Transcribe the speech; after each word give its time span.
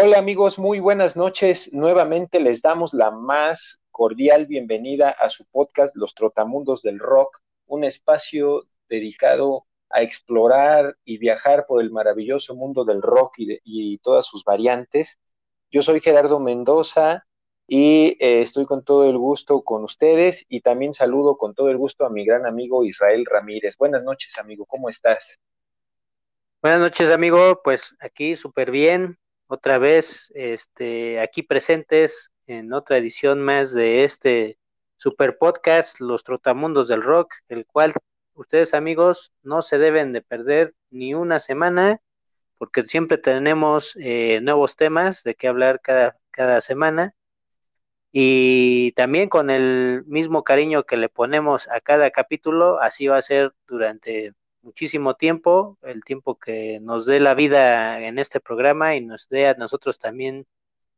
Hola 0.00 0.18
amigos, 0.18 0.60
muy 0.60 0.78
buenas 0.78 1.16
noches. 1.16 1.72
Nuevamente 1.72 2.38
les 2.38 2.62
damos 2.62 2.94
la 2.94 3.10
más 3.10 3.80
cordial 3.90 4.46
bienvenida 4.46 5.10
a 5.10 5.28
su 5.28 5.44
podcast 5.46 5.96
Los 5.96 6.14
Trotamundos 6.14 6.82
del 6.82 7.00
Rock, 7.00 7.38
un 7.66 7.82
espacio 7.82 8.62
dedicado 8.88 9.66
a 9.90 10.02
explorar 10.02 10.96
y 11.04 11.18
viajar 11.18 11.66
por 11.66 11.82
el 11.82 11.90
maravilloso 11.90 12.54
mundo 12.54 12.84
del 12.84 13.02
rock 13.02 13.34
y, 13.38 13.98
todas 13.98 14.24
sus 14.24 14.44
variantes. 14.44 15.18
Yo 15.68 15.82
soy 15.82 15.98
Gerardo 15.98 16.38
Mendoza 16.38 17.24
y 17.66 18.16
eh, 18.20 18.42
estoy 18.42 18.66
con 18.66 18.84
todo 18.84 19.10
el 19.10 19.18
gusto 19.18 19.62
con 19.62 19.82
ustedes 19.82 20.44
y 20.48 20.60
también 20.60 20.92
saludo 20.92 21.36
con 21.36 21.54
todo 21.54 21.70
el 21.70 21.76
gusto 21.76 22.06
a 22.06 22.10
mi 22.10 22.24
gran 22.24 22.46
amigo 22.46 22.84
Israel 22.84 23.26
Ramírez. 23.28 23.76
Buenas 23.76 24.04
noches, 24.04 24.38
amigo, 24.38 24.64
¿cómo 24.64 24.90
estás? 24.90 25.40
Buenas 26.62 26.78
noches, 26.78 27.10
amigo. 27.10 27.62
Pues 27.64 27.96
aquí 27.98 28.36
súper 28.36 28.70
bien. 28.70 29.18
Otra 29.50 29.78
vez, 29.78 30.30
este, 30.34 31.20
aquí 31.20 31.42
presentes 31.42 32.32
en 32.46 32.74
otra 32.74 32.98
edición 32.98 33.40
más 33.40 33.72
de 33.72 34.04
este 34.04 34.58
super 34.96 35.38
podcast, 35.38 36.00
Los 36.00 36.22
Trotamundos 36.22 36.86
del 36.86 37.02
Rock, 37.02 37.32
el 37.48 37.64
cual 37.64 37.94
ustedes, 38.34 38.74
amigos, 38.74 39.32
no 39.42 39.62
se 39.62 39.78
deben 39.78 40.12
de 40.12 40.20
perder 40.20 40.74
ni 40.90 41.14
una 41.14 41.38
semana, 41.38 42.02
porque 42.58 42.84
siempre 42.84 43.16
tenemos 43.16 43.96
eh, 43.96 44.40
nuevos 44.42 44.76
temas 44.76 45.22
de 45.22 45.34
qué 45.34 45.48
hablar 45.48 45.80
cada, 45.80 46.18
cada 46.30 46.60
semana. 46.60 47.14
Y 48.12 48.92
también 48.92 49.30
con 49.30 49.48
el 49.48 50.04
mismo 50.06 50.44
cariño 50.44 50.84
que 50.84 50.98
le 50.98 51.08
ponemos 51.08 51.68
a 51.68 51.80
cada 51.80 52.10
capítulo, 52.10 52.80
así 52.80 53.06
va 53.06 53.16
a 53.16 53.22
ser 53.22 53.54
durante 53.66 54.34
muchísimo 54.68 55.14
tiempo, 55.14 55.78
el 55.82 56.04
tiempo 56.04 56.38
que 56.38 56.78
nos 56.80 57.06
dé 57.06 57.20
la 57.20 57.32
vida 57.32 58.00
en 58.02 58.18
este 58.18 58.38
programa 58.38 58.94
y 58.94 59.00
nos 59.00 59.26
dé 59.30 59.46
a 59.48 59.54
nosotros 59.54 59.98
también 59.98 60.46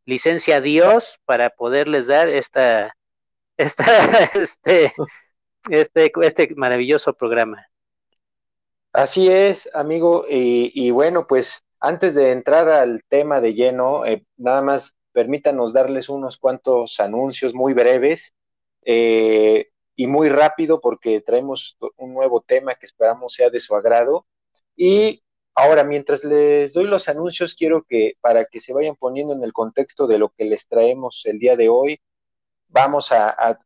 licencia 0.07 0.57
a 0.57 0.61
Dios 0.61 1.21
para 1.25 1.51
poderles 1.51 2.09
dar 2.09 2.29
esta, 2.29 2.97
esta, 3.57 4.25
este, 4.35 4.93
este, 5.71 6.13
este 6.23 6.55
maravilloso 6.57 7.15
programa. 7.15 7.65
Así 8.93 9.29
es, 9.29 9.71
amigo, 9.73 10.25
y, 10.29 10.91
bueno, 10.91 11.29
pues 11.29 11.65
antes 11.79 12.17
de 12.17 12.33
entrar 12.33 12.69
al 12.69 13.05
tema 13.05 13.41
de 13.41 13.55
lleno, 13.55 14.05
eh, 14.05 14.25
nada 14.37 14.63
más 14.63 14.97
permítanos 15.13 15.73
darles 15.73 16.09
unos 16.09 16.39
cuantos 16.39 16.99
anuncios 16.99 17.55
muy 17.55 17.73
breves 17.73 18.35
eh, 18.83 19.70
y 20.01 20.07
muy 20.07 20.31
rápido 20.31 20.81
porque 20.81 21.21
traemos 21.21 21.77
un 21.99 22.15
nuevo 22.15 22.41
tema 22.41 22.75
que 22.75 22.87
esperamos 22.87 23.35
sea 23.35 23.51
de 23.51 23.61
su 23.61 23.77
agrado. 23.77 24.25
Y 24.75 25.23
ahora, 25.55 25.85
mientras 25.85 26.25
les 26.25 26.73
doy 26.73 26.87
los 26.87 27.07
anuncios, 27.11 27.55
quiero 27.55 27.85
que 27.87 28.15
para 28.23 28.47
que 28.47 28.61
se 28.61 28.73
vayan 28.73 28.97
poniendo 28.97 29.35
en 29.35 29.43
el 29.43 29.53
contexto 29.53 30.07
de 30.07 30.17
lo 30.17 30.31
que 30.31 30.47
les 30.47 30.67
traemos 30.69 31.21
el 31.27 31.39
día 31.39 31.55
de 31.55 31.69
hoy, 31.69 32.01
vamos 32.69 33.13
a, 33.13 33.59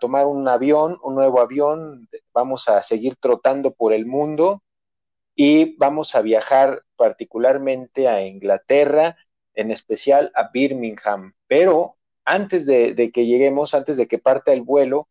tomar 0.00 0.26
un 0.26 0.48
avión, 0.48 0.98
un 1.00 1.14
nuevo 1.14 1.40
avión, 1.40 2.08
vamos 2.34 2.68
a 2.68 2.82
seguir 2.82 3.14
trotando 3.14 3.70
por 3.72 3.92
el 3.92 4.04
mundo 4.04 4.64
y 5.36 5.76
vamos 5.76 6.16
a 6.16 6.22
viajar 6.22 6.82
particularmente 6.96 8.08
a 8.08 8.26
Inglaterra, 8.26 9.16
en 9.54 9.70
especial 9.70 10.32
a 10.34 10.50
Birmingham. 10.52 11.34
Pero 11.46 11.98
antes 12.24 12.66
de, 12.66 13.12
que 13.14 13.26
lleguemos, 13.26 13.74
antes 13.74 13.96
de 13.96 14.08
que 14.08 14.18
parte 14.18 14.52
el 14.52 14.62
vuelo, 14.62 15.06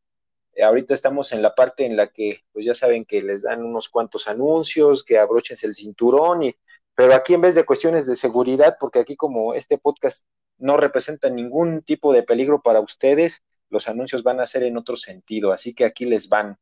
ahorita 0.62 0.94
estamos 0.94 1.32
en 1.32 1.42
la 1.42 1.56
parte 1.56 1.86
en 1.86 1.96
la 1.96 2.08
que, 2.08 2.42
pues 2.52 2.66
ya 2.66 2.74
saben 2.74 3.06
que 3.06 3.22
les 3.22 3.44
dan 3.44 3.64
unos 3.64 3.90
cuantos 3.90 4.28
anuncios, 4.28 5.04
que 5.04 5.18
abrochense 5.18 5.68
el 5.68 5.74
cinturón, 5.74 6.44
y, 6.44 6.56
pero 6.96 7.14
aquí 7.14 7.34
en 7.34 7.42
vez 7.42 7.56
de 7.56 7.66
cuestiones 7.66 8.06
de 8.06 8.16
seguridad, 8.16 8.78
porque 8.80 9.00
aquí 9.00 9.16
como 9.16 9.54
este 9.54 9.78
podcast 9.78 10.28
no 10.58 10.78
representa 10.78 11.30
ningún 11.30 11.82
tipo 11.82 12.14
de 12.14 12.24
peligro 12.24 12.62
para 12.62 12.82
ustedes, 12.82 13.44
los 13.70 13.88
anuncios 13.88 14.24
van 14.24 14.40
a 14.40 14.46
ser 14.46 14.64
en 14.64 14.78
otro 14.78 14.96
sentido, 14.96 15.54
así 15.54 15.74
que 15.74 15.86
aquí 15.86 16.06
les 16.06 16.30
van. 16.30 16.58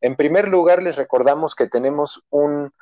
En 0.00 0.16
primer 0.16 0.48
lugar, 0.48 0.82
les 0.82 0.96
recordamos 0.96 1.54
que 1.54 1.66
tenemos 1.66 2.22
un, 2.30 2.72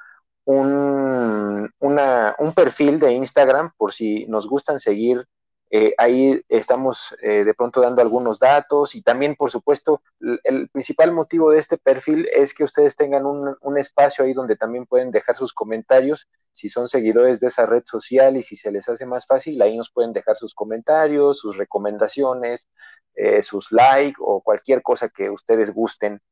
un, 0.44 1.70
un 1.80 2.52
perfil 2.54 2.98
de 2.98 3.12
Instagram 3.12 3.72
por 3.76 3.92
si 3.92 4.26
nos 4.26 4.48
gustan 4.48 4.80
seguir. 4.80 5.26
Eh, 5.68 5.94
ahí 5.98 6.40
estamos 6.48 7.16
eh, 7.20 7.44
de 7.44 7.52
pronto 7.52 7.80
dando 7.80 8.00
algunos 8.00 8.38
datos 8.38 8.94
y 8.94 9.02
también, 9.02 9.34
por 9.34 9.50
supuesto, 9.50 10.00
el, 10.44 10.68
principal 10.68 11.10
motivo 11.12 11.50
de 11.50 11.58
este 11.58 11.76
perfil 11.76 12.28
es 12.32 12.54
que 12.54 12.62
ustedes 12.62 12.94
tengan 12.94 13.26
un, 13.26 13.56
espacio 13.76 14.24
ahí 14.24 14.32
donde 14.32 14.54
también 14.56 14.86
pueden 14.86 15.10
dejar 15.10 15.36
sus 15.36 15.52
comentarios. 15.52 16.28
Si 16.52 16.68
son 16.68 16.86
seguidores 16.88 17.40
de 17.40 17.48
esa 17.48 17.66
red 17.66 17.82
social 17.84 18.36
y 18.36 18.44
si 18.44 18.54
se 18.56 18.70
les 18.70 18.88
hace 18.88 19.06
más 19.06 19.26
fácil, 19.26 19.60
ahí 19.60 19.76
nos 19.76 19.90
pueden 19.90 20.12
dejar 20.12 20.36
sus 20.36 20.54
comentarios, 20.54 21.40
sus 21.40 21.56
recomendaciones, 21.56 22.68
eh, 23.14 23.42
sus 23.42 23.72
likes 23.72 24.18
o 24.20 24.42
cualquier 24.42 24.82
cosa 24.82 25.08
que 25.08 25.30
ustedes 25.30 25.74
gusten. 25.74 26.22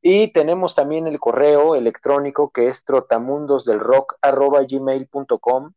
Y 0.00 0.32
tenemos 0.32 0.76
también 0.76 1.08
el 1.08 1.18
correo 1.18 1.74
electrónico 1.74 2.50
que 2.50 2.68
es 2.68 2.84
trotamundosdelrock.gmail.com 2.84 5.72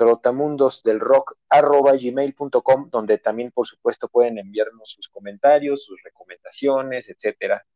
trotamundosdelrock.gmail.com 0.00 2.90
donde 2.90 3.18
también, 3.18 3.50
por 3.50 3.66
supuesto, 3.66 4.08
pueden 4.08 4.38
enviarnos 4.38 4.92
sus 4.92 5.10
comentarios, 5.10 5.84
sus 5.84 6.02
recomendaciones, 6.02 7.10
etcétera. 7.10 7.66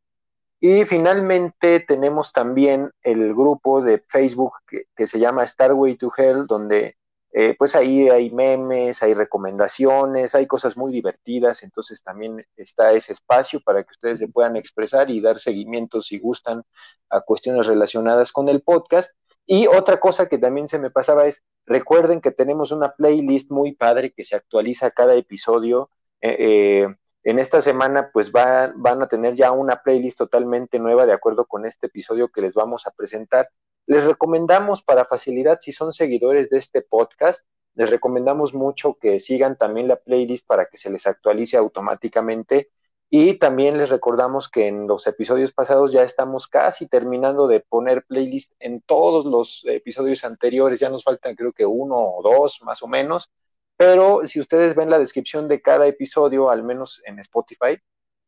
Y 0.58 0.86
finalmente 0.86 1.80
tenemos 1.80 2.32
también 2.32 2.90
el 3.02 3.34
grupo 3.34 3.82
de 3.82 4.02
Facebook 4.08 4.54
que, 4.66 4.84
que 4.96 5.06
se 5.06 5.18
llama 5.18 5.46
Starway 5.46 5.96
to 5.96 6.10
Hell, 6.16 6.46
donde 6.46 6.96
eh, 7.36 7.56
pues 7.58 7.74
ahí 7.74 8.08
hay 8.08 8.30
memes, 8.30 9.02
hay 9.02 9.12
recomendaciones, 9.12 10.34
hay 10.34 10.46
cosas 10.46 10.76
muy 10.76 10.92
divertidas, 10.92 11.64
entonces 11.64 12.02
también 12.02 12.46
está 12.56 12.92
ese 12.92 13.12
espacio 13.12 13.60
para 13.60 13.82
que 13.82 13.90
ustedes 13.90 14.20
se 14.20 14.28
puedan 14.28 14.56
expresar 14.56 15.10
y 15.10 15.20
dar 15.20 15.40
seguimiento 15.40 16.00
si 16.00 16.18
gustan 16.18 16.62
a 17.10 17.20
cuestiones 17.22 17.66
relacionadas 17.66 18.30
con 18.32 18.48
el 18.48 18.62
podcast. 18.62 19.12
Y 19.46 19.66
otra 19.66 19.98
cosa 20.00 20.28
que 20.28 20.38
también 20.38 20.68
se 20.68 20.78
me 20.78 20.90
pasaba 20.90 21.26
es, 21.26 21.44
recuerden 21.66 22.20
que 22.20 22.30
tenemos 22.30 22.72
una 22.72 22.94
playlist 22.94 23.50
muy 23.50 23.72
padre 23.72 24.12
que 24.12 24.24
se 24.24 24.36
actualiza 24.36 24.90
cada 24.90 25.14
episodio. 25.14 25.90
Eh, 26.20 26.36
eh, 26.38 26.96
en 27.24 27.38
esta 27.38 27.60
semana 27.60 28.10
pues 28.12 28.32
van 28.32 29.02
a 29.02 29.08
tener 29.08 29.34
ya 29.34 29.50
una 29.52 29.82
playlist 29.82 30.18
totalmente 30.18 30.78
nueva 30.78 31.06
de 31.06 31.12
acuerdo 31.12 31.46
con 31.46 31.66
este 31.66 31.86
episodio 31.86 32.28
que 32.28 32.42
les 32.42 32.54
vamos 32.54 32.86
a 32.86 32.90
presentar 32.90 33.48
les 33.86 34.04
recomendamos 34.04 34.82
para 34.82 35.04
facilidad, 35.04 35.58
si 35.60 35.72
son 35.72 35.92
seguidores 35.92 36.48
de 36.48 36.58
este 36.58 36.80
podcast, 36.80 37.46
les 37.74 37.90
recomendamos 37.90 38.54
mucho 38.54 38.94
que 38.94 39.20
sigan 39.20 39.58
también 39.58 39.88
la 39.88 39.96
playlist 39.96 40.46
para 40.46 40.66
que 40.66 40.78
se 40.78 40.90
les 40.90 41.06
actualice 41.06 41.56
automáticamente. 41.58 42.70
Y 43.16 43.34
también 43.34 43.78
les 43.78 43.90
recordamos 43.90 44.48
que 44.48 44.66
en 44.66 44.88
los 44.88 45.06
episodios 45.06 45.52
pasados 45.52 45.92
ya 45.92 46.02
estamos 46.02 46.48
casi 46.48 46.88
terminando 46.88 47.46
de 47.46 47.60
poner 47.60 48.04
playlist 48.04 48.54
en 48.58 48.80
todos 48.80 49.24
los 49.24 49.64
episodios 49.66 50.24
anteriores. 50.24 50.80
Ya 50.80 50.90
nos 50.90 51.04
faltan 51.04 51.36
creo 51.36 51.52
que 51.52 51.64
uno 51.64 51.94
o 51.96 52.22
dos 52.24 52.60
más 52.64 52.82
o 52.82 52.88
menos. 52.88 53.30
Pero 53.76 54.26
si 54.26 54.40
ustedes 54.40 54.74
ven 54.74 54.90
la 54.90 54.98
descripción 54.98 55.46
de 55.46 55.62
cada 55.62 55.86
episodio, 55.86 56.50
al 56.50 56.64
menos 56.64 57.02
en 57.04 57.20
Spotify, 57.20 57.78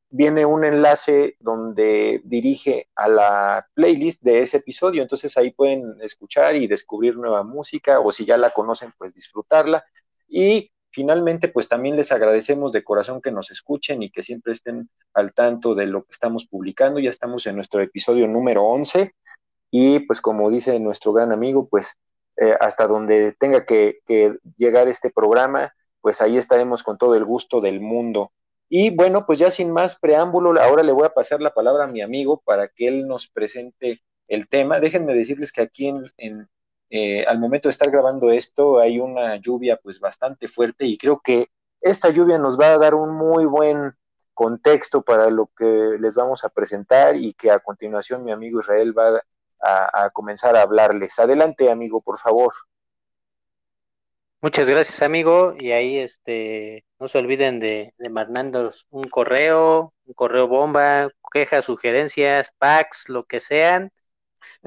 viene 0.09 0.47
un 0.47 0.65
enlace 0.65 1.37
donde 1.41 2.21
dirige 2.23 2.89
a 2.95 3.09
la 3.09 3.69
playlist 3.75 4.23
de 4.23 4.43
ese 4.43 4.59
episodio, 4.59 5.03
entonces 5.03 5.37
ahí 5.37 5.51
pueden 5.51 5.97
escuchar 6.01 6.55
y 6.55 6.69
descubrir 6.69 7.17
nueva 7.17 7.43
música 7.43 7.99
o 7.99 8.13
si 8.13 8.25
ya 8.25 8.37
la 8.37 8.51
conocen, 8.51 8.93
pues 8.97 9.13
disfrutarla. 9.15 9.85
Y 10.29 10.71
finalmente, 10.97 11.49
pues 11.49 11.69
también 11.69 11.95
les 11.95 12.11
agradecemos 12.11 12.73
de 12.73 12.83
corazón 12.83 13.21
que 13.21 13.31
nos 13.31 13.51
escuchen 13.51 14.03
y 14.03 14.11
que 14.11 14.23
siempre 14.23 14.55
estén 14.55 14.89
al 15.13 15.35
tanto 15.35 15.75
de 15.75 15.85
lo 15.85 16.05
que 16.05 16.13
estamos 16.13 16.47
publicando. 16.47 17.01
Ya 17.01 17.11
estamos 17.11 17.47
en 17.47 17.57
nuestro 17.57 17.83
episodio 17.83 18.27
número 18.27 18.65
11 18.65 19.13
y 19.71 20.01
pues 20.01 20.23
como 20.23 20.51
dice 20.51 20.81
nuestro 20.81 21.13
gran 21.13 21.33
amigo, 21.33 21.69
pues 21.69 21.99
eh, 22.39 22.57
hasta 22.59 22.87
donde 22.87 23.37
tenga 23.39 23.67
que, 23.67 23.99
que 24.07 24.39
llegar 24.57 24.89
este 24.89 25.11
programa, 25.11 25.75
pues 26.01 26.23
ahí 26.23 26.39
estaremos 26.39 26.83
con 26.83 26.97
todo 26.97 27.15
el 27.15 27.27
gusto 27.27 27.61
del 27.61 27.83
mundo. 27.83 28.33
Y 28.71 28.89
bueno, 28.89 29.27
pues 29.27 29.39
ya 29.39 29.51
sin 29.51 29.71
más 29.73 29.99
preámbulo, 30.01 30.59
ahora 30.59 30.83
le 30.83 30.93
voy 30.93 31.05
a 31.05 31.13
pasar 31.13 31.43
la 31.43 31.53
palabra 31.53 31.85
a 31.85 31.89
mi 31.89 32.01
amigo 32.01 32.41
para 32.43 32.69
que 32.69 32.89
él 32.89 33.07
nos 33.07 33.29
presente 33.29 34.01
el 34.29 34.49
tema. 34.49 34.81
Déjenme 34.81 35.13
decirles 35.13 35.53
que 35.53 35.61
aquí 35.61 35.93
en, 36.17 36.49
eh, 36.91 37.25
al 37.27 37.39
momento 37.39 37.69
de 37.69 37.73
estar 37.73 37.91
grabando 37.91 38.31
esto 38.31 38.79
hay 38.79 39.01
una 39.01 39.37
lluvia 39.37 39.79
pues 39.83 39.99
bastante 40.01 40.49
fuerte 40.49 40.87
y 40.87 40.97
creo 40.97 41.21
que 41.21 41.49
esta 41.81 42.11
lluvia 42.11 42.39
nos 42.39 42.59
va 42.59 42.75
a 42.75 42.79
dar 42.79 42.95
un 42.95 43.15
muy 43.15 43.45
buen 43.45 43.95
contexto 44.35 45.03
para 45.03 45.31
lo 45.31 45.51
que 45.57 45.97
les 45.99 46.15
vamos 46.15 46.45
a 46.45 46.49
presentar 46.49 47.17
y 47.17 47.35
que 47.35 47.51
a 47.51 47.61
continuación 47.61 48.25
mi 48.25 48.33
amigo 48.33 48.61
Israel 48.61 48.97
va 48.97 49.23
a 49.61 50.11
comenzar 50.11 50.55
a 50.55 50.63
hablarles. 50.63 51.19
Adelante, 51.19 51.71
amigo, 51.71 52.01
por 52.03 52.19
favor. 52.19 52.53
Muchas 54.47 54.69
gracias, 54.69 55.03
amigo. 55.03 55.55
Y 55.59 55.73
ahí, 55.73 55.99
este, 55.99 56.85
no 57.01 57.09
se 57.09 57.19
olviden 57.19 57.59
de, 57.59 57.95
de 57.97 58.11
mandarnos 58.11 58.87
un 58.91 59.03
correo, 59.05 59.93
un 60.05 60.15
correo 60.15 60.47
bomba, 60.47 61.09
quejas, 61.33 61.65
sugerencias, 61.65 62.53
packs, 62.59 63.09
lo 63.09 63.25
que 63.25 63.41
sean, 63.41 63.91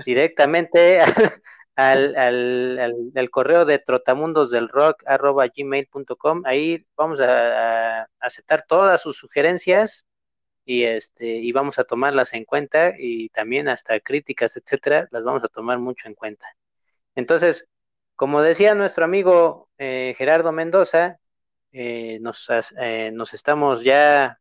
directamente 0.05 0.99
al, 1.79 2.79
al, 3.15 3.29
correo 3.29 3.65
de 3.65 3.79
trotamundos 3.79 4.51
del 4.51 4.67
rock 4.69 5.03
arroba 5.05 5.47
gmail.com. 5.47 6.43
Ahí 6.45 6.85
vamos 6.97 7.21
a, 7.21 8.07
aceptar 8.19 8.65
todas 8.67 9.01
sus 9.01 9.17
sugerencias 9.17 10.05
y 10.65 10.83
este 10.83 11.25
y 11.27 11.51
vamos 11.51 11.79
a 11.79 11.85
tomarlas 11.85 12.33
en 12.33 12.45
cuenta 12.45 12.93
y 12.97 13.29
también 13.29 13.69
hasta 13.69 13.99
críticas, 14.01 14.57
etcétera, 14.57 15.07
las 15.11 15.23
vamos 15.23 15.43
a 15.43 15.47
tomar 15.47 15.79
mucho 15.79 16.07
en 16.07 16.15
cuenta. 16.15 16.47
Entonces, 17.15 17.65
como 18.15 18.41
decía 18.41 18.75
nuestro 18.75 19.05
amigo 19.05 19.69
eh, 19.77 20.15
Gerardo 20.17 20.51
Mendoza, 20.51 21.19
eh, 21.71 22.19
nos, 22.21 22.49
eh, 22.79 23.11
nos 23.13 23.33
estamos 23.33 23.83
ya 23.83 24.39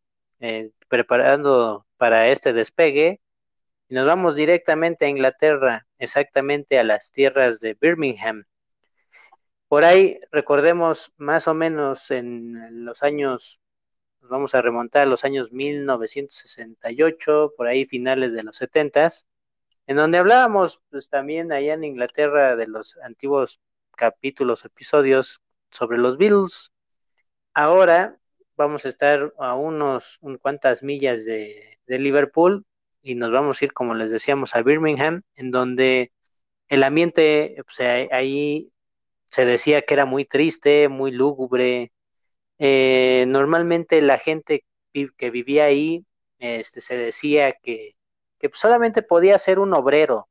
preparando 0.89 1.87
para 1.97 2.29
este 2.29 2.53
despegue 2.53 3.21
y 3.89 3.95
nos 3.95 4.07
vamos 4.07 4.37
directamente 4.37 5.07
a 5.07 5.09
Inglaterra, 5.09 5.87
exactamente 5.99 6.79
a 6.79 6.85
las 6.85 7.13
tierras 7.13 7.61
de 7.61 7.77
Birmingham. 7.81 8.45
Por 9.69 9.85
ahí, 9.85 10.19
recordemos, 10.31 11.13
más 11.17 11.49
o 11.49 11.55
menos 11.55 12.11
en 12.11 12.85
los 12.85 13.03
años, 13.03 13.61
nos 14.21 14.31
vamos 14.31 14.55
a 14.55 14.63
remontar 14.63 15.03
a 15.03 15.07
los 15.07 15.25
años 15.25 15.53
1968, 15.53 17.55
por 17.57 17.67
ahí 17.67 17.87
finales 17.87 18.33
de 18.33 18.43
los 18.43 18.57
70, 18.57 19.09
en 19.87 19.97
donde 19.97 20.19
hablábamos 20.19 20.81
pues 20.91 21.09
también 21.09 21.53
allá 21.53 21.75
en 21.75 21.85
Inglaterra 21.85 22.57
de 22.57 22.67
los 22.67 22.97
antiguos 22.99 23.61
capítulos, 23.97 24.65
episodios 24.65 25.43
sobre 25.71 25.99
los 25.99 26.19
Beatles. 26.19 26.73
Ahora 27.55 28.19
vamos 28.57 28.85
a 28.87 28.89
estar 28.89 29.33
a 29.39 29.55
unos 29.55 30.19
un 30.21 30.39
cuantas 30.39 30.83
millas 30.83 31.25
de, 31.25 31.79
de 31.87 31.99
Liverpool 31.99 32.67
y 33.03 33.15
nos 33.15 33.31
vamos 33.31 33.61
a 33.61 33.65
ir, 33.65 33.73
como 33.73 33.95
les 33.95 34.11
decíamos, 34.11 34.55
a 34.55 34.63
Birmingham, 34.63 35.23
en 35.37 35.51
donde 35.51 36.13
el 36.69 36.83
ambiente, 36.83 37.57
pues, 37.65 37.81
ahí 38.13 38.73
se 39.27 39.45
decía 39.45 39.83
que 39.83 39.95
era 39.95 40.07
muy 40.07 40.25
triste, 40.25 40.89
muy 40.89 41.11
lúgubre. 41.13 41.93
Eh, 42.59 43.25
normalmente 43.29 44.03
la 44.03 44.19
gente 44.19 44.65
que 45.17 45.31
vivía 45.31 45.65
ahí 45.67 46.05
este, 46.39 46.81
se 46.81 46.97
decía 46.97 47.53
que, 47.53 47.97
que 48.39 48.51
solamente 48.53 49.03
podía 49.03 49.39
ser 49.39 49.59
un 49.59 49.75
obrero. 49.75 50.29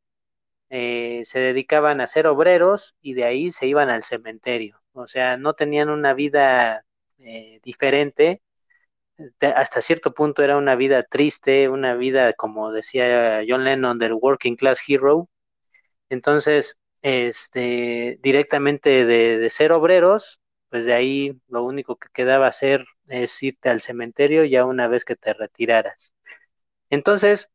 Eh, 0.69 1.21
se 1.25 1.39
dedicaban 1.39 2.01
a 2.01 2.07
ser 2.07 2.27
obreros 2.27 2.95
y 3.01 3.13
de 3.13 3.23
ahí 3.25 3.51
se 3.51 3.67
iban 3.67 3.89
al 3.89 4.03
cementerio. 4.03 4.81
O 4.93 5.07
sea, 5.07 5.37
no 5.37 5.53
tenían 5.53 5.89
una 5.89 6.13
vida 6.13 6.85
eh, 7.19 7.59
diferente 7.63 8.41
hasta 9.55 9.81
cierto 9.81 10.13
punto 10.13 10.43
era 10.43 10.57
una 10.57 10.75
vida 10.75 11.03
triste, 11.03 11.69
una 11.69 11.95
vida, 11.95 12.33
como 12.33 12.71
decía 12.71 13.43
John 13.47 13.63
Lennon, 13.63 13.97
del 13.97 14.13
working 14.13 14.55
class 14.55 14.81
hero. 14.87 15.29
Entonces, 16.09 16.77
este, 17.01 18.19
directamente 18.21 19.05
de, 19.05 19.49
ser 19.49 19.71
obreros, 19.71 20.39
pues 20.69 20.85
de 20.85 20.93
ahí 20.93 21.39
lo 21.47 21.63
único 21.63 21.95
que 21.97 22.09
quedaba 22.13 22.47
hacer 22.47 22.85
es 23.07 23.41
irte 23.43 23.69
al 23.69 23.81
cementerio 23.81 24.43
ya 24.45 24.65
una 24.65 24.87
vez 24.87 25.05
que 25.05 25.15
te 25.15 25.33
retiraras. 25.33 26.13
Entonces, 26.89 27.49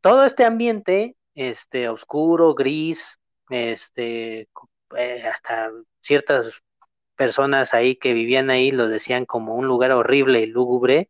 todo 0.00 0.24
este 0.24 0.44
ambiente, 0.44 1.16
este, 1.34 1.88
oscuro, 1.88 2.54
gris, 2.54 3.18
este, 3.50 4.48
eh, 4.96 5.22
hasta 5.26 5.70
ciertas 6.00 6.62
personas 7.22 7.72
ahí 7.72 7.94
que 7.94 8.14
vivían 8.14 8.50
ahí 8.50 8.72
lo 8.72 8.88
decían 8.88 9.26
como 9.26 9.54
un 9.54 9.68
lugar 9.68 9.92
horrible 9.92 10.40
y 10.40 10.46
lúgubre, 10.46 11.08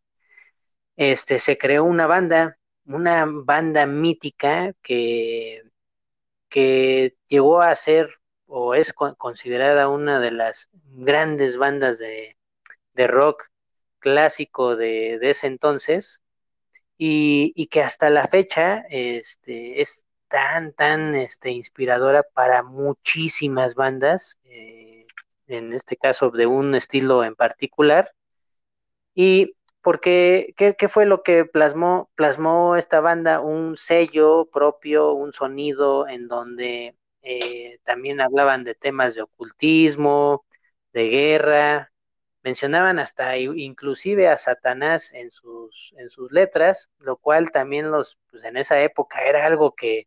este, 0.97 1.39
se 1.39 1.57
creó 1.57 1.85
una 1.85 2.07
banda, 2.07 2.59
una 2.85 3.25
banda 3.27 3.87
mítica 3.87 4.75
que, 4.83 5.63
que 6.51 7.17
llegó 7.29 7.63
a 7.63 7.75
ser 7.77 8.11
o 8.45 8.75
es 8.75 8.93
considerada 8.93 9.89
una 9.89 10.21
de 10.21 10.33
las 10.33 10.69
grandes 10.75 11.57
bandas 11.57 11.97
de, 11.97 12.37
rock 12.95 13.45
clásico 13.99 14.77
de, 14.77 15.19
ese 15.23 15.47
entonces 15.47 16.21
y, 16.99 17.69
que 17.69 17.81
hasta 17.81 18.11
la 18.11 18.27
fecha 18.27 18.85
este, 18.91 19.81
es 19.81 20.05
tan, 20.29 20.75
tan 20.75 21.15
este, 21.15 21.53
inspiradora 21.53 22.23
para 22.35 22.63
muchísimas 22.63 23.75
bandas. 23.75 24.39
Eh, 24.45 24.92
en 25.53 25.73
este 25.73 25.97
caso 25.97 26.31
de 26.31 26.47
un 26.47 26.75
estilo 26.75 27.25
en 27.25 27.35
particular. 27.35 28.13
Y 29.15 29.57
porque, 29.83 30.55
¿qué, 30.57 30.89
fue 30.89 31.07
lo 31.07 31.23
que 31.23 31.45
plasmó, 31.45 32.11
plasmó 32.15 32.77
esta 32.77 33.01
banda? 33.01 33.41
Un 33.41 33.77
sello 33.77 34.47
propio, 34.53 35.13
un 35.13 35.33
sonido 35.33 36.09
en 36.09 36.29
donde 36.29 36.97
eh, 37.23 37.79
también 37.85 38.21
hablaban 38.21 38.65
de 38.65 38.75
temas 38.75 39.15
de 39.15 39.23
ocultismo, 39.23 40.45
de 40.93 41.09
guerra, 41.09 41.93
mencionaban 42.43 42.99
hasta 42.99 43.37
inclusive 43.39 44.29
a 44.29 44.37
Satanás 44.37 45.13
en 45.13 45.31
sus, 45.31 45.95
en 45.99 46.11
sus 46.11 46.31
letras, 46.33 46.91
lo 46.99 47.17
cual 47.17 47.51
también 47.51 47.91
los, 47.91 48.19
pues 48.31 48.45
en 48.45 48.57
esa 48.57 48.81
época 48.83 49.23
era 49.25 49.47
algo 49.47 49.75
que, 49.75 50.07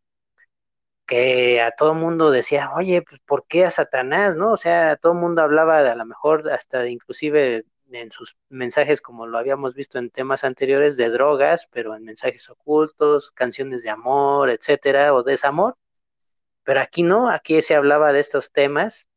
que 1.06 1.62
a 1.62 1.72
todo 1.72 1.94
mundo 1.94 2.32
decía, 2.32 2.72
oye, 2.76 3.02
pues 3.02 3.22
¿por 3.22 3.46
qué 3.48 3.66
a 3.66 3.72
Satanás? 3.72 4.36
¿No? 4.36 4.52
O 4.54 4.58
sea, 4.58 4.98
todo 4.98 5.14
mundo 5.14 5.42
hablaba 5.42 5.84
de, 5.84 5.90
a 5.90 5.96
lo 5.96 6.06
mejor 6.06 6.52
hasta 6.52 6.88
inclusive 6.88 7.66
en 7.92 8.12
sus 8.12 8.38
mensajes, 8.50 9.02
como 9.02 9.28
lo 9.28 9.38
habíamos 9.38 9.76
visto 9.76 10.00
en 10.00 10.10
temas 10.10 10.44
anteriores, 10.44 10.98
de 10.98 11.10
drogas, 11.10 11.68
pero 11.72 11.96
en 11.96 12.04
mensajes 12.04 12.50
ocultos, 12.50 13.32
canciones 13.32 13.84
de 13.84 13.92
amor, 13.92 14.50
etcétera, 14.50 15.14
o 15.14 15.24
desamor. 15.24 15.78
Pero 16.64 16.82
aquí 16.82 17.04
no, 17.04 17.30
aquí 17.30 17.62
se 17.62 17.76
hablaba 17.76 18.12
de 18.14 18.20
estos 18.20 18.52
temas. 18.52 19.08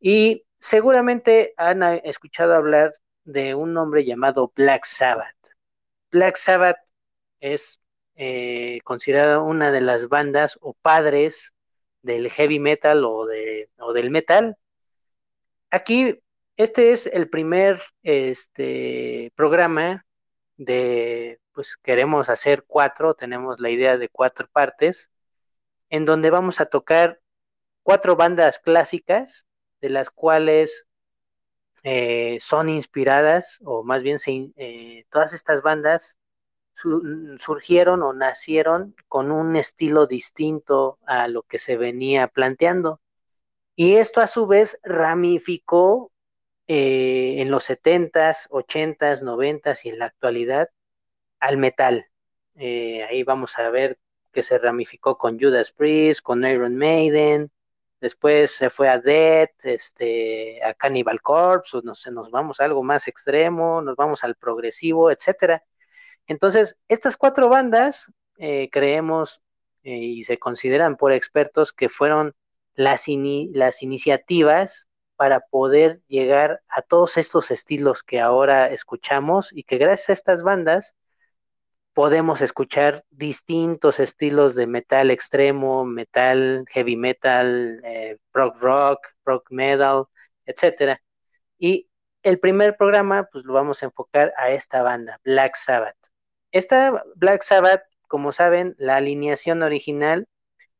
Y 0.00 0.44
seguramente 0.58 1.54
han 1.56 1.82
escuchado 1.82 2.54
hablar 2.54 2.92
de 3.24 3.54
un 3.54 3.72
nombre 3.72 4.04
llamado 4.04 4.52
Black 4.54 4.84
Sabbath. 4.84 5.36
Black 6.10 6.36
Sabbath 6.36 6.78
es 7.40 7.81
eh, 8.16 8.80
considerada 8.84 9.40
una 9.40 9.72
de 9.72 9.80
las 9.80 10.08
bandas 10.08 10.58
o 10.60 10.74
padres 10.74 11.54
del 12.02 12.30
heavy 12.30 12.58
metal 12.58 13.04
o, 13.04 13.26
de, 13.26 13.70
o 13.78 13.92
del 13.92 14.10
metal. 14.10 14.56
Aquí, 15.70 16.20
este 16.56 16.92
es 16.92 17.06
el 17.06 17.28
primer 17.30 17.80
este, 18.02 19.32
programa 19.34 20.04
de, 20.56 21.40
pues 21.52 21.76
queremos 21.76 22.28
hacer 22.28 22.64
cuatro, 22.66 23.14
tenemos 23.14 23.60
la 23.60 23.70
idea 23.70 23.96
de 23.98 24.08
cuatro 24.08 24.48
partes, 24.52 25.10
en 25.90 26.04
donde 26.04 26.30
vamos 26.30 26.60
a 26.60 26.66
tocar 26.66 27.20
cuatro 27.82 28.16
bandas 28.16 28.58
clásicas, 28.58 29.46
de 29.80 29.90
las 29.90 30.10
cuales 30.10 30.86
eh, 31.82 32.38
son 32.40 32.68
inspiradas, 32.68 33.58
o 33.64 33.82
más 33.82 34.02
bien 34.02 34.18
eh, 34.56 35.04
todas 35.10 35.32
estas 35.32 35.62
bandas 35.62 36.18
surgieron 36.74 38.02
o 38.02 38.12
nacieron 38.12 38.94
con 39.08 39.30
un 39.30 39.56
estilo 39.56 40.06
distinto 40.06 40.98
a 41.06 41.28
lo 41.28 41.42
que 41.42 41.58
se 41.58 41.76
venía 41.76 42.28
planteando. 42.28 43.00
Y 43.76 43.96
esto 43.96 44.20
a 44.20 44.26
su 44.26 44.46
vez 44.46 44.78
ramificó 44.82 46.12
eh, 46.66 47.36
en 47.38 47.50
los 47.50 47.68
70s, 47.68 48.48
80s, 48.48 49.22
90s 49.22 49.84
y 49.84 49.88
en 49.90 49.98
la 49.98 50.06
actualidad 50.06 50.70
al 51.40 51.58
metal. 51.58 52.06
Eh, 52.56 53.04
ahí 53.04 53.22
vamos 53.22 53.58
a 53.58 53.70
ver 53.70 53.98
que 54.32 54.42
se 54.42 54.58
ramificó 54.58 55.18
con 55.18 55.38
Judas 55.38 55.72
Priest, 55.72 56.22
con 56.22 56.44
Iron 56.44 56.76
Maiden, 56.76 57.50
después 58.00 58.50
se 58.52 58.70
fue 58.70 58.88
a 58.88 58.98
Death, 58.98 59.64
este, 59.64 60.62
a 60.64 60.74
Cannibal 60.74 61.20
Corpse, 61.22 61.78
o 61.78 61.82
nos, 61.82 62.06
nos 62.08 62.30
vamos 62.30 62.60
a 62.60 62.64
algo 62.64 62.82
más 62.82 63.08
extremo, 63.08 63.82
nos 63.82 63.96
vamos 63.96 64.24
al 64.24 64.34
progresivo, 64.36 65.10
etcétera. 65.10 65.62
Entonces, 66.26 66.76
estas 66.88 67.16
cuatro 67.16 67.48
bandas 67.48 68.12
eh, 68.38 68.68
creemos 68.70 69.42
eh, 69.82 69.96
y 69.96 70.24
se 70.24 70.38
consideran 70.38 70.96
por 70.96 71.12
expertos 71.12 71.72
que 71.72 71.88
fueron 71.88 72.34
las, 72.74 73.08
iniciativas 73.08 74.88
para 75.16 75.40
poder 75.40 76.00
llegar 76.08 76.62
a 76.68 76.82
todos 76.82 77.16
estos 77.18 77.50
estilos 77.50 78.02
que 78.02 78.20
ahora 78.20 78.68
escuchamos 78.70 79.52
y 79.52 79.64
que 79.64 79.78
gracias 79.78 80.10
a 80.10 80.12
estas 80.14 80.42
bandas 80.42 80.94
podemos 81.92 82.40
escuchar 82.40 83.04
distintos 83.10 84.00
estilos 84.00 84.54
de 84.54 84.66
metal 84.66 85.10
extremo, 85.10 85.84
metal, 85.84 86.64
heavy 86.70 86.96
metal, 86.96 87.80
eh, 87.84 88.18
rock 88.32 88.56
rock, 88.60 89.08
rock 89.24 89.50
metal, 89.50 90.04
etcétera. 90.46 91.02
Y 91.58 91.88
el 92.22 92.38
primer 92.38 92.76
programa, 92.76 93.28
pues 93.30 93.44
lo 93.44 93.52
vamos 93.52 93.82
a 93.82 93.86
enfocar 93.86 94.32
a 94.38 94.50
esta 94.50 94.82
banda, 94.82 95.20
Black 95.24 95.56
Sabbath. 95.56 96.01
Esta 96.52 97.02
Black 97.16 97.42
Sabbath, 97.42 97.82
como 98.06 98.32
saben, 98.32 98.74
la 98.78 98.96
alineación 98.96 99.62
original 99.62 100.28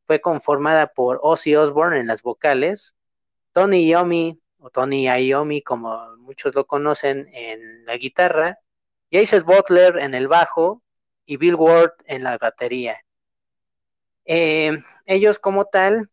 fue 0.06 0.20
conformada 0.20 0.88
por 0.88 1.18
Ozzy 1.22 1.56
Osbourne 1.56 1.98
en 1.98 2.06
las 2.06 2.22
vocales, 2.22 2.94
Tony 3.52 3.86
Iommi 3.88 4.40
o 4.58 4.70
Tony 4.70 5.06
Iommi, 5.06 5.62
como 5.62 6.16
muchos 6.18 6.54
lo 6.54 6.66
conocen, 6.66 7.28
en 7.32 7.84
la 7.86 7.96
guitarra, 7.96 8.58
Jason 9.10 9.44
Butler 9.44 9.98
en 9.98 10.14
el 10.14 10.28
bajo 10.28 10.82
y 11.26 11.36
Bill 11.38 11.54
Ward 11.54 11.92
en 12.04 12.22
la 12.22 12.38
batería. 12.38 12.98
Eh, 14.24 14.78
ellos 15.06 15.38
como 15.38 15.64
tal 15.64 16.10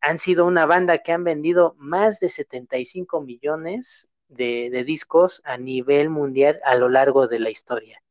han 0.00 0.18
sido 0.18 0.46
una 0.46 0.66
banda 0.66 0.98
que 0.98 1.12
han 1.12 1.24
vendido 1.24 1.74
más 1.78 2.20
de 2.20 2.28
75 2.28 3.20
millones 3.20 4.08
de, 4.28 4.70
discos 4.84 5.40
a 5.44 5.56
nivel 5.56 6.10
mundial 6.10 6.60
a 6.64 6.74
lo 6.76 6.88
largo 6.88 7.26
de 7.26 7.38
la 7.40 7.50
historia. 7.50 8.02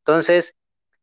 Entonces, 0.00 0.54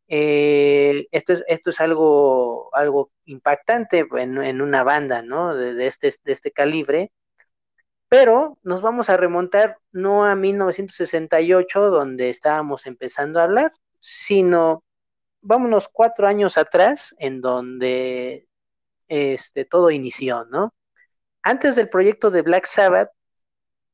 eh, 0.08 1.08
esto, 1.12 1.34
es, 1.34 1.44
esto 1.48 1.70
es 1.70 1.80
algo, 1.82 2.70
algo 2.76 3.12
impactante 3.26 4.08
en, 4.18 4.62
una 4.62 4.84
banda, 4.84 5.22
¿no? 5.22 5.56
De, 5.56 5.88
este, 5.88 6.14
de 6.24 6.32
este 6.32 6.52
calibre. 6.52 7.12
Pero 8.10 8.58
nos 8.64 8.82
vamos 8.82 9.10
a 9.10 9.18
remontar 9.18 9.78
no 9.92 10.26
a 10.26 10.36
1968, 10.36 11.90
donde 11.90 12.30
estábamos 12.30 12.86
empezando 12.86 13.40
a 13.40 13.44
hablar, 13.44 13.72
sino 14.00 14.84
vámonos 15.42 15.90
cuatro 15.90 16.28
años 16.28 16.58
atrás, 16.58 17.16
en 17.20 17.42
donde 17.42 18.48
este, 19.08 19.66
todo 19.66 19.92
inició, 19.92 20.46
¿no? 20.46 20.74
Antes 21.44 21.76
del 21.76 21.90
proyecto 21.90 22.32
de 22.32 22.42
Black 22.42 22.66
Sabbath, 22.66 23.10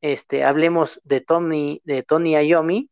este, 0.02 0.44
hablemos 0.44 1.00
de 1.04 1.22
Tony, 1.22 1.82
de 1.86 2.04
Tony 2.04 2.36
Iommi, 2.36 2.90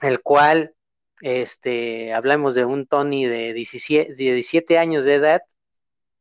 el 0.00 0.22
cual, 0.22 0.75
este, 1.20 2.12
hablamos 2.12 2.54
de 2.54 2.64
un 2.64 2.86
Tony 2.86 3.26
de 3.26 3.52
17, 3.52 4.14
17 4.14 4.78
años 4.78 5.04
de 5.04 5.14
edad, 5.14 5.42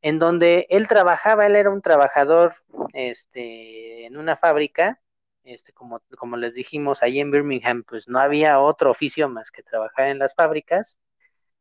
en 0.02 0.20
donde 0.20 0.68
él 0.70 0.88
trabajaba, 0.88 1.48
él 1.48 1.56
era 1.56 1.70
un 1.70 1.82
trabajador, 1.82 2.56
este, 2.94 4.06
en 4.06 4.18
una 4.18 4.36
fábrica, 4.36 5.02
este, 5.44 5.74
como, 5.74 6.02
como 6.18 6.38
les 6.38 6.56
dijimos, 6.56 7.04
ahí 7.04 7.20
en 7.20 7.32
Birmingham, 7.32 7.84
pues 7.84 8.08
no 8.08 8.20
había 8.20 8.60
otro 8.60 8.92
oficio 8.92 9.30
más 9.30 9.52
que 9.52 9.64
trabajar 9.64 10.08
en 10.08 10.20
las 10.20 10.34
fábricas, 10.36 10.98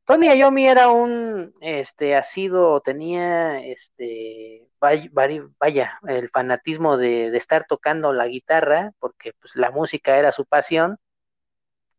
Tony 0.05 0.29
Iommi 0.37 0.67
era 0.67 0.91
un, 0.91 1.55
este, 1.63 2.23
sido, 2.25 2.81
tenía, 2.83 3.61
este, 3.65 4.69
vaya, 4.79 5.99
el 6.07 6.29
fanatismo 6.29 6.99
de, 6.99 7.35
estar 7.35 7.65
tocando 7.67 8.13
la 8.13 8.29
guitarra, 8.29 8.91
porque 8.99 9.33
pues 9.41 9.57
la 9.57 9.71
música 9.71 10.19
era 10.19 10.31
su 10.31 10.45
pasión. 10.45 10.99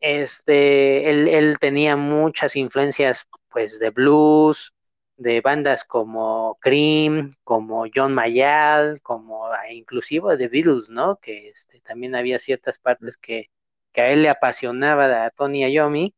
Este, 0.08 1.10
él, 1.10 1.58
tenía 1.60 1.96
muchas 1.96 2.56
influencias, 2.56 3.28
pues, 3.50 3.80
de 3.80 3.90
blues, 3.90 4.74
de 5.18 5.42
bandas 5.42 5.84
como 5.84 6.58
Cream, 6.62 7.32
como 7.44 7.86
John 7.94 8.14
Mayall, 8.14 9.02
como 9.02 9.48
ah, 9.48 9.72
inclusive 9.72 10.38
de 10.38 10.48
Beatles, 10.48 10.90
¿no? 10.90 11.18
Que 11.18 11.48
este, 11.48 11.82
también 11.82 12.16
había 12.16 12.38
ciertas 12.40 12.78
partes 12.78 13.18
que, 13.18 13.50
a 13.96 14.08
él 14.10 14.24
le 14.24 14.30
apasionaba 14.30 15.26
a 15.26 15.30
Tony 15.32 15.66
Iommi 15.72 16.14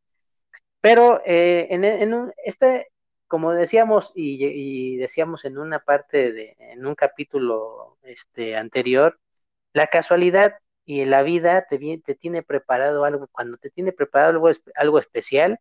pero 0.81 1.21
eh, 1.25 1.67
en, 1.69 1.83
en 1.83 2.33
este, 2.43 2.87
como 3.27 3.51
decíamos 3.53 4.11
y, 4.15 4.97
decíamos 4.97 5.45
en 5.45 5.57
una 5.57 5.79
parte 5.79 6.31
de, 6.31 6.55
en 6.59 6.85
un 6.85 6.95
capítulo 6.95 7.97
este, 8.03 8.55
anterior, 8.55 9.19
la 9.73 9.87
casualidad 9.87 10.55
y 10.87 11.03
la 11.05 11.21
vida 11.21 11.67
te, 11.67 11.77
te 11.99 12.15
tiene 12.15 12.43
preparado 12.43 13.03
algo, 13.03 13.27
cuando 13.27 13.57
te 13.57 13.69
tiene 13.69 13.91
preparado 13.91 14.31
algo, 14.31 14.49
algo 14.75 14.99
especial, 14.99 15.59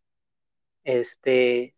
este, 0.84 1.74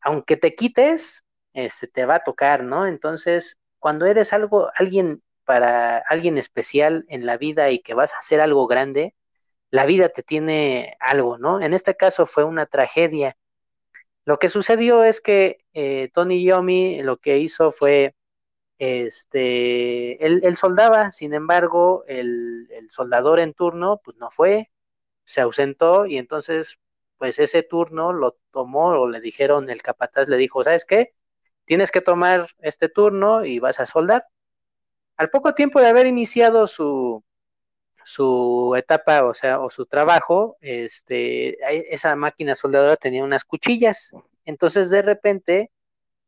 aunque 0.00 0.38
te 0.38 0.54
quites, 0.54 1.22
este, 1.52 1.88
te 1.88 2.06
va 2.06 2.16
a 2.16 2.24
tocar, 2.24 2.64
¿no? 2.64 2.86
Entonces, 2.86 3.58
cuando 3.78 4.06
eres 4.06 4.32
algo, 4.32 4.70
alguien 4.76 5.22
para 5.44 5.98
alguien 5.98 6.38
especial 6.38 7.04
en 7.08 7.26
la 7.26 7.36
vida 7.36 7.70
y 7.70 7.80
que 7.80 7.92
vas 7.94 8.14
a 8.14 8.18
hacer 8.18 8.40
algo 8.40 8.66
grande, 8.66 9.14
la 9.70 9.84
vida 9.84 10.08
te 10.08 10.22
tiene 10.22 10.96
algo, 10.98 11.36
¿no? 11.36 11.60
En 11.60 11.74
este 11.74 11.96
caso 11.96 12.24
fue 12.24 12.44
una 12.44 12.64
tragedia. 12.64 13.36
Lo 14.24 14.38
que 14.38 14.48
sucedió 14.48 15.04
es 15.04 15.20
que 15.20 15.58
eh, 15.74 16.10
Tony 16.14 16.42
Yomi 16.42 17.02
lo 17.02 17.18
que 17.18 17.38
hizo 17.38 17.70
fue, 17.70 18.14
este, 18.78 20.24
él, 20.24 20.56
soldaba, 20.56 21.12
sin 21.12 21.34
embargo, 21.34 22.04
el, 22.06 22.68
soldador 22.90 23.40
en 23.40 23.54
turno, 23.54 24.00
pues 24.04 24.16
no 24.18 24.30
fue, 24.30 24.70
se 25.24 25.40
ausentó 25.40 26.06
y 26.06 26.18
entonces, 26.18 26.78
pues 27.18 27.38
ese 27.38 27.62
turno 27.62 28.12
lo 28.12 28.38
tomó 28.50 28.88
o 28.88 29.08
le 29.08 29.20
dijeron, 29.20 29.70
el 29.70 29.82
capataz 29.82 30.28
le 30.28 30.36
dijo, 30.36 30.62
¿sabes 30.64 30.84
qué? 30.84 31.14
Tienes 31.64 31.90
que 31.90 32.00
tomar 32.00 32.48
este 32.60 32.88
turno 32.88 33.44
y 33.44 33.58
vas 33.58 33.80
a 33.80 33.86
soldar. 33.86 34.26
Al 35.16 35.30
poco 35.30 35.54
tiempo 35.54 35.80
de 35.80 35.88
haber 35.88 36.06
iniciado 36.06 36.66
su, 36.66 37.24
su 38.04 38.74
etapa, 38.76 39.24
o 39.24 39.34
sea, 39.34 39.60
o 39.60 39.70
su 39.70 39.86
trabajo, 39.86 40.58
este, 40.60 41.58
esa 41.92 42.14
máquina 42.16 42.54
soldadora 42.54 42.96
tenía 42.96 43.24
unas 43.24 43.44
cuchillas. 43.44 44.12
Entonces, 44.44 44.90
de 44.90 45.02
repente, 45.02 45.70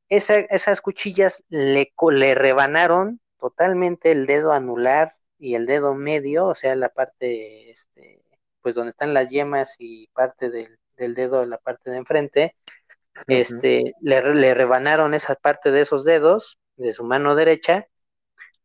esas 0.09 0.81
cuchillas 0.81 1.45
le, 1.49 1.93
le 2.11 2.35
rebanaron 2.35 3.21
totalmente 3.39 4.11
el 4.11 4.27
dedo 4.27 4.53
anular 4.53 5.15
y 5.39 5.55
el 5.55 5.67
dedo 5.67 5.95
medio, 5.95 6.47
o 6.47 6.55
sea, 6.55 6.75
la 6.75 6.89
parte, 6.89 7.71
este, 7.71 8.23
pues 8.61 8.75
donde 8.75 8.91
están 8.91 9.15
las 9.15 9.31
yemas 9.31 9.77
y 9.79 10.09
parte 10.09 10.51
del, 10.51 10.79
del 10.97 11.15
dedo, 11.15 11.47
la 11.47 11.59
parte 11.59 11.91
de 11.91 11.97
enfrente, 11.99 12.57
este, 13.27 13.95
le, 14.01 14.35
le 14.35 14.55
rebanaron 14.55 15.15
esa 15.15 15.35
parte 15.35 15.71
de 15.71 15.81
esos 15.81 16.05
dedos 16.05 16.59
de 16.77 16.93
su 16.93 17.05
mano 17.05 17.35
derecha 17.35 17.87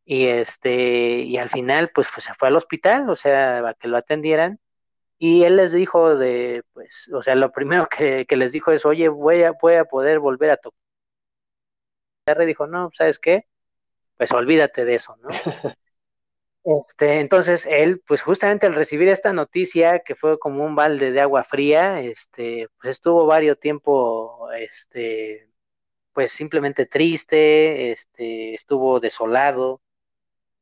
y 0.05 0.25
este 0.25 1.19
y 1.21 1.38
al 1.38 1.50
final 1.50 1.89
pues, 1.93 2.07
se 2.07 2.33
fue 2.33 2.50
al 2.50 2.55
hospital 2.55 3.09
o 3.09 3.15
sea 3.15 3.67
a 3.67 3.73
que 3.73 3.88
lo 3.88 3.97
atendieran 3.97 4.59
y 5.17 5.43
él 5.43 5.55
les 5.55 5.71
dijo 5.71 6.15
de 6.17 6.63
pues 6.73 7.09
o 7.13 7.21
sea 7.21 7.35
lo 7.35 7.51
primero 7.51 7.88
que, 7.88 8.25
les 8.29 8.51
dijo 8.51 8.71
es 8.71 8.85
oye 8.85 9.07
voy 9.09 9.43
a 9.43 9.53
voy 9.53 9.75
a 9.75 9.85
poder 9.85 10.19
volver 10.19 10.51
a 10.51 10.57
tocar 10.57 10.82
y 12.25 12.45
dijo 12.45 12.67
no 12.67 12.89
sabes 12.93 13.19
qué 13.19 13.47
pues 14.17 14.31
olvídate 14.31 14.85
de 14.85 14.95
eso 14.95 15.17
no 15.21 15.29
este 16.63 17.19
entonces 17.19 17.65
él 17.69 18.01
pues 18.05 18.21
justamente 18.21 18.65
al 18.67 18.75
recibir 18.75 19.09
esta 19.09 19.33
noticia 19.33 19.99
que 19.99 20.15
fue 20.15 20.39
como 20.39 20.63
un 20.63 20.75
balde 20.75 21.11
de 21.11 21.21
agua 21.21 21.43
fría 21.43 22.01
este 22.01 22.69
pues 22.79 22.91
estuvo 22.91 23.25
varios 23.25 23.59
tiempo 23.59 24.49
este 24.57 25.53
pues 26.13 26.31
simplemente 26.31 26.85
triste 26.85 27.91
este 27.91 28.53
estuvo 28.53 28.99
desolado. 28.99 29.81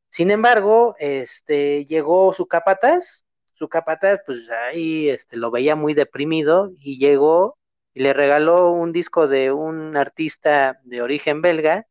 Sin 0.10 0.32
embargo, 0.32 0.96
este, 1.00 1.86
llegó 1.86 2.34
su 2.34 2.48
capataz, 2.48 3.26
su 3.56 3.70
capataz, 3.70 4.20
pues 4.26 4.50
ahí 4.50 5.10
este, 5.10 5.38
lo 5.38 5.52
veía 5.52 5.76
muy 5.76 5.94
deprimido 5.94 6.72
y 6.80 6.98
llegó 7.00 7.58
y 7.94 8.02
le 8.02 8.14
regaló 8.14 8.72
un 8.72 8.92
disco 8.92 9.28
de 9.28 9.52
un 9.52 9.98
artista 9.98 10.80
de 10.84 11.02
origen 11.02 11.42
belga 11.42 11.88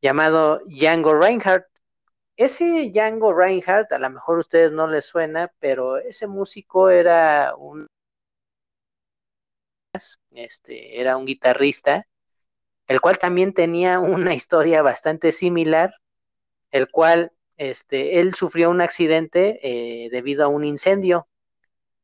llamado 0.00 0.60
Django 0.66 1.14
Reinhardt. 1.14 1.66
Ese 2.36 2.90
Django 2.90 3.32
Reinhardt, 3.32 3.92
a 3.92 3.98
lo 3.98 4.10
mejor 4.10 4.36
a 4.36 4.40
ustedes 4.40 4.72
no 4.72 4.86
les 4.86 5.04
suena, 5.04 5.52
pero 5.58 5.98
ese 5.98 6.26
músico 6.26 6.90
era 6.90 7.54
un 7.56 7.86
este, 10.32 11.00
era 11.00 11.16
un 11.16 11.26
guitarrista, 11.26 12.06
el 12.88 13.00
cual 13.00 13.18
también 13.18 13.52
tenía 13.52 14.00
una 14.00 14.34
historia 14.34 14.82
bastante 14.82 15.32
similar 15.32 15.94
el 16.72 16.90
cual 16.90 17.32
este, 17.56 18.18
él 18.18 18.34
sufrió 18.34 18.70
un 18.70 18.80
accidente 18.80 19.60
eh, 19.62 20.08
debido 20.10 20.44
a 20.44 20.48
un 20.48 20.64
incendio, 20.64 21.28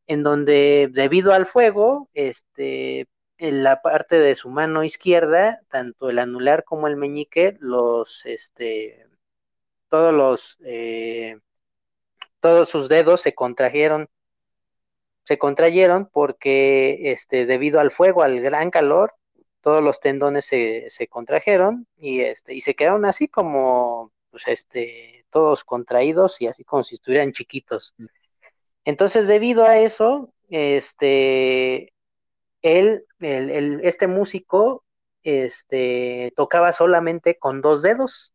en 0.08 0.22
donde 0.24 0.88
debido 0.90 1.32
al 1.34 1.46
fuego, 1.46 2.08
este, 2.14 3.06
en 3.38 3.62
la 3.62 3.82
parte 3.82 4.18
de 4.18 4.34
su 4.34 4.50
mano 4.50 4.82
izquierda, 4.82 5.60
tanto 5.68 6.10
el 6.10 6.18
anular 6.18 6.64
como 6.64 6.88
el 6.88 6.96
meñique, 6.96 7.56
los, 7.60 8.26
este, 8.26 9.06
todos 9.88 10.14
los, 10.14 10.58
eh, 10.64 11.38
todos 12.40 12.68
sus 12.70 12.88
dedos 12.88 13.20
se 13.20 13.34
contrajeron, 13.34 14.08
se 15.24 15.38
contrayeron 15.38 16.06
porque, 16.06 17.12
este, 17.12 17.46
debido 17.46 17.78
al 17.80 17.90
fuego, 17.90 18.22
al 18.22 18.40
gran 18.40 18.70
calor, 18.70 19.14
todos 19.60 19.82
los 19.82 20.00
tendones 20.00 20.46
se, 20.46 20.88
se 20.90 21.08
contrajeron 21.08 21.86
y, 21.98 22.20
este, 22.22 22.54
y 22.54 22.62
se 22.62 22.74
quedaron 22.74 23.04
así 23.04 23.28
como 23.28 24.12
pues 24.30 24.48
este, 24.48 25.26
todos 25.30 25.64
contraídos 25.64 26.40
y 26.40 26.46
así 26.46 26.64
como 26.64 26.84
si 26.84 26.94
estuvieran 26.96 27.32
chiquitos. 27.32 27.94
Entonces, 28.84 29.26
debido 29.26 29.64
a 29.64 29.78
eso, 29.78 30.32
este, 30.50 31.92
él, 32.62 33.04
el, 33.20 33.80
este 33.82 34.06
músico, 34.06 34.84
este, 35.22 36.32
tocaba 36.36 36.72
solamente 36.72 37.38
con 37.38 37.60
dos 37.60 37.82
dedos, 37.82 38.34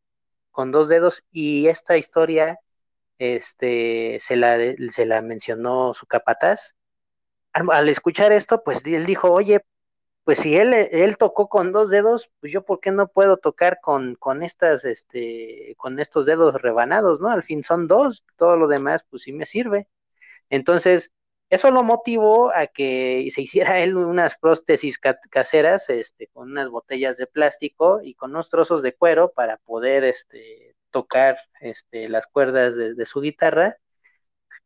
con 0.52 0.72
dos 0.72 0.90
dedos, 0.90 1.24
y 1.32 1.68
esta 1.68 1.98
historia, 1.98 2.60
este, 3.20 4.18
se 4.20 4.36
la, 4.36 4.58
se 4.92 5.06
la 5.06 5.22
mencionó 5.22 5.94
su 5.94 6.06
capataz. 6.08 6.76
al 7.54 7.90
escuchar 7.90 8.32
esto, 8.32 8.64
pues 8.64 8.86
él 8.86 9.06
dijo, 9.06 9.32
oye, 9.32 9.62
pues 10.24 10.40
si 10.40 10.56
él, 10.56 10.74
él 10.74 11.18
tocó 11.18 11.50
con 11.50 11.72
dos 11.72 11.90
dedos, 11.90 12.32
pues 12.40 12.52
yo 12.54 12.64
por 12.64 12.80
qué 12.80 12.92
no 12.92 13.08
puedo 13.10 13.38
tocar 13.38 13.80
con, 13.82 14.16
con 14.16 14.44
estas, 14.44 14.86
este, 14.86 15.76
con 15.78 16.00
estos 16.00 16.26
dedos 16.26 16.62
rebanados, 16.62 17.20
¿no? 17.22 17.30
Al 17.30 17.44
fin 17.44 17.64
son 17.64 17.88
dos, 17.88 18.24
todo 18.38 18.56
lo 18.58 18.68
demás, 18.68 19.06
pues 19.10 19.24
sí 19.24 19.34
me 19.34 19.46
sirve. 19.46 19.88
Entonces, 20.54 21.12
Eso 21.50 21.72
lo 21.72 21.84
motivó 21.84 22.52
a 22.56 22.68
que 22.68 23.28
se 23.34 23.42
hiciera 23.44 23.80
él 23.84 23.96
unas 23.98 24.38
prótesis 24.38 25.00
caseras 25.30 25.90
este, 25.90 26.28
con 26.28 26.52
unas 26.52 26.70
botellas 26.70 27.18
de 27.18 27.28
plástico 27.28 28.02
y 28.04 28.16
con 28.16 28.32
unos 28.32 28.50
trozos 28.50 28.82
de 28.84 28.96
cuero 28.96 29.32
para 29.34 29.58
poder 29.58 30.04
este, 30.04 30.76
tocar 30.92 31.38
este, 31.62 32.10
las 32.10 32.28
cuerdas 32.28 32.76
de, 32.76 33.06
su 33.06 33.22
guitarra. 33.22 33.78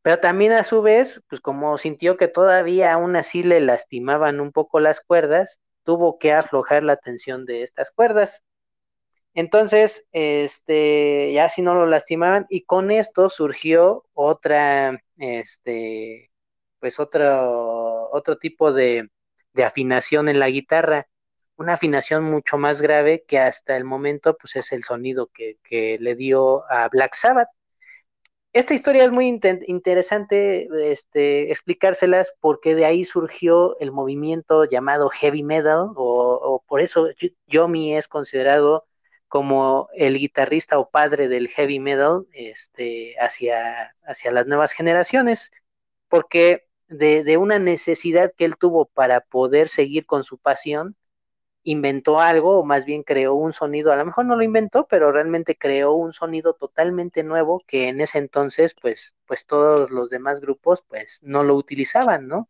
Pero 0.01 0.19
también 0.19 0.53
a 0.53 0.63
su 0.63 0.81
vez, 0.81 1.21
pues 1.29 1.41
como 1.41 1.77
sintió 1.77 2.17
que 2.17 2.27
todavía 2.27 2.93
aún 2.93 3.15
así 3.15 3.43
le 3.43 3.59
lastimaban 3.61 4.39
un 4.41 4.51
poco 4.51 4.79
las 4.79 5.01
cuerdas, 5.01 5.59
tuvo 5.83 6.19
que 6.19 6.33
aflojar 6.33 6.83
la 6.83 6.97
tensión 6.97 7.45
de 7.45 7.63
estas 7.63 7.91
cuerdas. 7.91 8.43
Entonces, 9.33 10.07
este, 10.11 11.31
ya 11.33 11.49
si 11.49 11.61
no 11.61 11.75
lo 11.75 11.85
lastimaban, 11.85 12.45
y 12.49 12.63
con 12.63 12.91
esto 12.91 13.29
surgió 13.29 14.05
otra, 14.13 14.99
este, 15.17 16.31
pues 16.79 16.99
otro, 16.99 18.09
otro 18.11 18.37
tipo 18.37 18.73
de, 18.73 19.09
afinación 19.63 20.29
en 20.29 20.39
la 20.39 20.49
guitarra, 20.49 21.07
una 21.55 21.73
afinación 21.73 22.23
mucho 22.23 22.57
más 22.57 22.81
grave 22.81 23.23
que 23.27 23.39
hasta 23.39 23.75
el 23.75 23.85
momento 23.85 24.37
pues 24.37 24.55
es 24.55 24.71
el 24.71 24.83
sonido 24.83 25.31
que, 25.33 25.97
le 25.99 26.15
dio 26.15 26.63
a 26.71 26.87
Black 26.89 27.15
Sabbath. 27.15 27.49
Esta 28.53 28.73
historia 28.73 29.03
es 29.03 29.11
muy 29.11 29.27
interesante 29.67 30.67
este, 30.91 31.51
explicárselas 31.51 32.33
porque 32.39 32.75
de 32.75 32.85
ahí 32.85 33.03
surgió 33.03 33.77
el 33.79 33.91
movimiento 33.91 34.65
llamado 34.65 35.09
heavy 35.09 35.43
metal 35.43 35.91
o, 35.95 36.63
por 36.67 36.81
eso 36.81 37.09
Yomi 37.47 37.95
es 37.95 38.07
considerado 38.07 38.85
como 39.27 39.89
el 39.95 40.17
guitarrista 40.17 40.79
o 40.79 40.89
padre 40.89 41.27
del 41.27 41.47
heavy 41.49 41.79
metal 41.79 42.27
este, 42.33 43.15
hacia, 43.19 43.95
hacia 44.05 44.31
las 44.31 44.47
nuevas 44.47 44.73
generaciones, 44.73 45.51
porque 46.09 46.67
de, 46.87 47.37
una 47.37 47.59
necesidad 47.59 48.31
que 48.37 48.45
él 48.45 48.55
tuvo 48.57 48.85
para 48.85 49.21
poder 49.21 49.69
seguir 49.69 50.05
con 50.05 50.23
su 50.23 50.37
pasión, 50.37 50.95
inventó 51.63 52.19
algo, 52.21 52.59
o 52.59 52.65
más 52.65 52.85
bien 52.85 53.03
creó 53.03 53.33
un 53.35 53.53
sonido, 53.53 53.91
a 53.91 53.97
lo 53.97 54.05
mejor 54.05 54.25
no 54.25 54.35
lo 54.37 54.43
inventó, 54.43 54.87
pero 54.87 55.11
realmente 55.11 55.57
creó 55.57 55.93
un 55.93 56.13
sonido 56.13 56.53
totalmente 56.53 57.23
nuevo 57.23 57.61
que 57.67 57.89
en 57.89 58.01
ese 58.01 58.19
entonces, 58.19 58.75
pues, 58.81 59.15
pues 59.25 59.45
todos 59.45 59.91
los 59.91 60.09
demás 60.09 60.39
grupos, 60.39 60.83
pues, 60.87 61.19
no 61.23 61.43
lo 61.43 61.55
utilizaban, 61.55 62.27
¿no? 62.27 62.49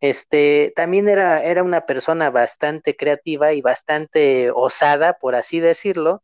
Este, 0.00 0.72
también 0.76 1.08
era, 1.08 1.42
era 1.42 1.62
una 1.62 1.84
persona 1.86 2.30
bastante 2.30 2.96
creativa 2.96 3.52
y 3.52 3.60
bastante 3.60 4.50
osada, 4.52 5.14
por 5.14 5.34
así 5.34 5.60
decirlo, 5.60 6.22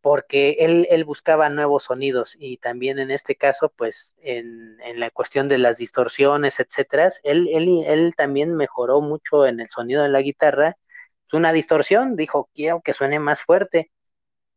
porque 0.00 0.56
él, 0.60 0.86
él, 0.90 1.04
buscaba 1.04 1.48
nuevos 1.48 1.84
sonidos 1.84 2.36
y 2.38 2.58
también 2.58 2.98
en 2.98 3.10
este 3.10 3.36
caso, 3.36 3.72
pues 3.76 4.14
en, 4.22 4.78
en 4.82 5.00
la 5.00 5.10
cuestión 5.10 5.48
de 5.48 5.58
las 5.58 5.78
distorsiones, 5.78 6.60
etcétera, 6.60 7.10
él, 7.22 7.48
él, 7.52 7.84
él, 7.86 8.14
también 8.16 8.56
mejoró 8.56 9.00
mucho 9.00 9.46
en 9.46 9.60
el 9.60 9.68
sonido 9.68 10.02
de 10.02 10.08
la 10.08 10.20
guitarra. 10.22 10.76
Una 11.32 11.52
distorsión, 11.52 12.16
dijo, 12.16 12.50
quiero 12.54 12.82
que 12.82 12.92
suene 12.92 13.18
más 13.18 13.42
fuerte. 13.42 13.90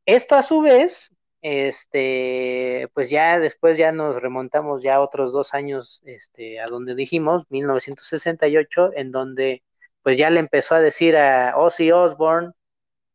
Esto 0.05 0.35
a 0.35 0.43
su 0.43 0.61
vez, 0.61 1.14
este, 1.47 2.89
pues 2.95 3.11
ya 3.11 3.37
después 3.39 3.77
ya 3.77 3.91
nos 3.91 4.19
remontamos 4.19 4.81
ya 4.81 4.99
otros 4.99 5.31
dos 5.31 5.53
años, 5.53 6.01
este, 6.03 6.59
a 6.59 6.65
donde 6.65 6.95
dijimos, 6.95 7.45
1968, 7.49 8.93
en 8.95 9.11
donde 9.11 9.61
pues 10.01 10.17
ya 10.17 10.31
le 10.31 10.39
empezó 10.39 10.73
a 10.73 10.79
decir 10.79 11.15
a 11.15 11.55
Ozzy 11.55 11.91
Osbourne, 11.91 12.53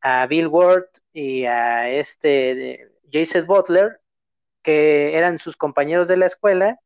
a 0.00 0.28
Bill 0.28 0.46
Ward 0.46 0.86
y 1.12 1.44
a 1.46 1.90
este 1.90 2.88
Jason 3.12 3.46
Butler, 3.48 4.00
que 4.62 5.16
eran 5.16 5.40
sus 5.40 5.56
compañeros 5.56 6.06
de 6.06 6.16
la 6.18 6.26
escuela, 6.26 6.78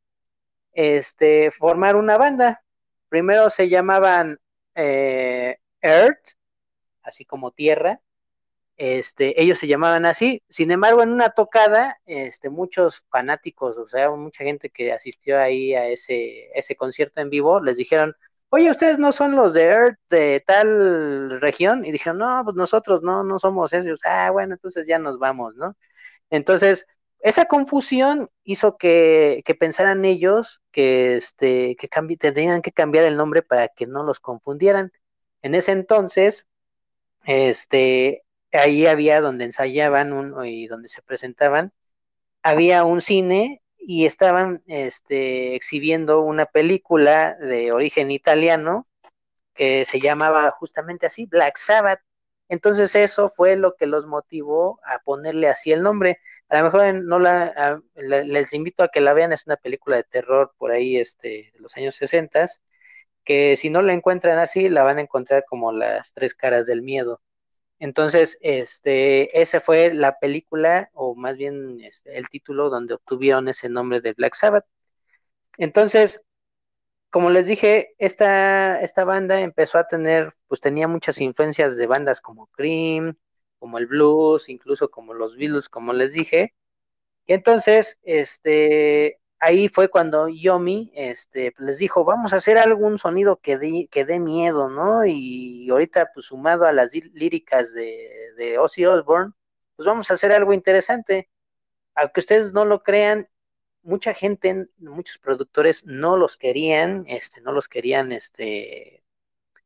este, 0.73 1.51
formar 1.51 1.97
una 1.97 2.17
banda. 2.17 2.65
Primero 3.11 3.51
se 3.51 3.69
llamaban 3.69 4.39
eh, 4.75 5.59
Earth, 5.83 6.39
así 7.03 7.27
como 7.27 7.51
tierra. 7.51 8.01
Este, 8.77 9.41
ellos 9.41 9.59
se 9.59 9.69
llamaban 9.69 10.07
así. 10.07 10.43
Sin 10.49 10.71
embargo, 10.71 11.03
en 11.03 11.13
una 11.13 11.31
tocada, 11.31 11.99
este, 12.07 12.51
muchos 12.51 13.05
fanáticos, 13.11 13.77
o 13.79 13.89
sea, 13.89 14.11
mucha 14.11 14.45
gente 14.45 14.71
que 14.71 14.93
asistió 14.93 15.39
ahí 15.41 15.75
a 15.75 15.87
ese, 15.89 16.51
ese 16.59 16.77
concierto 16.77 17.21
en 17.21 17.31
vivo, 17.31 17.61
les 17.61 17.77
dijeron, 17.77 18.15
oye, 18.51 18.71
ustedes 18.71 18.99
no 18.99 19.13
son 19.13 19.37
los 19.37 19.55
de 19.55 19.63
Earth 19.65 19.99
de 20.11 20.41
tal 20.47 21.41
región, 21.41 21.85
y 21.85 21.93
dijeron, 21.93 22.19
no, 22.19 22.43
pues 22.45 22.57
nosotros 22.57 23.03
no, 23.03 23.25
no 23.25 23.39
somos 23.39 23.73
esos, 23.73 24.01
ah, 24.05 24.31
bueno, 24.33 24.55
entonces 24.55 24.87
ya 24.87 24.99
nos 24.99 25.19
vamos, 25.19 25.55
¿no? 25.57 25.77
Entonces, 26.31 26.87
esa 27.21 27.47
confusión 27.47 28.29
hizo 28.45 28.77
que, 28.77 29.43
que 29.47 29.55
pensaran 29.55 30.05
ellos 30.05 30.63
que, 30.73 31.17
este, 31.17 31.77
que 31.77 31.89
tenían 32.19 32.63
que 32.63 32.73
cambiar 32.73 33.05
el 33.07 33.17
nombre 33.17 33.43
para 33.43 33.69
que 33.69 33.87
no 33.87 34.03
los 34.05 34.21
confundieran. 34.21 34.93
En 35.43 35.55
ese 35.55 35.73
entonces, 35.73 36.47
este, 37.25 38.24
ahí 38.59 38.87
había 38.87 39.21
donde 39.21 39.45
ensayaban 39.45 40.13
un, 40.13 40.45
y 40.47 40.67
donde 40.67 40.89
se 40.89 41.03
presentaban, 41.03 41.73
había 42.43 42.85
un 42.85 43.01
cine 43.01 43.63
y 43.79 44.07
estaban 44.07 44.63
este, 44.67 45.55
exhibiendo 45.55 46.21
una 46.23 46.47
película 46.47 47.37
de 47.37 47.73
origen 47.73 48.11
italiano 48.11 48.89
que 49.55 49.85
se 49.85 50.01
llamaba 50.01 50.51
justamente 50.53 51.07
así, 51.07 51.27
Black 51.27 51.57
Sabbath. 51.59 52.01
Entonces 52.49 52.95
eso 52.95 53.29
fue 53.29 53.57
lo 53.57 53.75
que 53.77 53.87
los 53.87 54.07
motivó 54.07 54.81
a 54.85 54.99
ponerle 55.01 55.49
así 55.49 55.73
el 55.73 55.83
nombre. 55.83 56.21
A 56.49 56.59
lo 56.59 56.65
mejor 56.65 56.95
no 56.95 57.19
la, 57.19 57.81
les 57.95 58.53
invito 58.53 58.83
a 58.83 58.89
que 58.89 59.01
la 59.01 59.15
vean, 59.15 59.33
es 59.33 59.47
una 59.47 59.57
película 59.57 59.97
de 59.97 60.05
terror 60.05 60.55
por 60.59 60.71
ahí 60.73 60.97
este, 60.99 61.51
de 61.55 61.61
los 61.61 61.77
años 61.77 61.95
60, 61.97 62.47
que 63.25 63.57
si 63.57 63.71
no 63.71 63.83
la 63.83 63.93
encuentran 63.95 64.39
así, 64.39 64.69
la 64.69 64.83
van 64.85 64.99
a 64.99 65.03
encontrar 65.03 65.45
como 65.49 65.73
las 65.73 66.13
tres 66.15 66.35
caras 66.35 66.67
del 66.67 66.83
miedo. 66.83 67.23
Entonces, 67.79 68.39
este, 68.41 69.41
esa 69.41 69.61
fue 69.61 69.93
la 69.93 70.19
película, 70.19 70.91
o 70.95 71.15
más 71.15 71.37
bien 71.37 71.81
este, 71.83 72.17
el 72.19 72.29
título 72.29 72.71
donde 72.71 72.95
obtuvieron 72.95 73.49
ese 73.49 73.69
nombre 73.69 74.01
de 74.01 74.13
Black 74.15 74.35
Sabbath. 74.35 74.67
Entonces, 75.59 76.23
como 77.11 77.31
les 77.31 77.47
dije, 77.47 77.95
esta, 77.99 78.81
esta 78.81 79.05
banda 79.05 79.41
empezó 79.41 79.79
a 79.79 79.87
tener, 79.89 80.35
pues 80.49 80.61
tenía 80.61 80.89
muchas 80.89 81.21
influencias 81.21 81.77
de 81.77 81.87
bandas 81.87 82.21
como 82.21 82.49
Cream, 82.49 83.17
como 83.59 83.79
el 83.79 83.87
blues, 83.87 84.49
incluso 84.49 84.91
como 84.91 85.15
los 85.15 85.37
Beatles, 85.37 85.69
como 85.69 85.93
les 85.93 86.13
dije. 86.13 86.55
Y 87.27 87.35
entonces, 87.35 87.99
este, 88.03 89.21
ahí 89.45 89.69
fue 89.69 89.89
cuando 89.91 90.29
Yomi 90.29 90.91
este, 90.95 91.55
les 91.59 91.79
dijo, 91.79 92.05
vamos 92.05 92.33
a 92.33 92.37
hacer 92.37 92.59
algún 92.59 92.99
sonido 92.99 93.37
que 93.41 93.59
dé, 93.59 94.21
miedo, 94.21 94.71
¿no? 94.71 95.05
Y 95.07 95.69
ahorita, 95.71 96.11
pues 96.15 96.27
sumado 96.27 96.65
a 96.67 96.73
las 96.73 96.95
líricas 96.95 97.73
de, 97.75 98.09
de 98.37 98.59
Ozzy 98.59 98.87
Osbourne, 98.87 99.33
pues 99.77 99.87
vamos 99.87 100.11
a 100.11 100.15
hacer 100.15 100.33
algo 100.33 100.53
interesante. 100.55 101.29
Aunque 101.95 102.21
ustedes 102.21 102.53
no 102.55 102.65
lo 102.65 102.83
crean, 102.83 103.27
mucha 103.83 104.15
gente, 104.15 104.69
muchos 104.79 105.19
productores 105.19 105.85
no 105.87 106.17
los 106.17 106.37
querían, 106.37 107.05
este, 107.07 107.41
no 107.43 107.53
los 107.53 107.69
querían, 107.69 108.13
este, 108.13 109.05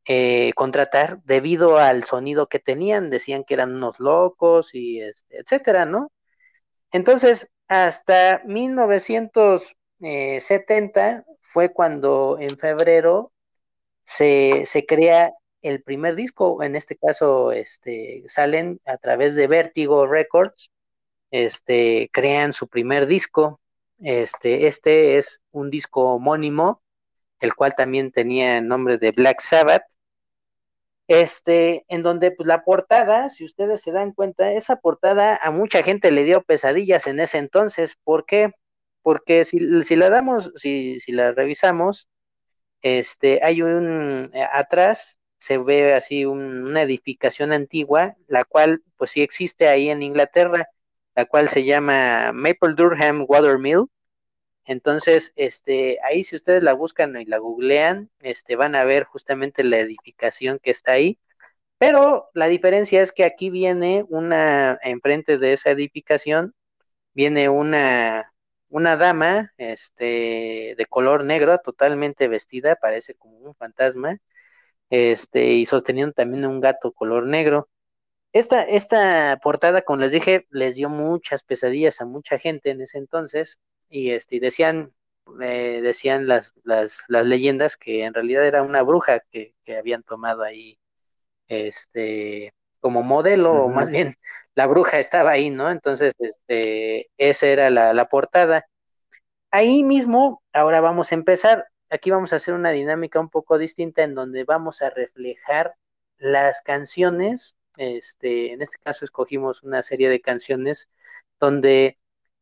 eh, 0.05 0.53
contratar 0.55 1.21
debido 1.23 1.77
al 1.77 2.03
sonido 2.03 2.47
que 2.49 2.59
tenían, 2.59 3.09
decían 3.09 3.43
que 3.43 3.53
eran 3.53 3.75
unos 3.75 3.99
locos 3.99 4.75
y 4.75 5.01
este, 5.01 5.39
etcétera, 5.39 5.85
¿no? 5.85 6.11
Entonces, 6.91 7.49
hasta 7.69 8.41
1970 8.45 11.25
fue 11.41 11.71
cuando 11.71 12.37
en 12.39 12.57
febrero 12.57 13.31
se, 14.03 14.65
crea 14.87 15.33
el 15.61 15.83
primer 15.83 16.15
disco, 16.15 16.63
en 16.63 16.75
este 16.75 16.97
caso 16.97 17.51
este, 17.51 18.23
salen 18.27 18.81
a 18.85 18.97
través 18.97 19.35
de 19.35 19.45
Vertigo 19.47 20.07
Records, 20.07 20.71
este, 21.31 22.09
crean 22.11 22.53
su 22.53 22.67
primer 22.67 23.05
disco. 23.05 23.61
Este, 24.01 24.67
este 24.67 25.17
es 25.17 25.41
un 25.51 25.69
disco 25.69 26.15
homónimo, 26.15 26.81
el 27.39 27.53
cual 27.53 27.75
también 27.75 28.11
tenía 28.11 28.57
el 28.57 28.67
nombre 28.67 28.97
de 28.97 29.11
Black 29.11 29.41
Sabbath 29.41 29.83
este, 31.09 31.85
en 31.89 32.03
donde 32.03 32.31
pues, 32.31 32.45
la 32.47 32.63
portada, 32.63 33.29
si 33.29 33.43
ustedes 33.43 33.81
se 33.81 33.91
dan 33.91 34.13
cuenta, 34.13 34.53
esa 34.53 34.75
portada 34.75 35.37
a 35.41 35.49
mucha 35.49 35.81
gente 35.81 36.11
le 36.11 36.23
dio 36.23 36.43
pesadillas 36.43 37.07
en 37.07 37.19
ese 37.19 37.39
entonces. 37.39 37.97
¿Por 38.03 38.25
qué? 38.27 38.51
Porque 39.01 39.43
si, 39.43 39.59
la 39.59 40.09
damos, 40.11 40.51
si, 40.55 40.99
si 40.99 41.11
la 41.11 41.31
revisamos, 41.31 42.07
este, 42.83 43.41
hay 43.43 43.63
un, 43.63 44.29
eh, 44.33 44.45
atrás 44.53 45.19
se 45.39 45.57
ve 45.57 45.95
así 45.95 46.25
una 46.25 46.83
edificación 46.83 47.53
antigua, 47.53 48.15
la 48.27 48.43
cual 48.45 48.83
pues 48.95 49.11
sí 49.11 49.21
existe 49.21 49.67
ahí 49.67 49.89
en 49.89 50.03
Inglaterra, 50.03 50.67
la 51.15 51.25
cual 51.25 51.49
se 51.49 51.63
llama 51.63 52.31
Maple 52.33 52.75
Durham 52.75 53.25
Watermill, 53.27 53.85
entonces, 54.65 55.33
este, 55.35 55.99
ahí 56.03 56.23
si 56.23 56.35
ustedes 56.35 56.63
la 56.63 56.73
buscan 56.73 57.19
y 57.19 57.25
la 57.25 57.39
googlean, 57.39 58.09
este, 58.21 58.55
van 58.55 58.75
a 58.75 58.83
ver 58.83 59.03
justamente 59.05 59.63
la 59.63 59.79
edificación 59.79 60.59
que 60.59 60.71
está 60.71 60.93
ahí. 60.93 61.19
Pero 61.79 62.29
la 62.33 62.47
diferencia 62.47 63.01
es 63.01 63.11
que 63.11 63.23
aquí 63.23 63.49
viene 63.49 64.05
una, 64.09 64.79
enfrente 64.83 65.37
de 65.37 65.53
esa 65.53 65.71
edificación, 65.71 66.53
viene 67.13 67.49
una, 67.49 68.33
una 68.69 68.97
dama 68.97 69.53
este, 69.57 70.75
de 70.77 70.85
color 70.89 71.23
negro, 71.25 71.57
totalmente 71.59 72.27
vestida, 72.27 72.75
parece 72.75 73.15
como 73.15 73.37
un 73.39 73.55
fantasma, 73.55 74.19
este, 74.89 75.53
y 75.53 75.65
sosteniendo 75.65 76.13
también 76.13 76.45
un 76.45 76.61
gato 76.61 76.91
color 76.93 77.25
negro. 77.27 77.69
Esta, 78.33 78.63
esta 78.63 79.39
portada, 79.43 79.81
como 79.83 80.01
les 80.01 80.11
dije, 80.11 80.47
les 80.51 80.75
dio 80.75 80.89
muchas 80.89 81.43
pesadillas 81.43 82.01
a 82.01 82.05
mucha 82.05 82.39
gente 82.39 82.71
en 82.71 82.81
ese 82.81 82.97
entonces, 82.99 83.59
y 83.89 84.11
este, 84.11 84.39
decían, 84.39 84.93
eh, 85.41 85.81
decían 85.81 86.27
las, 86.27 86.53
las, 86.63 87.03
las, 87.07 87.25
leyendas 87.25 87.77
que 87.77 88.03
en 88.05 88.13
realidad 88.13 88.45
era 88.45 88.63
una 88.63 88.81
bruja 88.83 89.21
que, 89.31 89.55
que 89.63 89.77
habían 89.77 90.03
tomado 90.03 90.43
ahí 90.43 90.79
este 91.47 92.53
como 92.79 93.03
modelo, 93.03 93.53
o 93.65 93.69
más 93.69 93.89
bien 93.89 94.15
la 94.55 94.67
bruja 94.67 94.99
estaba 94.99 95.31
ahí, 95.31 95.49
¿no? 95.49 95.71
Entonces, 95.71 96.13
este, 96.19 97.09
esa 97.17 97.47
era 97.47 97.69
la, 97.69 97.93
la 97.93 98.07
portada. 98.07 98.65
Ahí 99.51 99.83
mismo, 99.83 100.43
ahora 100.53 100.81
vamos 100.81 101.11
a 101.11 101.15
empezar. 101.15 101.67
Aquí 101.89 102.11
vamos 102.11 102.33
a 102.33 102.37
hacer 102.37 102.53
una 102.53 102.71
dinámica 102.71 103.19
un 103.19 103.29
poco 103.29 103.57
distinta 103.57 104.03
en 104.03 104.15
donde 104.15 104.43
vamos 104.45 104.81
a 104.81 104.89
reflejar 104.91 105.75
las 106.17 106.61
canciones. 106.61 107.55
Este, 107.77 108.53
en 108.53 108.61
este 108.61 108.77
caso 108.79 109.05
escogimos 109.05 109.63
una 109.63 109.81
serie 109.81 110.09
de 110.09 110.21
canciones 110.21 110.89
donde 111.39 111.98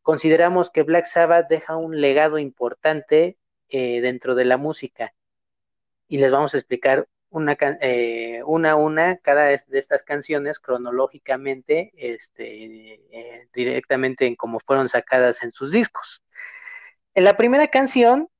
consideramos 0.08 0.70
que 0.70 0.84
Black 0.84 1.04
Sabbath 1.04 1.48
deja 1.50 1.76
un 1.76 2.00
legado 2.00 2.38
importante 2.38 3.36
eh, 3.68 4.00
dentro 4.00 4.34
de 4.34 4.46
la 4.46 4.56
música. 4.56 5.12
Y 6.08 6.16
les 6.16 6.32
vamos 6.32 6.54
a 6.54 6.56
explicar 6.56 7.06
una, 7.28 7.58
eh, 7.82 8.40
una 8.46 8.70
a 8.70 8.76
una 8.76 9.18
cada 9.18 9.48
de 9.48 9.78
estas 9.78 10.02
canciones 10.04 10.60
cronológicamente, 10.60 11.92
este, 11.94 12.94
eh, 13.12 13.48
directamente 13.52 14.24
en 14.24 14.34
cómo 14.34 14.60
fueron 14.60 14.88
sacadas 14.88 15.42
en 15.42 15.50
sus 15.50 15.72
discos. 15.72 16.22
En 17.12 17.24
la 17.24 17.36
primera 17.36 17.66
canción 17.66 18.30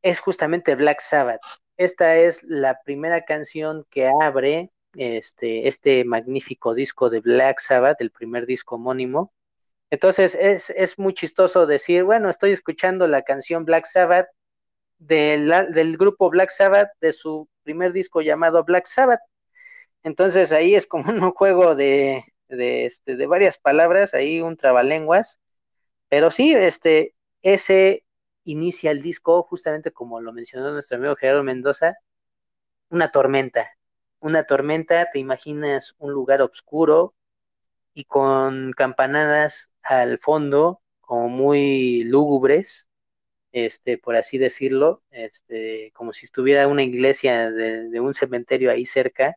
es 0.00 0.20
justamente 0.20 0.74
Black 0.74 1.02
Sabbath. 1.02 1.42
Esta 1.76 2.16
es 2.16 2.44
la 2.44 2.80
primera 2.82 3.26
canción 3.26 3.84
que 3.90 4.10
abre 4.22 4.70
este, 4.94 5.68
este 5.68 6.06
magnífico 6.06 6.72
disco 6.72 7.10
de 7.10 7.20
Black 7.20 7.60
Sabbath, 7.60 8.00
el 8.00 8.10
primer 8.10 8.46
disco 8.46 8.76
homónimo. 8.76 9.34
Entonces 9.94 10.34
es, 10.34 10.70
es 10.70 10.98
muy 10.98 11.14
chistoso 11.14 11.66
decir, 11.66 12.02
bueno, 12.02 12.28
estoy 12.28 12.50
escuchando 12.50 13.06
la 13.06 13.22
canción 13.22 13.64
Black 13.64 13.86
Sabbath 13.86 14.26
del 14.98 15.96
grupo 15.96 16.30
Black 16.30 16.50
Sabbath 16.50 16.90
de 17.00 17.12
su 17.12 17.48
primer 17.62 17.92
disco 17.92 18.20
llamado 18.20 18.64
Black 18.64 18.86
Sabbath. 18.86 19.20
Entonces 20.02 20.50
ahí 20.50 20.74
es 20.74 20.88
como 20.88 21.04
un 21.12 21.30
juego 21.30 21.76
de, 21.76 22.24
de, 22.48 22.86
este, 22.86 23.14
de 23.14 23.26
varias 23.28 23.56
palabras, 23.56 24.14
ahí 24.14 24.40
un 24.40 24.56
trabalenguas. 24.56 25.40
Pero 26.08 26.32
sí, 26.32 26.52
este, 26.54 27.14
ese 27.42 28.04
inicia 28.42 28.90
el 28.90 29.00
disco, 29.00 29.44
justamente 29.44 29.92
como 29.92 30.20
lo 30.20 30.32
mencionó 30.32 30.72
nuestro 30.72 30.96
amigo 30.96 31.14
Gerardo 31.14 31.44
Mendoza, 31.44 31.94
una 32.90 33.12
tormenta. 33.12 33.70
Una 34.18 34.44
tormenta, 34.44 35.08
te 35.12 35.20
imaginas 35.20 35.94
un 35.98 36.12
lugar 36.12 36.42
oscuro 36.42 37.14
y 37.94 38.04
con 38.04 38.72
campanadas 38.72 39.70
al 39.82 40.18
fondo, 40.18 40.82
como 41.00 41.28
muy 41.28 42.04
lúgubres, 42.04 42.88
este, 43.52 43.98
por 43.98 44.16
así 44.16 44.38
decirlo, 44.38 45.02
este, 45.10 45.92
como 45.94 46.12
si 46.12 46.26
estuviera 46.26 46.66
una 46.68 46.82
iglesia 46.82 47.50
de, 47.50 48.00
un 48.00 48.14
cementerio 48.14 48.70
ahí 48.70 48.84
cerca, 48.84 49.36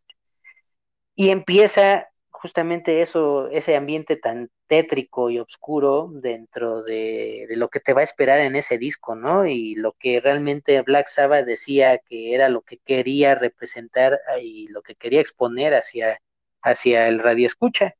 y 1.16 1.30
empieza 1.30 2.10
justamente 2.30 3.02
eso, 3.02 3.50
ese 3.50 3.76
ambiente 3.76 4.16
tan 4.16 4.50
tétrico 4.68 5.30
y 5.30 5.40
oscuro 5.40 6.08
dentro 6.12 6.84
de, 6.84 7.48
lo 7.52 7.70
que 7.70 7.80
te 7.80 7.94
va 7.94 8.02
a 8.02 8.04
esperar 8.04 8.40
en 8.40 8.56
ese 8.56 8.78
disco, 8.78 9.16
¿no? 9.16 9.46
Y 9.46 9.76
lo 9.76 9.94
que 9.94 10.20
realmente 10.20 10.82
Black 10.82 11.08
Sabbath 11.08 11.46
decía 11.46 11.98
que 12.00 12.36
era 12.36 12.50
lo 12.50 12.62
que 12.62 12.78
quería 12.80 13.36
representar 13.36 14.20
y 14.42 14.68
lo 14.70 14.82
que 14.82 14.96
quería 14.96 15.22
exponer 15.22 15.74
hacia, 15.74 16.22
hacia 16.62 17.08
el 17.08 17.20
radio 17.20 17.48
escucha. 17.48 17.96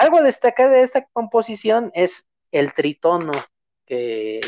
Algo 0.00 0.16
a 0.16 0.22
destacar 0.22 0.70
de 0.70 0.82
esta 0.82 1.04
composición 1.12 1.90
es 1.94 2.26
el 2.52 2.72
tritono 2.72 3.32
que, 3.84 4.40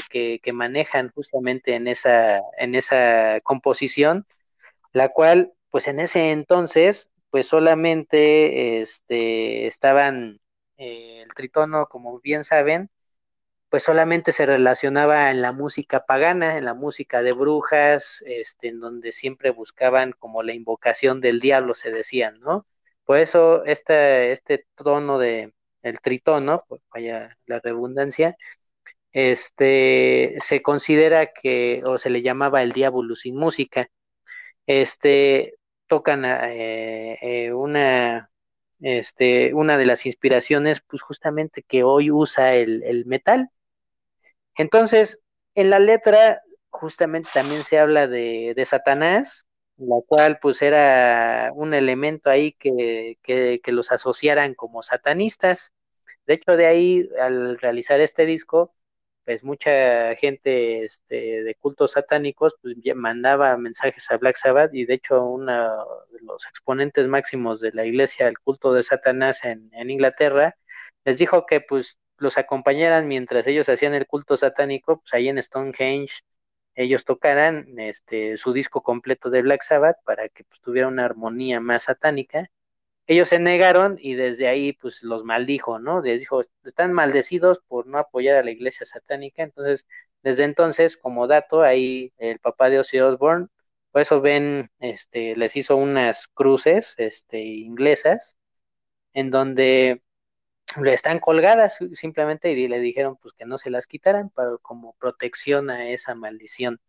manejan 0.54 1.10
justamente 1.10 1.74
en 1.74 1.88
esa, 1.88 2.40
en 2.56 2.74
esa 2.74 3.38
composición, 3.42 4.26
la 4.94 5.10
cual, 5.10 5.52
pues 5.68 5.88
en 5.88 6.00
ese 6.00 6.32
entonces, 6.32 7.10
pues 7.28 7.48
solamente 7.48 8.80
este, 8.80 9.66
estaban, 9.66 10.40
eh, 10.78 11.20
el 11.22 11.34
tritono, 11.34 11.86
como 11.86 12.18
bien 12.20 12.44
saben, 12.44 12.88
pues 13.68 13.82
solamente 13.82 14.32
se 14.32 14.46
relacionaba 14.46 15.30
en 15.30 15.42
la 15.42 15.52
música 15.52 16.06
pagana, 16.06 16.56
en 16.56 16.64
la 16.64 16.72
música 16.72 17.20
de 17.20 17.32
brujas, 17.32 18.24
este, 18.26 18.68
en 18.68 18.80
donde 18.80 19.12
siempre 19.12 19.50
buscaban 19.50 20.12
como 20.12 20.42
la 20.42 20.54
invocación 20.54 21.20
del 21.20 21.40
diablo, 21.40 21.74
se 21.74 21.90
decían, 21.90 22.40
¿no? 22.40 22.66
Eso 23.16 23.64
este, 23.64 24.32
este 24.32 24.66
tono 24.74 25.18
de 25.18 25.52
el 25.82 26.00
tritono, 26.00 26.62
pues 26.68 26.80
vaya 26.92 27.36
la 27.46 27.60
redundancia, 27.60 28.36
este, 29.12 30.36
se 30.40 30.62
considera 30.62 31.32
que, 31.32 31.82
o 31.86 31.98
se 31.98 32.10
le 32.10 32.22
llamaba 32.22 32.62
el 32.62 32.72
diablo 32.72 33.16
sin 33.16 33.36
música, 33.36 33.88
este, 34.66 35.54
tocan 35.86 36.24
eh, 36.26 37.18
eh, 37.22 37.52
una, 37.52 38.30
este, 38.80 39.54
una 39.54 39.78
de 39.78 39.86
las 39.86 40.06
inspiraciones, 40.06 40.82
pues 40.82 41.02
justamente 41.02 41.62
que 41.64 41.84
hoy 41.84 42.10
usa 42.10 42.54
el, 42.54 42.82
el 42.84 43.06
metal. 43.06 43.50
Entonces, 44.56 45.20
en 45.54 45.70
la 45.70 45.78
letra, 45.78 46.40
justamente 46.70 47.30
también 47.32 47.64
se 47.64 47.78
habla 47.78 48.06
de, 48.06 48.54
de 48.54 48.64
Satanás, 48.64 49.46
la 49.78 49.96
cual 50.06 50.38
pues 50.40 50.62
era 50.62 51.50
un 51.54 51.74
elemento 51.74 52.30
ahí 52.30 52.52
que, 52.52 53.18
que, 53.22 53.60
los 53.72 53.92
asociaran 53.92 54.54
como 54.54 54.82
satanistas. 54.82 55.72
De 56.26 56.34
hecho, 56.34 56.56
de 56.56 56.66
ahí, 56.66 57.08
al 57.20 57.58
realizar 57.58 58.00
este 58.00 58.26
disco, 58.26 58.74
pues 59.24 59.44
mucha 59.44 60.14
gente 60.16 60.84
este, 60.84 61.42
de 61.42 61.54
cultos 61.56 61.92
satánicos 61.92 62.56
pues 62.60 62.76
mandaba 62.96 63.56
mensajes 63.56 64.10
a 64.10 64.18
Black 64.18 64.36
Sabbath 64.36 64.74
y 64.74 64.84
de 64.84 64.94
hecho 64.94 65.24
uno 65.24 65.52
de 66.10 66.20
los 66.22 66.46
exponentes 66.46 67.06
máximos 67.08 67.60
de 67.60 67.72
la 67.72 67.84
iglesia 67.84 68.26
del 68.26 68.38
culto 68.40 68.72
de 68.72 68.82
Satanás 68.82 69.44
en, 69.44 69.70
Inglaterra 69.90 70.56
les 71.04 71.18
dijo 71.18 71.46
que 71.46 71.60
pues 71.60 71.98
los 72.18 72.38
acompañaran 72.38 73.08
mientras 73.08 73.46
ellos 73.46 73.68
hacían 73.68 73.94
el 73.94 74.06
culto 74.06 74.36
satánico, 74.36 74.98
pues 75.00 75.14
ahí 75.14 75.28
en 75.28 75.42
Stonehenge 75.42 76.22
ellos 76.74 77.04
tocaran 77.04 77.78
este 77.78 78.36
su 78.36 78.52
disco 78.52 78.82
completo 78.82 79.30
de 79.30 79.42
Black 79.42 79.62
Sabbath 79.62 79.96
para 80.04 80.28
que 80.28 80.44
pues 80.44 80.60
tuviera 80.60 80.88
una 80.88 81.04
armonía 81.04 81.60
más 81.60 81.84
satánica 81.84 82.50
ellos 83.06 83.28
se 83.28 83.38
negaron 83.38 83.98
y 84.00 84.14
desde 84.14 84.48
ahí 84.48 84.72
pues 84.74 85.02
los 85.02 85.24
maldijo, 85.24 85.78
¿no? 85.78 86.00
Les 86.02 86.20
dijo, 86.20 86.42
están 86.64 86.92
maldecidos 86.92 87.60
por 87.66 87.86
no 87.86 87.98
apoyar 87.98 88.36
a 88.36 88.44
la 88.44 88.50
iglesia 88.50 88.86
satánica, 88.86 89.42
entonces 89.42 89.86
desde 90.22 90.44
entonces, 90.44 90.96
como 90.96 91.26
dato, 91.26 91.62
ahí 91.62 92.12
el 92.18 92.38
papá 92.38 92.70
de 92.70 92.78
Ozzy 92.78 93.00
Osbourne, 93.00 93.48
por 93.90 94.02
eso 94.02 94.20
ven, 94.20 94.70
este, 94.78 95.36
les 95.36 95.56
hizo 95.56 95.76
unas 95.76 96.28
cruces, 96.28 96.94
este, 96.98 97.40
inglesas, 97.42 98.36
en 99.14 99.30
donde 99.30 100.02
están 100.86 101.18
colgadas 101.18 101.78
simplemente 101.94 102.52
y 102.52 102.68
le 102.68 102.80
dijeron 102.80 103.16
pues 103.16 103.34
que 103.34 103.44
no 103.44 103.58
se 103.58 103.70
las 103.70 103.86
quitaran 103.86 104.30
para 104.30 104.56
como 104.62 104.94
protección 104.94 105.70
a 105.70 105.88
esa 105.88 106.14
maldición. 106.14 106.80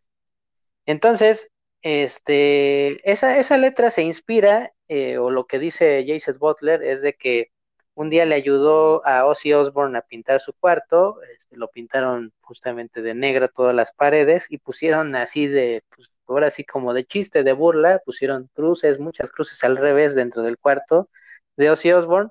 Entonces, 0.86 1.50
este, 1.82 3.10
esa, 3.10 3.38
esa 3.38 3.58
letra 3.58 3.90
se 3.90 4.02
inspira, 4.02 4.72
eh, 4.88 5.18
o 5.18 5.30
lo 5.30 5.46
que 5.46 5.58
dice 5.58 6.04
Jason 6.06 6.38
Butler, 6.38 6.82
es 6.82 7.02
de 7.02 7.14
que 7.14 7.52
un 7.94 8.10
día 8.10 8.24
le 8.26 8.34
ayudó 8.34 9.06
a 9.06 9.26
Ozzy 9.26 9.52
Osbourne 9.52 9.96
a 9.98 10.02
pintar 10.02 10.40
su 10.40 10.52
cuarto, 10.52 11.20
este, 11.36 11.56
lo 11.56 11.68
pintaron 11.68 12.32
justamente 12.40 13.02
de 13.02 13.14
negra 13.14 13.48
todas 13.48 13.74
las 13.74 13.92
paredes 13.92 14.46
y 14.50 14.58
pusieron 14.58 15.14
así 15.14 15.46
de, 15.46 15.84
pues, 15.94 16.10
ahora 16.26 16.50
sí 16.50 16.64
como 16.64 16.94
de 16.94 17.04
chiste, 17.04 17.42
de 17.44 17.52
burla, 17.52 18.00
pusieron 18.04 18.50
cruces, 18.54 18.98
muchas 18.98 19.30
cruces 19.30 19.62
al 19.64 19.76
revés 19.76 20.14
dentro 20.14 20.42
del 20.42 20.58
cuarto 20.58 21.08
de 21.56 21.70
Ozzy 21.70 21.92
Osbourne. 21.92 22.30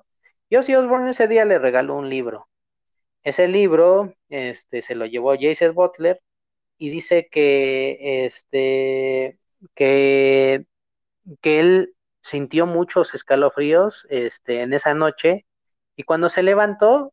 Y 0.54 0.56
Ozzy 0.56 0.76
Osbourne 0.76 1.10
ese 1.10 1.26
día 1.26 1.44
le 1.44 1.58
regaló 1.58 1.96
un 1.96 2.08
libro. 2.08 2.48
Ese 3.24 3.48
libro 3.48 4.14
este, 4.28 4.82
se 4.82 4.94
lo 4.94 5.04
llevó 5.04 5.34
Jason 5.36 5.74
Butler 5.74 6.22
y 6.78 6.90
dice 6.90 7.26
que 7.28 8.24
este 8.24 9.40
que, 9.74 10.64
que 11.40 11.58
él 11.58 11.96
sintió 12.20 12.66
muchos 12.66 13.14
escalofríos 13.14 14.06
este, 14.10 14.60
en 14.60 14.74
esa 14.74 14.94
noche 14.94 15.44
y 15.96 16.04
cuando 16.04 16.28
se 16.28 16.44
levantó 16.44 17.12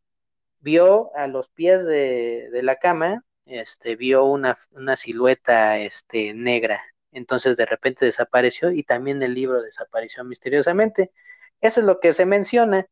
vio 0.60 1.10
a 1.16 1.26
los 1.26 1.50
pies 1.50 1.84
de, 1.84 2.48
de 2.52 2.62
la 2.62 2.76
cama, 2.76 3.26
este, 3.48 3.96
vio 3.96 4.24
una, 4.24 4.56
una, 4.70 4.96
silueta 4.96 5.80
este, 5.80 6.36
negra. 6.36 6.80
Entonces 7.12 7.58
de 7.58 7.66
repente 7.66 8.06
desapareció 8.06 8.70
y 8.70 8.84
también 8.84 9.24
el 9.24 9.34
libro 9.34 9.64
desapareció 9.64 10.24
misteriosamente. 10.26 11.12
Eso 11.60 11.80
es 11.80 11.88
lo 11.88 12.00
que 12.00 12.14
se 12.14 12.28
menciona. 12.28 12.88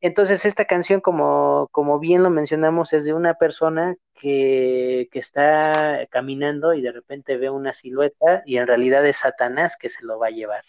Entonces 0.00 0.44
esta 0.44 0.64
canción, 0.64 1.00
como, 1.00 1.68
como 1.72 1.98
bien 1.98 2.22
lo 2.22 2.30
mencionamos, 2.30 2.92
es 2.92 3.04
de 3.04 3.14
una 3.14 3.34
persona 3.34 3.96
que, 4.14 5.08
que, 5.10 5.18
está 5.18 6.06
caminando 6.10 6.74
y 6.74 6.82
de 6.82 6.92
repente 6.92 7.36
ve 7.36 7.50
una 7.50 7.72
silueta 7.72 8.42
y 8.46 8.58
en 8.58 8.66
realidad 8.66 9.06
es 9.06 9.16
Satanás 9.18 9.76
que 9.76 9.88
se 9.88 10.04
lo 10.04 10.18
va 10.18 10.28
a 10.28 10.30
llevar. 10.30 10.64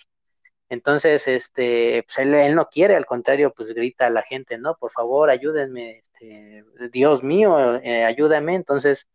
Entonces, 0.69 1.27
este, 1.27 2.03
pues 2.05 2.19
él, 2.19 2.55
no 2.55 2.69
quiere, 2.69 2.95
al 2.95 3.05
contrario, 3.07 3.53
pues 3.55 3.69
grita 3.69 4.05
a 4.07 4.09
la 4.11 4.21
gente, 4.21 4.59
no, 4.59 4.75
por 4.75 4.91
favor, 4.91 5.29
ayúdenme, 5.31 5.99
este, 5.99 6.63
Dios 6.91 7.23
mío, 7.23 7.75
eh, 7.77 8.05
ayúdame. 8.05 8.55
Entonces, 8.55 9.07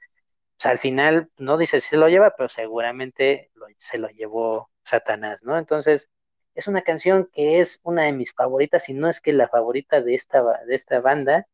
pues 0.56 0.66
al 0.66 0.78
final 0.78 1.30
no 1.38 1.56
dice 1.56 1.80
si 1.80 1.90
se 1.90 1.96
lo 1.96 2.08
lleva, 2.08 2.34
pero 2.36 2.48
seguramente 2.48 3.52
se 3.78 3.98
lo 3.98 4.08
llevó 4.08 4.70
Satanás, 4.82 5.44
¿no? 5.44 5.56
Entonces, 5.58 6.10
es 6.54 6.68
una 6.68 6.82
canción 6.82 7.28
que 7.32 7.60
es 7.60 7.80
una 7.82 8.04
de 8.04 8.12
mis 8.12 8.32
favoritas, 8.32 8.88
y 8.88 8.94
no 8.94 9.08
es 9.08 9.20
que 9.20 9.32
la 9.32 9.48
favorita 9.48 10.00
de 10.00 10.14
esta, 10.14 10.42
de 10.66 10.74
esta 10.74 11.00
banda, 11.00 11.48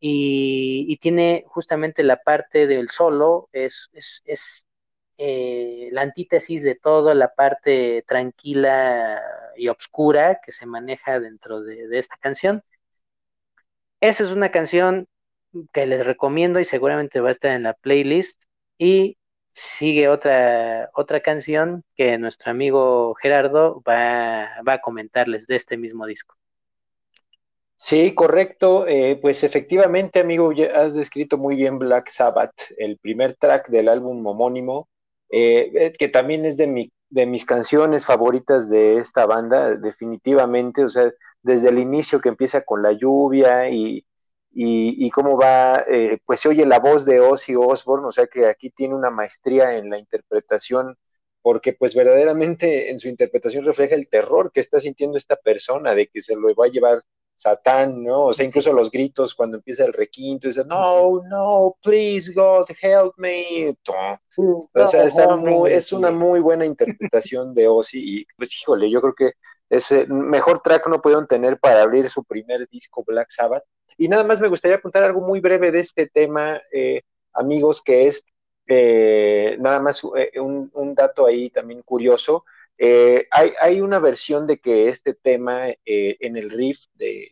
y, 0.00 0.96
tiene 0.98 1.44
justamente 1.48 2.02
la 2.02 2.22
parte 2.22 2.66
del 2.66 2.90
solo, 2.90 3.48
es, 3.52 3.90
es, 3.92 4.22
es 4.24 4.66
eh, 5.18 5.90
la 5.92 6.02
antítesis 6.02 6.62
de 6.62 6.74
todo, 6.76 7.14
la 7.14 7.34
parte 7.34 8.02
tranquila 8.06 9.20
y 9.56 9.68
oscura 9.68 10.40
que 10.44 10.52
se 10.52 10.66
maneja 10.66 11.20
dentro 11.20 11.62
de, 11.62 11.88
de 11.88 11.98
esta 11.98 12.16
canción. 12.20 12.64
Esa 14.00 14.24
es 14.24 14.32
una 14.32 14.50
canción 14.50 15.08
que 15.72 15.86
les 15.86 16.06
recomiendo 16.06 16.60
y 16.60 16.64
seguramente 16.64 17.20
va 17.20 17.28
a 17.28 17.32
estar 17.32 17.52
en 17.52 17.64
la 17.64 17.74
playlist. 17.74 18.44
Y 18.78 19.18
sigue 19.52 20.08
otra, 20.08 20.90
otra 20.94 21.20
canción 21.20 21.84
que 21.96 22.18
nuestro 22.18 22.50
amigo 22.50 23.14
Gerardo 23.14 23.82
va, 23.88 24.48
va 24.66 24.74
a 24.74 24.80
comentarles 24.80 25.46
de 25.46 25.56
este 25.56 25.76
mismo 25.76 26.06
disco. 26.06 26.36
Sí, 27.82 28.14
correcto. 28.14 28.86
Eh, 28.86 29.18
pues 29.22 29.42
efectivamente, 29.42 30.20
amigo, 30.20 30.52
has 30.74 30.94
descrito 30.94 31.38
muy 31.38 31.56
bien 31.56 31.78
Black 31.78 32.10
Sabbath, 32.10 32.52
el 32.76 32.98
primer 32.98 33.36
track 33.36 33.68
del 33.70 33.88
álbum 33.88 34.24
homónimo, 34.26 34.88
eh, 35.30 35.70
eh, 35.74 35.92
que 35.98 36.08
también 36.08 36.44
es 36.44 36.58
de, 36.58 36.66
mi, 36.66 36.92
de 37.08 37.24
mis 37.24 37.46
canciones 37.46 38.04
favoritas 38.04 38.68
de 38.68 38.98
esta 38.98 39.24
banda, 39.24 39.76
definitivamente. 39.76 40.84
O 40.84 40.90
sea, 40.90 41.10
desde 41.42 41.70
el 41.70 41.78
inicio 41.78 42.20
que 42.20 42.28
empieza 42.28 42.60
con 42.60 42.82
la 42.82 42.92
lluvia 42.92 43.70
y, 43.70 44.04
y, 44.52 45.10
cómo 45.10 45.38
va, 45.38 45.84
eh, 45.88 46.18
pues 46.26 46.40
se 46.40 46.48
oye 46.48 46.66
la 46.66 46.80
voz 46.80 47.04
de 47.04 47.20
Ozzy 47.20 47.54
Osbourne, 47.54 48.06
o 48.06 48.12
sea 48.12 48.26
que 48.26 48.46
aquí 48.46 48.70
tiene 48.70 48.94
una 48.94 49.10
maestría 49.10 49.76
en 49.76 49.90
la 49.90 49.98
interpretación, 49.98 50.96
porque 51.42 51.72
pues 51.72 51.94
verdaderamente 51.94 52.90
en 52.90 52.98
su 52.98 53.08
interpretación 53.08 53.64
refleja 53.64 53.94
el 53.94 54.08
terror 54.08 54.50
que 54.52 54.60
está 54.60 54.80
sintiendo 54.80 55.16
esta 55.16 55.36
persona 55.36 55.94
de 55.94 56.08
que 56.08 56.20
se 56.20 56.34
lo 56.34 56.54
va 56.54 56.66
a 56.66 56.70
llevar 56.70 57.02
Satán, 57.36 58.02
¿no? 58.02 58.26
O 58.26 58.32
sea, 58.34 58.44
incluso 58.44 58.70
los 58.72 58.90
gritos 58.90 59.34
cuando 59.34 59.56
empieza 59.56 59.86
el 59.86 59.94
requinto, 59.94 60.48
dice, 60.48 60.62
no, 60.66 61.22
no, 61.22 61.74
please 61.82 62.34
God, 62.34 62.66
help 62.82 63.14
me. 63.16 63.74
O 64.36 64.86
sea, 64.86 65.04
es 65.04 65.92
una 65.92 66.10
muy 66.10 66.40
buena 66.40 66.66
interpretación 66.66 67.54
de 67.54 67.66
Ozzy 67.66 68.20
y 68.20 68.26
pues 68.36 68.54
híjole, 68.60 68.90
yo 68.90 69.00
creo 69.00 69.14
que 69.14 69.32
ese 69.70 70.06
mejor 70.06 70.60
track 70.60 70.86
no 70.88 71.00
pudieron 71.00 71.26
tener 71.26 71.58
para 71.58 71.82
abrir 71.82 72.10
su 72.10 72.24
primer 72.24 72.68
disco 72.68 73.04
Black 73.06 73.30
Sabbath 73.30 73.64
y 73.96 74.08
nada 74.08 74.24
más 74.24 74.40
me 74.40 74.48
gustaría 74.48 74.76
apuntar 74.76 75.02
algo 75.04 75.20
muy 75.20 75.40
breve 75.40 75.72
de 75.72 75.80
este 75.80 76.06
tema, 76.06 76.60
eh, 76.72 77.02
amigos, 77.32 77.82
que 77.82 78.06
es 78.06 78.24
eh, 78.66 79.56
nada 79.60 79.80
más 79.80 80.02
eh, 80.16 80.38
un, 80.40 80.94
dato 80.94 81.26
ahí 81.26 81.50
también 81.50 81.82
curioso. 81.82 82.44
Hay, 83.30 83.80
una 83.80 83.98
versión 83.98 84.46
de 84.46 84.58
que 84.58 84.88
este 84.88 85.12
tema 85.14 85.66
en 85.84 86.36
el 86.36 86.50
riff 86.50 86.86
de, 86.94 87.30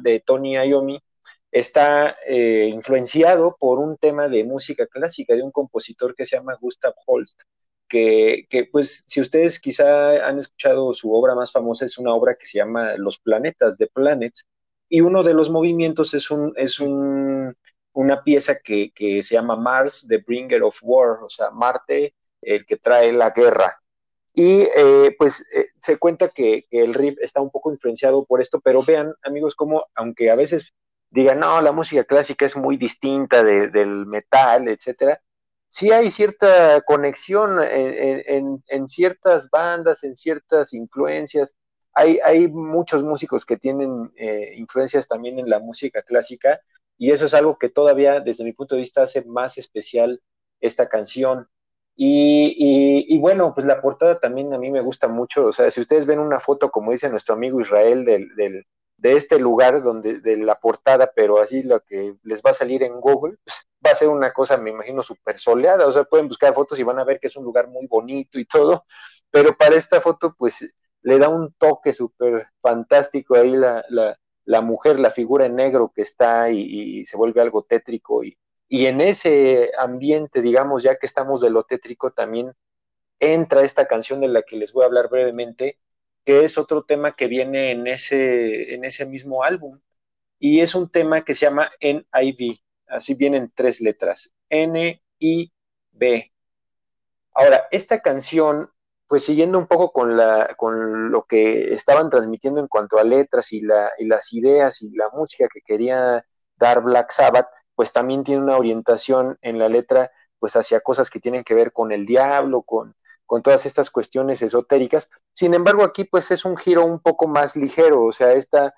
de 0.00 0.20
Tony 0.20 0.54
Iommi 0.54 1.02
está 1.50 2.16
influenciado 2.28 3.56
por 3.58 3.80
un 3.80 3.96
tema 3.96 4.28
de 4.28 4.44
música 4.44 4.86
clásica 4.86 5.34
de 5.34 5.42
un 5.42 5.50
compositor 5.50 6.14
que 6.14 6.24
se 6.24 6.36
llama 6.36 6.56
Gustav 6.60 6.94
Holst. 7.06 7.42
Que, 7.88 8.46
que, 8.50 8.66
pues 8.66 9.02
si 9.06 9.20
ustedes 9.20 9.58
quizá 9.58 10.24
han 10.26 10.38
escuchado 10.38 10.92
su 10.92 11.12
obra 11.12 11.34
más 11.34 11.50
famosa 11.50 11.86
es 11.86 11.96
una 11.96 12.14
obra 12.14 12.34
que 12.34 12.44
se 12.44 12.58
llama 12.58 12.94
Los 12.98 13.18
planetas, 13.18 13.78
de 13.78 13.86
Planets, 13.86 14.46
y 14.88 15.00
uno 15.00 15.22
de 15.22 15.34
los 15.34 15.50
movimientos 15.50 16.14
es, 16.14 16.30
un, 16.30 16.52
es 16.56 16.80
un, 16.80 17.56
una 17.92 18.22
pieza 18.22 18.58
que, 18.58 18.90
que, 18.92 19.22
se 19.22 19.34
llama 19.34 19.56
Mars, 19.56 20.06
The 20.08 20.18
Bringer 20.18 20.62
of 20.62 20.78
War, 20.82 21.22
o 21.22 21.28
sea, 21.28 21.50
Marte, 21.50 22.14
el 22.40 22.64
que 22.64 22.76
trae 22.76 23.12
la 23.12 23.30
guerra. 23.30 23.80
Y 24.32 24.60
eh, 24.74 25.14
pues 25.18 25.46
eh, 25.52 25.66
se 25.78 25.98
cuenta 25.98 26.28
que, 26.28 26.64
el 26.70 26.94
riff 26.94 27.18
está 27.20 27.40
un 27.40 27.50
poco 27.50 27.72
influenciado 27.72 28.24
por 28.24 28.40
esto, 28.40 28.60
pero 28.60 28.82
vean, 28.82 29.14
amigos, 29.22 29.54
como 29.54 29.84
aunque 29.94 30.30
a 30.30 30.36
veces 30.36 30.74
digan, 31.10 31.40
no, 31.40 31.60
la 31.60 31.72
música 31.72 32.04
clásica 32.04 32.46
es 32.46 32.56
muy 32.56 32.76
distinta 32.76 33.42
del 33.42 34.06
metal, 34.06 34.68
etcétera, 34.68 35.20
sí 35.68 35.90
hay 35.90 36.10
cierta 36.10 36.80
conexión 36.82 37.62
en, 37.62 38.22
en, 38.26 38.58
en, 38.68 38.88
ciertas 38.88 39.50
bandas, 39.50 40.04
en 40.04 40.14
ciertas 40.14 40.72
influencias 40.72 41.56
hay, 41.98 42.48
muchos 42.48 43.02
músicos 43.02 43.44
que 43.44 43.56
tienen 43.56 44.12
eh, 44.16 44.54
influencias 44.56 45.08
también 45.08 45.38
en 45.38 45.50
la 45.50 45.58
música 45.58 46.02
clásica 46.02 46.60
y 46.96 47.10
eso 47.10 47.26
es 47.26 47.34
algo 47.34 47.58
que 47.58 47.68
todavía 47.68 48.20
desde 48.20 48.44
mi 48.44 48.52
punto 48.52 48.74
de 48.74 48.82
vista 48.82 49.02
hace 49.02 49.24
más 49.24 49.58
especial 49.58 50.20
esta 50.60 50.88
canción. 50.88 51.48
Y, 52.00 53.18
bueno, 53.18 53.52
pues 53.54 53.66
la 53.66 53.80
portada 53.80 54.20
también 54.20 54.52
a 54.52 54.58
mí 54.58 54.70
me 54.70 54.80
gusta 54.80 55.08
mucho, 55.08 55.46
o 55.46 55.52
sea, 55.52 55.68
si 55.70 55.80
ustedes 55.80 56.06
ven 56.06 56.20
una 56.20 56.38
foto, 56.38 56.70
como 56.70 56.92
dice 56.92 57.08
nuestro 57.08 57.34
amigo 57.34 57.60
Israel, 57.60 58.04
del, 58.04 58.64
de 58.98 59.16
este 59.16 59.40
lugar 59.40 59.82
donde 59.82 60.20
de 60.20 60.36
la 60.36 60.60
portada, 60.60 61.10
pero 61.14 61.40
así 61.40 61.64
lo 61.64 61.80
que 61.80 62.14
les 62.22 62.40
va 62.40 62.50
a 62.50 62.54
salir 62.54 62.84
en 62.84 63.00
Google, 63.00 63.36
pues, 63.44 63.68
va 63.84 63.90
a 63.92 63.94
ser 63.96 64.08
una 64.08 64.32
cosa, 64.32 64.56
me 64.56 64.70
imagino, 64.70 65.02
súper 65.02 65.38
soleada, 65.38 65.86
o 65.86 65.92
sea, 65.92 66.04
pueden 66.04 66.28
buscar 66.28 66.54
fotos 66.54 66.78
y 66.78 66.84
van 66.84 67.00
a 67.00 67.04
ver 67.04 67.18
que 67.18 67.26
es 67.26 67.36
un 67.36 67.44
lugar 67.44 67.66
muy 67.68 67.88
bonito 67.88 68.38
y 68.38 68.44
todo, 68.44 68.84
pero 69.30 69.56
para 69.56 69.74
esta 69.74 70.00
foto, 70.00 70.34
pues 70.38 70.64
le 71.08 71.18
da 71.18 71.30
un 71.30 71.54
toque 71.54 71.94
súper 71.94 72.48
fantástico 72.60 73.34
ahí 73.34 73.52
la, 73.52 73.82
la, 73.88 74.20
la, 74.44 74.60
mujer, 74.60 75.00
la 75.00 75.10
figura 75.10 75.46
en 75.46 75.56
negro 75.56 75.90
que 75.94 76.02
está 76.02 76.50
y, 76.50 77.02
se 77.06 77.16
vuelve 77.16 77.40
algo 77.40 77.62
tétrico 77.62 78.24
y, 78.24 78.36
y 78.68 78.84
en 78.84 79.00
ese 79.00 79.70
ambiente, 79.78 80.42
digamos, 80.42 80.82
ya 80.82 80.98
que 80.98 81.06
estamos 81.06 81.40
de 81.40 81.48
lo 81.48 81.64
tétrico, 81.64 82.10
también 82.10 82.52
entra 83.20 83.62
esta 83.62 83.86
canción 83.86 84.20
de 84.20 84.28
la 84.28 84.42
que 84.42 84.56
les 84.58 84.74
voy 84.74 84.82
a 84.82 84.86
hablar 84.86 85.08
brevemente, 85.08 85.78
que 86.26 86.44
es 86.44 86.58
otro 86.58 86.84
tema 86.84 87.16
que 87.16 87.26
viene 87.26 87.70
en 87.70 87.86
ese, 87.86 88.74
en 88.74 88.84
ese 88.84 89.06
mismo 89.06 89.44
álbum. 89.44 89.80
Y 90.38 90.60
es 90.60 90.74
un 90.74 90.90
tema 90.90 91.24
que 91.24 91.32
se 91.32 91.46
llama 91.46 91.70
NIV, 91.80 92.58
así 92.86 93.14
vienen 93.14 93.50
tres 93.54 93.80
letras, 93.80 94.34
N-I-B. 94.50 96.32
Ahora, 97.32 97.66
esta 97.70 98.02
canción 98.02 98.70
pues 99.08 99.24
siguiendo 99.24 99.58
un 99.58 99.66
poco 99.66 99.90
con, 99.90 100.16
la, 100.16 100.54
con 100.56 101.10
lo 101.10 101.24
que 101.24 101.74
estaban 101.74 102.10
transmitiendo 102.10 102.60
en 102.60 102.68
cuanto 102.68 102.98
a 102.98 103.04
letras 103.04 103.52
y, 103.52 103.62
la, 103.62 103.90
y 103.98 104.06
las 104.06 104.32
ideas 104.32 104.82
y 104.82 104.90
la 104.90 105.08
música 105.10 105.48
que 105.52 105.62
quería 105.62 106.24
dar 106.56 106.82
Black 106.82 107.10
Sabbath, 107.12 107.48
pues 107.74 107.92
también 107.92 108.22
tiene 108.22 108.42
una 108.42 108.58
orientación 108.58 109.38
en 109.40 109.58
la 109.58 109.68
letra 109.68 110.10
pues 110.38 110.56
hacia 110.56 110.80
cosas 110.80 111.10
que 111.10 111.20
tienen 111.20 111.42
que 111.42 111.54
ver 111.54 111.72
con 111.72 111.90
el 111.90 112.06
diablo, 112.06 112.62
con, 112.62 112.94
todas 113.42 113.66
estas 113.66 113.90
cuestiones 113.90 114.42
esotéricas. 114.42 115.10
Sin 115.32 115.54
embargo, 115.54 115.84
aquí 115.84 116.04
pues 116.04 116.30
es 116.30 116.44
un 116.44 116.56
giro 116.56 116.84
un 116.84 117.00
poco 117.00 117.26
más 117.28 117.56
ligero, 117.56 118.04
o 118.04 118.12
sea, 118.12 118.32
esta, 118.32 118.74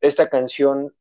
esta 0.00 0.28
canción 0.28 0.94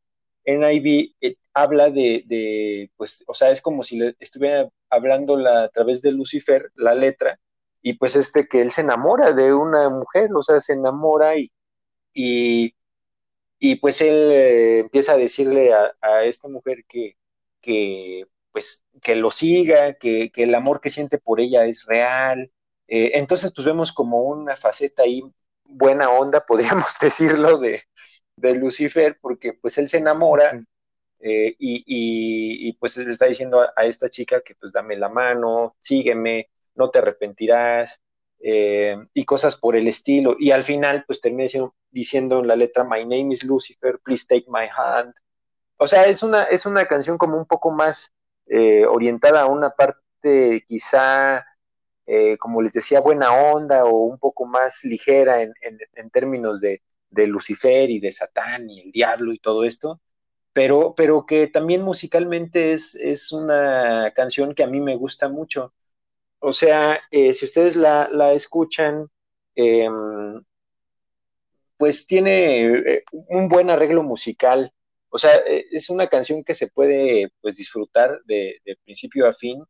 NIV 0.46 1.16
eh, 1.22 1.36
habla 1.54 1.90
de, 1.90 2.92
pues, 2.98 3.24
o 3.28 3.34
sea, 3.34 3.52
es 3.52 3.62
como 3.62 3.84
si 3.84 3.98
le 3.98 4.16
estuviera 4.20 4.70
hablando 4.90 5.38
la, 5.38 5.64
a 5.66 5.70
través 5.70 6.02
de 6.02 6.12
Lucifer, 6.12 6.72
la 6.76 6.94
letra, 6.96 7.40
y 7.82 7.94
pues 7.94 8.16
este 8.16 8.48
que 8.48 8.62
él 8.62 8.72
se 8.72 8.82
enamora 8.82 9.34
de 9.34 9.54
una 9.54 9.90
mujer, 9.90 10.30
o 10.36 10.44
sea, 10.44 10.62
se 10.62 10.74
enamora 10.74 11.36
y, 11.38 11.52
y, 12.14 12.76
y 13.60 13.76
pues 13.78 14.02
él 14.02 14.32
eh, 14.32 14.80
empieza 14.80 15.14
a 15.14 15.18
decirle 15.18 15.74
a, 15.74 16.24
esta 16.26 16.48
mujer 16.50 16.86
que, 16.88 17.18
que, 17.62 18.26
pues, 18.52 18.84
que 19.02 19.16
lo 19.16 19.32
siga, 19.32 19.94
que, 19.96 20.32
que, 20.32 20.44
el 20.44 20.56
amor 20.56 20.82
que 20.82 20.90
siente 20.90 21.20
por 21.20 21.40
ella 21.40 21.66
es 21.66 21.86
real. 21.86 22.52
Eh, 22.88 23.12
entonces, 23.16 23.54
pues 23.56 23.66
vemos 23.66 23.92
como 23.92 24.22
una 24.24 24.56
faceta 24.56 25.04
ahí 25.04 25.24
buena 25.66 26.10
onda, 26.12 26.46
podríamos 26.48 26.98
decirlo, 27.02 27.58
de, 27.58 27.84
de 28.36 28.56
Lucifer, 28.56 29.18
porque 29.22 29.54
pues 29.54 29.78
él 29.78 29.88
se 29.88 29.98
enamora 30.00 30.64
eh, 31.20 31.56
y, 31.60 31.84
y, 32.70 32.74
pues 32.74 32.98
le 32.98 33.12
está 33.12 33.28
diciendo 33.28 33.62
a, 33.62 33.74
a, 33.76 33.86
esta 33.86 34.10
chica 34.10 34.42
que 34.42 34.56
pues 34.56 34.72
dame 34.74 34.98
la 34.98 35.10
mano, 35.10 35.76
sígueme, 35.80 36.50
no 36.76 36.90
te 36.90 37.00
arrepentirás, 37.00 38.02
eh, 38.44 38.98
y 39.14 39.26
cosas 39.26 39.56
por 39.58 39.76
el 39.76 39.88
estilo. 39.88 40.36
Y 40.40 40.52
al 40.52 40.64
final, 40.64 41.04
pues 41.06 41.22
termina 41.22 41.48
diciendo, 41.92 42.40
en 42.40 42.48
la 42.48 42.56
letra, 42.56 42.84
My 42.84 43.02
name 43.02 43.34
is 43.34 43.44
Lucifer, 43.44 44.00
please 44.00 44.26
take 44.28 44.46
my 44.50 44.68
hand. 44.76 45.14
O 45.78 45.88
sea, 45.88 46.06
es 46.06 46.24
una, 46.24 46.44
es 46.44 46.66
una 46.66 46.86
canción 46.86 47.18
como 47.18 47.38
un 47.38 47.46
poco 47.46 47.72
más 47.72 48.14
eh, 48.48 48.86
orientada 48.86 49.42
a 49.42 49.48
una 49.48 49.72
parte 49.72 50.66
quizá, 50.68 51.46
eh, 52.06 52.38
como 52.38 52.62
les 52.62 52.74
decía, 52.74 53.00
buena 53.00 53.32
onda 53.34 53.86
o 53.86 54.06
un 54.06 54.18
poco 54.20 54.46
más 54.46 54.84
ligera 54.84 55.42
en, 55.42 55.54
términos 56.12 56.62
de, 56.62 56.82
de 57.10 57.28
Lucifer 57.28 57.90
y 57.90 58.00
de 58.00 58.12
Satán 58.12 58.70
y 58.70 58.82
el 58.82 58.92
diablo 58.92 59.34
y 59.34 59.40
todo 59.40 59.64
esto, 59.64 60.02
pero, 60.54 60.94
pero 60.96 61.26
que 61.26 61.48
también 61.48 61.82
musicalmente 61.84 62.74
es, 62.74 62.96
es 62.96 63.32
una 63.32 64.12
canción 64.16 64.54
que 64.54 64.64
a 64.64 64.68
mí 64.68 64.82
me 64.82 64.96
gusta 64.96 65.30
mucho. 65.30 65.74
O 66.42 66.52
sea, 66.54 67.00
eh, 67.12 67.34
si 67.34 67.46
ustedes 67.46 67.76
la, 67.76 68.10
la 68.12 68.34
escuchan, 68.34 69.08
em, 69.56 70.44
pues 71.78 72.08
tiene 72.08 72.62
eh, 72.66 73.04
un 73.30 73.48
buen 73.50 73.70
arreglo 73.70 74.04
musical. 74.04 74.74
O 75.10 75.18
sea, 75.20 75.36
eh, 75.48 75.66
es 75.72 75.90
una 75.90 76.08
canción 76.08 76.44
que 76.44 76.56
se 76.56 76.68
puede 76.68 77.32
pues, 77.42 77.58
disfrutar 77.58 78.22
de, 78.26 78.62
principio 78.84 79.28
a 79.28 79.34
fin 79.34 79.64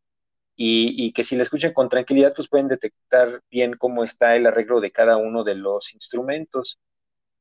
y, 0.55 1.07
y, 1.07 1.13
que 1.13 1.23
si 1.23 1.36
la 1.36 1.43
escuchan 1.43 1.73
con 1.73 1.89
tranquilidad, 1.89 2.34
pues 2.36 2.49
pueden 2.49 2.67
detectar 2.69 3.41
bien 3.49 3.73
cómo 3.77 4.03
está 4.03 4.36
el 4.36 4.45
arreglo 4.47 4.79
de 4.81 4.91
cada 4.91 5.17
uno 5.17 5.43
de 5.43 5.55
los 5.55 5.93
instrumentos. 5.93 6.79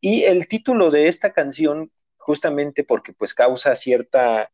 Y 0.01 0.25
el 0.25 0.49
título 0.49 0.91
de 0.91 1.09
esta 1.09 1.33
canción, 1.33 1.93
justamente 2.17 2.85
porque 2.85 3.13
pues 3.13 3.35
causa 3.35 3.75
cierta, 3.77 4.51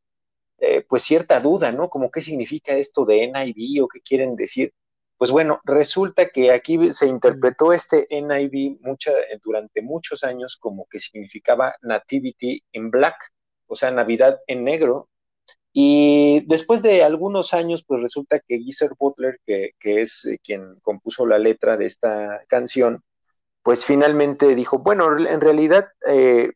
eh, 0.58 0.84
pues 0.88 1.02
cierta 1.02 1.40
duda, 1.40 1.72
¿no? 1.72 1.88
Como 1.90 2.10
qué 2.10 2.20
significa 2.20 2.74
esto 2.76 3.04
de 3.04 3.24
NIV 3.24 3.84
o 3.84 3.88
qué 3.88 4.00
quieren 4.00 4.36
decir. 4.36 4.72
Pues 5.18 5.30
bueno, 5.30 5.60
resulta 5.64 6.28
que 6.28 6.52
aquí 6.52 6.92
se 6.92 7.06
interpretó 7.06 7.72
este 7.72 8.06
NIV 8.10 8.78
mucha, 8.82 9.12
durante 9.42 9.82
muchos 9.82 10.24
años 10.24 10.56
como 10.58 10.86
que 10.90 10.98
significaba 10.98 11.74
Nativity 11.82 12.62
in 12.72 12.90
Black, 12.90 13.16
o 13.66 13.76
sea, 13.76 13.90
Navidad 13.90 14.40
en 14.46 14.64
negro. 14.64 15.08
Y 15.72 16.42
después 16.46 16.82
de 16.82 17.02
algunos 17.02 17.54
años, 17.54 17.84
pues 17.86 18.02
resulta 18.02 18.40
que 18.40 18.58
Geezer 18.58 18.92
Butler, 18.98 19.38
que, 19.46 19.72
que 19.78 20.02
es 20.02 20.24
eh, 20.26 20.38
quien 20.42 20.80
compuso 20.80 21.26
la 21.26 21.38
letra 21.38 21.76
de 21.76 21.86
esta 21.86 22.42
canción, 22.48 23.02
pues 23.62 23.84
finalmente 23.84 24.54
dijo, 24.54 24.78
bueno, 24.78 25.18
en 25.18 25.40
realidad, 25.40 25.88
eh, 26.08 26.52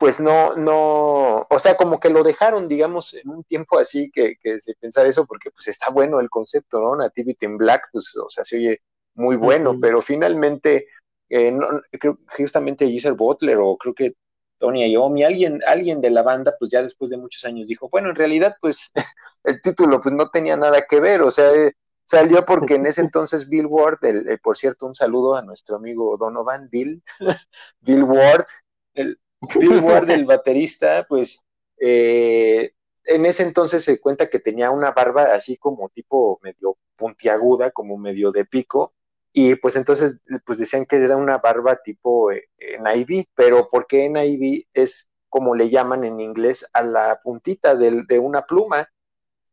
pues 0.00 0.18
no, 0.18 0.56
no, 0.56 1.46
o 1.50 1.58
sea, 1.58 1.76
como 1.76 2.00
que 2.00 2.08
lo 2.08 2.22
dejaron, 2.22 2.68
digamos, 2.68 3.12
en 3.12 3.28
un 3.28 3.44
tiempo 3.44 3.78
así 3.78 4.10
que, 4.10 4.36
que 4.42 4.58
se 4.58 4.74
pensara 4.74 5.10
eso, 5.10 5.26
porque 5.26 5.50
pues 5.50 5.68
está 5.68 5.90
bueno 5.90 6.20
el 6.20 6.30
concepto, 6.30 6.80
¿no? 6.80 6.96
Nativity 6.96 7.44
in 7.44 7.58
Black, 7.58 7.90
pues, 7.92 8.16
o 8.16 8.30
sea, 8.30 8.42
se 8.42 8.56
oye 8.56 8.80
muy 9.14 9.36
bueno, 9.36 9.76
pero 9.78 10.00
finalmente, 10.00 10.86
eh, 11.28 11.54
creo 12.00 12.18
justamente 12.34 12.88
Giselle 12.88 13.14
Butler, 13.14 13.58
o 13.58 13.76
creo 13.76 13.94
que 13.94 14.14
Tony 14.56 14.90
Iommi, 14.90 15.22
alguien, 15.22 15.60
alguien 15.66 16.00
de 16.00 16.08
la 16.08 16.22
banda, 16.22 16.54
pues 16.58 16.70
ya 16.70 16.80
después 16.80 17.10
de 17.10 17.18
muchos 17.18 17.44
años 17.44 17.68
dijo, 17.68 17.90
bueno, 17.90 18.08
en 18.08 18.16
realidad, 18.16 18.56
pues 18.58 18.90
el 19.44 19.60
título 19.60 20.00
pues 20.00 20.14
no 20.14 20.30
tenía 20.30 20.56
nada 20.56 20.86
que 20.88 20.98
ver, 20.98 21.20
o 21.20 21.30
sea, 21.30 21.52
eh, 21.52 21.74
Salió 22.06 22.44
porque 22.44 22.74
en 22.74 22.86
ese 22.86 23.00
entonces 23.02 23.48
Bill 23.50 23.66
Ward, 23.66 24.02
el, 24.04 24.40
por 24.40 24.56
cierto, 24.56 24.86
un 24.86 24.94
saludo 24.94 25.36
a 25.36 25.42
nuestro 25.42 25.76
amigo 25.76 26.16
Donovan, 26.16 26.70
Bill, 26.70 27.02
Bill 27.80 28.02
Ward, 28.02 28.46
el, 28.94 29.20
Bill 29.40 29.80
Ward, 29.82 30.10
el 30.10 30.24
baterista, 30.24 31.06
pues 31.08 31.44
eh, 31.78 32.72
en 33.04 33.26
ese 33.26 33.42
entonces 33.42 33.84
se 33.84 34.00
cuenta 34.00 34.28
que 34.28 34.38
tenía 34.40 34.70
una 34.70 34.92
barba 34.92 35.34
así 35.34 35.56
como 35.56 35.88
tipo 35.90 36.38
medio 36.42 36.78
puntiaguda, 36.96 37.70
como 37.70 37.96
medio 37.98 38.32
de 38.32 38.44
pico, 38.44 38.94
y 39.32 39.54
pues 39.56 39.76
entonces 39.76 40.20
pues 40.44 40.58
decían 40.58 40.86
que 40.86 40.96
era 40.96 41.16
una 41.16 41.38
barba 41.38 41.80
tipo 41.82 42.32
eh, 42.32 42.48
NIV, 42.58 43.26
pero 43.34 43.68
¿por 43.70 43.86
qué 43.86 44.08
NIV 44.08 44.66
es 44.74 45.08
como 45.28 45.54
le 45.54 45.70
llaman 45.70 46.04
en 46.04 46.20
inglés 46.20 46.68
a 46.72 46.82
la 46.82 47.20
puntita 47.22 47.74
de, 47.76 48.02
de 48.08 48.18
una 48.18 48.42
pluma? 48.46 48.88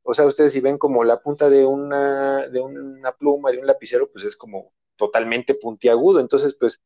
O 0.04 0.14
sea, 0.14 0.26
ustedes 0.26 0.54
si 0.54 0.62
ven 0.62 0.78
como 0.78 1.04
la 1.04 1.22
punta 1.22 1.50
de 1.50 1.66
una, 1.66 2.48
de 2.48 2.62
una 2.62 3.12
pluma, 3.14 3.52
de 3.52 3.60
un 3.60 3.68
lapicero, 3.68 4.10
pues 4.12 4.26
es 4.26 4.38
como 4.38 4.72
totalmente 4.96 5.54
puntiagudo. 5.54 6.20
Entonces, 6.22 6.56
pues 6.60 6.82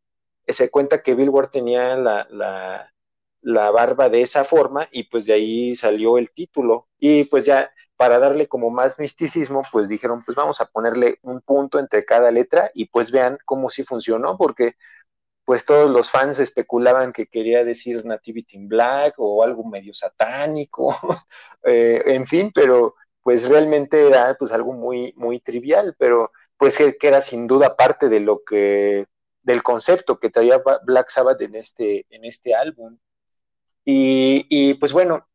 se 0.48 0.70
cuenta 0.70 1.02
que 1.02 1.16
Bill 1.16 1.30
Ward 1.30 1.50
tenía 1.50 1.96
la, 1.96 2.28
la, 3.42 3.72
barba 3.72 4.10
de 4.10 4.22
esa 4.22 4.44
forma 4.44 4.88
y 4.92 5.04
pues 5.04 5.26
de 5.26 5.34
ahí 5.34 5.76
salió 5.76 6.18
el 6.18 6.32
título. 6.32 6.88
Y 7.00 7.26
pues 7.26 7.46
ya 7.46 7.72
para 7.96 8.20
darle 8.20 8.48
como 8.48 8.70
más 8.70 9.00
misticismo, 9.00 9.62
pues 9.72 9.88
dijeron, 9.88 10.24
pues 10.26 10.36
vamos 10.36 10.62
a 10.62 10.66
ponerle 10.66 11.20
un 11.22 11.42
punto 11.42 11.80
entre 11.80 12.06
cada 12.06 12.32
letra 12.32 12.72
y 12.74 12.86
pues 12.86 13.12
vean 13.12 13.38
cómo 13.46 13.70
sí 13.70 13.84
funcionó, 13.84 14.38
porque 14.38 14.76
pues 15.46 15.66
todos 15.66 15.90
los 15.92 16.10
fans 16.12 16.40
especulaban 16.40 17.14
que 17.14 17.28
quería 17.28 17.64
decir 17.66 18.06
Nativity 18.06 18.58
in 18.58 18.68
Black 18.68 19.16
o 19.18 19.44
algo 19.44 19.64
medio 19.68 19.94
satánico, 19.94 20.96
eh, 21.64 22.02
en 22.06 22.26
fin, 22.26 22.52
pero 22.54 22.96
pues 23.22 23.48
realmente 23.48 24.08
era 24.08 24.36
pues 24.38 24.52
algo 24.52 24.74
muy, 24.74 25.14
muy 25.18 25.40
trivial, 25.40 25.96
pero 25.98 26.32
pues 26.58 26.78
que, 26.78 26.96
era 27.02 27.22
sin 27.22 27.48
duda 27.48 27.76
parte 27.76 28.10
de 28.10 28.20
lo 28.20 28.44
que, 28.44 29.08
del 29.44 29.64
concepto 29.64 30.20
que 30.20 30.30
traía 30.30 30.62
Black 30.84 31.10
Sabbath 31.10 31.42
en 31.42 31.56
este, 31.56 32.06
en 32.10 32.26
este 32.26 32.54
álbum. 32.56 32.98
Y, 33.84 34.76
pues 34.76 34.94
bueno, 34.94 35.28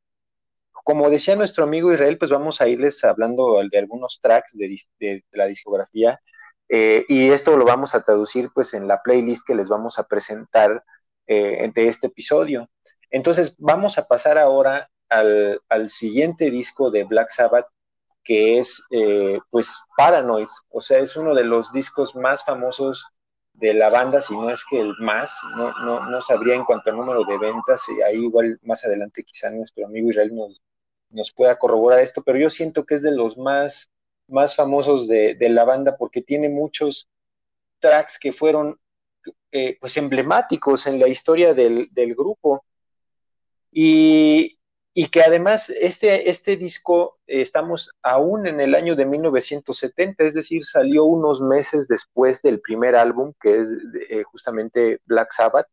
como 0.72 1.10
decía 1.10 1.34
nuestro 1.36 1.64
amigo 1.64 1.92
Israel, 1.92 2.18
pues 2.18 2.30
vamos 2.30 2.60
a 2.60 2.68
irles 2.68 3.02
hablando 3.04 3.60
de 3.70 3.78
algunos 3.78 4.20
tracks 4.20 4.56
de, 4.56 5.24
la 5.32 5.46
discografía 5.46 6.20
eh, 6.68 7.04
y 7.08 7.30
esto 7.30 7.56
lo 7.56 7.64
vamos 7.64 7.94
a 7.94 8.02
traducir 8.02 8.50
pues 8.54 8.74
en 8.74 8.86
la 8.88 9.02
playlist 9.02 9.44
que 9.46 9.54
les 9.54 9.68
vamos 9.68 9.98
a 9.98 10.06
presentar 10.06 10.84
eh, 11.26 11.70
de 11.74 11.88
este 11.88 12.06
episodio. 12.06 12.68
Entonces 13.10 13.56
vamos 13.58 13.98
a 13.98 14.06
pasar 14.06 14.38
ahora 14.38 14.88
al, 15.08 15.60
al, 15.68 15.90
siguiente 15.90 16.50
disco 16.50 16.90
de 16.90 17.04
Black 17.04 17.30
Sabbath 17.30 17.66
que 18.26 18.58
es 18.58 18.84
eh, 18.90 19.38
pues 19.50 19.84
Paranoid, 19.96 20.48
o 20.68 20.82
sea, 20.82 20.98
es 20.98 21.16
uno 21.16 21.32
de 21.32 21.44
los 21.44 21.72
discos 21.72 22.16
más 22.16 22.44
famosos 22.44 23.06
de 23.58 23.74
la 23.74 23.88
banda, 23.88 24.20
si 24.20 24.34
no 24.34 24.50
es 24.50 24.64
que 24.68 24.80
el 24.80 24.94
más, 25.00 25.38
no, 25.56 25.72
no, 25.84 26.10
no 26.10 26.20
sabría 26.20 26.54
en 26.54 26.64
cuanto 26.64 26.90
al 26.90 26.96
número 26.96 27.24
de 27.24 27.38
ventas, 27.38 27.82
y 27.88 28.02
ahí 28.02 28.16
igual 28.16 28.58
más 28.62 28.84
adelante 28.84 29.24
quizá 29.24 29.50
nuestro 29.50 29.86
amigo 29.86 30.10
Israel 30.10 30.34
nos, 30.34 30.62
nos 31.10 31.32
pueda 31.32 31.58
corroborar 31.58 32.00
esto, 32.00 32.22
pero 32.22 32.38
yo 32.38 32.50
siento 32.50 32.84
que 32.84 32.96
es 32.96 33.02
de 33.02 33.12
los 33.12 33.38
más, 33.38 33.90
más 34.28 34.54
famosos 34.54 35.08
de, 35.08 35.36
la 35.40 35.64
banda 35.64 35.96
porque 35.96 36.20
tiene 36.20 36.48
muchos 36.48 37.08
tracks 37.78 38.18
que 38.18 38.32
fueron 38.32 38.78
eh, 39.52 39.78
pues 39.80 39.96
emblemáticos 39.96 40.86
en 40.86 40.98
la 41.00 41.08
historia 41.08 41.54
del, 41.54 41.88
del 41.92 42.14
grupo. 42.14 42.64
Y, 43.72 44.58
y 44.98 45.09
que 45.09 45.20
además 45.20 45.68
este, 45.68 46.30
este 46.30 46.56
disco 46.56 47.18
eh, 47.26 47.42
estamos 47.42 47.90
aún 48.02 48.46
en 48.46 48.62
el 48.62 48.74
año 48.74 48.96
de 48.96 49.04
1970, 49.04 50.24
es 50.24 50.32
decir, 50.32 50.64
salió 50.64 51.04
unos 51.04 51.42
meses 51.42 51.87
después 51.87 52.40
del 52.40 52.62
primer 52.62 52.96
álbum, 52.96 53.35
que 53.38 53.61
es 53.61 53.68
eh, 54.09 54.22
justamente 54.22 55.02
Black 55.04 55.32
Sabbath, 55.32 55.66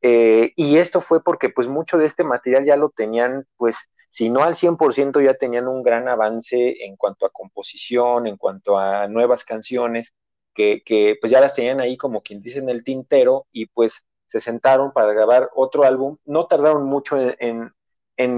eh, 0.00 0.52
y 0.54 0.76
esto 0.76 1.00
fue 1.00 1.24
porque 1.24 1.48
pues 1.48 1.66
mucho 1.66 1.98
de 1.98 2.06
este 2.06 2.22
material 2.22 2.64
ya 2.64 2.76
lo 2.76 2.90
tenían, 2.90 3.48
pues 3.56 3.90
si 4.10 4.30
no 4.30 4.44
al 4.44 4.54
100% 4.54 5.20
ya 5.24 5.34
tenían 5.34 5.66
un 5.66 5.82
gran 5.82 6.06
avance 6.06 6.84
en 6.84 6.94
cuanto 6.96 7.26
a 7.26 7.30
composición, 7.30 8.28
en 8.28 8.36
cuanto 8.36 8.78
a 8.78 9.08
nuevas 9.08 9.44
canciones, 9.44 10.14
que, 10.54 10.82
que 10.84 11.16
pues 11.20 11.32
ya 11.32 11.40
las 11.40 11.56
tenían 11.56 11.80
ahí 11.80 11.96
como 11.96 12.22
quien 12.22 12.40
dice 12.40 12.60
en 12.60 12.68
el 12.68 12.84
tintero 12.84 13.48
y 13.50 13.66
pues 13.66 14.06
se 14.26 14.40
sentaron 14.40 14.92
para 14.92 15.12
grabar 15.12 15.50
otro 15.56 15.82
álbum, 15.82 16.16
no 16.24 16.46
tardaron 16.46 16.84
mucho 16.84 17.16
en 17.18 17.34
en 17.40 17.72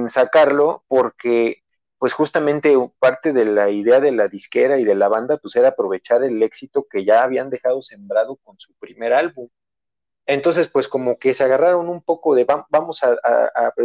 sacarlo 0.08 0.84
porque 0.88 1.62
pues 1.98 2.12
justamente 2.12 2.76
parte 2.98 3.32
de 3.32 3.44
la 3.44 3.70
idea 3.70 4.00
de 4.00 4.12
la 4.12 4.28
disquera 4.28 4.78
y 4.78 4.84
de 4.84 4.94
la 4.94 5.08
banda 5.08 5.36
pues 5.38 5.54
era 5.56 5.68
aprovechar 5.68 6.24
el 6.24 6.42
éxito 6.42 6.86
que 6.90 7.04
ya 7.04 7.22
habían 7.22 7.48
dejado 7.48 7.80
sembrado 7.80 8.36
con 8.42 8.58
su 8.58 8.74
primer 8.74 9.12
álbum. 9.12 9.48
Entonces 10.26 10.68
pues 10.68 10.88
como 10.88 11.18
que 11.18 11.34
se 11.34 11.44
agarraron 11.44 11.88
un 11.88 12.02
poco 12.02 12.34
de 12.34 12.44
vamos 12.70 13.02
a, 13.04 13.16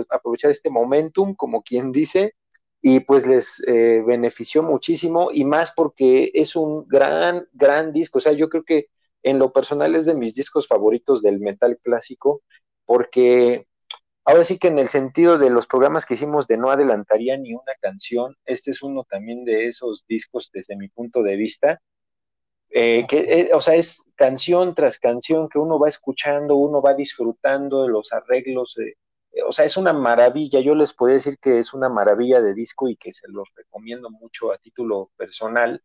aprovechar 0.10 0.52
este 0.52 0.70
momentum 0.70 1.36
como 1.36 1.62
quien 1.62 1.92
dice 1.92 2.34
y 2.82 3.02
pues 3.02 3.28
les 3.28 3.64
eh, 3.68 4.04
benefició 4.06 4.64
muchísimo 4.64 5.30
y 5.32 5.44
más 5.46 5.74
porque 5.76 6.32
es 6.34 6.56
un 6.56 6.88
gran, 6.88 7.48
gran 7.54 7.92
disco. 7.92 8.20
O 8.20 8.22
sea, 8.22 8.34
yo 8.34 8.50
creo 8.50 8.64
que 8.64 8.88
en 9.24 9.40
lo 9.40 9.52
personal 9.52 9.96
es 9.96 10.06
de 10.06 10.16
mis 10.16 10.36
discos 10.36 10.68
favoritos 10.68 11.22
del 11.22 11.40
metal 11.40 11.78
clásico 11.84 12.42
porque 12.86 13.68
Ahora 14.28 14.44
sí 14.44 14.60
que 14.60 14.68
en 14.68 14.78
el 14.78 14.90
sentido 14.90 15.38
de 15.38 15.50
los 15.50 15.68
programas 15.68 16.06
que 16.06 16.16
hicimos 16.16 16.48
de 16.48 16.58
no 16.58 16.70
adelantaría 16.70 17.38
ni 17.38 17.54
una 17.54 17.74
canción, 17.80 18.36
este 18.46 18.72
es 18.72 18.84
uno 18.84 19.06
también 19.10 19.46
de 19.46 19.70
esos 19.70 20.04
discos 20.06 20.50
desde 20.52 20.76
mi 20.76 20.90
punto 20.90 21.24
de 21.24 21.38
vista, 21.38 21.80
eh, 22.70 23.06
que, 23.08 23.20
eh, 23.20 23.50
o 23.54 23.62
sea, 23.62 23.76
es 23.76 24.04
canción 24.16 24.76
tras 24.76 25.00
canción 25.00 25.48
que 25.48 25.60
uno 25.60 25.80
va 25.80 25.88
escuchando, 25.88 26.58
uno 26.58 26.82
va 26.82 26.94
disfrutando 26.94 27.84
de 27.84 27.88
los 27.88 28.12
arreglos, 28.12 28.78
eh, 28.80 28.96
o 29.48 29.54
sea, 29.54 29.64
es 29.64 29.78
una 29.78 29.94
maravilla, 29.94 30.60
yo 30.60 30.76
les 30.76 30.94
puedo 30.94 31.14
decir 31.14 31.38
que 31.40 31.60
es 31.60 31.74
una 31.74 31.88
maravilla 31.88 32.42
de 32.42 32.54
disco 32.54 32.90
y 32.90 32.98
que 32.98 33.14
se 33.14 33.30
los 33.30 33.48
recomiendo 33.56 34.10
mucho 34.10 34.52
a 34.52 34.58
título 34.58 35.10
personal. 35.16 35.82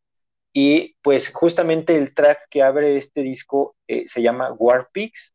Y 0.52 0.96
pues 1.00 1.30
justamente 1.32 1.96
el 1.96 2.12
track 2.12 2.48
que 2.50 2.62
abre 2.62 2.96
este 2.96 3.22
disco 3.22 3.76
se 3.86 4.20
llama 4.20 4.52
War 4.52 4.88
Pigs, 4.92 5.32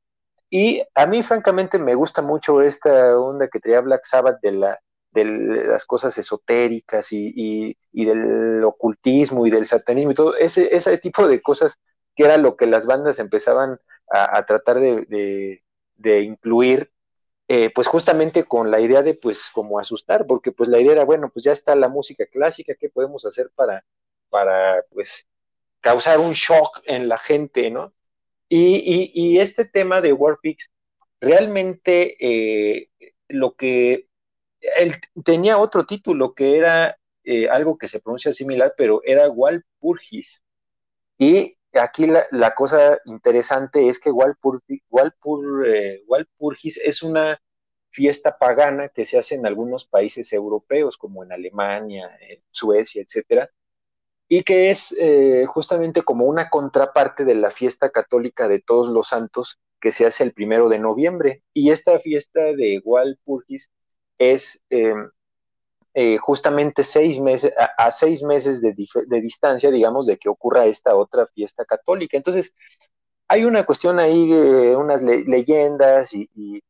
y 0.49 0.81
a 0.95 1.05
mí, 1.07 1.23
francamente, 1.23 1.79
me 1.79 1.95
gusta 1.95 2.21
mucho 2.21 2.61
esta 2.61 3.17
onda 3.19 3.47
que 3.49 3.59
traía 3.59 3.81
Black 3.81 4.05
Sabbath 4.05 4.39
de, 4.41 4.51
la, 4.53 4.79
de 5.11 5.25
las 5.25 5.85
cosas 5.85 6.17
esotéricas 6.17 7.07
y, 7.11 7.77
del 7.91 8.63
ocultismo 8.63 9.45
y 9.45 9.51
del 9.51 9.65
satanismo 9.65 10.11
y 10.11 10.15
todo, 10.15 10.35
ese, 10.35 10.75
ese 10.75 10.97
tipo 10.99 11.27
de 11.27 11.41
cosas 11.41 11.79
que 12.15 12.23
era 12.23 12.37
lo 12.37 12.55
que 12.55 12.65
las 12.65 12.85
bandas 12.85 13.19
empezaban 13.19 13.79
a, 14.09 14.45
tratar 14.45 14.79
de, 14.79 15.61
de 15.97 16.21
incluir, 16.21 16.91
eh, 17.47 17.71
pues 17.73 17.87
justamente 17.87 18.45
con 18.45 18.71
la 18.71 18.79
idea 18.79 19.03
de 19.03 19.13
pues 19.15 19.49
como 19.51 19.79
asustar, 19.79 20.25
porque 20.25 20.51
pues 20.51 20.69
la 20.69 20.79
idea 20.79 20.93
era, 20.93 21.05
bueno, 21.05 21.29
pues 21.29 21.43
ya 21.45 21.51
está 21.51 21.75
la 21.75 21.89
música 21.89 22.25
clásica, 22.27 22.75
¿qué 22.79 22.89
podemos 22.89 23.25
hacer 23.25 23.51
para, 23.55 23.85
para 24.29 24.83
pues 24.91 25.27
causar 25.81 26.19
un 26.19 26.33
shock 26.33 26.81
en 26.85 27.07
la 27.07 27.17
gente, 27.17 27.71
¿no? 27.71 27.93
Y, 28.49 29.39
este 29.39 29.65
tema 29.65 30.01
de 30.01 30.13
Warpix, 30.13 30.71
realmente 31.19 32.15
eh, 32.19 32.89
lo 33.27 33.55
que 33.55 34.07
él 34.61 34.93
tenía 35.23 35.57
otro 35.57 35.85
título 35.85 36.33
que 36.33 36.57
era 36.57 36.97
eh, 37.23 37.49
algo 37.49 37.77
que 37.77 37.87
se 37.87 37.99
pronuncia 37.99 38.31
similar, 38.31 38.73
pero 38.77 39.01
era 39.03 39.29
Walpurgis. 39.29 40.43
Y 41.17 41.57
aquí 41.73 42.07
la, 42.07 42.55
cosa 42.55 42.99
interesante 43.05 43.89
es 43.89 43.99
que 43.99 44.11
Walpurgis, 44.11 44.81
eh, 45.65 46.03
Walpurgis 46.07 46.77
es 46.77 47.03
una 47.03 47.41
fiesta 47.89 48.37
pagana 48.37 48.89
que 48.89 49.05
se 49.05 49.17
hace 49.17 49.35
en 49.35 49.45
algunos 49.45 49.85
países 49.85 50.31
europeos, 50.33 50.97
como 50.97 51.23
en 51.23 51.31
Alemania, 51.31 52.09
en 52.21 52.41
Suecia, 52.51 53.01
etcétera, 53.01 53.49
y 54.30 54.43
que 54.43 54.69
es 54.71 54.93
eh, 54.99 55.45
justamente 55.47 56.03
como 56.03 56.25
una 56.25 56.49
contraparte 56.49 57.23
de 57.23 57.36
la 57.36 57.51
fiesta 57.51 57.89
católica 57.89 58.47
de 58.47 58.61
todos 58.61 58.89
los 58.89 59.09
santos 59.09 59.59
que 59.80 59.91
se 59.91 60.05
hace 60.05 60.23
el 60.23 60.34
primero 60.34 60.69
de 60.69 60.80
noviembre. 60.80 61.43
Y 61.53 61.71
esta 61.71 61.99
fiesta 61.99 62.41
de 62.41 62.82
Walpurgis 62.84 63.71
es 64.17 64.65
em, 64.69 65.09
eh, 65.93 66.17
justamente 66.17 66.84
seis 66.84 67.19
meses, 67.19 67.53
a, 67.78 67.91
seis 67.91 68.21
meses 68.23 68.61
de, 68.61 68.73
distancia, 69.21 69.71
digamos, 69.71 70.05
de 70.07 70.17
que 70.17 70.30
ocurra 70.30 70.65
esta 70.65 70.95
otra 70.95 71.28
fiesta 71.28 71.63
católica. 71.65 72.17
Entonces, 72.17 72.53
hay 73.28 73.45
una 73.45 73.65
cuestión 73.65 73.99
ahí, 73.99 74.32
unas 74.75 75.01
leyendas 75.03 76.13
y, 76.13 76.61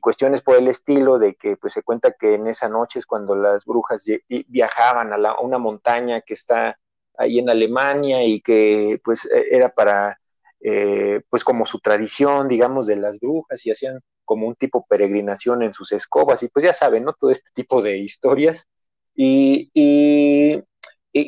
cuestiones 0.00 0.42
por 0.42 0.56
el 0.56 0.68
estilo 0.68 1.18
de 1.18 1.34
que 1.34 1.56
pues 1.56 1.72
se 1.72 1.82
cuenta 1.82 2.12
que 2.12 2.34
en 2.34 2.46
esa 2.48 2.68
noche 2.68 2.98
es 2.98 3.06
cuando 3.06 3.34
las 3.34 3.64
brujas 3.64 4.04
viajaban 4.46 5.12
a, 5.12 5.40
una 5.40 5.58
montaña 5.58 6.20
que 6.20 6.34
está 6.34 6.78
ahí 7.18 7.38
en 7.38 7.50
Alemania 7.50 8.24
y 8.24 8.40
que 8.40 9.00
pues 9.04 9.26
e, 9.26 9.56
era 9.56 9.68
para 9.70 10.18
eh, 10.60 11.22
pues 11.30 11.44
como 11.44 11.66
su 11.66 11.78
tradición, 11.80 12.48
digamos, 12.48 12.86
de 12.86 12.96
las 12.96 13.20
brujas 13.20 13.64
y 13.66 13.70
hacían 13.70 14.00
como 14.24 14.48
un 14.48 14.56
tipo 14.56 14.86
peregrinación 14.88 15.62
en 15.62 15.72
sus 15.74 15.92
escobas 15.92 16.42
y 16.42 16.48
pues 16.48 16.64
ya 16.64 16.72
saben, 16.72 17.04
¿no? 17.04 17.12
Todo 17.12 17.30
este 17.30 17.50
tipo 17.54 17.82
de 17.82 17.98
historias. 17.98 18.66
Y, 19.14 19.70
y, 19.74 20.62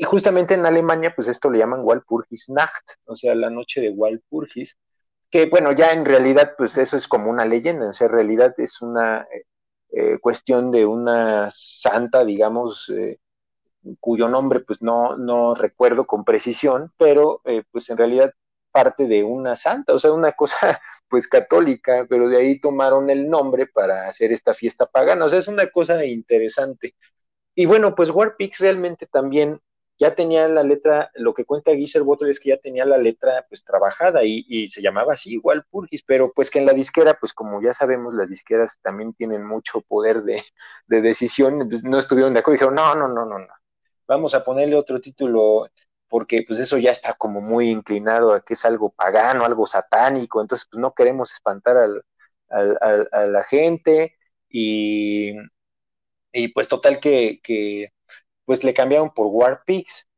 justamente 0.05 0.55
en 0.55 0.67
Alemania, 0.67 1.15
pues 1.15 1.29
esto 1.29 1.51
le 1.51 1.59
llaman 1.59 1.81
Walpurgisnacht, 1.83 2.91
o 3.07 3.15
sea, 3.15 3.35
la 3.35 3.49
noche 3.51 3.81
de 3.81 3.91
Walpurgis, 3.91 4.77
que 5.31 5.47
bueno, 5.47 5.73
ya 5.73 5.93
en 5.93 6.05
realidad, 6.05 6.55
pues 6.59 6.77
eso 6.79 6.97
es 6.97 7.09
como 7.09 7.31
una 7.31 7.45
leyenda, 7.47 7.91
o 7.91 7.93
sea, 7.93 8.07
en 8.09 8.13
realidad 8.13 8.55
es 8.59 8.83
una 8.83 9.27
eh, 9.33 9.45
eh, 9.93 10.19
cuestión 10.21 10.71
de 10.71 10.85
una 10.85 11.49
santa, 11.51 12.25
digamos, 12.25 12.91
cuyo 14.01 14.29
nombre 14.29 14.61
pues 14.61 14.83
no, 14.83 15.17
no 15.17 15.55
recuerdo 15.55 16.07
con 16.07 16.25
precisión, 16.25 16.89
pero 16.99 17.43
pues 17.73 17.91
en 17.91 17.97
realidad 17.97 18.33
parte 18.71 19.07
de 19.07 19.25
una 19.25 19.57
santa, 19.57 19.95
o 19.95 19.99
sea, 19.99 20.13
una 20.13 20.33
cosa 20.33 20.81
pues 21.09 21.27
católica, 21.29 22.07
pero 22.09 22.29
de 22.29 22.37
ahí 22.39 22.61
tomaron 22.61 23.11
el 23.11 23.29
nombre 23.29 23.67
para 23.67 24.09
hacer 24.09 24.33
esta 24.33 24.55
fiesta 24.55 24.87
pagana, 24.87 25.25
o 25.25 25.29
sea, 25.29 25.39
es 25.39 25.49
una 25.49 25.67
cosa 25.69 26.05
interesante. 26.05 26.95
Y 27.55 27.67
bueno, 27.67 27.95
pues 27.95 28.11
Warpix 28.11 28.59
realmente 28.61 29.07
también 29.07 29.61
ya 29.99 30.15
tenía 30.15 30.47
la 30.47 30.63
letra, 30.63 31.11
lo 31.15 31.35
que 31.35 31.45
cuenta 31.45 31.73
Geezer 31.73 32.03
Butler 32.03 32.31
es 32.31 32.39
que 32.39 32.51
ya 32.51 32.59
tenía 32.59 32.85
la 32.85 32.99
letra 32.99 33.45
pues 33.49 33.65
trabajada 33.65 34.23
y, 34.25 34.69
se 34.69 34.81
llamaba 34.81 35.15
así 35.15 35.33
igual 35.33 35.65
Purgis, 35.69 36.05
pero 36.05 36.33
pues 36.33 36.51
que 36.51 36.61
en 36.61 36.67
la 36.67 36.73
disquera, 36.73 37.15
pues 37.15 37.33
como 37.33 37.61
ya 37.61 37.75
sabemos, 37.75 38.15
las 38.15 38.31
disqueras 38.31 38.79
también 38.81 39.13
tienen 39.15 39.45
mucho 39.45 39.81
poder 39.81 40.23
de, 40.23 40.43
de 40.87 41.01
decisión, 41.03 41.69
pues 41.69 41.83
no 41.83 41.99
estuvieron 41.99 42.33
de 42.33 42.41
acuerdo, 42.41 42.55
dijeron, 42.55 42.75
no, 42.77 42.95
no, 42.95 43.09
no, 43.09 43.27
no, 43.27 43.39
no, 43.41 43.58
vamos 44.09 44.35
a 44.35 44.45
ponerle 44.45 44.77
otro 44.77 45.01
título 45.01 45.69
porque 46.09 46.45
pues 46.47 46.59
eso 46.59 46.79
ya 46.79 46.91
está 46.91 47.15
como 47.15 47.41
muy 47.41 47.71
inclinado 47.71 48.33
a 48.33 48.43
que 48.45 48.55
es 48.55 48.65
algo 48.65 48.91
pagano, 48.91 49.45
algo 49.45 49.67
satánico, 49.67 50.41
entonces 50.41 50.67
pues 50.71 50.81
no 50.81 50.95
queremos 50.95 51.33
espantar 51.33 51.77
al, 51.77 52.05
a 52.51 53.27
la 53.27 53.45
gente 53.45 54.17
y, 54.49 55.35
y 56.33 56.49
pues 56.49 56.69
total 56.69 57.01
que, 57.01 57.41
que, 57.43 57.93
pues 58.45 58.65
le 58.65 58.75
cambiaron 58.75 59.13
por 59.13 59.29
Warpix. 59.29 60.09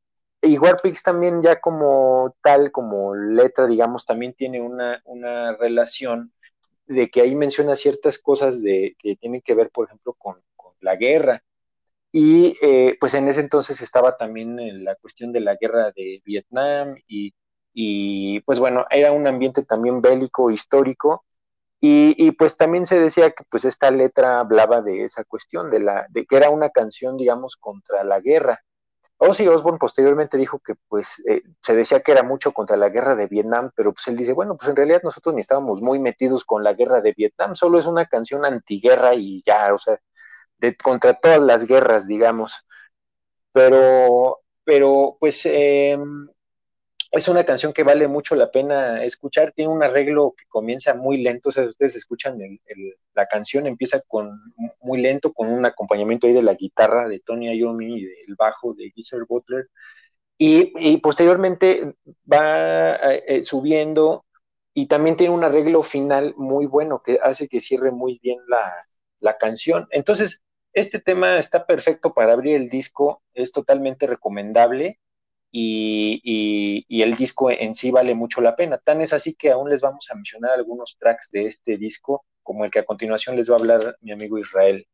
Y 0.42 0.58
Warpix 0.58 1.02
también 1.02 1.42
ya 1.42 1.60
como 1.60 2.36
tal, 2.42 2.72
como 2.72 3.14
letra, 3.14 3.66
digamos, 3.66 4.06
también 4.06 4.34
tiene 4.34 4.60
una, 4.62 5.02
una 5.04 5.56
relación 5.56 6.32
de 6.86 7.10
que 7.10 7.22
ahí 7.22 7.34
menciona 7.36 7.76
ciertas 7.76 8.18
cosas 8.18 8.62
de, 8.62 8.96
que 8.98 9.16
tienen 9.16 9.42
que 9.42 9.54
ver, 9.54 9.70
por 9.70 9.86
ejemplo, 9.86 10.14
con, 10.14 10.42
con 10.56 10.74
la 10.80 10.96
guerra. 10.96 11.42
Y 12.12 12.56
eh, 12.62 12.96
pues 13.00 13.14
en 13.14 13.28
ese 13.28 13.40
entonces 13.40 13.80
estaba 13.80 14.16
también 14.16 14.84
la 14.84 14.96
cuestión 14.96 15.32
de 15.32 15.40
la 15.40 15.56
guerra 15.56 15.92
de 15.94 16.22
Vietnam 16.24 16.96
y, 17.06 17.34
y, 17.72 18.40
pues 18.40 18.58
bueno, 18.58 18.86
era 18.90 19.12
un 19.12 19.26
ambiente 19.26 19.64
también 19.64 20.02
bélico, 20.02 20.50
histórico, 20.50 21.24
y, 21.80 22.14
y, 22.18 22.32
pues 22.32 22.56
también 22.56 22.84
se 22.86 22.98
decía 22.98 23.30
que 23.30 23.44
pues 23.50 23.64
esta 23.64 23.90
letra 23.90 24.40
hablaba 24.40 24.82
de 24.82 25.04
esa 25.04 25.24
cuestión, 25.24 25.70
de, 25.70 25.80
la, 25.80 26.06
de 26.10 26.26
que 26.26 26.36
era 26.36 26.50
una 26.50 26.70
canción, 26.70 27.16
digamos, 27.16 27.56
contra 27.56 28.04
la 28.04 28.20
guerra. 28.20 28.60
Ozzy 29.22 29.46
Osbourne 29.48 29.78
posteriormente 29.78 30.38
dijo 30.38 30.60
que 30.60 30.74
pues 30.88 31.22
eh, 31.28 31.42
se 31.60 31.76
decía 31.76 32.00
que 32.00 32.12
era 32.12 32.22
mucho 32.22 32.52
contra 32.52 32.76
la 32.78 32.88
guerra 32.88 33.14
de 33.16 33.26
Vietnam, 33.26 33.70
pero 33.76 33.92
pues 33.92 34.06
él 34.08 34.16
dice, 34.16 34.32
bueno, 34.32 34.56
pues 34.56 34.70
en 34.70 34.76
realidad 34.76 35.02
nosotros 35.04 35.34
ni 35.34 35.42
estábamos 35.42 35.82
muy 35.82 35.98
metidos 35.98 36.44
con 36.44 36.64
la 36.64 36.72
guerra 36.74 37.02
de 37.02 37.12
Vietnam, 37.12 37.54
solo 37.54 37.78
es 37.78 37.86
una 37.86 38.06
canción 38.06 38.44
antiguerra 38.46 39.14
y 39.14 39.42
ya, 39.44 39.74
o 39.74 39.78
sea, 39.78 40.00
contra 40.82 41.14
todas 41.14 41.40
las 41.40 41.66
guerras, 41.66 42.06
digamos. 42.06 42.64
Pero, 43.52 44.40
pero 44.64 45.16
pues 45.18 45.44
em, 45.46 46.28
es 47.10 47.28
una 47.28 47.44
canción 47.44 47.72
que 47.72 47.82
vale 47.82 48.06
mucho 48.06 48.36
la 48.36 48.50
pena 48.50 49.02
escuchar. 49.02 49.52
Tiene 49.52 49.72
un 49.72 49.82
arreglo 49.82 50.34
que 50.36 50.44
comienza 50.48 50.94
muy 50.94 51.18
lento. 51.22 51.48
O 51.48 51.62
ustedes 51.62 51.96
escuchan 51.96 52.38
la 53.14 53.26
canción, 53.26 53.66
empieza 53.66 54.00
con 54.06 54.40
muy 54.80 55.00
lento, 55.00 55.32
con 55.32 55.48
un 55.48 55.66
acompañamiento 55.66 56.26
ahí 56.26 56.32
de 56.32 56.42
la 56.42 56.54
guitarra 56.54 57.08
de 57.08 57.20
Tony 57.20 57.52
Iommi 57.58 57.98
y 57.98 58.04
del 58.04 58.36
bajo 58.36 58.74
de 58.74 58.90
Geezer 58.94 59.24
Butler. 59.28 59.68
Y, 60.38 60.96
posteriormente 60.98 61.94
va 62.32 62.96
eh, 62.96 63.42
subiendo 63.42 64.24
y 64.72 64.86
también 64.86 65.16
tiene 65.16 65.34
un 65.34 65.44
arreglo 65.44 65.82
final 65.82 66.34
muy 66.36 66.66
bueno 66.66 67.02
que 67.04 67.18
hace 67.22 67.48
que 67.48 67.60
cierre 67.60 67.90
muy 67.90 68.18
bien 68.22 68.38
la, 68.48 68.72
la 69.20 69.36
canción. 69.36 69.86
Entonces, 69.90 70.42
este 70.72 71.00
tema 71.00 71.38
está 71.38 71.66
perfecto 71.66 72.14
para 72.14 72.32
abrir 72.32 72.56
el 72.56 72.68
disco, 72.68 73.22
es 73.34 73.52
totalmente 73.52 74.06
recomendable 74.06 75.00
y, 75.52 76.86
el 77.02 77.16
disco 77.16 77.50
en 77.50 77.74
sí 77.74 77.90
vale 77.90 78.14
mucho 78.14 78.40
la 78.40 78.56
pena. 78.56 78.78
Tan 78.78 79.00
es 79.00 79.12
así 79.12 79.34
que 79.34 79.50
aún 79.50 79.70
les 79.70 79.80
vamos 79.80 80.10
a 80.10 80.14
mencionar 80.14 80.52
algunos 80.52 80.96
tracks 80.98 81.30
de 81.30 81.46
este 81.46 81.76
disco, 81.76 82.24
como 82.42 82.64
el 82.64 82.70
que 82.70 82.80
a 82.80 82.84
continuación 82.84 83.36
les 83.36 83.50
va 83.50 83.56
a 83.56 83.58
hablar 83.58 83.96
mi 84.00 84.12
amigo 84.12 84.38
Israel. 84.38 84.86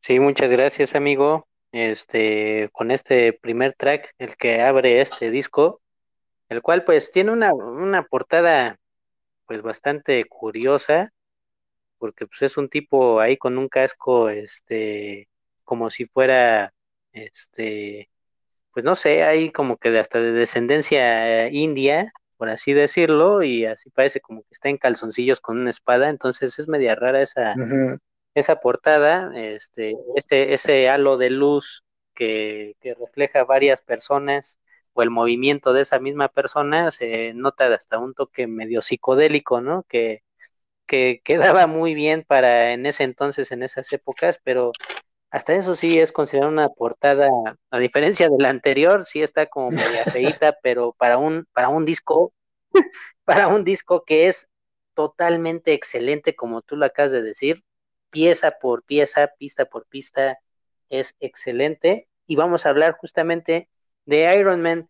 Sí, 0.00 0.20
muchas 0.20 0.50
gracias, 0.50 0.94
amigo. 0.94 1.48
Este, 1.72 2.68
con 2.72 2.90
este 2.90 3.32
primer 3.32 3.74
track, 3.74 4.14
el 4.18 4.36
que 4.36 4.60
abre 4.60 5.00
este 5.00 5.30
disco, 5.30 5.80
el 6.48 6.62
cual 6.62 6.84
pues 6.84 7.10
tiene 7.10 7.32
una, 7.32 7.54
una 7.54 8.02
portada 8.04 8.78
pues 9.46 9.62
bastante 9.62 10.24
curiosa, 10.26 11.12
porque 11.98 12.26
pues 12.26 12.42
es 12.42 12.56
un 12.56 12.68
tipo 12.68 13.20
ahí 13.20 13.36
con 13.36 13.58
un 13.58 13.68
casco, 13.68 14.28
este, 14.28 15.28
como 15.64 15.90
si 15.90 16.06
fuera, 16.06 16.72
este, 17.12 18.10
pues 18.72 18.84
no 18.84 18.94
sé, 18.96 19.24
ahí 19.24 19.50
como 19.52 19.76
que 19.78 19.90
de 19.90 20.00
hasta 20.00 20.20
de 20.20 20.32
descendencia 20.32 21.48
india, 21.50 22.12
por 22.36 22.48
así 22.50 22.72
decirlo, 22.72 23.42
y 23.42 23.64
así 23.66 23.90
parece 23.90 24.20
como 24.20 24.42
que 24.42 24.48
está 24.50 24.68
en 24.68 24.78
calzoncillos 24.78 25.40
con 25.40 25.58
una 25.60 25.70
espada, 25.70 26.08
entonces 26.10 26.58
es 26.58 26.68
media 26.68 26.94
rara 26.94 27.22
esa, 27.22 27.54
esa 28.34 28.56
portada, 28.60 29.32
este, 29.36 29.96
este, 30.16 30.54
ese 30.54 30.88
halo 30.88 31.16
de 31.16 31.30
luz 31.30 31.84
que, 32.14 32.76
que 32.80 32.94
refleja 32.94 33.44
varias 33.44 33.82
personas 33.82 34.58
o 34.94 35.02
el 35.02 35.10
movimiento 35.10 35.72
de 35.72 35.82
esa 35.82 35.98
misma 35.98 36.28
persona 36.28 36.90
se 36.90 37.34
nota 37.34 37.66
hasta 37.74 37.98
un 37.98 38.14
toque 38.14 38.46
medio 38.46 38.82
psicodélico, 38.82 39.60
¿no? 39.60 39.84
Que, 39.88 40.22
que 40.86 41.20
quedaba 41.24 41.66
muy 41.66 41.94
bien 41.94 42.24
para 42.26 42.72
en 42.72 42.86
ese 42.86 43.04
entonces, 43.04 43.52
en 43.52 43.62
esas 43.62 43.92
épocas, 43.92 44.40
pero 44.42 44.72
hasta 45.30 45.54
eso 45.54 45.74
sí 45.74 45.98
es 45.98 46.12
considerada 46.12 46.52
una 46.52 46.68
portada, 46.68 47.28
a 47.70 47.78
diferencia 47.80 48.28
de 48.30 48.36
la 48.38 48.50
anterior, 48.50 49.04
sí 49.04 49.22
está 49.22 49.46
como 49.46 49.70
media 49.70 50.04
feita, 50.12 50.56
pero 50.62 50.92
para 50.92 51.18
un, 51.18 51.46
para 51.52 51.68
un 51.68 51.84
disco, 51.84 52.32
para 53.24 53.48
un 53.48 53.64
disco 53.64 54.04
que 54.04 54.28
es 54.28 54.48
totalmente 54.94 55.72
excelente, 55.72 56.36
como 56.36 56.62
tú 56.62 56.76
lo 56.76 56.86
acabas 56.86 57.12
de 57.12 57.22
decir, 57.22 57.64
pieza 58.10 58.52
por 58.52 58.84
pieza, 58.84 59.32
pista 59.36 59.64
por 59.64 59.86
pista, 59.86 60.38
es 60.88 61.16
excelente. 61.20 62.08
Y 62.26 62.36
vamos 62.36 62.64
a 62.64 62.70
hablar 62.70 62.92
justamente 62.92 63.68
de 64.06 64.36
Iron 64.38 64.62
Man. 64.62 64.88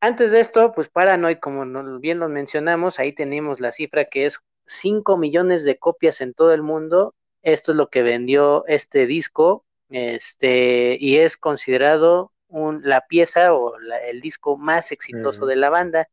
antes 0.00 0.30
de 0.32 0.40
esto, 0.40 0.72
pues 0.72 0.88
Paranoid, 0.88 1.38
como 1.38 1.64
bien 2.00 2.18
lo 2.18 2.28
mencionamos, 2.28 2.98
ahí 2.98 3.12
tenemos 3.12 3.60
la 3.60 3.72
cifra 3.72 4.04
que 4.06 4.26
es 4.26 4.40
5 4.66 5.16
millones 5.16 5.64
de 5.64 5.78
copias 5.78 6.20
en 6.20 6.34
todo 6.34 6.52
el 6.52 6.62
mundo. 6.62 7.14
Esto 7.42 7.72
es 7.72 7.76
lo 7.76 7.88
que 7.88 8.02
vendió 8.02 8.64
este 8.66 9.06
disco, 9.06 9.64
este, 9.90 10.96
y 11.00 11.18
es 11.18 11.36
considerado 11.36 12.32
un, 12.48 12.82
la 12.84 13.02
pieza 13.06 13.54
o 13.54 13.74
el 13.78 14.20
disco 14.20 14.56
más 14.56 14.92
exitoso 14.92 15.46
de 15.46 15.56
la 15.56 15.70
banda. 15.70 16.08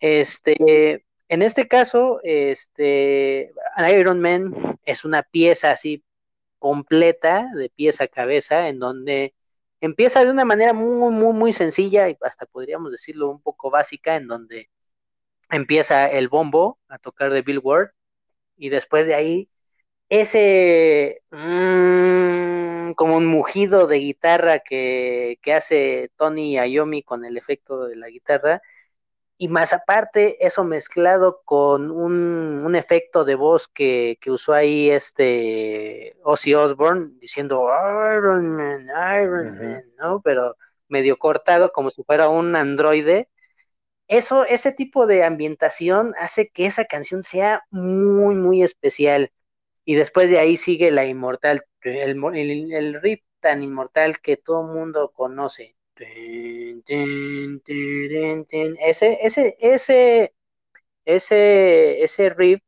Este, 0.00 1.04
en 1.28 1.42
este 1.42 1.68
caso, 1.68 2.20
este, 2.22 3.52
Iron 3.90 4.20
Man 4.20 4.78
es 4.84 5.04
una 5.04 5.22
pieza 5.22 5.72
así 5.72 6.04
completa, 6.58 7.48
de 7.54 7.68
pieza 7.68 8.04
a 8.04 8.08
cabeza, 8.08 8.68
en 8.68 8.78
donde 8.78 9.34
empieza 9.80 10.24
de 10.24 10.30
una 10.30 10.44
manera 10.44 10.72
muy, 10.72 11.10
muy, 11.12 11.32
muy 11.32 11.52
sencilla 11.52 12.08
y 12.08 12.16
hasta 12.22 12.46
podríamos 12.46 12.92
decirlo 12.92 13.30
un 13.30 13.40
poco 13.40 13.70
básica, 13.70 14.16
en 14.16 14.26
donde 14.28 14.70
empieza 15.50 16.10
el 16.10 16.28
bombo 16.28 16.78
a 16.88 16.98
tocar 16.98 17.32
de 17.32 17.42
Bill 17.42 17.60
Ward 17.62 17.90
y 18.56 18.70
después 18.70 19.06
de 19.06 19.14
ahí 19.14 19.50
ese 20.08 21.22
mm, 21.30 22.92
como 22.94 23.16
un 23.16 23.26
mugido 23.26 23.86
de 23.86 23.98
guitarra 23.98 24.60
que, 24.60 25.38
que 25.42 25.54
hace 25.54 26.10
Tony 26.16 26.58
Ayomi 26.58 27.02
con 27.02 27.24
el 27.24 27.36
efecto 27.36 27.86
de 27.86 27.96
la 27.96 28.08
guitarra 28.08 28.62
y 29.38 29.48
más 29.48 29.72
aparte 29.72 30.44
eso 30.46 30.64
mezclado 30.64 31.42
con 31.44 31.90
un, 31.90 32.62
un 32.64 32.74
efecto 32.74 33.24
de 33.24 33.34
voz 33.34 33.68
que, 33.68 34.18
que, 34.20 34.30
usó 34.30 34.54
ahí 34.54 34.90
este 34.90 36.16
Ozzy 36.24 36.54
Osbourne 36.54 37.12
diciendo 37.20 37.68
Iron 38.16 38.56
Man, 38.56 38.86
Iron 39.22 39.58
Man, 39.58 39.82
¿no? 39.98 40.22
Pero 40.22 40.56
medio 40.88 41.18
cortado 41.18 41.72
como 41.72 41.90
si 41.90 42.02
fuera 42.04 42.28
un 42.28 42.56
androide. 42.56 43.28
Eso, 44.08 44.44
ese 44.46 44.72
tipo 44.72 45.06
de 45.06 45.24
ambientación 45.24 46.14
hace 46.18 46.48
que 46.48 46.66
esa 46.66 46.84
canción 46.86 47.22
sea 47.24 47.64
muy, 47.70 48.36
muy 48.36 48.62
especial. 48.62 49.30
Y 49.84 49.96
después 49.96 50.30
de 50.30 50.38
ahí 50.38 50.56
sigue 50.56 50.90
la 50.90 51.06
inmortal, 51.06 51.64
el, 51.82 52.24
el, 52.34 52.72
el 52.72 53.02
riff 53.02 53.20
tan 53.40 53.62
inmortal 53.62 54.20
que 54.20 54.36
todo 54.36 54.62
mundo 54.64 55.12
conoce. 55.14 55.75
Ese, 58.80 59.18
ese, 59.22 59.56
ese, 59.60 60.34
ese, 61.04 62.02
ese 62.04 62.30
riff, 62.30 62.60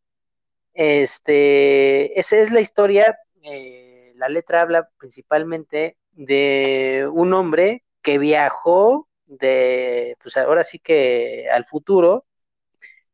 este, 0.75 2.19
esa 2.19 2.37
es 2.37 2.53
la 2.53 2.61
historia. 2.61 3.19
Eh, 3.43 4.13
la 4.17 4.29
letra 4.29 4.63
habla 4.63 4.89
principalmente 4.99 5.97
de 6.13 7.09
un 7.13 7.35
hombre 7.35 7.85
que 8.03 8.19
viajó 8.19 9.09
de, 9.27 10.17
pues 10.23 10.37
ahora 10.37 10.65
sí 10.65 10.79
que 10.79 11.49
al 11.53 11.65
futuro, 11.65 12.25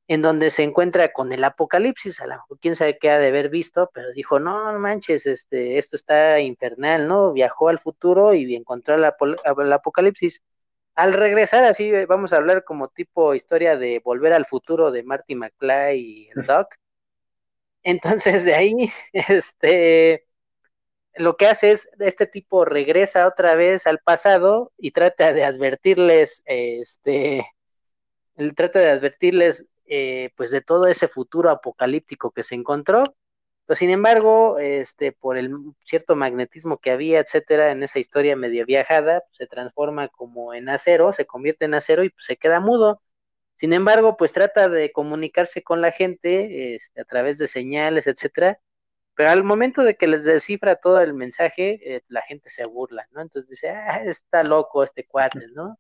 en 0.09 0.23
donde 0.23 0.51
se 0.51 0.63
encuentra 0.63 1.13
con 1.13 1.33
el 1.33 1.45
apocalipsis, 1.45 2.21
a 2.21 2.27
lo 2.27 2.35
mejor 2.35 2.59
quién 2.61 2.77
sabe 2.77 2.99
qué 2.99 3.11
ha 3.11 3.19
de 3.19 3.29
haber 3.29 3.49
visto, 3.49 3.91
pero 3.95 4.13
dijo, 4.13 4.39
no, 4.39 4.79
manches, 4.79 5.27
este, 5.27 5.79
esto 5.79 5.97
está 5.97 6.41
infernal, 6.41 7.09
¿no? 7.09 7.33
Viajó 7.33 7.69
al 7.69 7.79
futuro 7.79 8.35
y 8.35 8.55
encontró 8.55 8.97
el, 8.97 9.05
apocalipsis. 9.73 10.43
Al 10.95 11.13
regresar, 11.15 11.65
así 11.65 11.91
vamos 12.07 12.33
a 12.33 12.37
hablar 12.37 12.65
como 12.65 12.89
tipo 12.89 13.35
historia 13.35 13.77
de 13.77 14.01
volver 14.05 14.33
al 14.35 14.47
futuro 14.47 14.91
de 14.93 15.03
Marty 15.05 15.35
McFly 15.37 15.99
y 15.99 16.31
el 16.37 16.47
Doc. 16.47 16.75
Entonces, 17.83 18.45
de 18.45 18.55
ahí, 18.55 18.93
este, 19.13 20.27
lo 21.15 21.37
que 21.37 21.47
hace 21.49 21.73
es, 21.73 21.89
este 22.01 22.27
tipo 22.27 22.65
regresa 22.65 23.27
otra 23.27 23.55
vez 23.57 23.87
al 23.87 24.01
pasado 24.01 24.73
y 24.79 24.93
trata 24.93 25.33
de 25.33 25.45
advertirles, 25.45 26.43
este, 26.47 27.45
él 28.37 28.55
trata 28.55 28.81
de 28.81 28.91
advertirles 28.91 29.67
eh, 29.97 30.31
pues 30.37 30.51
de 30.51 30.61
todo 30.61 30.87
ese 30.87 31.09
futuro 31.09 31.51
apocalíptico 31.51 32.31
que 32.33 32.43
se 32.43 32.55
encontró, 32.57 33.05
pero 33.67 33.77
sin 33.77 33.91
embargo, 33.91 34.59
este, 34.59 35.13
por 35.13 35.39
el 35.39 35.55
cierto 35.85 36.17
magnetismo 36.17 36.79
que 36.79 36.91
había, 36.91 37.21
etcétera, 37.21 37.71
en 37.73 37.83
esa 37.83 37.99
historia 37.99 38.37
medio 38.37 38.67
viajada, 38.67 39.23
se 39.31 39.47
transforma 39.47 40.09
como 40.09 40.53
en 40.55 40.69
acero, 40.69 41.13
se 41.13 41.27
convierte 41.27 41.65
en 41.67 41.75
acero 41.75 42.05
y 42.05 42.11
pues, 42.11 42.27
se 42.27 42.37
queda 42.37 42.61
mudo. 42.61 43.01
Sin 43.57 43.73
embargo, 43.73 44.17
pues 44.17 44.33
trata 44.33 44.69
de 44.69 44.93
comunicarse 44.93 45.63
con 45.63 45.81
la 45.81 45.93
gente 45.93 46.75
este, 46.77 47.01
a 47.01 47.05
través 47.05 47.39
de 47.39 47.47
señales, 47.47 48.07
etcétera, 48.07 48.61
pero 49.15 49.31
al 49.31 49.45
momento 49.45 49.83
de 49.83 49.97
que 49.97 50.09
les 50.09 50.25
descifra 50.25 50.77
todo 50.77 51.01
el 51.01 51.15
mensaje, 51.15 51.81
eh, 51.97 52.03
la 52.09 52.23
gente 52.23 52.51
se 52.51 52.67
burla, 52.67 53.07
¿no? 53.13 53.23
Entonces 53.23 53.51
dice, 53.51 53.71
ah, 53.71 54.03
está 54.05 54.43
loco 54.45 54.83
este 54.85 55.07
cuate, 55.07 55.47
¿no? 55.55 55.79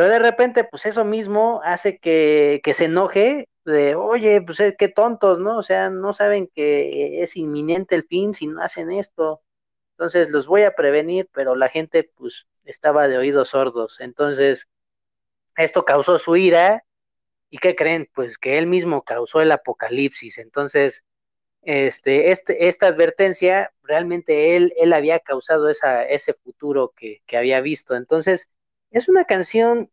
Pero 0.00 0.12
de 0.12 0.18
repente, 0.18 0.64
pues 0.64 0.86
eso 0.86 1.04
mismo 1.04 1.60
hace 1.62 1.98
que, 1.98 2.62
se 2.72 2.86
enoje 2.86 3.50
de, 3.66 3.96
oye, 3.96 4.40
pues 4.40 4.58
eh, 4.60 4.74
qué 4.78 4.88
tontos, 4.88 5.38
¿no? 5.38 5.58
O 5.58 5.62
sea, 5.62 5.90
no 5.90 6.14
saben 6.14 6.46
que 6.54 7.22
es 7.22 7.36
inminente 7.36 7.96
el 7.96 8.06
fin 8.06 8.32
si 8.32 8.46
no 8.46 8.62
hacen 8.62 8.90
esto. 8.92 9.42
Entonces 9.90 10.30
los 10.30 10.46
voy 10.46 10.62
a 10.62 10.74
prevenir, 10.74 11.28
pero 11.34 11.54
la 11.54 11.68
gente 11.68 12.10
pues 12.16 12.46
estaba 12.64 13.08
de 13.08 13.18
oídos 13.18 13.48
sordos. 13.48 14.00
Entonces, 14.00 14.68
esto 15.54 15.84
causó 15.84 16.18
su 16.18 16.34
ira. 16.34 16.82
¿Y 17.50 17.58
qué 17.58 17.76
creen? 17.76 18.08
Pues 18.14 18.38
que 18.38 18.56
él 18.56 18.66
mismo 18.66 19.02
causó 19.02 19.42
el 19.42 19.52
apocalipsis. 19.52 20.38
Entonces, 20.38 21.04
este, 21.60 22.30
este, 22.30 22.68
esta 22.68 22.86
advertencia, 22.86 23.70
realmente 23.82 24.56
él, 24.56 24.72
él 24.78 24.94
había 24.94 25.20
causado 25.20 25.68
esa, 25.68 26.04
ese 26.04 26.32
futuro 26.32 26.94
que, 26.96 27.22
que 27.26 27.36
había 27.36 27.60
visto. 27.60 27.96
Entonces, 27.96 28.48
es 28.90 29.08
una 29.08 29.24
canción 29.24 29.90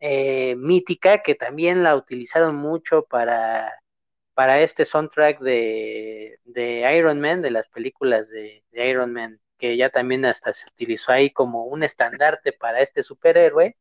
eh, 0.00 0.56
mítica 0.56 1.22
que 1.22 1.34
también 1.34 1.82
la 1.82 1.96
utilizaron 1.96 2.56
mucho 2.56 3.04
para, 3.04 3.72
para 4.34 4.60
este 4.60 4.84
soundtrack 4.84 5.40
de, 5.40 6.38
de 6.44 6.96
Iron 6.96 7.20
Man, 7.20 7.42
de 7.42 7.50
las 7.52 7.68
películas 7.68 8.28
de, 8.30 8.64
Iron 8.72 9.12
Man, 9.12 9.40
que 9.58 9.76
ya 9.76 9.90
también 9.90 10.24
hasta 10.24 10.52
se 10.52 10.64
utilizó 10.72 11.12
ahí 11.12 11.30
como 11.32 11.66
un 11.66 11.82
estandarte 11.84 12.52
para 12.52 12.80
este 12.80 13.02
superhéroe, 13.02 13.76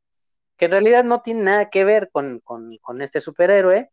que 0.58 0.66
en 0.66 0.72
realidad 0.72 1.04
no 1.04 1.22
tiene 1.22 1.44
nada 1.44 1.70
que 1.70 1.84
ver 1.86 2.10
con, 2.12 2.40
con, 2.42 2.78
con 2.78 3.02
este 3.02 3.22
superhéroe, 3.22 3.92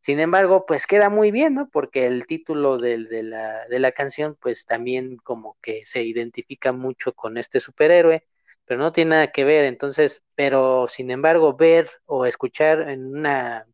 sin 0.00 0.20
embargo, 0.20 0.64
pues 0.66 0.86
queda 0.86 1.10
muy 1.10 1.30
bien, 1.30 1.54
¿no? 1.54 1.68
Porque 1.70 2.06
el 2.06 2.26
título 2.26 2.78
de, 2.78 3.04
de, 3.04 3.22
la, 3.22 3.66
de 3.68 3.78
la 3.80 3.92
canción, 3.92 4.36
pues 4.40 4.64
también 4.66 5.16
como 5.18 5.58
que 5.62 5.84
se 5.86 6.02
identifica 6.02 6.72
mucho 6.72 7.14
con 7.14 7.36
este 7.36 7.60
superhéroe 7.60 8.26
pero 8.70 8.82
no 8.82 8.92
tiene 8.92 9.10
nada 9.10 9.32
que 9.32 9.42
ver, 9.42 9.64
entonces, 9.64 10.22
pero 10.36 10.86
sin 10.86 11.10
embargo, 11.10 11.56
ver 11.56 11.90
o 12.06 12.24
escuchar 12.24 12.88
en 12.88 13.04
una, 13.04 13.66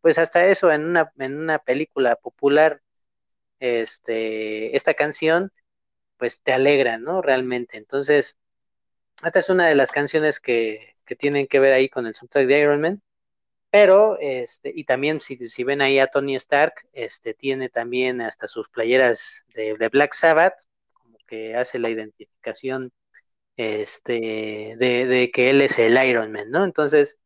pues 0.00 0.18
hasta 0.18 0.48
eso, 0.48 0.72
en 0.72 0.86
una, 0.86 1.12
en 1.18 1.38
una 1.38 1.60
película 1.60 2.16
popular, 2.16 2.82
este, 3.60 4.76
esta 4.76 4.94
canción, 4.94 5.52
pues 6.16 6.42
te 6.42 6.52
alegra, 6.52 6.98
¿no? 6.98 7.22
Realmente. 7.22 7.76
Entonces, 7.78 8.36
esta 9.24 9.38
es 9.38 9.50
una 9.50 9.68
de 9.68 9.76
las 9.76 9.92
canciones 9.92 10.40
que, 10.40 10.96
que 11.04 11.14
tienen 11.14 11.46
que 11.46 11.60
ver 11.60 11.72
ahí 11.72 11.88
con 11.88 12.04
el 12.08 12.16
soundtrack 12.16 12.48
de 12.48 12.58
Iron 12.60 12.80
Man. 12.80 13.02
Pero, 13.70 14.18
este, 14.20 14.72
y 14.74 14.82
también 14.82 15.20
si, 15.20 15.36
si 15.48 15.62
ven 15.62 15.80
ahí 15.80 16.00
a 16.00 16.08
Tony 16.08 16.34
Stark, 16.34 16.74
este, 16.92 17.34
tiene 17.34 17.68
también 17.68 18.20
hasta 18.20 18.48
sus 18.48 18.68
playeras 18.68 19.46
de, 19.54 19.76
de 19.76 19.88
Black 19.90 20.12
Sabbath, 20.14 20.56
como 20.92 21.18
que 21.28 21.54
hace 21.54 21.78
la 21.78 21.90
identificación 21.90 22.92
este, 23.58 24.76
de, 24.78 25.30
que 25.34 25.50
él 25.50 25.60
es 25.60 25.78
el 25.80 26.02
Iron 26.08 26.32
Man, 26.32 26.50
¿no? 26.50 26.64
Entonces, 26.64 27.18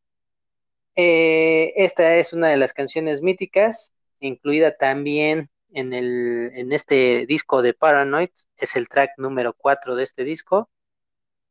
eh, 0.97 1.75
esta 1.77 2.17
es 2.17 2.33
una 2.33 2.49
de 2.49 2.57
las 2.57 2.73
canciones 2.73 3.23
míticas, 3.23 3.93
incluida 4.19 4.77
también 4.77 5.51
en, 5.73 5.93
el, 5.93 6.51
en 6.55 6.73
este 6.73 7.27
disco 7.27 7.61
de 7.63 7.75
Paranoid, 7.75 8.31
es 8.57 8.77
el 8.77 8.89
track 8.89 9.11
número 9.19 9.53
4 9.53 9.95
de 9.95 10.05
este 10.05 10.25
disco, 10.25 10.71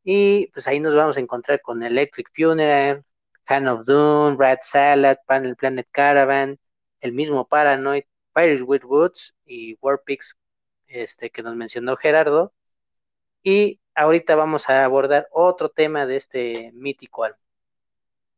y 0.03 0.47
pues 0.47 0.67
ahí 0.67 0.79
nos 0.79 0.95
vamos 0.95 1.17
a 1.17 1.21
encontrar 1.21 1.61
con 1.61 1.83
Electric 1.83 2.29
Funeral, 2.33 3.05
Hand 3.45 3.67
of 3.67 3.85
Doom, 3.85 4.37
Rat 4.39 4.63
Salad, 4.63 5.17
Panel 5.27 5.55
Planet 5.55 5.87
Caravan, 5.91 6.59
el 7.01 7.13
mismo 7.13 7.47
Paranoid, 7.47 8.03
Pirates 8.33 8.63
with 8.63 8.83
Woods 8.83 9.35
y 9.45 9.77
Warpix, 9.79 10.35
este 10.87 11.29
que 11.29 11.43
nos 11.43 11.55
mencionó 11.55 11.95
Gerardo, 11.97 12.53
y 13.43 13.79
ahorita 13.95 14.35
vamos 14.35 14.69
a 14.69 14.83
abordar 14.83 15.27
otro 15.31 15.69
tema 15.69 16.05
de 16.05 16.15
este 16.15 16.71
mítico 16.73 17.23
álbum. 17.23 17.41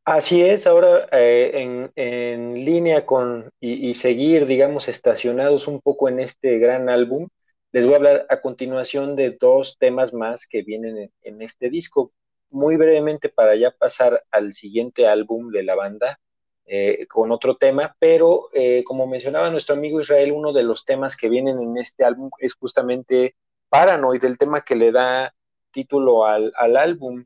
Así 0.05 0.41
es, 0.41 0.67
ahora 0.67 1.07
eh, 1.13 1.89
en, 1.95 2.65
línea 2.65 3.05
con 3.05 3.51
y, 3.61 3.93
seguir, 3.93 4.45
digamos, 4.47 4.89
estacionados 4.89 5.67
un 5.67 5.79
poco 5.79 6.09
en 6.09 6.19
este 6.19 6.57
gran 6.57 6.89
álbum, 6.89 7.29
les 7.71 7.85
voy 7.85 7.93
a 7.93 7.97
hablar 7.97 8.25
a 8.29 8.41
continuación 8.41 9.15
de 9.15 9.31
dos 9.31 9.77
temas 9.79 10.13
más 10.13 10.45
que 10.45 10.61
vienen 10.61 11.09
en, 11.21 11.41
este 11.41 11.69
disco. 11.69 12.11
Muy 12.49 12.75
brevemente 12.75 13.29
para 13.29 13.55
ya 13.55 13.71
pasar 13.71 14.23
al 14.29 14.53
siguiente 14.53 15.07
álbum 15.07 15.49
de 15.51 15.63
la 15.63 15.73
banda 15.73 16.19
eh, 16.65 17.07
con 17.07 17.31
otro 17.31 17.55
tema, 17.55 17.95
pero 17.97 18.43
eh, 18.53 18.83
como 18.85 19.07
mencionaba 19.07 19.49
nuestro 19.49 19.75
amigo 19.75 20.01
Israel, 20.01 20.33
uno 20.33 20.51
de 20.51 20.63
los 20.63 20.85
temas 20.85 21.15
que 21.15 21.29
vienen 21.29 21.59
en 21.61 21.77
este 21.77 22.03
álbum 22.03 22.29
es 22.39 22.53
justamente 22.55 23.35
Paranoid, 23.73 24.23
el 24.23 24.37
tema 24.37 24.61
que 24.63 24.75
le 24.75 24.91
da 24.91 25.33
título 25.71 26.27
al, 26.27 26.53
álbum. 26.77 27.25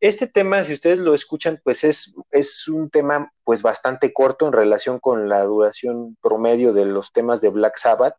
Este 0.00 0.26
tema, 0.26 0.64
si 0.64 0.72
ustedes 0.72 0.98
lo 0.98 1.14
escuchan, 1.14 1.60
pues 1.62 1.84
es, 1.84 2.16
es 2.32 2.66
un 2.66 2.90
tema 2.90 3.32
pues 3.44 3.62
bastante 3.62 4.12
corto 4.12 4.48
en 4.48 4.54
relación 4.54 4.98
con 4.98 5.28
la 5.28 5.44
duración 5.44 6.16
promedio 6.20 6.72
de 6.72 6.84
los 6.84 7.12
temas 7.12 7.40
de 7.40 7.50
Black 7.50 7.76
Sabbath. 7.76 8.16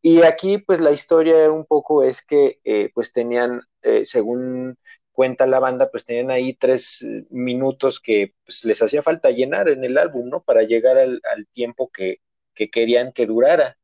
Y 0.00 0.22
aquí 0.22 0.56
pues 0.56 0.80
la 0.80 0.90
historia 0.90 1.52
un 1.52 1.66
poco 1.66 2.02
es 2.02 2.24
que 2.24 2.60
eh, 2.64 2.90
pues 2.94 3.12
tenían, 3.12 3.60
eh, 3.82 4.06
según 4.06 4.78
cuenta 5.12 5.44
la 5.44 5.58
banda, 5.58 5.90
pues 5.90 6.06
tenían 6.06 6.30
ahí 6.30 6.54
tres 6.54 7.04
minutos 7.28 8.00
que 8.00 8.32
pues, 8.46 8.64
les 8.64 8.80
hacía 8.80 9.02
falta 9.02 9.30
llenar 9.30 9.68
en 9.68 9.84
el 9.84 9.98
álbum, 9.98 10.30
¿no? 10.30 10.42
Para 10.42 10.62
llegar 10.62 10.96
al, 10.96 11.20
tiempo 11.52 11.90
que, 11.90 12.20
que, 12.54 12.70
querían 12.70 13.12
que 13.12 13.26
durara. 13.26 13.76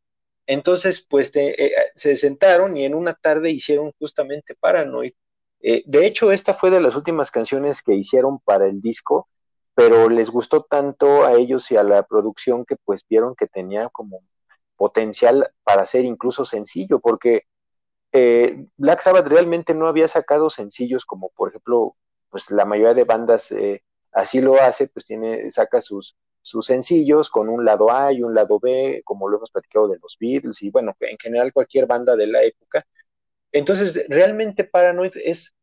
Entonces, 0.52 1.00
pues 1.08 1.32
eh, 1.34 1.72
se 1.94 2.14
sentaron 2.14 2.76
y 2.76 2.84
en 2.84 2.94
una 2.94 3.14
tarde 3.14 3.50
hicieron 3.50 3.90
justamente 3.98 4.54
Paranoid. 4.54 5.14
Eh, 5.60 5.82
de 5.86 6.06
hecho, 6.06 6.30
esta 6.30 6.52
fue 6.52 6.70
de 6.70 6.80
las 6.80 6.94
últimas 6.94 7.30
canciones 7.30 7.82
que 7.82 7.94
hicieron 7.94 8.38
para 8.40 8.66
el 8.66 8.82
disco, 8.82 9.28
pero 9.74 10.10
les 10.10 10.28
gustó 10.30 10.64
tanto 10.64 11.24
a 11.24 11.32
ellos 11.34 11.70
y 11.70 11.76
a 11.76 11.82
la 11.82 12.02
producción 12.02 12.66
que 12.66 12.76
pues 12.84 13.02
vieron 13.08 13.34
que 13.34 13.46
tenía 13.46 13.88
como 13.88 14.20
potencial 14.76 15.50
para 15.64 15.86
ser 15.86 16.04
incluso 16.04 16.44
sencillo, 16.44 17.00
porque 17.00 17.44
eh, 18.12 18.66
Black 18.76 19.00
Sabbath 19.00 19.28
realmente 19.28 19.72
no 19.74 19.86
había 19.86 20.08
sacado 20.08 20.50
sencillos 20.50 21.06
como 21.06 21.30
por 21.30 21.48
ejemplo, 21.48 21.96
pues 22.28 22.50
la 22.50 22.66
mayoría 22.66 22.92
de 22.94 23.04
bandas 23.04 23.54
así 24.12 24.42
lo 24.42 24.60
hace, 24.60 24.88
pues 24.88 25.06
tiene, 25.06 25.50
saca 25.50 25.80
sus, 25.80 26.14
sus 26.42 26.66
sencillos 26.66 27.30
con 27.30 27.48
un 27.48 27.64
lado 27.64 27.90
A 27.92 28.12
y 28.12 28.22
un 28.22 28.34
lado 28.34 28.58
B, 28.60 29.02
como 29.04 29.28
lo 29.28 29.38
hemos 29.38 29.50
platicado 29.50 29.88
de 29.88 29.98
los 29.98 30.16
Beatles 30.18 30.62
y 30.62 30.70
bueno, 30.70 30.94
en 31.00 31.16
general 31.18 31.52
cualquier 31.52 31.86
banda 31.86 32.16
de 32.16 32.26
la 32.26 32.42
época. 32.42 32.84
Entonces, 33.52 34.04
realmente 34.08 34.64
Paranoid 34.64 35.12
es 35.16 35.54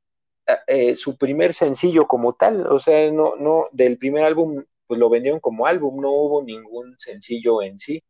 eh, 0.67 0.95
su 0.95 1.17
primer 1.17 1.53
sencillo 1.53 2.07
como 2.07 2.34
tal, 2.34 2.65
o 2.67 2.80
sea, 2.80 3.11
no, 3.11 3.36
no, 3.36 3.67
del 3.71 3.97
primer 3.97 4.23
álbum, 4.25 4.63
pues 4.88 4.99
lo 4.99 5.09
vendieron 5.09 5.39
como 5.39 5.65
álbum, 5.67 6.01
no 6.01 6.11
hubo 6.11 6.43
ningún 6.43 6.95
sencillo 6.97 7.61
en 7.61 7.77
sí. 7.77 8.03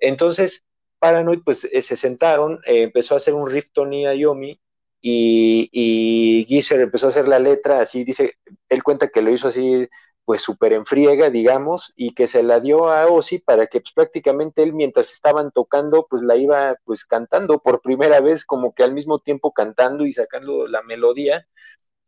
Entonces, 0.00 0.64
Paranoid, 0.98 1.40
pues 1.44 1.64
eh, 1.64 1.82
se 1.82 1.96
sentaron, 1.96 2.60
eh, 2.66 2.82
empezó 2.84 3.14
a 3.14 3.18
hacer 3.18 3.34
un 3.34 3.48
riff 3.48 3.70
Tony 3.72 4.04
Iommi 4.04 4.60
y, 5.00 5.68
y 5.72 6.46
Geezer 6.46 6.80
empezó 6.80 7.06
a 7.06 7.10
hacer 7.10 7.28
la 7.28 7.38
letra, 7.38 7.80
así 7.80 8.04
dice, 8.04 8.34
él 8.68 8.82
cuenta 8.82 9.08
que 9.08 9.22
lo 9.22 9.30
hizo 9.30 9.48
así 9.48 9.88
pues 10.28 10.42
súper 10.42 10.74
en 10.74 10.84
friega, 10.84 11.30
digamos, 11.30 11.94
y 11.96 12.12
que 12.12 12.26
se 12.26 12.42
la 12.42 12.60
dio 12.60 12.90
a 12.90 13.06
Ozzy 13.06 13.38
para 13.38 13.66
que 13.66 13.80
pues 13.80 13.94
prácticamente 13.94 14.62
él 14.62 14.74
mientras 14.74 15.10
estaban 15.10 15.50
tocando, 15.52 16.06
pues 16.06 16.20
la 16.20 16.36
iba 16.36 16.76
pues 16.84 17.06
cantando 17.06 17.60
por 17.60 17.80
primera 17.80 18.20
vez, 18.20 18.44
como 18.44 18.74
que 18.74 18.82
al 18.82 18.92
mismo 18.92 19.20
tiempo 19.20 19.54
cantando 19.54 20.04
y 20.04 20.12
sacando 20.12 20.66
la 20.68 20.82
melodía. 20.82 21.48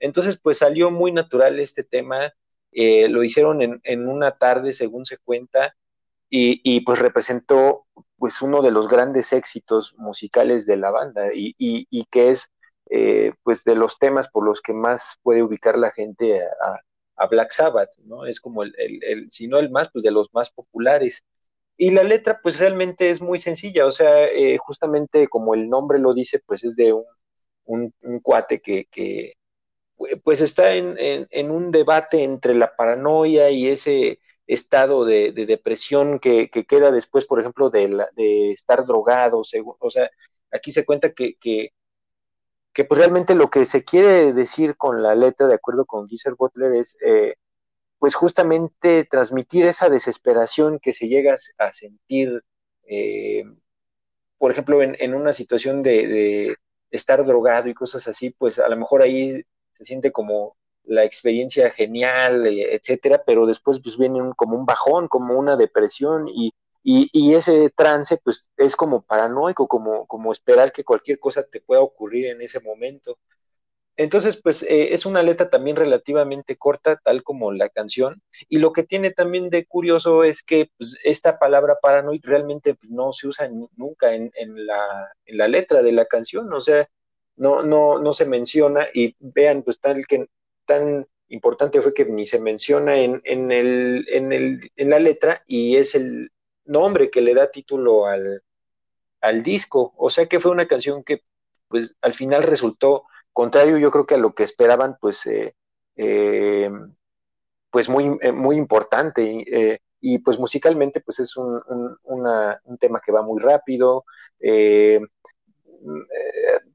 Entonces 0.00 0.38
pues 0.38 0.58
salió 0.58 0.90
muy 0.90 1.12
natural 1.12 1.58
este 1.60 1.82
tema, 1.82 2.34
eh, 2.72 3.08
lo 3.08 3.24
hicieron 3.24 3.62
en, 3.62 3.80
en, 3.84 4.06
una 4.06 4.32
tarde, 4.32 4.74
según 4.74 5.06
se 5.06 5.16
cuenta, 5.16 5.74
y, 6.28 6.60
y, 6.62 6.82
pues 6.82 6.98
representó 6.98 7.86
pues 8.18 8.42
uno 8.42 8.60
de 8.60 8.70
los 8.70 8.86
grandes 8.86 9.32
éxitos 9.32 9.94
musicales 9.96 10.66
de 10.66 10.76
la 10.76 10.90
banda 10.90 11.32
y, 11.34 11.54
y, 11.58 12.04
que 12.10 12.28
es 12.28 12.50
eh, 12.90 13.32
pues 13.44 13.64
de 13.64 13.76
los 13.76 13.98
temas 13.98 14.28
por 14.28 14.44
los 14.44 14.60
que 14.60 14.74
más 14.74 15.18
puede 15.22 15.42
ubicar 15.42 15.78
la 15.78 15.90
gente 15.90 16.42
a 16.44 16.80
Black 17.26 17.52
Sabbath, 17.52 17.96
¿no? 18.04 18.26
Es 18.26 18.40
como 18.40 18.62
el, 18.62 18.74
el, 18.78 19.30
si 19.30 19.48
no 19.48 19.58
el 19.58 19.70
más, 19.70 19.90
pues 19.92 20.04
de 20.04 20.10
los 20.10 20.32
más 20.32 20.50
populares. 20.50 21.24
Y 21.76 21.90
la 21.92 22.02
letra, 22.04 22.40
pues 22.42 22.58
realmente 22.58 23.10
es 23.10 23.22
muy 23.22 23.38
sencilla, 23.38 23.86
o 23.86 23.90
sea, 23.90 24.26
eh, 24.26 24.58
justamente 24.58 25.28
como 25.28 25.54
el 25.54 25.68
nombre 25.70 25.98
lo 25.98 26.14
dice, 26.14 26.40
pues 26.46 26.64
es 26.64 26.76
de 26.76 26.92
un, 27.64 27.94
un, 28.02 28.20
cuate 28.20 28.60
que, 28.60 28.86
que, 28.90 29.34
pues 30.24 30.40
está 30.42 30.74
en, 30.74 30.96
en, 30.98 31.50
un 31.50 31.70
debate 31.70 32.24
entre 32.24 32.54
la 32.54 32.74
paranoia 32.76 33.50
y 33.50 33.68
ese 33.68 34.20
estado 34.46 35.04
de, 35.04 35.32
de 35.32 35.46
depresión 35.46 36.18
que, 36.18 36.50
que, 36.50 36.64
queda 36.64 36.90
después, 36.90 37.26
por 37.26 37.40
ejemplo, 37.40 37.70
de, 37.70 37.88
de 38.16 38.50
estar 38.52 38.84
drogado, 38.84 39.38
o 39.40 39.90
sea, 39.90 40.10
aquí 40.52 40.72
se 40.72 40.84
cuenta 40.84 41.12
que 41.12 41.36
que 42.80 42.86
pues 42.86 42.98
realmente 42.98 43.34
lo 43.34 43.50
que 43.50 43.66
se 43.66 43.84
quiere 43.84 44.32
decir 44.32 44.74
con 44.74 45.02
la 45.02 45.14
letra, 45.14 45.46
de 45.46 45.52
acuerdo 45.52 45.84
con 45.84 46.08
Geezer 46.08 46.34
Butler, 46.34 46.72
es 46.76 46.96
eh, 47.04 47.34
pues 47.98 48.14
justamente 48.14 49.04
transmitir 49.04 49.66
esa 49.66 49.90
desesperación 49.90 50.78
que 50.80 50.94
se 50.94 51.06
llega 51.06 51.36
a 51.58 51.72
sentir, 51.74 52.42
eh, 52.86 53.44
por 54.38 54.50
ejemplo, 54.50 54.80
en, 54.80 55.14
una 55.14 55.34
situación 55.34 55.82
de, 55.82 56.56
estar 56.90 57.22
drogado 57.26 57.68
y 57.68 57.74
cosas 57.74 58.08
así, 58.08 58.30
pues 58.30 58.58
a 58.58 58.68
lo 58.70 58.78
mejor 58.78 59.02
ahí 59.02 59.42
se 59.72 59.84
siente 59.84 60.10
como 60.10 60.56
la 60.84 61.04
experiencia 61.04 61.68
genial, 61.68 62.46
eh, 62.46 62.74
etcétera, 62.74 63.22
pero 63.26 63.44
después 63.44 63.78
pues 63.82 63.98
viene 63.98 64.20
como 64.36 64.56
un 64.56 64.64
bajón, 64.64 65.06
como 65.06 65.38
una 65.38 65.58
depresión 65.58 66.28
y 66.28 66.54
y, 66.82 67.34
ese 67.34 67.70
trance, 67.70 68.18
pues, 68.24 68.52
es 68.56 68.76
como 68.76 69.02
paranoico, 69.02 69.68
como, 69.68 70.06
como 70.06 70.32
esperar 70.32 70.72
que 70.72 70.84
cualquier 70.84 71.18
cosa 71.18 71.42
te 71.42 71.60
pueda 71.60 71.82
ocurrir 71.82 72.26
en 72.26 72.40
ese 72.42 72.60
momento. 72.60 73.18
Entonces, 73.96 74.40
pues, 74.42 74.62
eh, 74.62 74.94
es 74.94 75.04
una 75.06 75.22
letra 75.22 75.50
también 75.50 75.76
relativamente 75.76 76.56
corta, 76.56 76.96
tal 77.04 77.22
como 77.22 77.52
la 77.52 77.68
canción. 77.68 78.22
Y 78.48 78.58
lo 78.58 78.72
que 78.72 78.82
tiene 78.84 79.10
también 79.10 79.50
de 79.50 79.66
curioso 79.66 80.24
es 80.24 80.42
que 80.42 80.70
pues, 80.78 80.96
esta 81.04 81.38
palabra 81.38 81.76
paranoid 81.82 82.22
realmente 82.24 82.76
no 82.82 83.12
se 83.12 83.28
usa 83.28 83.50
nunca 83.76 84.14
en, 84.14 84.32
en, 84.36 84.66
la, 84.66 85.12
en 85.26 85.36
la 85.38 85.48
letra 85.48 85.82
de 85.82 85.92
la 85.92 86.06
canción. 86.06 86.52
O 86.52 86.60
sea, 86.60 86.88
no, 87.36 87.62
no, 87.62 87.98
no 87.98 88.12
se 88.14 88.26
menciona. 88.26 88.86
Y 88.94 89.16
vean, 89.20 89.62
pues, 89.62 89.80
tal 89.80 90.06
que 90.06 90.28
tan 90.66 91.06
importante 91.28 91.82
fue 91.82 91.94
que 91.94 92.06
ni 92.06 92.26
se 92.26 92.40
menciona 92.40 92.96
en, 92.98 93.20
en, 93.24 93.52
el, 93.52 94.06
en, 94.08 94.32
el, 94.32 94.70
en 94.76 94.90
la 94.90 94.98
letra 94.98 95.42
y 95.46 95.76
es 95.76 95.94
el, 95.94 96.30
nombre 96.64 97.10
que 97.10 97.20
le 97.20 97.34
da 97.34 97.50
título 97.50 98.06
al, 98.06 98.42
al 99.20 99.42
disco. 99.42 99.92
O 99.96 100.10
sea 100.10 100.26
que 100.26 100.40
fue 100.40 100.50
una 100.50 100.66
canción 100.66 101.04
que 101.04 101.22
pues 101.68 101.96
al 102.00 102.14
final 102.14 102.42
resultó 102.42 103.04
contrario 103.32 103.78
yo 103.78 103.90
creo 103.90 104.06
que 104.06 104.16
a 104.16 104.18
lo 104.18 104.34
que 104.34 104.42
esperaban 104.42 104.98
pues 105.00 105.24
eh, 105.26 105.54
eh, 105.96 106.70
pues 107.70 107.88
muy, 107.88 108.18
eh, 108.20 108.32
muy 108.32 108.56
importante. 108.56 109.78
Y 110.02 110.18
pues 110.20 110.38
musicalmente 110.38 111.00
pues 111.00 111.20
es 111.20 111.36
un, 111.36 111.60
un, 112.04 112.78
tema 112.78 113.00
que 113.04 113.12
va 113.12 113.22
muy 113.22 113.40
rápido. 113.40 114.04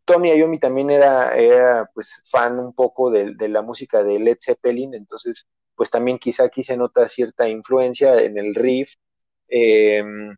Tony 0.05 0.31
Iommi 0.31 0.59
también 0.59 0.91
era, 0.91 1.36
era, 1.36 1.89
pues 1.93 2.21
fan 2.25 2.59
un 2.59 2.73
poco 2.73 3.09
de, 3.09 3.33
de, 3.36 3.47
la 3.49 3.63
música 3.63 4.03
de 4.03 4.19
Led 4.19 4.38
Zeppelin. 4.39 4.93
Entonces 4.93 5.47
pues 5.75 5.89
también 5.89 6.19
quizá 6.19 6.45
aquí 6.45 6.63
se 6.63 6.77
nota 6.77 7.09
cierta 7.09 7.49
influencia 7.49 8.21
en 8.21 8.38
el 8.38 8.55
riff 8.55 8.93
Em, 9.47 10.35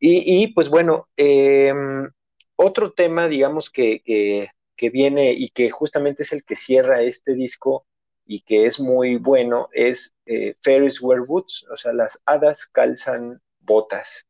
y, 0.00 0.48
pues 0.54 0.68
bueno, 0.68 1.08
em, 1.16 2.10
otro 2.56 2.92
tema, 2.92 3.28
digamos, 3.28 3.70
que, 3.70 4.02
que, 4.04 4.90
viene 4.90 5.32
y 5.32 5.48
que 5.50 5.70
justamente 5.70 6.24
es 6.24 6.32
el 6.32 6.44
que 6.44 6.56
cierra 6.56 7.02
este 7.02 7.34
disco 7.34 7.86
y 8.26 8.40
que 8.42 8.66
es 8.66 8.80
muy 8.80 9.16
bueno, 9.16 9.68
es 9.72 10.14
eh, 10.26 10.56
Ferris 10.60 11.00
Wear 11.00 11.20
Boots, 11.26 11.64
o 11.70 11.76
sea, 11.76 11.92
las 11.92 12.20
hadas 12.26 12.66
calzan 12.66 13.40
botas. 13.60 14.26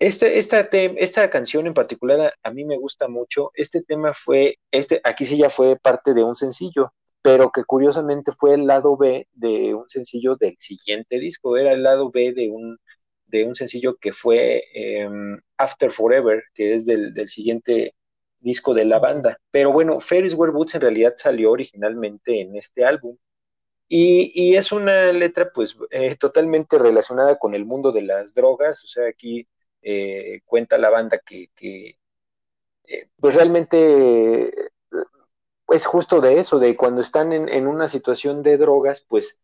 Este, 0.00 0.38
esta, 0.38 0.60
esta 0.72 1.28
canción 1.28 1.66
en 1.66 1.74
particular 1.74 2.34
a, 2.42 2.50
mí 2.50 2.64
me 2.64 2.78
gusta 2.78 3.06
mucho. 3.08 3.50
Este 3.54 3.82
tema 3.82 4.14
fue, 4.14 4.58
este, 4.70 5.00
aquí 5.04 5.26
sí 5.26 5.36
ya 5.36 5.50
fue 5.50 5.76
parte 5.76 6.14
de 6.14 6.24
un 6.24 6.34
sencillo, 6.34 6.94
pero 7.22 7.50
que 7.50 7.64
curiosamente 7.64 8.32
fue 8.32 8.54
el 8.54 8.66
lado 8.66 8.96
B 8.96 9.28
de 9.32 9.74
un 9.74 9.88
sencillo 9.90 10.36
del 10.36 10.56
siguiente 10.58 11.18
disco, 11.18 11.56
era 11.58 11.72
el 11.72 11.82
lado 11.82 12.10
B 12.10 12.32
de 12.32 12.50
un, 12.50 12.78
de 13.30 13.44
un 13.44 13.54
sencillo 13.54 13.96
que 13.96 14.12
fue 14.12 14.64
em, 14.74 15.40
After 15.56 15.90
Forever, 15.90 16.42
que 16.54 16.74
es 16.74 16.86
del, 16.86 17.28
siguiente 17.28 17.94
disco 18.40 18.74
de 18.74 18.84
la 18.84 18.98
banda. 18.98 19.38
Pero 19.50 19.72
bueno, 19.72 20.00
Ferris 20.00 20.34
Where 20.34 20.52
Boots 20.52 20.74
en 20.74 20.80
realidad 20.82 21.14
salió 21.16 21.50
originalmente 21.52 22.40
en 22.40 22.56
este 22.56 22.84
álbum. 22.84 23.16
Y, 23.88 24.54
es 24.56 24.72
una 24.72 25.12
letra 25.12 25.50
pues 25.52 25.76
eh, 25.90 26.14
totalmente 26.16 26.78
relacionada 26.78 27.38
con 27.38 27.54
el 27.54 27.64
mundo 27.64 27.90
de 27.92 28.02
las 28.02 28.34
drogas, 28.34 28.84
o 28.84 28.88
sea, 28.88 29.08
aquí 29.08 29.48
eh, 29.82 30.42
cuenta 30.46 30.78
la 30.78 30.90
banda 30.90 31.18
que, 31.18 31.50
eh, 32.86 33.08
pues 33.20 33.34
realmente 33.34 34.50
es 35.68 35.86
justo 35.86 36.20
de 36.20 36.38
eso, 36.38 36.58
de 36.60 36.76
cuando 36.76 37.00
están 37.00 37.32
en, 37.32 37.48
en 37.48 37.66
una 37.66 37.88
situación 37.88 38.42
de 38.42 38.58
drogas, 38.58 39.04
pues 39.08 39.40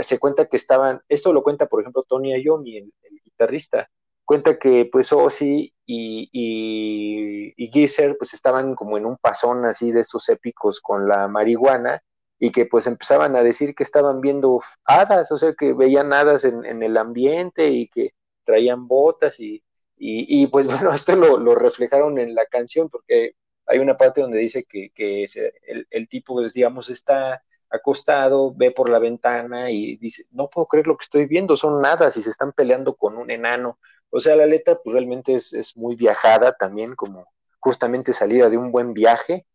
se 0.00 0.18
cuenta 0.20 0.46
que 0.46 0.56
estaban, 0.56 1.02
esto 1.08 1.32
lo 1.32 1.42
cuenta 1.42 1.66
por 1.66 1.80
ejemplo 1.80 2.04
Tony 2.08 2.32
Iommi, 2.40 2.76
el, 2.78 2.92
guitarrista. 3.34 3.88
Cuenta 4.24 4.58
que 4.58 4.88
pues 4.90 5.12
Ozzy 5.12 5.74
y, 5.86 6.30
y, 6.32 7.86
pues 8.18 8.32
estaban 8.32 8.74
como 8.74 8.96
en 8.96 9.04
un 9.04 9.18
pasón 9.18 9.66
así 9.66 9.92
de 9.92 10.00
estos 10.00 10.28
épicos 10.30 10.80
con 10.80 11.06
la 11.06 11.28
marihuana 11.28 12.02
y 12.38 12.50
que 12.50 12.66
pues 12.66 12.86
empezaban 12.86 13.36
a 13.36 13.42
decir 13.42 13.74
que 13.74 13.82
estaban 13.82 14.20
viendo 14.20 14.62
hadas, 14.84 15.30
o 15.30 15.38
sea 15.38 15.54
que 15.54 15.72
veían 15.74 16.12
hadas 16.12 16.44
en, 16.44 16.82
el 16.82 16.96
ambiente 16.96 17.68
y 17.68 17.88
que 17.88 18.12
traían 18.44 18.88
botas 18.88 19.40
y, 19.40 19.62
y, 19.96 20.46
pues 20.48 20.66
bueno, 20.66 20.92
esto 20.94 21.16
lo, 21.16 21.38
lo, 21.38 21.54
reflejaron 21.54 22.18
en 22.18 22.34
la 22.34 22.46
canción 22.46 22.88
porque 22.88 23.34
hay 23.66 23.78
una 23.78 23.96
parte 23.96 24.20
donde 24.22 24.38
dice 24.38 24.64
que, 24.64 24.90
que 24.94 25.24
el, 25.66 25.86
el, 25.90 26.08
tipo, 26.08 26.40
digamos, 26.42 26.90
está 26.90 27.42
acostado, 27.74 28.54
ve 28.54 28.70
por 28.70 28.88
la 28.88 28.98
ventana 28.98 29.70
y 29.70 29.96
dice, 29.96 30.24
no 30.30 30.48
puedo 30.48 30.66
creer 30.66 30.86
lo 30.86 30.96
que 30.96 31.04
estoy 31.04 31.26
viendo, 31.26 31.56
son 31.56 31.82
nada 31.82 32.10
si 32.10 32.22
se 32.22 32.30
están 32.30 32.52
peleando 32.52 32.94
con 32.94 33.16
un 33.16 33.30
enano. 33.30 33.78
O 34.10 34.20
sea, 34.20 34.36
la 34.36 34.46
letra 34.46 34.78
pues 34.82 34.94
realmente 34.94 35.34
es, 35.34 35.52
es 35.52 35.76
muy 35.76 35.96
viajada 35.96 36.52
también, 36.52 36.94
como 36.94 37.26
justamente 37.60 38.12
salida 38.12 38.48
de 38.48 38.58
un 38.58 38.70
buen 38.72 38.92
viaje. 38.94 39.46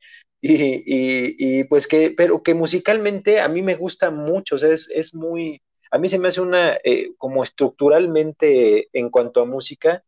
Y, 0.41 0.55
y, 0.63 1.36
y, 1.38 1.63
pues 1.65 1.88
que, 1.88 2.11
pero 2.11 2.43
que 2.43 2.53
musicalmente 2.53 3.41
a 3.41 3.47
mí 3.49 3.61
me 3.61 3.76
gusta 3.76 4.09
mucho, 4.09 4.55
o 4.55 4.57
sea, 4.57 4.72
es, 4.72 4.89
es 4.89 5.13
muy, 5.13 5.61
a 5.91 5.97
mí 5.97 6.07
se 6.07 6.20
me 6.20 6.30
hace 6.30 6.41
una, 6.41 6.78
eh, 6.84 7.11
como 7.17 7.43
estructuralmente 7.43 8.89
en 8.93 9.09
cuanto 9.09 9.41
a 9.41 9.45
música, 9.45 10.03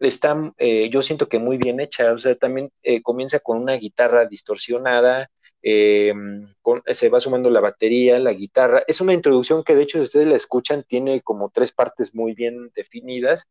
está, 0.00 0.52
eh, 0.58 0.88
yo 0.90 1.02
siento 1.02 1.28
que 1.28 1.38
muy 1.38 1.56
bien 1.56 1.80
hecha, 1.80 2.12
o 2.12 2.18
sea, 2.18 2.34
también 2.36 2.70
eh, 2.82 3.02
comienza 3.02 3.40
con 3.40 3.58
una 3.58 3.74
guitarra 3.74 4.26
distorsionada, 4.26 5.30
eh, 5.68 6.14
se 6.92 7.08
va 7.08 7.18
sumando 7.18 7.50
la 7.50 7.60
batería, 7.60 8.20
la 8.20 8.32
guitarra, 8.32 8.84
es 8.86 9.00
una 9.00 9.14
introducción 9.14 9.64
que 9.64 9.74
de 9.74 9.82
hecho 9.82 9.98
si 9.98 10.04
ustedes 10.04 10.28
la 10.28 10.36
escuchan 10.36 10.84
tiene 10.84 11.22
como 11.22 11.50
tres 11.50 11.72
partes 11.72 12.14
muy 12.14 12.34
bien 12.34 12.70
definidas 12.76 13.48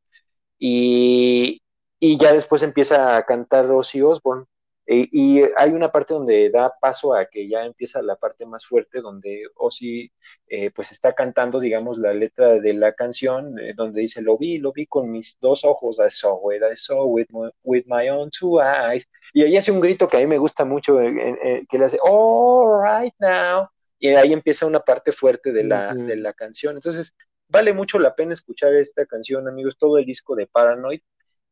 y, 0.57 1.61
y 1.99 2.17
ya 2.17 2.31
después 2.31 2.63
empieza 2.63 3.17
a 3.17 3.25
cantar 3.25 3.69
Ozzy 3.69 4.01
Osbourne 4.01 4.45
eh, 4.87 5.07
y 5.11 5.41
hay 5.57 5.71
una 5.71 5.91
parte 5.91 6.13
donde 6.13 6.49
da 6.51 6.71
paso 6.79 7.15
a 7.15 7.25
que 7.25 7.47
ya 7.47 7.65
empieza 7.65 8.01
la 8.01 8.15
parte 8.15 8.45
más 8.45 8.65
fuerte, 8.65 9.01
donde 9.01 9.47
Ozzy 9.55 10.11
eh, 10.47 10.69
pues 10.71 10.91
está 10.91 11.13
cantando, 11.13 11.59
digamos, 11.59 11.97
la 11.97 12.13
letra 12.13 12.59
de 12.59 12.73
la 12.73 12.93
canción, 12.93 13.57
eh, 13.59 13.73
donde 13.75 14.01
dice, 14.01 14.21
lo 14.21 14.37
vi, 14.37 14.59
lo 14.59 14.71
vi 14.73 14.85
con 14.85 15.09
mis 15.09 15.37
dos 15.39 15.65
ojos, 15.65 15.97
I 15.97 16.09
saw 16.09 16.51
it, 16.51 16.61
I 16.61 16.75
saw 16.75 17.19
it 17.19 17.29
with 17.63 17.85
my 17.87 18.09
own 18.09 18.29
two 18.29 18.61
eyes. 18.61 19.09
Y 19.33 19.43
ahí 19.43 19.57
hace 19.57 19.71
un 19.71 19.79
grito 19.79 20.07
que 20.07 20.17
a 20.17 20.19
mí 20.19 20.27
me 20.27 20.37
gusta 20.37 20.65
mucho, 20.65 20.97
que 20.97 21.77
le 21.77 21.85
hace, 21.85 21.97
all 22.03 22.81
right 22.83 23.13
now. 23.19 23.67
Y 23.97 24.09
ahí 24.09 24.33
empieza 24.33 24.67
una 24.67 24.81
parte 24.81 25.11
fuerte 25.11 25.51
de 25.51 25.63
la, 25.63 25.95
de 25.95 26.15
la 26.17 26.33
canción. 26.33 26.75
Entonces, 26.75 27.15
vale 27.47 27.73
mucho 27.73 27.97
la 27.97 28.13
pena 28.13 28.33
escuchar 28.33 28.73
esta 28.75 29.05
canción, 29.05 29.47
amigos, 29.47 29.77
todo 29.77 29.97
el 29.97 30.05
disco 30.05 30.35
de 30.35 30.45
Paranoid. 30.47 31.01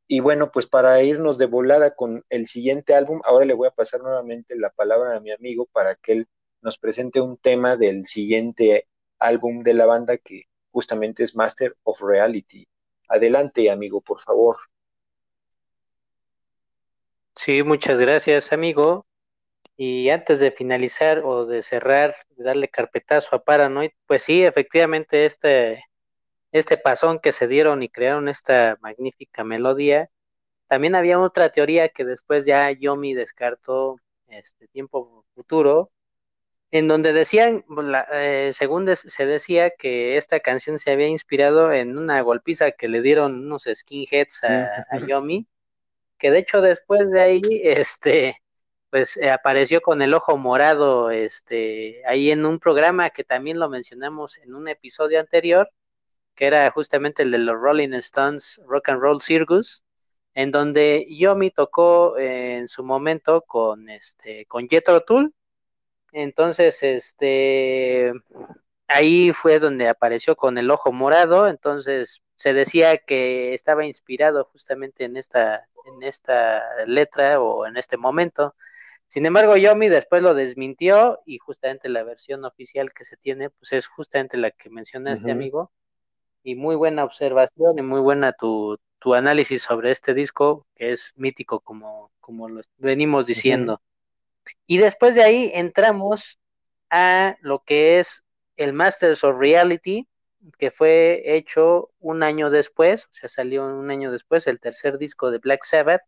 Y 0.08 0.20
bueno, 0.20 0.52
pues 0.52 0.68
para 0.68 1.02
irnos 1.02 1.38
de 1.38 1.46
volada 1.46 1.96
con 1.96 2.24
el 2.30 2.46
siguiente 2.48 2.94
álbum, 2.94 3.22
ahora 3.24 3.46
le 3.46 3.54
voy 3.54 3.68
a 3.68 3.72
pasar 3.72 4.02
nuevamente 4.02 4.56
la 4.56 4.70
palabra 4.70 5.16
a 5.16 5.20
mi 5.20 5.32
amigo 5.32 5.68
para 5.72 5.96
que 5.96 6.12
él 6.12 6.28
nos 6.62 6.78
presente 6.78 7.22
un 7.22 7.38
tema 7.38 7.78
del 7.78 8.06
siguiente 8.06 8.88
álbum 9.20 9.64
de 9.64 9.74
la 9.74 9.86
banda 9.86 10.18
que 10.18 10.44
justamente 10.72 11.24
es 11.24 11.36
Master 11.36 11.76
of 11.84 12.02
Reality. 12.02 12.68
Adelante, 13.08 13.70
amigo, 13.70 14.02
por 14.02 14.20
favor. 14.20 14.58
Sí, 17.36 17.64
muchas 17.64 18.00
gracias, 18.00 18.54
amigo. 18.54 19.06
Y 19.76 20.10
antes 20.10 20.40
de 20.40 20.52
finalizar 20.52 21.20
o 21.20 21.46
de 21.46 21.62
cerrar, 21.62 22.16
darle 22.38 22.70
carpetazo 22.70 23.36
a 23.36 23.44
Paranoid, 23.44 23.92
pues 24.06 24.24
sí, 24.24 24.44
efectivamente 24.44 25.26
este 25.26 25.84
este 26.54 26.78
pasón 26.78 27.20
que 27.20 27.32
se 27.32 27.48
dieron 27.48 27.84
y 27.84 27.90
crearon 27.90 28.30
esta 28.30 28.78
magnífica 28.82 29.44
melodía. 29.44 30.10
También 30.68 30.96
había 30.96 31.20
otra 31.20 31.50
teoría 31.50 31.90
que 31.90 32.06
después 32.06 32.46
ya 32.46 32.72
Yomi 32.72 33.16
descartó 33.16 33.98
este 34.28 34.68
tiempo 34.68 35.26
futuro, 35.36 35.92
en 36.72 36.88
donde 36.88 37.12
decían, 37.12 37.66
eh, 38.14 38.52
según 38.56 38.88
se 38.96 39.26
decía 39.26 39.72
que 39.72 40.18
esta 40.18 40.40
canción 40.40 40.80
se 40.80 40.92
había 40.92 41.08
inspirado 41.08 41.72
en 41.74 41.98
una 41.98 42.22
golpiza 42.22 42.72
que 42.72 42.88
le 42.88 43.02
dieron 43.02 43.46
unos 43.46 43.68
skinheads 43.72 44.44
a, 44.44 44.86
a 44.92 45.00
Yomi, 45.00 45.48
que 46.20 46.32
de 46.32 46.40
hecho 46.40 46.62
después 46.62 47.10
de 47.12 47.22
ahí, 47.22 47.42
este, 47.64 48.36
pues 48.92 49.18
eh, 49.18 49.32
apareció 49.32 49.82
con 49.82 50.04
el 50.04 50.14
ojo 50.14 50.38
morado, 50.38 51.10
este, 51.10 52.04
ahí 52.06 52.32
en 52.32 52.46
un 52.46 52.60
programa 52.60 53.10
que 53.10 53.24
también 53.24 53.60
lo 53.60 53.70
mencionamos 53.70 54.38
en 54.38 54.54
un 54.54 54.68
episodio 54.68 55.20
anterior, 55.20 55.70
que 56.36 56.48
era 56.48 56.70
justamente 56.72 57.24
el 57.24 57.32
de 57.32 57.38
los 57.40 57.56
Rolling 57.60 57.94
Stones 57.94 58.62
Rock 58.66 58.90
and 58.90 59.02
Roll 59.02 59.22
Circus, 59.22 59.86
en 60.34 60.52
donde 60.52 61.06
Yomi 61.10 61.52
tocó 61.52 62.18
eh, 62.18 62.58
en 62.58 62.68
su 62.68 62.84
momento 62.84 63.42
con 63.44 63.90
este 63.90 64.46
con 64.48 64.68
Jethro 64.68 65.02
Tull. 65.02 65.34
Entonces, 66.12 66.84
este 66.84 68.14
ahí 68.88 69.32
fue 69.32 69.60
donde 69.60 69.88
apareció 69.90 70.36
con 70.36 70.58
el 70.58 70.72
ojo 70.72 70.92
morado, 70.92 71.48
entonces 71.48 72.22
se 72.36 72.54
decía 72.54 72.98
que 72.98 73.54
estaba 73.54 73.86
inspirado 73.86 74.46
justamente 74.46 75.06
en 75.06 75.18
esta 75.18 75.68
en 75.86 76.04
esta 76.04 76.64
letra 76.86 77.42
o 77.42 77.66
en 77.66 77.78
este 77.78 77.98
momento. 77.98 78.56
Sin 79.08 79.26
embargo, 79.26 79.56
Yomi 79.58 79.90
después 79.90 80.24
lo 80.24 80.34
desmintió 80.34 81.20
y 81.26 81.38
justamente 81.38 81.88
la 81.90 82.04
versión 82.04 82.46
oficial 82.46 82.94
que 82.94 83.06
se 83.06 83.16
tiene, 83.18 83.50
pues 83.52 83.72
es 83.74 83.88
justamente 83.88 84.38
la 84.38 84.50
que 84.50 84.72
menciona 84.72 85.14
este 85.14 85.32
amigo, 85.32 85.72
y 86.44 86.56
muy 86.56 86.76
buena 86.76 87.04
observación 87.04 87.80
y 87.80 87.82
muy 87.82 88.02
buena 88.02 88.34
tu, 88.34 88.78
tu 89.00 89.14
análisis 89.14 89.62
sobre 89.62 89.92
este 89.92 90.14
disco, 90.14 90.68
que 90.76 90.92
es 90.92 91.14
mítico 91.16 91.60
como, 91.62 92.12
como 92.20 92.50
lo 92.50 92.62
venimos 92.78 93.26
diciendo. 93.26 93.82
Y 94.68 94.78
después 94.78 95.16
de 95.16 95.24
ahí 95.24 95.52
entramos 95.54 96.40
a 96.90 97.38
lo 97.42 97.64
que 97.64 98.00
es 98.00 98.24
el 98.58 98.74
Masters 98.74 99.24
of 99.24 99.38
Reality, 99.38 100.08
que 100.58 100.72
fue 100.72 101.22
hecho 101.26 101.90
un 102.00 102.24
año 102.24 102.50
después, 102.50 103.06
o 103.06 103.14
sea, 103.14 103.30
salió 103.30 103.66
un 103.66 103.90
año 103.90 104.12
después, 104.12 104.48
el 104.48 104.60
tercer 104.60 104.98
disco 104.98 105.32
de 105.32 105.38
Black 105.38 105.64
Sabbath, 105.64 106.02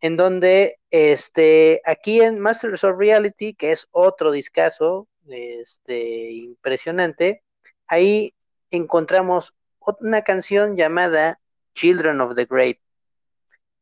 en 0.00 0.16
donde 0.16 0.78
este, 0.90 1.80
aquí 1.84 2.20
en 2.20 2.38
Masters 2.38 2.84
of 2.84 2.96
Reality, 2.98 3.54
que 3.54 3.72
es 3.72 3.88
otro 3.90 4.30
discazo 4.30 5.08
este, 5.28 6.30
impresionante, 6.30 7.42
ahí 7.86 8.34
encontramos 8.76 9.54
una 10.00 10.22
canción 10.22 10.76
llamada 10.76 11.40
Children 11.74 12.20
of 12.20 12.34
the 12.34 12.46
Grape. 12.46 12.80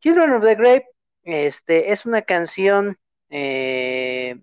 Children 0.00 0.32
of 0.32 0.44
the 0.44 0.54
Grape 0.54 0.88
este, 1.22 1.92
es 1.92 2.06
una 2.06 2.22
canción 2.22 2.98
eh, 3.30 4.36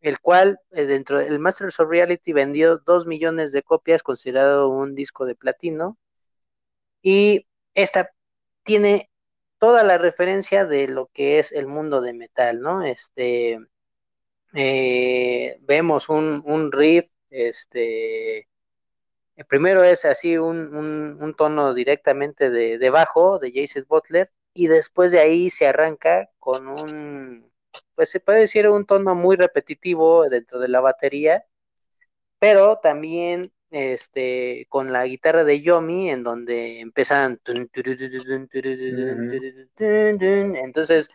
el 0.00 0.20
cual 0.20 0.60
eh, 0.72 0.84
dentro 0.84 1.18
del 1.18 1.38
Masters 1.38 1.80
of 1.80 1.88
Reality 1.88 2.32
vendió 2.32 2.78
dos 2.78 3.06
millones 3.06 3.52
de 3.52 3.62
copias, 3.62 4.02
considerado 4.02 4.68
un 4.68 4.94
disco 4.94 5.24
de 5.24 5.34
platino. 5.34 5.98
Y 7.02 7.46
esta 7.74 8.10
tiene 8.64 9.10
toda 9.58 9.82
la 9.84 9.98
referencia 9.98 10.66
de 10.66 10.88
lo 10.88 11.06
que 11.12 11.38
es 11.38 11.52
el 11.52 11.66
mundo 11.66 12.00
de 12.00 12.12
metal, 12.14 12.60
¿no? 12.60 12.82
Este 12.82 13.58
eh, 14.54 15.58
vemos 15.62 16.08
un, 16.08 16.42
un 16.44 16.72
riff, 16.72 17.06
este 17.30 18.48
el 19.36 19.46
primero 19.46 19.82
es 19.82 20.04
así 20.04 20.38
un, 20.38 20.74
un, 21.20 21.34
tono 21.34 21.74
directamente 21.74 22.50
de, 22.50 22.78
de, 22.78 22.90
bajo 22.90 23.38
de 23.38 23.52
Jason 23.54 23.84
Butler 23.88 24.30
y 24.54 24.68
después 24.68 25.10
de 25.12 25.20
ahí 25.20 25.50
se 25.50 25.66
arranca 25.66 26.30
con 26.38 26.68
un, 26.68 27.50
pues 27.94 28.10
se 28.10 28.20
puede 28.20 28.40
decir 28.40 28.68
un 28.68 28.86
tono 28.86 29.14
muy 29.14 29.36
repetitivo 29.36 30.28
dentro 30.28 30.60
de 30.60 30.68
la 30.68 30.80
batería, 30.80 31.44
pero 32.38 32.78
también 32.82 33.52
este 33.70 34.66
con 34.68 34.92
la 34.92 35.04
guitarra 35.06 35.42
de 35.42 35.60
Yomi 35.60 36.10
en 36.10 36.22
donde 36.22 36.80
empiezan 36.80 37.36
entonces 39.78 41.08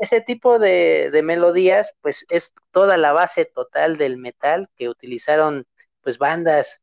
ese 0.00 0.20
tipo 0.22 0.58
de, 0.58 1.10
de 1.12 1.22
melodías 1.22 1.94
pues 2.00 2.24
es 2.30 2.54
toda 2.70 2.96
la 2.96 3.12
base 3.12 3.44
total 3.44 3.98
del 3.98 4.16
metal 4.16 4.70
que 4.76 4.88
utilizaron 4.88 5.66
pues 6.00 6.16
bandas 6.18 6.80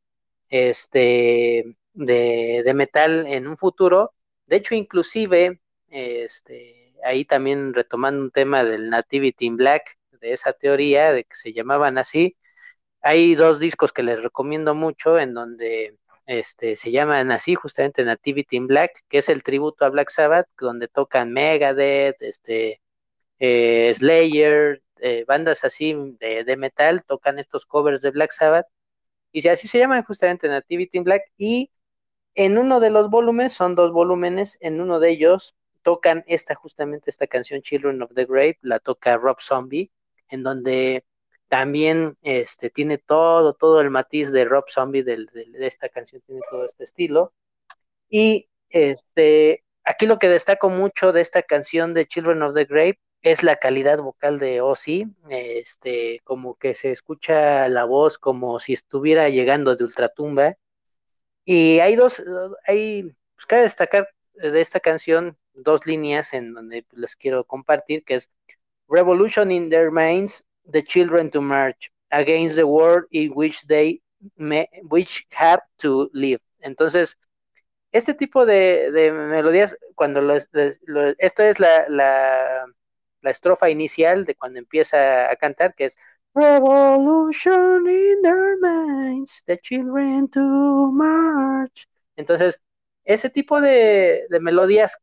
este, 0.49 1.65
de, 1.93 2.73
metal 2.75 3.25
en 3.27 3.47
un 3.47 3.57
futuro. 3.57 4.13
De 4.47 4.57
hecho, 4.57 4.75
inclusive, 4.75 5.61
este, 5.89 6.93
ahí 7.03 7.25
también 7.25 7.73
retomando 7.73 8.23
un 8.23 8.31
tema 8.31 8.63
del 8.63 8.89
Nativity 8.89 9.45
in 9.45 9.57
Black, 9.57 9.97
de 10.19 10.33
esa 10.33 10.53
teoría 10.53 11.11
de 11.11 11.23
que 11.25 11.35
se 11.35 11.53
llamaban 11.53 11.97
así, 11.97 12.37
hay 13.01 13.35
dos 13.35 13.59
discos 13.59 13.93
que 13.93 14.03
les 14.03 14.21
recomiendo 14.21 14.73
mucho 14.73 15.19
en 15.19 15.33
donde 15.35 15.97
este, 16.25 16.75
se 16.75 16.91
llaman 16.91 17.31
así, 17.31 17.55
justamente 17.55 18.03
Nativity 18.03 18.57
in 18.57 18.67
Black, 18.67 19.01
que 19.09 19.19
es 19.19 19.29
el 19.29 19.43
tributo 19.43 19.85
a 19.85 19.89
Black 19.89 20.09
Sabbath, 20.09 20.47
donde 20.57 20.87
tocan 20.87 21.31
Megadeth, 21.31 22.21
este, 22.23 22.81
eh, 23.39 23.93
Slayer, 23.93 24.81
eh, 24.97 25.23
bandas 25.27 25.63
así 25.63 25.93
de, 26.19 26.43
de, 26.43 26.57
metal, 26.57 27.03
tocan 27.05 27.37
estos 27.39 27.65
covers 27.65 28.01
de 28.01 28.11
Black 28.11 28.31
Sabbath, 28.31 28.65
y 29.43 29.49
así 29.49 29.67
se 29.67 29.79
llaman 29.79 30.03
justamente 30.03 30.47
Nativity 30.47 30.97
in 30.97 31.03
Black. 31.03 31.23
Y 31.37 31.69
en 32.35 32.57
uno 32.57 32.79
de 32.79 32.89
los 32.89 33.09
volúmenes, 33.09 33.51
son 33.51 33.75
dos 33.75 33.91
volúmenes, 33.91 34.57
en 34.61 34.79
uno 34.79 34.99
de 34.99 35.09
ellos 35.09 35.55
tocan 35.81 36.23
esta, 36.25 36.55
justamente 36.55 37.09
esta 37.09 37.27
canción 37.27 37.61
Children 37.61 38.01
of 38.01 38.13
the 38.15 38.25
Grave, 38.25 38.57
la 38.61 38.79
toca 38.79 39.17
Rob 39.17 39.41
Zombie, 39.41 39.91
en 40.29 40.41
donde 40.41 41.03
también 41.49 42.17
este, 42.21 42.69
tiene 42.69 42.97
todo, 42.97 43.53
todo 43.53 43.81
el 43.81 43.89
matiz 43.89 44.31
de 44.31 44.45
Rob 44.45 44.65
Zombie 44.69 45.03
de, 45.03 45.25
esta 45.59 45.89
canción, 45.89 46.21
tiene 46.21 46.41
todo 46.49 46.63
este 46.63 46.85
estilo. 46.85 47.33
Y 48.09 48.47
este, 48.69 49.65
aquí 49.83 50.07
lo 50.07 50.17
que 50.17 50.29
destaco 50.29 50.69
mucho 50.69 51.11
de 51.11 51.19
esta 51.19 51.43
canción 51.43 51.93
de 51.93 52.07
Children 52.07 52.41
of 52.43 52.55
the 52.55 52.63
Grave 52.63 52.99
es 53.25 53.41
la 53.41 53.55
calidad 53.55 53.99
vocal 54.03 54.37
de 54.37 54.61
Ozzy, 54.61 55.07
este, 55.29 56.21
como 56.23 56.55
que 56.55 56.75
se 56.75 56.91
escucha 56.91 57.67
la 57.69 57.83
voz 57.83 58.19
como 58.19 58.59
si 58.59 58.73
estuviera 58.73 59.29
llegando 59.29 59.75
de 59.75 59.83
ultratumba. 59.83 60.57
Y 61.43 61.79
hay 61.79 61.95
dos, 61.95 62.21
hay, 62.67 63.15
pues 63.35 63.45
cabe 63.47 63.63
destacar 63.63 64.07
de 64.35 64.61
esta 64.61 64.79
canción 64.79 65.37
dos 65.53 65.87
líneas 65.87 66.33
en 66.33 66.53
donde 66.53 66.85
les 66.91 67.15
quiero 67.15 67.43
compartir, 67.45 68.03
que 68.03 68.15
es 68.15 68.29
Revolution 68.87 69.51
in 69.51 69.71
their 69.71 69.89
minds, 69.89 70.43
the 70.71 70.83
children 70.83 71.31
to 71.31 71.41
march 71.41 71.91
against 72.11 72.55
the 72.55 72.63
world 72.63 73.05
in 73.09 73.31
which 73.33 73.65
they 73.65 74.03
which 74.83 75.25
have 75.31 75.63
to 75.77 76.11
live. 76.13 76.39
Entonces, 76.59 77.17
este 77.91 78.13
tipo 78.13 78.45
de, 78.45 78.91
melodías, 79.11 79.75
cuando 79.95 80.21
esta 80.31 81.49
es 81.49 81.59
la, 81.59 82.67
la, 83.25 83.31
estrofa 83.31 83.69
inicial 83.69 84.25
de 84.25 84.35
cuando 84.35 84.59
empieza 84.59 85.29
a 85.31 85.35
cantar, 85.35 85.75
que 85.75 85.85
es 85.85 85.97
Revolution 86.33 87.87
in 87.87 88.21
their 88.21 88.57
minds, 88.59 89.43
the 89.45 89.57
children 89.57 90.27
to 90.29 90.41
march. 90.91 91.87
Entonces, 92.17 92.59
ese 93.05 93.29
tipo 93.29 93.61
de, 93.61 94.25
de 94.29 94.39
melodías 94.39 94.97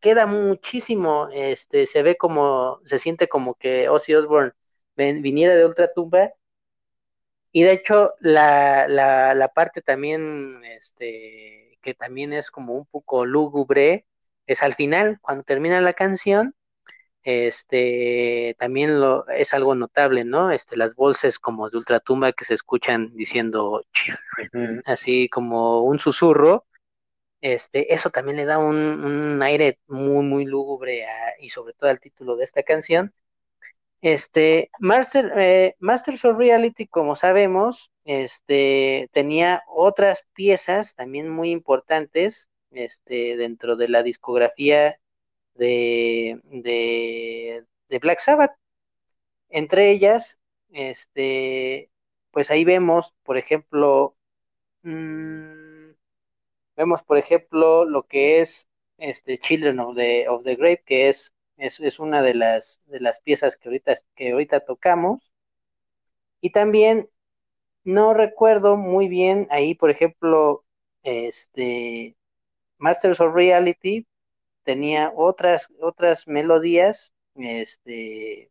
queda 0.00 0.26
muchísimo, 0.26 1.28
este, 1.32 1.86
se 1.86 2.02
ve 2.02 2.16
como, 2.16 2.80
se 2.84 2.98
siente 2.98 3.28
como 3.28 3.54
que 3.54 3.88
Ozzy 3.88 4.14
Osbourne 4.14 4.52
viniera 4.96 5.56
de 5.56 5.66
Ultratumba. 5.66 6.32
Y 7.52 7.62
de 7.62 7.72
hecho, 7.72 8.12
la, 8.20 8.86
la, 8.88 9.34
la 9.34 9.48
parte 9.48 9.80
también, 9.82 10.62
este, 10.64 11.78
que 11.82 11.94
también 11.94 12.32
es 12.32 12.50
como 12.50 12.74
un 12.74 12.86
poco 12.86 13.24
lúgubre, 13.24 14.06
es 14.46 14.62
al 14.62 14.74
final, 14.74 15.18
cuando 15.20 15.44
termina 15.44 15.80
la 15.80 15.92
canción, 15.94 16.54
este, 17.22 18.56
también 18.58 19.00
lo, 19.00 19.28
es 19.28 19.52
algo 19.54 19.74
notable, 19.74 20.24
¿no? 20.24 20.50
Este, 20.50 20.76
las 20.76 20.94
voces 20.94 21.38
como 21.38 21.68
de 21.68 21.78
ultratumba 21.78 22.32
que 22.32 22.44
se 22.44 22.54
escuchan 22.54 23.14
diciendo 23.14 23.84
así 24.86 25.28
como 25.28 25.82
un 25.82 25.98
susurro, 25.98 26.66
este, 27.40 27.94
eso 27.94 28.10
también 28.10 28.36
le 28.36 28.44
da 28.44 28.58
un, 28.58 29.42
aire 29.42 29.78
muy, 29.86 30.24
muy 30.24 30.44
lúgubre 30.44 31.06
y 31.40 31.50
sobre 31.50 31.74
todo 31.74 31.90
al 31.90 32.00
título 32.00 32.36
de 32.36 32.44
esta 32.44 32.62
canción. 32.62 33.14
Este, 34.00 34.70
Master, 34.78 35.32
eh, 35.36 35.74
Masters 35.80 36.24
of 36.24 36.38
Reality, 36.38 36.86
como 36.86 37.16
sabemos, 37.16 37.90
este, 38.04 39.08
tenía 39.12 39.64
otras 39.68 40.24
piezas 40.34 40.94
también 40.94 41.28
muy 41.28 41.50
importantes 41.50 42.48
este, 42.70 43.36
dentro 43.36 43.76
de 43.76 43.88
la 43.88 44.02
discografía 44.02 45.00
de, 45.58 46.40
de, 47.88 47.98
Black 48.00 48.20
Sabbath. 48.20 48.56
Entre 49.50 49.90
ellas, 49.90 50.38
este, 50.70 51.90
pues 52.30 52.50
ahí 52.50 52.64
vemos, 52.64 53.14
por 53.24 53.38
ejemplo, 53.38 54.16
mmm, 54.82 55.68
Vemos, 56.78 57.02
por 57.02 57.18
ejemplo, 57.18 57.84
lo 57.84 58.04
que 58.04 58.40
es 58.40 58.68
este 58.98 59.36
Children 59.36 59.80
of 59.80 59.96
the, 59.96 60.28
of 60.28 60.44
the 60.44 60.54
Grave, 60.54 60.82
que 60.86 61.08
es, 61.08 61.34
es, 61.56 61.98
una 61.98 62.22
de 62.22 62.34
las, 62.34 62.80
de 62.86 63.00
las 63.00 63.20
piezas 63.20 63.56
que 63.56 63.68
ahorita, 63.68 63.94
que 64.14 64.30
ahorita 64.30 64.60
tocamos. 64.60 65.32
Y 66.40 66.50
también 66.50 67.10
no 67.84 68.14
recuerdo 68.14 68.76
muy 68.76 69.08
bien 69.08 69.48
ahí, 69.50 69.74
por 69.74 69.90
ejemplo, 69.90 70.64
este 71.02 72.16
Masters 72.78 73.20
of 73.20 73.34
Reality 73.34 74.06
tenía 74.68 75.10
otras, 75.16 75.72
otras 75.80 76.28
melodías 76.28 77.14
este, 77.36 78.50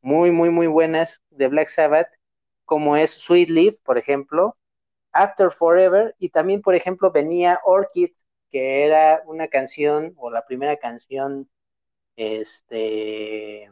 muy, 0.00 0.32
muy, 0.32 0.50
muy 0.50 0.66
buenas 0.66 1.22
de 1.30 1.46
Black 1.46 1.68
Sabbath, 1.68 2.08
como 2.64 2.96
es 2.96 3.12
Sweet 3.12 3.50
Leaf, 3.50 3.76
por 3.84 3.96
ejemplo, 3.96 4.56
After 5.12 5.52
Forever 5.52 6.16
y 6.18 6.30
también, 6.30 6.60
por 6.60 6.74
ejemplo, 6.74 7.12
venía 7.12 7.60
Orchid, 7.64 8.10
que 8.50 8.84
era 8.84 9.22
una 9.26 9.46
canción 9.46 10.14
o 10.16 10.28
la 10.32 10.44
primera 10.44 10.76
canción 10.76 11.48
este, 12.16 13.70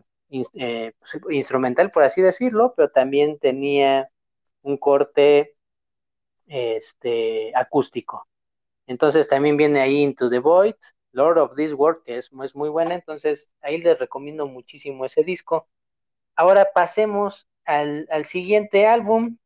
eh, 0.54 0.92
pues, 1.00 1.18
instrumental, 1.30 1.90
por 1.90 2.04
así 2.04 2.22
decirlo, 2.22 2.74
pero 2.76 2.90
también 2.90 3.40
tenía 3.40 4.08
un 4.62 4.76
corte 4.76 5.56
este, 6.46 7.50
acústico. 7.56 8.28
Entonces 8.86 9.26
también 9.26 9.56
viene 9.56 9.80
ahí 9.80 10.00
Into 10.00 10.30
the 10.30 10.38
Void, 10.38 10.76
Lord 11.12 11.38
of 11.38 11.54
This 11.56 11.74
World, 11.74 12.02
que 12.04 12.18
es, 12.18 12.32
muy 12.32 12.68
buena, 12.68 12.94
entonces 12.94 13.48
ahí 13.60 13.78
les 13.78 13.98
recomiendo 13.98 14.46
muchísimo 14.46 15.04
ese 15.04 15.22
disco. 15.22 15.68
Ahora 16.34 16.68
pasemos 16.74 17.46
al, 17.64 18.06
al 18.10 18.24
siguiente 18.24 18.86
álbum, 18.86 19.36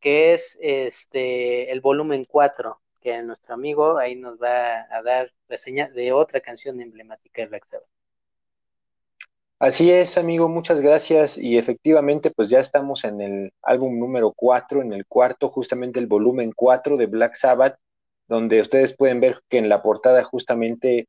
que 0.00 0.32
es 0.32 0.58
este 0.60 1.70
el 1.72 1.80
volumen 1.80 2.22
4, 2.28 2.80
que 3.00 3.22
nuestro 3.22 3.54
amigo 3.54 3.98
ahí 3.98 4.16
nos 4.16 4.40
va 4.40 4.86
a 4.90 5.02
dar 5.02 5.32
reseña 5.48 5.88
de 5.88 6.12
otra 6.12 6.40
canción 6.40 6.80
emblemática 6.80 7.42
de 7.42 7.48
Black 7.48 7.66
Sabbath. 7.66 7.88
Así 9.62 9.92
es, 9.92 10.18
amigo, 10.18 10.48
muchas 10.48 10.80
gracias. 10.80 11.38
Y 11.38 11.56
efectivamente, 11.56 12.32
pues 12.32 12.48
ya 12.48 12.58
estamos 12.58 13.04
en 13.04 13.20
el 13.20 13.52
álbum 13.62 13.96
número 13.96 14.32
4, 14.32 14.82
en 14.82 14.92
el 14.92 15.06
cuarto, 15.06 15.48
justamente 15.48 16.00
el 16.00 16.08
volumen 16.08 16.50
4 16.50 16.96
de 16.96 17.06
Black 17.06 17.36
Sabbath, 17.36 17.78
donde 18.28 18.60
ustedes 18.60 18.96
pueden 18.96 19.20
ver 19.20 19.38
que 19.48 19.58
en 19.58 19.68
la 19.68 19.82
portada 19.82 20.22
justamente, 20.22 21.08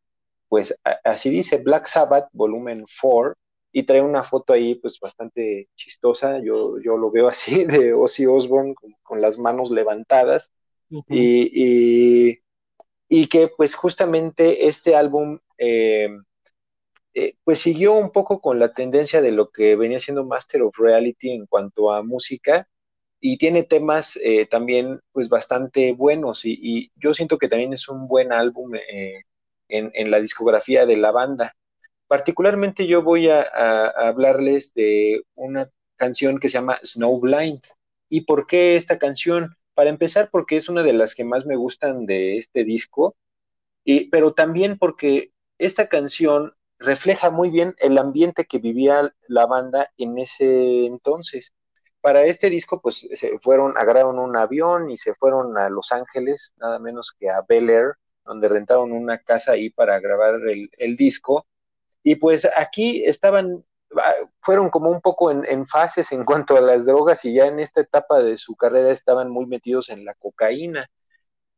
pues 0.49 0.79
así 1.03 1.29
dice 1.29 1.57
Black 1.57 1.85
Sabbath, 1.85 2.27
volumen 2.33 2.85
4, 3.01 3.33
y 3.71 3.83
trae 3.83 4.01
una 4.01 4.23
foto 4.23 4.53
ahí 4.53 4.75
pues 4.75 4.99
bastante 4.99 5.67
chistosa, 5.75 6.39
yo, 6.39 6.79
yo 6.79 6.97
lo 6.97 7.11
veo 7.11 7.27
así, 7.29 7.65
de 7.65 7.93
Ozzy 7.93 8.25
Osbourne 8.25 8.75
con, 9.01 9.21
las 9.21 9.37
manos 9.37 9.71
levantadas. 9.71 10.51
Y, 11.09 12.39
y, 13.09 13.27
que 13.27 13.47
pues 13.47 13.73
justamente 13.73 14.67
este 14.67 14.95
álbum 14.95 15.39
eh, 15.57 16.07
eh, 17.15 17.35
pues 17.43 17.59
siguió 17.59 17.93
un 17.93 18.11
poco 18.11 18.41
con 18.41 18.59
la 18.59 18.73
tendencia 18.73 19.21
de 19.21 19.31
lo 19.31 19.49
que 19.49 19.75
venía 19.75 19.99
siendo 19.99 20.25
Master 20.25 20.63
of 20.63 20.77
Reality 20.77 21.31
en 21.31 21.45
cuanto 21.45 21.91
a 21.91 22.03
música 22.03 22.67
y 23.25 23.37
tiene 23.37 23.63
temas 23.63 24.19
eh, 24.21 24.45
también 24.47 24.99
pues 25.13 25.29
bastante 25.29 25.93
buenos 25.93 26.43
y, 26.43 26.91
yo 26.97 27.13
siento 27.13 27.37
que 27.37 27.47
también 27.47 27.71
es 27.71 27.87
un 27.87 28.05
buen 28.05 28.33
álbum 28.33 28.73
en, 28.75 29.91
en 29.93 30.11
la 30.11 30.19
discografía 30.19 30.85
de 30.85 30.97
la 30.97 31.11
banda. 31.11 31.55
Particularmente 32.07 32.85
yo 32.85 33.01
voy 33.01 33.29
a, 33.29 33.41
hablarles 33.87 34.73
de 34.73 35.23
una 35.35 35.69
canción 35.95 36.37
que 36.37 36.49
se 36.49 36.55
llama 36.55 36.81
Snowblind. 36.83 37.61
¿Y 38.09 38.21
por 38.21 38.45
qué 38.45 38.75
esta 38.75 38.99
canción? 38.99 39.55
Para 39.73 39.89
empezar, 39.89 40.27
porque 40.29 40.57
es 40.57 40.67
una 40.67 40.83
de 40.83 40.91
las 40.91 41.15
que 41.15 41.23
más 41.23 41.45
me 41.45 41.55
gustan 41.55 42.05
de 42.05 42.37
este 42.37 42.65
disco, 42.65 43.15
y, 43.85 44.09
pero 44.09 44.33
también 44.33 44.77
porque 44.77 45.31
esta 45.57 45.87
canción 45.87 46.53
refleja 46.77 47.29
muy 47.29 47.49
bien 47.49 47.73
el 47.77 47.97
ambiente 47.97 48.45
que 48.45 48.59
vivía 48.59 49.15
la 49.29 49.45
banda 49.45 49.91
en 49.97 50.19
ese 50.19 50.85
entonces. 50.87 51.53
Para 52.03 52.23
este 52.25 52.49
disco, 52.49 52.81
pues 52.81 53.07
se 53.13 53.39
fueron, 53.39 53.77
agarraron 53.77 54.19
un 54.19 54.35
avión 54.37 54.91
y 54.91 54.97
se 54.97 55.15
fueron 55.15 55.57
a 55.57 55.69
Los 55.69 55.91
Ángeles, 55.91 56.53
nada 56.57 56.77
menos 56.77 57.15
que 57.17 57.29
a 57.31 57.41
Bel 57.47 57.69
Air, 57.69 57.93
donde 58.25 58.47
rentaron 58.49 58.91
una 58.91 59.19
casa 59.19 59.53
ahí 59.53 59.69
para 59.71 59.99
grabar 59.99 60.35
el 60.77 60.95
disco. 60.97 61.47
Y 62.03 62.15
pues 62.15 62.47
aquí 62.55 63.03
estaban, 63.05 63.63
ah, 63.97 64.13
fueron 64.41 64.69
como 64.69 64.89
un 64.89 65.01
poco 65.01 65.31
en, 65.31 65.67
fases 65.67 66.11
en 66.11 66.25
cuanto 66.25 66.57
a 66.57 66.61
las 66.61 66.85
drogas 66.85 67.23
y 67.25 67.33
ya 67.33 67.47
en 67.47 67.59
esta 67.59 67.81
etapa 67.81 68.19
de 68.19 68.37
su 68.37 68.55
carrera 68.55 68.91
estaban 68.91 69.29
muy 69.29 69.45
metidos 69.45 69.89
en 69.89 70.05
la 70.05 70.13
cocaína. 70.15 70.89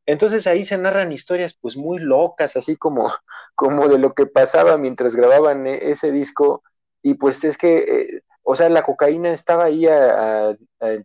Entonces 0.06 0.46
ahí 0.48 0.64
se 0.64 0.78
narran 0.78 1.12
historias 1.12 1.56
pues 1.60 1.78
muy 1.78 2.00
locas, 2.00 2.56
así 2.56 2.76
como, 2.78 3.12
como 3.56 3.88
de 3.88 3.98
lo 3.98 4.14
que 4.14 4.28
pasaba 4.28 4.78
mientras 4.78 5.16
grababan 5.16 5.66
e, 5.66 5.92
ese 5.92 6.12
disco. 6.12 6.64
Y 7.02 7.16
pues 7.16 7.44
es 7.44 7.58
que, 7.58 7.78
eh, 7.80 8.24
o 8.48 8.56
sea, 8.56 8.70
la 8.70 8.84
cocaína 8.84 9.34
estaba 9.34 9.66
ahí 9.66 9.88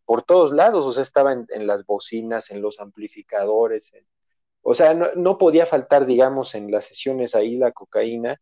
por 0.04 0.22
todos 0.24 0.52
lados, 0.52 0.84
o 0.84 0.92
sea, 0.92 1.02
estaba 1.02 1.32
en, 1.32 1.66
las 1.66 1.86
bocinas, 1.86 2.50
en 2.50 2.60
los 2.60 2.80
amplificadores, 2.80 3.92
o 4.62 4.74
sea, 4.74 4.92
no, 4.92 5.06
no, 5.16 5.38
podía 5.38 5.64
faltar, 5.64 6.04
digamos, 6.04 6.54
en 6.54 6.70
las 6.70 6.84
sesiones 6.84 7.34
ahí 7.34 7.56
la 7.56 7.72
cocaína. 7.72 8.38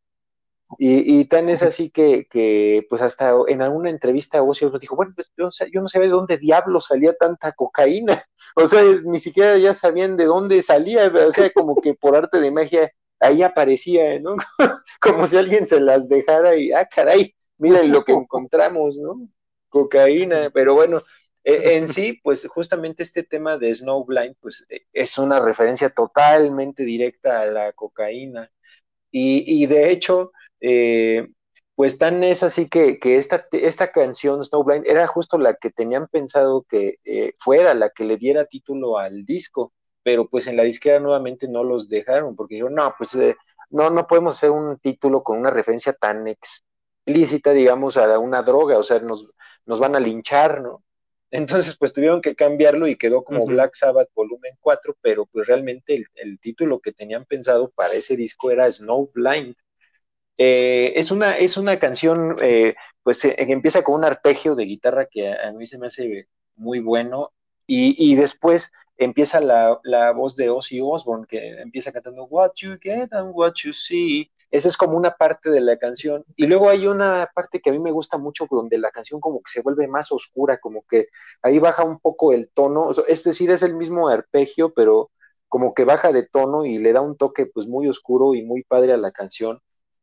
Y, 0.78 1.24
tan 1.26 1.48
es 1.48 1.62
así 1.62 1.90
que, 1.90 2.26
que, 2.28 2.86
pues 2.90 3.00
hasta 3.00 3.32
en 3.46 3.62
alguna 3.62 3.88
entrevista 3.88 4.42
Ozzy 4.42 4.66
dijo, 4.80 4.96
bueno, 4.96 5.12
pues 5.14 5.32
yo, 5.36 5.48
yo 5.72 5.80
no 5.80 5.88
sabía 5.88 6.08
de 6.08 6.14
dónde 6.14 6.36
diablo 6.36 6.80
salía 6.80 7.14
tanta 7.14 7.52
cocaína, 7.52 8.22
o 8.56 8.66
sea, 8.66 8.82
ni 9.04 9.18
siquiera 9.18 9.56
ya 9.56 9.72
sabían 9.72 10.16
de 10.16 10.26
dónde 10.26 10.60
salía, 10.60 11.06
o 11.06 11.32
sea, 11.32 11.50
como 11.52 11.80
que 11.80 11.94
por 11.94 12.16
arte 12.16 12.40
de 12.40 12.50
magia 12.50 12.92
ahí 13.20 13.42
aparecía, 13.42 14.20
¿no? 14.20 14.36
como 15.00 15.26
si 15.26 15.36
alguien 15.36 15.66
se 15.66 15.80
las 15.80 16.08
dejara 16.08 16.56
y, 16.56 16.72
ah, 16.72 16.86
caray, 16.86 17.34
miren 17.58 17.90
lo 17.90 18.04
que 18.04 18.12
encontramos, 18.12 18.96
¿no? 18.96 19.28
Cocaína, 19.68 20.50
pero 20.50 20.74
bueno, 20.74 21.02
e, 21.44 21.76
en 21.76 21.88
sí, 21.88 22.20
pues 22.22 22.46
justamente 22.46 23.02
este 23.02 23.22
tema 23.22 23.58
de 23.58 23.74
Snowblind, 23.74 24.36
pues 24.40 24.66
e, 24.68 24.82
es 24.92 25.18
una 25.18 25.40
referencia 25.40 25.90
totalmente 25.90 26.84
directa 26.84 27.40
a 27.40 27.46
la 27.46 27.72
cocaína. 27.72 28.50
Y, 29.10 29.44
y 29.62 29.66
de 29.66 29.90
hecho, 29.90 30.32
eh, 30.60 31.28
pues 31.74 31.98
tan 31.98 32.24
es 32.24 32.42
así 32.42 32.68
que, 32.68 32.98
que 32.98 33.16
esta, 33.18 33.46
esta 33.52 33.92
canción, 33.92 34.44
Snowblind, 34.44 34.86
era 34.86 35.06
justo 35.06 35.38
la 35.38 35.54
que 35.54 35.70
tenían 35.70 36.08
pensado 36.08 36.66
que 36.68 36.98
eh, 37.04 37.34
fuera 37.38 37.74
la 37.74 37.90
que 37.90 38.04
le 38.04 38.16
diera 38.16 38.46
título 38.46 38.98
al 38.98 39.24
disco, 39.24 39.72
pero 40.02 40.28
pues 40.28 40.46
en 40.48 40.56
la 40.56 40.64
disquera 40.64 41.00
nuevamente 41.00 41.48
no 41.48 41.64
los 41.64 41.88
dejaron, 41.88 42.34
porque 42.36 42.56
dijeron, 42.56 42.74
no, 42.74 42.94
pues 42.98 43.14
eh, 43.14 43.36
no, 43.70 43.90
no 43.90 44.06
podemos 44.06 44.36
hacer 44.36 44.50
un 44.50 44.78
título 44.78 45.22
con 45.22 45.38
una 45.38 45.50
referencia 45.50 45.92
tan 45.92 46.26
explícita, 47.08 47.52
digamos, 47.52 47.96
a 47.96 48.18
una 48.18 48.42
droga, 48.42 48.78
o 48.78 48.82
sea, 48.82 48.98
nos, 49.00 49.26
nos 49.66 49.80
van 49.80 49.96
a 49.96 50.00
linchar, 50.00 50.60
¿no? 50.60 50.84
Entonces, 51.30 51.76
pues 51.78 51.92
tuvieron 51.92 52.22
que 52.22 52.34
cambiarlo 52.34 52.86
y 52.88 52.96
quedó 52.96 53.22
como 53.22 53.44
Black 53.46 53.74
Sabbath 53.74 54.08
volumen 54.14 54.54
4, 54.60 54.96
pero 55.02 55.26
pues 55.26 55.46
realmente 55.46 55.94
el, 55.94 56.06
el, 56.14 56.38
título 56.40 56.80
que 56.80 56.92
tenían 56.92 57.26
pensado 57.26 57.70
para 57.70 57.94
ese 57.94 58.16
disco 58.16 58.50
era 58.50 58.70
Snowblind. 58.70 59.54
Eh, 60.38 60.92
es, 60.96 61.10
una, 61.10 61.36
es 61.36 61.56
una 61.56 61.78
canción, 61.78 62.36
eh, 62.40 62.76
pues 63.02 63.24
eh, 63.24 63.34
que 63.36 63.52
empieza 63.52 63.82
con 63.82 63.96
un 63.96 64.04
arpegio 64.04 64.54
de 64.54 64.64
guitarra 64.64 65.06
que 65.06 65.30
a, 65.32 65.52
mí 65.52 65.66
se 65.66 65.78
me 65.78 65.88
hace 65.88 66.28
muy 66.56 66.80
bueno 66.80 67.32
y, 67.66 68.14
después 68.14 68.72
empieza 68.96 69.40
la, 69.40 69.78
la, 69.82 70.12
voz 70.12 70.36
de 70.36 70.48
Ozzy 70.48 70.80
Osbourne 70.80 71.26
que 71.28 71.60
empieza 71.60 71.92
cantando 71.92 72.24
What 72.24 72.52
you 72.56 72.78
get 72.80 73.12
and 73.12 73.32
what 73.34 73.54
you 73.64 73.72
see. 73.72 74.30
Esa 74.50 74.68
es 74.68 74.76
como 74.76 74.96
una 74.96 75.14
parte 75.16 75.50
de 75.50 75.60
la 75.60 75.76
canción. 75.76 76.24
Y 76.36 76.46
luego 76.46 76.68
hay 76.70 76.86
una 76.86 77.30
parte 77.34 77.60
que 77.60 77.70
a 77.70 77.72
mí 77.72 77.78
me 77.78 77.90
gusta 77.90 78.18
mucho 78.18 78.46
donde 78.50 78.78
la 78.78 78.90
canción 78.90 79.20
como 79.20 79.38
que 79.40 79.50
se 79.50 79.62
vuelve 79.62 79.86
más 79.88 80.10
oscura, 80.12 80.58
como 80.58 80.84
que 80.88 81.08
ahí 81.42 81.58
baja 81.58 81.84
un 81.84 81.98
poco 81.98 82.32
el 82.32 82.50
tono. 82.50 82.90
es 83.06 83.24
decir, 83.24 83.50
es 83.50 83.62
el 83.62 83.74
mismo 83.74 84.08
arpegio, 84.08 84.72
pero 84.72 85.10
como 85.48 85.74
que 85.74 85.84
baja 85.84 86.12
de 86.12 86.24
tono 86.26 86.64
y 86.64 86.78
le 86.78 86.92
da 86.92 87.00
un 87.00 87.16
toque 87.16 87.46
pues 87.46 87.66
muy 87.66 87.88
oscuro 87.88 88.34
y 88.34 88.42
muy 88.42 88.62
padre 88.64 88.92
a 88.92 88.96
la 88.96 89.12
canción. 89.12 89.60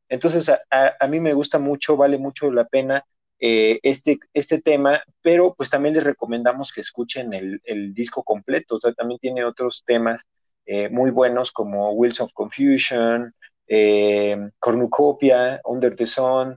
Entonces, 0.10 0.50
a, 0.50 1.08
mí 1.08 1.20
me 1.20 1.34
gusta 1.34 1.60
mucho, 1.60 1.98
vale 1.98 2.18
mucho 2.18 2.52
la 2.52 2.66
pena 2.66 3.04
eh, 3.40 3.80
este, 3.84 4.20
este 4.34 4.62
tema, 4.62 5.02
pero 5.22 5.56
pues 5.56 5.70
también 5.70 5.96
les 5.96 6.04
recomendamos 6.04 6.72
que 6.72 6.82
escuchen 6.82 7.34
el, 7.34 7.94
disco 7.94 8.24
completo. 8.24 8.76
O 8.76 8.80
sea, 8.80 8.94
también 8.94 9.20
tiene 9.20 9.44
otros 9.44 9.84
temas 9.86 10.24
eh, 10.66 10.90
muy 10.90 11.12
buenos 11.12 11.52
como 11.52 11.92
Wheels 11.94 12.22
of 12.22 12.34
Confusion, 12.34 13.34
eh, 13.68 14.50
Cornucopia, 14.60 15.62
Under 15.66 15.96
the 15.96 16.06
Sun, 16.06 16.56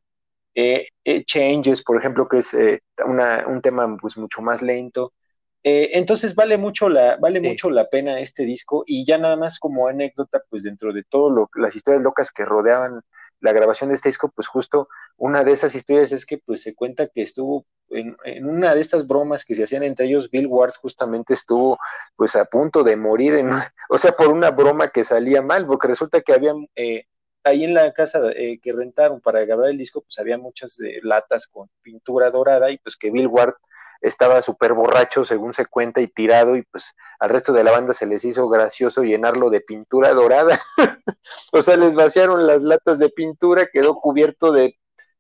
Changes, 1.27 1.85
por 1.85 1.99
ejemplo, 1.99 2.29
que 2.29 2.39
es 2.39 2.53
un 3.07 3.61
tema 3.63 3.97
pues 4.01 4.17
mucho 4.19 4.43
más 4.43 4.61
lento. 4.61 5.13
entonces 5.63 6.35
vale 6.35 6.57
mucho 6.57 6.89
la 6.89 7.17
vale 7.17 7.41
mucho 7.41 7.71
la 7.71 7.89
pena 7.89 8.19
este 8.19 8.45
disco 8.45 8.83
y 8.87 9.07
ya 9.07 9.19
nada 9.19 9.37
más 9.37 9.61
como 9.61 9.87
anécdota 9.87 10.43
pues 10.51 10.65
dentro 10.65 10.93
de 10.93 11.05
todo 11.05 11.49
las 11.55 11.77
historias 11.77 12.03
locas 12.03 12.33
que 12.33 12.45
rodeaban 12.45 13.03
la 13.41 13.53
grabación 13.53 13.91
de 13.91 13.97
este 13.97 14.09
disco, 14.09 14.31
pues 14.35 14.49
justo 14.49 14.89
una 15.19 15.45
de 15.45 15.53
esas 15.53 15.75
historias 15.75 16.13
es 16.13 16.25
que 16.25 16.39
pues 16.39 16.63
se 16.63 16.75
cuenta 16.75 17.09
que 17.09 17.23
estuvo 17.23 17.67
en, 17.91 18.17
una 18.47 18.75
de 18.75 18.81
estas 18.81 19.07
bromas 19.07 19.45
que 19.45 19.55
se 19.55 19.65
hacían 19.65 19.83
entre 19.83 20.07
ellos, 20.07 20.31
Bill 20.31 20.47
Ward 20.47 20.75
justamente 20.81 21.35
estuvo 21.35 21.79
pues 22.17 22.37
a 22.37 22.45
punto 22.45 22.85
de 22.85 22.97
morir, 22.97 23.35
o 23.91 23.99
sea, 23.99 24.13
por 24.13 24.29
una 24.29 24.51
broma 24.51 24.89
que 24.89 25.05
salía 25.05 25.43
mal, 25.43 25.67
porque 25.67 25.89
resulta 25.89 26.21
que 26.23 26.33
habían... 26.33 26.69
Eh, 26.75 27.05
ahí 27.45 27.65
en 27.65 27.73
la 27.73 27.93
casa 27.95 28.21
eh, 28.35 28.59
que 28.61 28.73
rentaron 28.73 29.21
para 29.21 29.45
grabar 29.45 29.71
el 29.71 29.79
disco, 29.79 30.03
pues 30.03 30.19
había 30.19 30.37
muchas 30.37 30.79
eh, 30.81 30.99
latas 31.03 31.47
con 31.47 31.69
pintura 31.83 32.31
dorada 32.31 32.71
y 32.71 32.79
pues 32.79 32.97
que 32.97 33.11
Bill 33.11 33.29
Ward 33.29 33.55
estaba 34.01 34.43
súper 34.43 34.75
borracho, 34.75 35.25
según 35.25 35.53
se 35.53 35.67
cuenta, 35.67 36.01
y 36.01 36.09
tirado, 36.09 36.57
y 36.57 36.63
pues 36.63 36.95
al 37.19 37.31
resto 37.31 37.53
de 37.53 37.65
la 37.65 37.73
banda 37.73 37.95
se 37.95 38.07
les 38.07 38.25
hizo 38.25 38.49
gracioso 38.49 39.03
llenarlo 39.03 39.51
de 39.51 39.61
pintura 39.61 40.13
dorada. 40.13 40.61
o 41.53 41.63
sea, 41.63 41.77
les 41.77 41.95
vaciaron 41.95 42.47
las 42.47 42.63
latas 42.63 42.99
de 42.99 43.09
pintura, 43.09 43.69
quedó 43.73 43.97
cubierto 43.97 44.53
de 44.53 44.79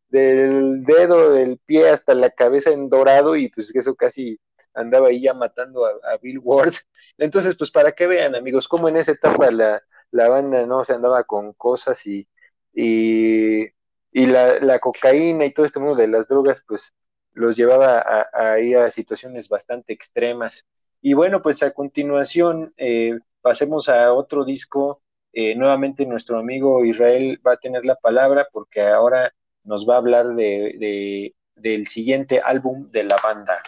del 0.08 0.84
dedo 0.84 1.32
del 1.32 1.58
pie 1.58 1.90
hasta 1.90 2.14
la 2.14 2.30
cabeza 2.30 2.70
en 2.70 2.88
dorado, 2.88 3.36
y 3.36 3.48
pues 3.48 3.74
eso 3.74 3.94
casi 3.94 4.40
andaba 4.74 5.08
ahí 5.08 5.22
ya 5.22 5.34
matando 5.34 5.84
a, 5.86 6.16
Bill 6.22 6.40
Ward. 6.42 6.74
Entonces, 7.18 7.56
pues 7.56 7.70
para 7.70 7.92
que 7.92 8.06
vean, 8.06 8.34
amigos, 8.34 8.68
cómo 8.68 8.88
en 8.88 8.96
esa 8.96 9.12
etapa 9.12 9.50
la, 9.50 9.82
la 10.10 10.28
banda 10.28 10.66
no 10.66 10.84
se 10.84 10.94
andaba 10.94 11.24
con 11.24 11.52
cosas 11.54 12.06
y, 12.06 12.28
y, 12.72 13.72
la, 14.12 14.58
la 14.60 14.78
cocaína 14.78 15.44
y 15.44 15.52
todo 15.52 15.66
este 15.66 15.80
mundo 15.80 15.96
de 15.96 16.08
las 16.08 16.28
drogas, 16.28 16.62
pues 16.66 16.94
los 17.32 17.56
llevaba 17.56 18.04
a, 18.32 18.60
ir 18.60 18.78
a 18.78 18.90
situaciones 18.90 19.48
bastante 19.48 19.92
extremas. 19.92 20.66
Y 21.00 21.14
bueno, 21.14 21.42
pues 21.42 21.62
a 21.62 21.70
continuación 21.70 22.72
eh, 22.76 23.18
pasemos 23.40 23.88
a 23.88 24.12
otro 24.12 24.44
disco. 24.44 25.02
Eh, 25.32 25.54
nuevamente 25.54 26.06
nuestro 26.06 26.38
amigo 26.38 26.84
Israel 26.84 27.40
va 27.46 27.52
a 27.52 27.58
tener 27.58 27.84
la 27.84 27.96
palabra 27.96 28.48
porque 28.50 28.82
ahora 28.82 29.32
nos 29.68 29.86
va 29.86 29.94
a 29.94 29.98
hablar 29.98 30.34
de, 30.34 31.34
del 31.54 31.86
siguiente 31.86 32.40
álbum 32.40 32.90
de 32.90 33.04
la 33.04 33.18
banda. 33.22 33.62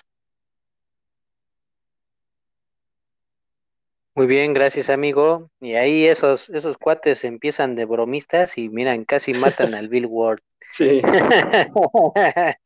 Muy 4.14 4.26
bien, 4.26 4.54
gracias 4.54 4.88
amigo. 4.88 5.50
Y 5.60 5.74
ahí 5.74 6.06
esos, 6.06 6.48
esos 6.48 6.78
cuates 6.78 7.22
empiezan 7.24 7.76
de 7.76 7.84
bromistas 7.84 8.56
y 8.56 8.70
miran, 8.70 9.04
casi 9.04 9.34
matan 9.34 9.74
al 9.74 9.88
Bill 9.90 10.06
Ward. 10.06 10.40
Sí. 10.72 11.02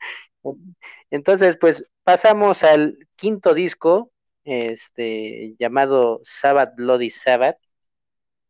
Entonces, 1.10 1.56
pues 1.60 1.84
pasamos 2.04 2.62
al 2.62 2.98
quinto 3.16 3.52
disco, 3.52 4.12
este, 4.44 5.56
llamado 5.58 6.20
Sabbath 6.22 6.76
Bloody 6.76 7.10
Sabbath, 7.10 7.58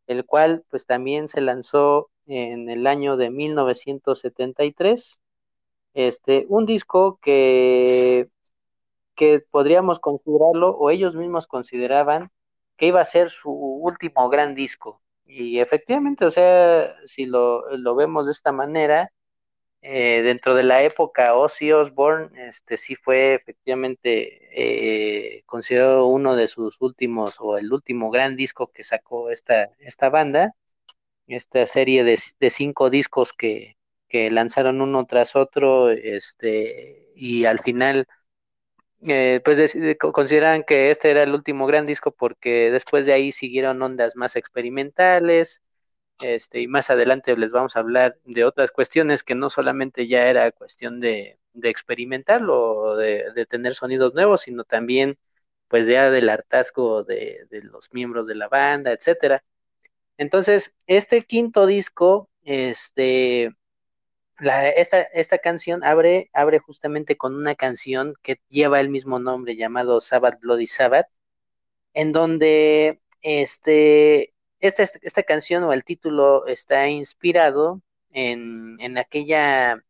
el 0.05 0.25
cual 0.25 0.63
pues 0.69 0.85
también 0.85 1.27
se 1.27 1.41
lanzó 1.41 2.11
en 2.27 2.69
el 2.69 2.87
año 2.87 3.17
de 3.17 3.29
1973. 3.29 5.19
Este, 5.93 6.45
un 6.49 6.65
disco 6.65 7.19
que, 7.21 8.29
que 9.15 9.39
podríamos 9.39 9.99
considerarlo, 9.99 10.71
o 10.71 10.89
ellos 10.89 11.15
mismos 11.15 11.47
consideraban, 11.47 12.31
que 12.77 12.87
iba 12.87 13.01
a 13.01 13.05
ser 13.05 13.29
su 13.29 13.51
último 13.51 14.29
gran 14.29 14.55
disco. 14.55 15.01
Y 15.25 15.59
efectivamente, 15.59 16.25
o 16.25 16.31
sea, 16.31 16.95
si 17.05 17.25
lo, 17.25 17.69
lo 17.77 17.95
vemos 17.95 18.25
de 18.25 18.31
esta 18.33 18.51
manera, 18.51 19.11
eh, 19.87 20.23
dentro 20.23 20.55
de 20.55 20.63
la 20.63 20.81
época 20.81 21.35
Ozzy 21.35 21.71
Osbourne, 21.71 22.29
este 22.47 22.75
sí 22.75 22.95
fue 22.95 23.35
efectivamente 23.35 24.49
eh, 24.51 25.43
considerado 25.45 26.07
uno 26.07 26.35
de 26.35 26.47
sus 26.47 26.81
últimos 26.81 27.35
o 27.39 27.59
el 27.59 27.71
último 27.71 28.09
gran 28.09 28.35
disco 28.35 28.71
que 28.73 28.83
sacó 28.83 29.29
esta, 29.29 29.69
esta 29.77 30.09
banda, 30.09 30.55
esta 31.27 31.65
serie 31.65 32.03
de, 32.03 32.17
cinco 32.49 32.89
discos 32.89 33.33
que, 33.33 33.77
que, 34.09 34.29
lanzaron 34.31 34.81
uno 34.81 35.05
tras 35.05 35.35
otro, 35.35 35.89
este, 35.91 37.11
y 37.15 37.45
al 37.45 37.59
final 37.59 38.07
eh, 39.07 39.41
pues 39.43 39.77
consideran 39.99 40.63
que 40.63 40.89
este 40.89 41.11
era 41.11 41.23
el 41.23 41.33
último 41.33 41.67
gran 41.67 41.85
disco 41.85 42.11
porque 42.11 42.71
después 42.71 43.05
de 43.05 43.13
ahí 43.13 43.31
siguieron 43.31 43.81
ondas 43.81 44.15
más 44.15 44.35
experimentales, 44.35 45.61
este, 46.21 46.61
y 46.61 46.67
más 46.67 46.89
adelante 46.89 47.35
les 47.37 47.51
vamos 47.51 47.75
a 47.75 47.79
hablar 47.79 48.17
de 48.25 48.45
otras 48.45 48.71
cuestiones 48.71 49.23
que 49.23 49.35
no 49.35 49.49
solamente 49.49 50.07
ya 50.07 50.27
era 50.29 50.51
cuestión 50.51 50.99
de, 50.99 51.39
de 51.53 51.69
experimentarlo 51.69 52.75
o 52.75 52.95
de, 52.95 53.45
tener 53.49 53.75
sonidos 53.75 54.13
nuevos, 54.13 54.41
sino 54.41 54.63
también 54.63 55.17
pues 55.67 55.87
ya 55.87 56.09
del 56.11 56.29
hartazgo 56.29 57.03
de, 57.03 57.47
los 57.63 57.91
miembros 57.93 58.27
de 58.27 58.35
la 58.35 58.47
banda, 58.49 58.91
etcétera. 58.93 59.43
Entonces, 60.17 60.73
este 60.87 61.23
quinto 61.25 61.65
disco, 61.65 62.29
este, 62.43 63.51
la, 64.39 64.69
esta, 64.69 65.01
esta 65.01 65.37
canción 65.39 65.83
abre, 65.83 66.29
abre 66.33 66.59
justamente 66.59 67.17
con 67.17 67.35
una 67.35 67.55
canción 67.55 68.15
que 68.21 68.39
lleva 68.49 68.79
el 68.79 68.89
mismo 68.89 69.19
nombre 69.19 69.55
llamado 69.55 70.01
Sabbath 70.01 70.39
Bloody 70.41 70.67
Sabbath, 70.67 71.07
en 71.93 72.11
donde 72.11 73.01
este, 73.21 74.33
esta, 74.59 74.83
esta 74.83 75.23
canción 75.23 75.63
o 75.63 75.73
el 75.73 75.83
título 75.83 76.45
está 76.47 76.87
inspirado 76.89 77.81
en, 78.11 78.77
en 78.79 78.97
aquella 78.97 79.83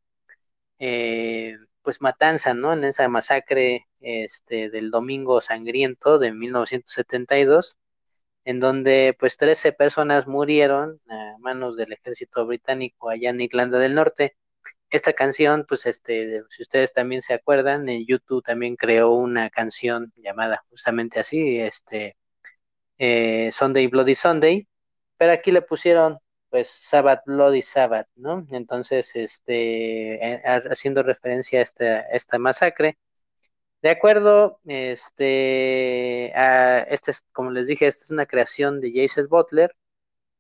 eh, 0.80 1.57
pues 1.82 2.01
matanza, 2.01 2.53
¿no? 2.53 2.73
En 2.73 2.84
esa 2.84 3.07
masacre 3.07 3.88
este, 4.01 4.69
del 4.69 4.91
Domingo 4.91 5.41
Sangriento 5.41 6.17
de 6.17 6.32
1972, 6.32 7.78
en 8.46 8.60
donde 8.60 9.16
pues 9.20 9.38
13 9.38 9.74
personas 9.74 10.28
murieron 10.28 11.02
a 11.10 11.36
manos 11.39 11.78
del 11.78 11.93
ejército 11.93 12.46
británico 12.46 13.10
allá 13.10 13.32
en 13.32 13.41
Irlanda 13.41 13.80
del 13.80 13.96
Norte. 13.96 14.38
Esta 14.89 15.14
canción, 15.14 15.66
pues 15.68 15.86
este, 15.88 16.43
si 16.50 16.62
ustedes 16.62 16.93
también 16.93 17.22
se 17.22 17.34
acuerdan, 17.34 17.89
en 17.89 18.06
YouTube 18.06 18.43
también 18.43 18.76
creó 18.78 19.12
una 19.14 19.50
canción 19.50 20.14
llamada 20.16 20.64
justamente 20.70 21.20
así, 21.20 21.60
este, 21.60 22.18
eh, 22.98 23.50
Sunday 23.52 23.88
Bloody 23.88 24.16
Sunday, 24.16 24.68
pero 25.18 25.34
aquí 25.34 25.52
le 25.52 25.62
pusieron 25.62 26.18
pues 26.50 26.70
Sabbath 26.70 27.24
Bloody 27.26 27.62
Sabbath, 27.62 28.08
¿no? 28.16 28.48
Entonces, 28.52 29.16
este, 29.16 30.16
eh, 30.36 30.41
haciendo 30.70 31.04
referencia 31.04 31.60
a 31.60 31.64
esta, 31.64 32.00
esta 32.02 32.39
masacre. 32.39 32.98
De 33.82 33.89
acuerdo, 33.91 34.59
este, 34.65 36.34
a, 36.36 36.80
este 36.82 37.11
es, 37.11 37.23
como 37.32 37.51
les 37.51 37.67
dije, 37.67 37.88
esta 37.88 38.05
es 38.05 38.11
una 38.11 38.26
creación 38.26 38.82
de 38.82 38.91
Jason 38.93 39.28
Butler. 39.30 39.76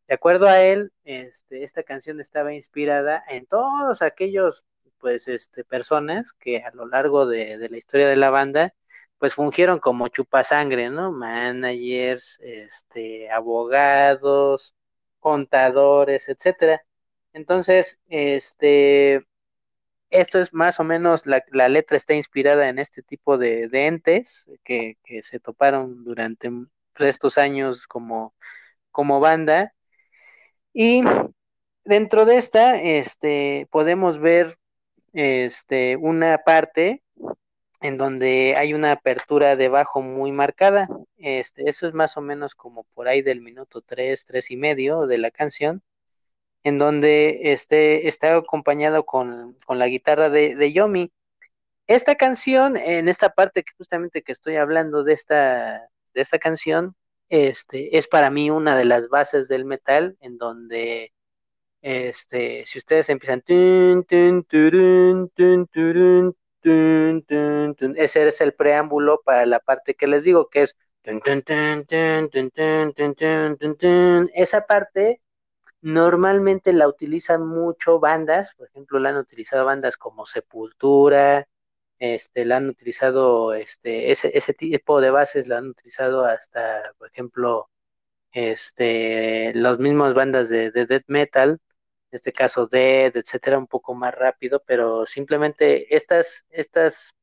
De 0.07 0.15
acuerdo 0.15 0.47
a 0.47 0.61
él, 0.61 0.91
este, 1.03 1.63
esta 1.63 1.83
canción 1.83 2.19
estaba 2.19 2.53
inspirada 2.53 3.23
en 3.29 3.45
todos 3.45 4.01
aquellos 4.01 4.65
pues 4.99 5.27
este 5.27 5.63
personas 5.63 6.33
que 6.33 6.59
a 6.63 6.71
lo 6.71 6.87
largo 6.87 7.25
de, 7.27 7.57
de 7.57 7.69
la 7.69 7.77
historia 7.77 8.07
de 8.07 8.15
la 8.15 8.29
banda 8.31 8.73
pues 9.17 9.33
fungieron 9.33 9.79
como 9.79 10.07
chupasangre, 10.09 10.89
¿no? 10.89 11.11
Managers, 11.11 12.39
este, 12.41 13.29
abogados, 13.31 14.75
contadores, 15.19 16.29
etcétera. 16.29 16.83
Entonces, 17.33 17.99
este, 18.09 19.25
esto 20.09 20.39
es 20.39 20.53
más 20.53 20.79
o 20.79 20.83
menos, 20.83 21.23
la, 21.25 21.69
letra 21.69 21.97
está 21.97 22.13
inspirada 22.13 22.69
en 22.69 22.79
este 22.79 23.01
tipo 23.01 23.37
de, 23.37 23.67
de 23.67 23.87
entes 23.87 24.49
que, 24.63 24.97
que, 25.03 25.21
se 25.21 25.39
toparon 25.39 26.03
durante 26.03 26.49
estos 26.99 27.37
años 27.37 27.87
como, 27.87 28.33
como 28.91 29.19
banda. 29.19 29.73
Y 30.73 31.03
dentro 31.85 32.25
de 32.25 32.37
esta, 32.37 32.81
este, 32.81 33.67
podemos 33.71 34.19
ver 34.19 34.57
este, 35.13 35.95
una 35.95 36.39
parte 36.39 37.03
en 37.81 37.97
donde 37.97 38.55
hay 38.57 38.73
una 38.73 38.91
apertura 38.91 39.55
de 39.55 39.69
bajo 39.69 40.01
muy 40.01 40.31
marcada. 40.31 40.87
Este, 41.17 41.69
eso 41.69 41.87
es 41.87 41.93
más 41.93 42.17
o 42.17 42.21
menos 42.21 42.55
como 42.55 42.83
por 42.93 43.07
ahí 43.07 43.21
del 43.21 43.41
minuto 43.41 43.81
tres, 43.81 44.25
tres 44.25 44.51
y 44.51 44.57
medio 44.57 45.07
de 45.07 45.17
la 45.17 45.31
canción, 45.31 45.83
en 46.65 46.79
donde 46.79 47.41
este, 47.53 48.07
está 48.07 48.35
acompañado 48.35 49.05
con, 49.05 49.55
con 49.67 49.77
la 49.77 49.87
guitarra 49.87 50.31
de, 50.31 50.55
de, 50.55 50.73
Yomi. 50.73 51.11
Esta 51.85 52.15
canción, 52.15 52.75
en 52.75 53.07
esta 53.07 53.29
parte 53.29 53.63
que 53.63 53.71
justamente 53.77 54.23
que 54.23 54.31
estoy 54.31 54.55
hablando 54.55 55.03
de 55.03 55.13
esta, 55.13 55.89
de 56.15 56.21
esta 56.21 56.39
canción, 56.39 56.95
este, 57.29 57.95
es 57.97 58.07
para 58.07 58.31
mí 58.31 58.49
una 58.49 58.75
de 58.75 58.85
las 58.85 59.09
bases 59.09 59.47
del 59.47 59.63
metal, 59.65 60.17
en 60.21 60.39
donde 60.39 61.13
este, 61.81 62.65
si 62.65 62.79
ustedes 62.79 63.09
empiezan 63.09 63.43
ese 67.95 68.27
es 68.27 68.41
el 68.41 68.53
preámbulo 68.55 69.21
para 69.23 69.45
la 69.45 69.59
parte 69.59 69.93
que 69.93 70.07
les 70.07 70.23
digo, 70.23 70.49
que 70.49 70.63
es 70.63 70.75
esa 74.33 74.65
parte 74.65 75.21
normalmente 75.85 76.73
la 76.73 76.87
utilizan 76.87 77.45
mucho 77.45 77.99
bandas, 77.99 78.55
por 78.55 78.67
ejemplo, 78.69 78.97
la 78.99 79.09
han 79.09 79.17
utilizado 79.17 79.65
bandas 79.65 79.97
como 79.97 80.25
Sepultura, 80.25 81.47
este, 81.99 82.43
la 82.45 82.57
han 82.57 82.69
utilizado, 82.69 83.53
este, 83.53 84.11
ese, 84.11 84.31
ese 84.35 84.53
tipo 84.55 84.99
de 85.01 85.11
bases 85.11 85.47
la 85.47 85.59
han 85.59 85.67
utilizado 85.69 86.25
hasta, 86.25 86.93
por 86.97 87.09
ejemplo, 87.09 87.69
este, 88.31 89.53
las 89.55 89.79
mismas 89.79 90.15
bandas 90.15 90.49
de, 90.49 90.71
de 90.71 90.85
death 90.87 91.05
metal, 91.07 91.51
en 91.51 91.59
este 92.11 92.31
caso 92.33 92.67
Dead, 92.67 93.15
etcétera, 93.15 93.57
un 93.59 93.67
poco 93.67 93.93
más 93.95 94.15
rápido, 94.15 94.63
pero 94.65 95.05
simplemente 95.05 95.95
estas, 95.95 96.45
estas 96.49 97.13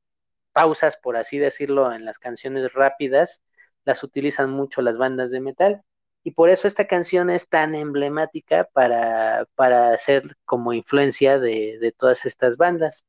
pausas, 0.53 0.97
por 0.99 1.17
así 1.17 1.39
decirlo, 1.39 1.93
en 1.93 2.05
las 2.05 2.19
canciones 2.21 2.73
rápidas, 2.75 3.43
las 3.85 4.05
utilizan 4.05 4.51
mucho 4.51 4.83
las 4.83 4.99
bandas 4.99 5.31
de 5.33 5.41
metal. 5.41 5.83
Y 6.25 6.33
por 6.33 6.51
eso 6.51 6.69
esta 6.69 6.87
canción 6.87 7.31
es 7.31 7.49
tan 7.49 7.75
emblemática 7.75 8.69
para, 8.73 9.47
para 9.55 9.97
ser 9.99 10.37
como 10.45 10.73
influencia 10.73 11.39
de, 11.39 11.79
de 11.79 11.93
todas 11.93 12.25
estas 12.27 12.57
bandas. 12.57 13.05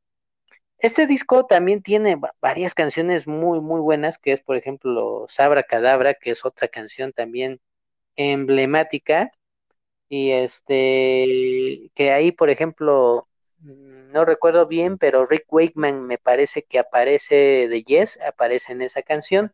Este 0.80 1.08
disco 1.08 1.46
también 1.46 1.82
tiene 1.82 2.18
varias 2.42 2.74
canciones 2.74 3.28
muy, 3.28 3.62
muy 3.62 3.80
buenas, 3.80 4.18
que 4.18 4.32
es, 4.34 4.42
por 4.42 4.58
ejemplo, 4.58 5.26
Sabra 5.30 5.64
Cadabra, 5.64 6.14
que 6.16 6.32
es 6.32 6.44
otra 6.44 6.68
canción 6.68 7.14
también 7.14 7.62
emblemática, 8.16 9.32
y 10.10 10.32
este, 10.32 11.90
que 11.96 12.12
ahí, 12.12 12.32
por 12.32 12.50
ejemplo, 12.50 13.28
no 13.60 14.26
recuerdo 14.26 14.68
bien, 14.68 14.98
pero 14.98 15.26
Rick 15.26 15.46
Wakeman 15.52 16.06
me 16.06 16.18
parece 16.18 16.64
que 16.64 16.80
aparece 16.80 17.68
de 17.68 17.84
Yes, 17.84 18.20
aparece 18.22 18.74
en 18.74 18.82
esa 18.82 19.02
canción. 19.02 19.54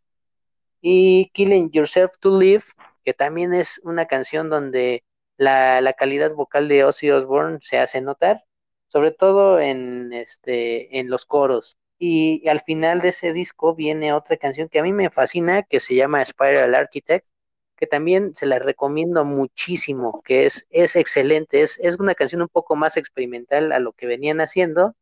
Y 0.81 1.29
Killing 1.33 1.71
Yourself 1.71 2.17
to 2.19 2.37
Live, 2.37 2.63
que 3.03 3.13
también 3.13 3.53
es 3.53 3.79
una 3.83 4.05
canción 4.07 4.49
donde 4.49 5.03
la, 5.37 5.81
la 5.81 5.93
calidad 5.93 6.33
vocal 6.33 6.67
de 6.67 6.83
Ozzy 6.83 7.11
Osbourne 7.11 7.59
se 7.61 7.79
hace 7.79 8.01
notar, 8.01 8.43
sobre 8.87 9.11
todo 9.11 9.59
en, 9.59 10.13
este, 10.13 10.99
en 10.99 11.09
los 11.09 11.25
coros. 11.25 11.77
Y, 11.99 12.47
al 12.49 12.61
final 12.61 13.01
de 13.01 13.09
ese 13.09 13.33
disco 13.33 13.75
viene 13.75 14.13
otra 14.13 14.37
canción 14.37 14.69
que 14.69 14.79
a 14.79 14.83
mí 14.83 14.93
me 14.93 15.09
fascina, 15.09 15.63
que 15.63 15.79
se 15.79 15.95
llama 15.95 16.23
Spiral 16.25 16.75
Architect, 16.75 17.27
que 17.75 17.87
también 17.87 18.35
se 18.35 18.45
la 18.45 18.59
recomiendo 18.59 19.25
muchísimo, 19.25 20.21
que 20.23 20.45
es, 20.45 20.65
es 20.69 20.95
excelente, 20.95 21.61
es, 21.61 21.79
es 21.81 21.99
una 21.99 22.15
canción 22.15 22.41
un 22.41 22.49
poco 22.49 22.75
más 22.75 22.97
experimental 22.97 23.71
a 23.71 23.79
lo 23.79 23.93
que 23.93 24.07
venían 24.07 24.41
haciendo, 24.41 24.95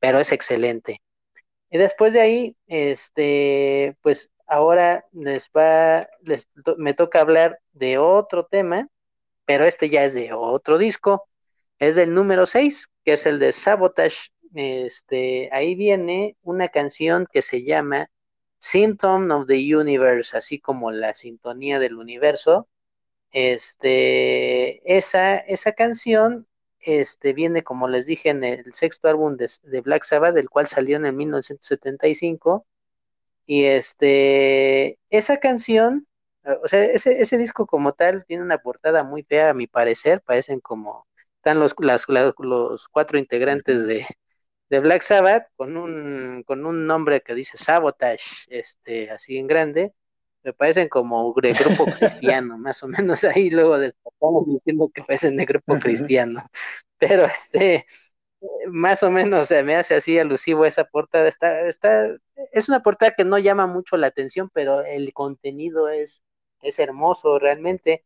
pero 0.00 0.20
es 0.20 0.32
excelente. 0.32 1.02
Y 1.70 1.78
después 1.78 2.12
de 2.14 2.20
ahí, 2.20 2.56
este, 2.66 3.96
pues 4.02 4.30
ahora 4.48 5.06
les 5.12 5.50
va, 5.56 6.08
les, 6.22 6.48
me 6.76 6.94
toca 6.94 7.20
hablar 7.20 7.60
de 7.72 7.98
otro 7.98 8.46
tema, 8.46 8.88
pero 9.44 9.64
este 9.64 9.88
ya 9.88 10.04
es 10.04 10.14
de 10.14 10.32
otro 10.32 10.78
disco, 10.78 11.28
es 11.78 11.96
del 11.96 12.14
número 12.14 12.46
6, 12.46 12.88
que 13.04 13.12
es 13.12 13.26
el 13.26 13.38
de 13.38 13.52
Sabotage. 13.52 14.30
Este, 14.54 15.50
ahí 15.52 15.74
viene 15.74 16.36
una 16.42 16.68
canción 16.68 17.26
que 17.30 17.42
se 17.42 17.62
llama 17.62 18.10
Symptom 18.58 19.30
of 19.30 19.46
the 19.46 19.76
Universe, 19.76 20.36
así 20.36 20.58
como 20.58 20.90
la 20.90 21.14
sintonía 21.14 21.78
del 21.78 21.96
universo. 21.96 22.68
Este, 23.30 24.96
esa, 24.96 25.36
esa 25.36 25.72
canción 25.72 26.46
este, 26.80 27.32
viene, 27.32 27.62
como 27.62 27.88
les 27.88 28.06
dije, 28.06 28.30
en 28.30 28.42
el 28.44 28.74
sexto 28.74 29.08
álbum 29.08 29.36
de, 29.36 29.50
de, 29.62 29.80
Black 29.82 30.04
Sabbath, 30.04 30.34
del 30.34 30.50
cual 30.50 30.66
salió 30.66 30.96
en 30.96 31.06
el 31.06 31.12
1975. 31.12 32.66
Y 33.48 33.64
este, 33.66 35.00
esa 35.10 35.38
canción, 35.40 36.06
o 36.64 36.68
sea, 36.68 36.84
ese, 36.84 37.22
ese 37.22 37.38
disco 37.38 37.66
como 37.66 37.94
tal 37.94 38.24
tiene 38.26 38.44
una 38.44 38.58
portada 38.58 39.04
muy 39.04 39.22
fea, 39.24 39.50
a 39.50 39.54
mi 39.54 39.66
parecer, 39.66 40.20
parecen 40.22 40.60
como, 40.60 41.06
están 41.38 41.58
los, 41.60 41.74
las, 41.80 42.04
los 42.38 42.88
cuatro 42.88 43.18
integrantes 43.18 43.86
de, 43.86 44.06
de 44.70 44.80
Black 44.80 45.02
Sabbath 45.02 45.48
con 45.56 45.76
un, 45.78 46.42
con 46.46 46.66
un 46.66 46.86
nombre 46.86 47.22
que 47.22 47.34
dice 47.34 47.56
Sabotage, 47.58 48.46
este, 48.50 49.10
así 49.10 49.38
en 49.38 49.46
grande, 49.46 49.94
me 50.42 50.52
parecen 50.52 50.88
como 50.88 51.34
de 51.40 51.52
grupo 51.52 51.86
cristiano, 51.98 52.58
más 52.58 52.82
o 52.82 52.88
menos 52.88 53.24
ahí 53.24 53.50
luego 53.50 53.76
estamos 53.78 54.46
diciendo 54.46 54.90
que 54.94 55.02
parecen 55.02 55.36
de 55.36 55.46
grupo 55.46 55.78
cristiano, 55.78 56.42
pero 56.98 57.24
este, 57.24 57.86
más 58.68 59.02
o 59.02 59.10
menos 59.10 59.48
se 59.48 59.62
me 59.62 59.76
hace 59.76 59.96
así 59.96 60.18
alusivo 60.18 60.64
esa 60.64 60.84
portada, 60.84 61.28
está, 61.28 61.60
está, 61.68 62.16
es 62.52 62.68
una 62.68 62.82
portada 62.82 63.12
que 63.12 63.24
no 63.24 63.38
llama 63.38 63.66
mucho 63.66 63.96
la 63.96 64.08
atención, 64.08 64.50
pero 64.52 64.82
el 64.84 65.12
contenido 65.12 65.88
es, 65.88 66.22
es 66.62 66.78
hermoso 66.78 67.38
realmente. 67.38 68.04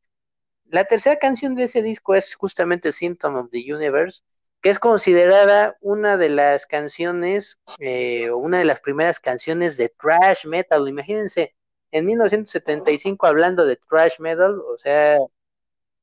La 0.66 0.84
tercera 0.84 1.18
canción 1.18 1.54
de 1.54 1.64
ese 1.64 1.82
disco 1.82 2.14
es 2.14 2.34
justamente 2.34 2.92
Symptom 2.92 3.36
of 3.36 3.50
the 3.50 3.74
Universe, 3.74 4.22
que 4.62 4.70
es 4.70 4.78
considerada 4.78 5.76
una 5.80 6.16
de 6.16 6.30
las 6.30 6.66
canciones, 6.66 7.58
eh, 7.78 8.30
una 8.30 8.58
de 8.58 8.64
las 8.64 8.80
primeras 8.80 9.20
canciones 9.20 9.76
de 9.76 9.90
thrash 9.90 10.46
metal. 10.46 10.88
Imagínense, 10.88 11.54
en 11.90 12.06
1975 12.06 13.26
hablando 13.26 13.66
de 13.66 13.76
thrash 13.76 14.18
metal, 14.20 14.60
o 14.60 14.78
sea, 14.78 15.18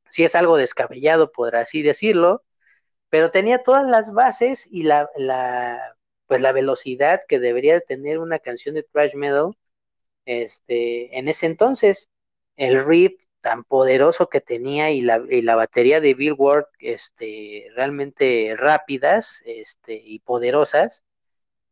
sí 0.10 0.24
es 0.24 0.36
algo 0.36 0.58
descabellado, 0.58 1.32
por 1.32 1.56
así 1.56 1.82
decirlo, 1.82 2.44
pero 3.10 3.32
tenía 3.32 3.64
todas 3.64 3.88
las 3.88 4.14
bases 4.14 4.68
y 4.72 4.84
la, 4.84 5.10
pues 6.28 6.42
la 6.42 6.52
velocidad 6.52 7.22
que 7.28 7.40
debería 7.40 7.80
tener 7.82 8.20
una 8.20 8.40
canción 8.40 8.76
de 8.76 8.84
thrash 8.84 9.16
metal 9.16 9.52
este, 10.26 11.18
en 11.18 11.28
ese 11.28 11.46
entonces. 11.48 12.10
El 12.56 12.86
riff 12.86 13.14
tan 13.42 13.64
poderoso 13.64 14.30
que 14.30 14.42
tenía 14.42 14.92
y 14.92 15.02
la, 15.02 15.24
y 15.30 15.42
la 15.42 15.56
batería 15.56 16.02
de 16.02 16.14
Bill 16.14 16.36
Ward 16.38 16.66
este, 16.80 17.68
realmente 17.76 18.56
rápidas 18.58 19.42
este, 19.46 19.96
y 20.04 20.20
poderosas, 20.20 21.04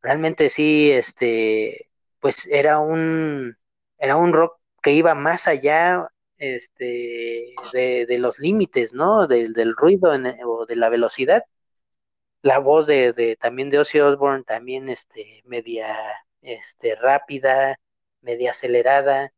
realmente 0.01 0.49
sí, 0.49 0.91
este, 0.91 1.89
pues 2.19 2.47
era 2.47 2.79
un, 2.79 3.57
era 3.97 4.15
un 4.15 4.33
rock 4.33 4.59
que 4.81 4.93
iba 4.93 5.13
más 5.15 5.47
allá 5.47 6.09
este, 6.37 7.53
de, 7.73 8.05
de 8.05 8.19
los 8.19 8.39
límites, 8.39 8.93
¿no? 8.93 9.27
De, 9.27 9.49
del 9.49 9.75
ruido 9.75 10.11
o 10.45 10.65
de 10.65 10.75
la 10.75 10.89
velocidad. 10.89 11.43
La 12.41 12.59
voz 12.59 12.87
de, 12.87 13.13
de 13.13 13.35
también 13.35 13.69
de 13.69 13.79
Ozzy 13.79 13.99
Osbourne, 13.99 14.43
también 14.43 14.89
este, 14.89 15.41
media 15.45 15.97
este, 16.41 16.95
rápida, 16.95 17.79
media 18.21 18.51
acelerada, 18.51 19.33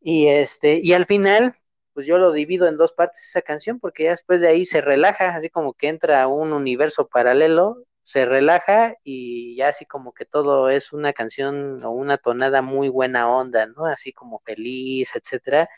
y 0.00 0.28
este, 0.28 0.80
y 0.82 0.92
al 0.94 1.06
final, 1.06 1.54
pues 1.92 2.06
yo 2.06 2.18
lo 2.18 2.32
divido 2.32 2.66
en 2.66 2.76
dos 2.76 2.92
partes 2.92 3.28
esa 3.28 3.42
canción, 3.42 3.78
porque 3.80 4.04
ya 4.04 4.10
después 4.10 4.40
de 4.40 4.48
ahí 4.48 4.64
se 4.64 4.80
relaja, 4.80 5.34
así 5.36 5.48
como 5.48 5.74
que 5.74 5.88
entra 5.88 6.22
a 6.22 6.28
un 6.28 6.52
universo 6.52 7.08
paralelo, 7.08 7.84
se 8.02 8.24
relaja 8.24 8.96
y 9.04 9.56
ya 9.56 9.68
así 9.68 9.86
como 9.86 10.12
que 10.12 10.24
todo 10.24 10.70
es 10.70 10.92
una 10.92 11.12
canción 11.12 11.84
o 11.84 11.90
una 11.92 12.18
tonada 12.18 12.62
muy 12.62 12.88
buena 12.88 13.30
onda, 13.30 13.66
¿no? 13.66 13.86
Así 13.86 14.12
como 14.12 14.40
feliz, 14.40 15.14
etcétera, 15.16 15.68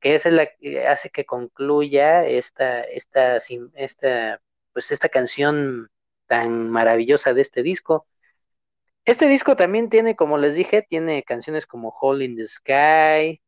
que 0.00 0.14
es 0.14 0.26
la 0.26 0.46
que 0.46 0.86
hace 0.86 1.10
que 1.10 1.26
concluya 1.26 2.26
esta, 2.26 2.82
esta, 2.82 3.38
esta, 3.74 4.42
pues 4.72 4.90
esta 4.92 5.08
canción 5.08 5.90
tan 6.26 6.70
maravillosa 6.70 7.34
de 7.34 7.42
este 7.42 7.62
disco. 7.62 8.06
Este 9.04 9.28
disco 9.28 9.56
también 9.56 9.88
tiene, 9.88 10.16
como 10.16 10.38
les 10.38 10.54
dije, 10.56 10.82
tiene 10.82 11.22
canciones 11.22 11.66
como 11.66 11.90
Hole 11.90 12.24
in 12.24 12.36
the 12.36 12.46
Sky, 12.48 13.40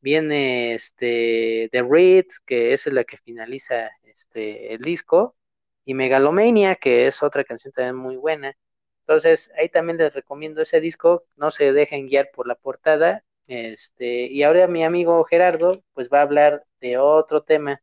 viene 0.00 0.74
este 0.74 1.68
The 1.72 1.82
Reed, 1.82 2.26
que 2.46 2.72
es 2.72 2.86
la 2.86 3.04
que 3.04 3.18
finaliza 3.18 3.90
este 4.04 4.74
el 4.74 4.82
disco, 4.82 5.36
y 5.84 5.94
Megalomania, 5.94 6.76
que 6.76 7.06
es 7.06 7.22
otra 7.22 7.44
canción 7.44 7.72
también 7.72 7.96
muy 7.96 8.16
buena. 8.16 8.56
Entonces, 9.00 9.50
ahí 9.58 9.68
también 9.68 9.98
les 9.98 10.14
recomiendo 10.14 10.62
ese 10.62 10.80
disco, 10.80 11.24
no 11.36 11.50
se 11.50 11.72
dejen 11.72 12.06
guiar 12.06 12.30
por 12.32 12.46
la 12.46 12.54
portada. 12.54 13.24
Este, 13.48 14.26
y 14.26 14.42
ahora 14.44 14.68
mi 14.68 14.84
amigo 14.84 15.24
Gerardo, 15.24 15.82
pues 15.92 16.08
va 16.08 16.18
a 16.20 16.22
hablar 16.22 16.64
de 16.80 16.98
otro 16.98 17.42
tema. 17.42 17.82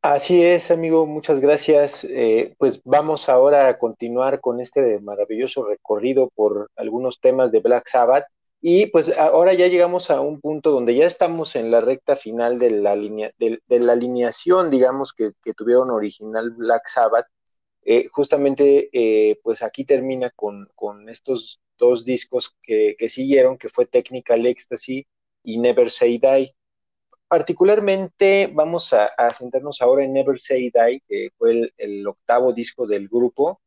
Así 0.00 0.42
es, 0.42 0.70
amigo, 0.72 1.06
muchas 1.06 1.40
gracias. 1.40 2.04
Eh, 2.04 2.54
pues 2.58 2.82
vamos 2.84 3.28
ahora 3.28 3.68
a 3.68 3.78
continuar 3.78 4.40
con 4.40 4.60
este 4.60 4.98
maravilloso 4.98 5.64
recorrido 5.64 6.28
por 6.34 6.70
algunos 6.74 7.20
temas 7.20 7.52
de 7.52 7.60
Black 7.60 7.86
Sabbath. 7.88 8.24
Y 8.64 8.86
pues 8.86 9.10
ahora 9.18 9.54
ya 9.54 9.66
llegamos 9.66 10.08
a 10.10 10.20
un 10.20 10.40
punto 10.40 10.70
donde 10.70 10.94
ya 10.94 11.04
estamos 11.04 11.56
en 11.56 11.72
la 11.72 11.80
recta 11.80 12.14
final 12.14 12.60
de 12.60 12.70
la, 12.70 12.94
línea, 12.94 13.32
de, 13.36 13.60
la 13.68 13.94
alineación, 13.94 14.70
digamos, 14.70 15.12
que, 15.12 15.32
tuvieron 15.56 15.90
original 15.90 16.52
Black 16.52 16.86
Sabbath. 16.86 17.26
Eh, 17.84 18.06
justamente, 18.12 18.88
eh, 18.92 19.40
pues 19.42 19.62
aquí 19.64 19.84
termina 19.84 20.30
con, 20.30 20.68
estos 21.08 21.60
dos 21.76 22.04
discos 22.04 22.56
que, 22.62 22.94
siguieron, 23.08 23.58
que 23.58 23.68
fue 23.68 23.86
Technical 23.86 24.46
Ecstasy 24.46 25.06
y 25.42 25.58
Never 25.58 25.90
Say 25.90 26.18
Die. 26.18 26.54
Particularmente 27.26 28.48
vamos 28.54 28.92
a, 28.92 29.10
sentarnos 29.34 29.82
ahora 29.82 30.04
en 30.04 30.12
Never 30.12 30.38
Say 30.40 30.70
Die, 30.70 31.02
que 31.08 31.30
fue 31.36 31.72
el, 31.76 32.06
octavo 32.06 32.52
disco 32.52 32.86
del 32.86 33.08
grupo. 33.08 33.60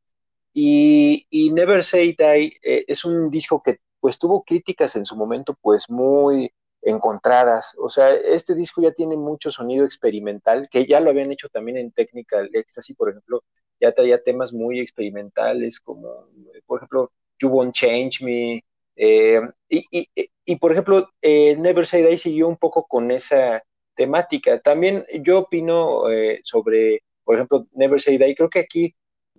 Y, 0.54 1.28
Never 1.54 1.84
Say 1.84 2.16
Die 2.18 2.58
eh, 2.64 2.86
es 2.88 3.04
un 3.04 3.30
disco 3.30 3.62
que 3.62 3.80
pues 4.06 4.20
tuvo 4.20 4.44
críticas 4.44 4.96
en 4.98 5.04
su 5.04 5.16
momento 5.16 5.58
pues 5.60 5.90
muy 5.90 6.54
encontradas. 6.84 7.76
O 7.80 7.90
sea, 7.90 8.12
este 8.12 8.54
disco 8.54 8.80
ya 8.80 8.92
tiene 8.92 9.18
mucho 9.18 9.50
sonido 9.50 9.84
experimental, 9.84 10.70
que 10.70 10.86
ya 10.86 11.00
lo 11.00 11.10
habían 11.10 11.32
hecho 11.32 11.50
también 11.50 11.78
en 11.78 11.92
Technical 11.92 12.52
Ecstasy, 12.54 12.94
por 12.94 13.10
ejemplo, 13.10 13.44
ya 13.82 13.92
traía 13.94 14.22
temas 14.22 14.54
muy 14.54 14.80
experimentales 14.80 15.80
como, 15.80 16.28
por 16.68 16.78
ejemplo, 16.78 17.12
You 17.40 17.50
Won't 17.50 17.74
Change 17.74 18.24
Me. 18.24 18.64
Eh, 18.96 19.42
y, 19.70 20.56
por 20.58 20.72
ejemplo, 20.72 21.10
eh, 21.20 21.56
Never 21.58 21.88
Say 21.88 22.04
Die 22.04 22.18
siguió 22.18 22.48
un 22.48 22.58
poco 22.58 22.86
con 22.86 23.10
esa 23.10 23.64
temática. 23.96 24.60
También 24.60 25.04
yo 25.24 25.40
opino 25.40 26.12
eh, 26.12 26.42
sobre, 26.44 27.02
por 27.24 27.38
ejemplo, 27.38 27.66
Never 27.72 28.00
Say 28.00 28.20
Die, 28.20 28.36
creo 28.36 28.52
que 28.52 28.60
aquí 28.60 28.96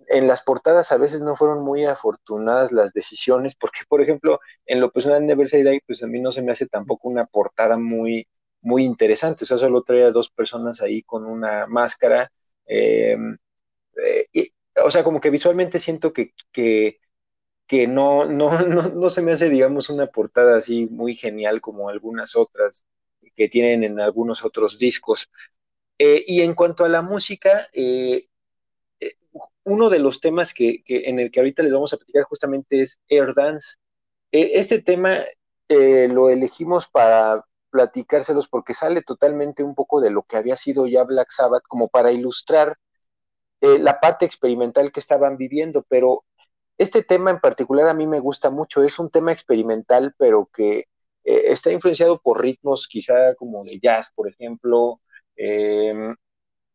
en 0.07 0.27
las 0.27 0.43
portadas 0.43 0.91
a 0.91 0.97
veces 0.97 1.21
no 1.21 1.35
fueron 1.35 1.63
muy 1.63 1.85
afortunadas 1.85 2.71
las 2.71 2.93
decisiones, 2.93 3.55
porque 3.55 3.81
por 3.87 4.01
ejemplo, 4.01 4.39
en 4.65 4.79
lo 4.81 4.91
personal 4.91 5.25
Never 5.25 5.47
Die, 5.49 5.81
pues 5.85 6.03
a 6.03 6.07
mí 6.07 6.19
no 6.19 6.31
se 6.31 6.41
me 6.41 6.51
hace 6.51 6.67
tampoco 6.67 7.09
una 7.09 7.25
portada 7.25 7.77
muy, 7.77 8.27
muy 8.61 8.83
interesante, 8.85 9.43
o 9.43 9.47
sea, 9.47 9.57
solo 9.57 9.83
traía 9.83 10.11
dos 10.11 10.29
personas 10.29 10.81
ahí 10.81 11.03
con 11.03 11.25
una 11.25 11.67
máscara, 11.67 12.31
em, 12.65 13.37
eh, 14.33 14.51
o 14.83 14.91
sea, 14.91 15.03
como 15.03 15.19
que 15.21 15.29
visualmente 15.29 15.79
siento 15.79 16.13
que, 16.13 16.33
que, 16.51 16.99
que 17.67 17.87
no, 17.87 18.25
no, 18.25 18.49
no, 18.67 18.89
no, 18.89 19.09
se 19.09 19.21
me 19.21 19.33
hace, 19.33 19.49
digamos, 19.49 19.89
una 19.89 20.07
portada 20.07 20.57
así 20.57 20.87
muy 20.87 21.15
genial 21.15 21.61
como 21.61 21.89
algunas 21.89 22.35
otras 22.35 22.85
que 23.35 23.49
tienen 23.49 23.83
en 23.83 23.99
algunos 23.99 24.43
otros 24.45 24.79
discos. 24.79 25.29
Eh, 25.99 26.23
y 26.27 26.41
en 26.41 26.53
cuanto 26.55 26.85
a 26.85 26.89
la 26.89 27.01
música, 27.01 27.67
eh, 27.73 28.27
uno 29.67 29.89
de 29.89 29.99
los 29.99 30.21
temas 30.21 30.53
que, 30.53 30.81
en 30.87 31.19
el 31.19 31.29
que 31.29 31.41
ahorita 31.41 31.61
les 31.61 31.73
vamos 31.73 31.93
a 31.93 31.97
platicar 31.97 32.23
justamente 32.23 32.81
es 32.81 32.99
Air 33.09 33.33
Dance. 33.33 33.75
E, 34.31 34.59
este 34.59 34.81
tema 34.81 35.17
eh, 35.67 36.07
lo 36.09 36.29
elegimos 36.29 36.87
para 36.87 37.43
platicárselos 37.69 38.47
porque 38.47 38.73
sale 38.73 39.01
totalmente 39.01 39.63
un 39.63 39.75
poco 39.75 39.99
de 39.99 40.09
lo 40.09 40.23
que 40.23 40.37
había 40.37 40.55
sido 40.55 40.87
ya 40.87 41.03
Black 41.03 41.29
Sabbath, 41.31 41.63
como 41.67 41.89
para 41.89 42.13
ilustrar 42.13 42.77
eh, 43.61 43.77
la 43.79 43.99
parte 43.99 44.25
experimental 44.25 44.91
que 44.91 45.01
estaban 45.01 45.35
viviendo, 45.37 45.85
pero 45.89 46.23
este 46.77 47.03
tema 47.03 47.31
en 47.31 47.39
particular 47.41 47.89
a 47.89 47.93
mí 47.93 48.07
me 48.07 48.19
gusta 48.21 48.49
mucho, 48.49 48.83
es 48.83 48.99
un 48.99 49.09
tema 49.09 49.33
experimental, 49.33 50.15
pero 50.17 50.49
que 50.53 50.85
eh, 51.25 51.51
está 51.51 51.71
influenciado 51.73 52.21
por 52.21 52.41
ritmos 52.41 52.87
quizá 52.87 53.35
como 53.35 53.63
de 53.65 53.79
jazz, 53.81 54.11
por 54.15 54.29
ejemplo, 54.29 55.01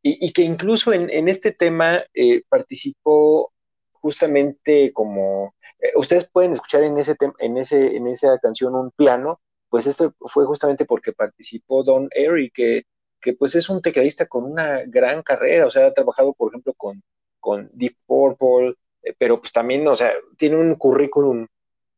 em, 0.03 0.17
y, 0.21 0.33
que 0.33 0.43
incluso 0.43 0.93
en, 0.93 1.29
este 1.29 1.53
tema 1.53 2.03
eh, 2.15 2.43
participó 2.49 3.53
justamente 3.93 4.93
como, 4.93 5.55
eh, 5.81 5.93
ustedes 5.97 6.29
pueden 6.29 6.53
escuchar 6.53 6.83
en, 6.83 6.99
ese 6.99 7.17
en, 7.39 7.57
ese, 7.57 7.97
en 7.97 8.07
esa 8.09 8.39
canción 8.39 8.75
un 8.75 8.91
piano, 8.93 9.41
pues 9.69 9.87
esto 9.87 10.15
fue 10.21 10.45
justamente 10.47 10.85
porque 10.85 11.13
participó 11.13 11.83
Don 11.85 12.09
Airy, 12.17 12.51
que, 12.51 12.85
que 13.21 13.35
pues 13.35 13.55
es 13.55 13.69
un 13.71 13.81
tecladista 13.83 14.27
con 14.27 14.45
una 14.45 14.83
gran 14.87 15.23
carrera, 15.23 15.67
o 15.67 15.71
sea, 15.71 15.87
ha 15.87 15.95
trabajado, 15.95 16.35
por 16.35 16.51
ejemplo, 16.53 16.75
con, 16.75 17.03
con 17.41 17.71
Deep 17.73 17.97
Purple, 18.07 18.75
eh, 19.03 19.15
pero 19.19 19.41
pues 19.41 19.53
también, 19.53 19.87
o 19.89 19.95
sea, 19.95 20.13
tiene 20.37 20.57
un 20.57 20.75
currículum 20.77 21.47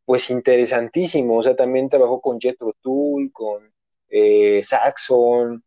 pues 0.04 0.30
interesantísimo, 0.30 1.38
o 1.38 1.42
sea, 1.42 1.56
también 1.56 1.88
trabajó 1.88 2.20
con 2.20 2.38
Jethro 2.40 2.74
Tull, 2.82 3.32
con 3.32 3.72
Saxon, 4.62 5.64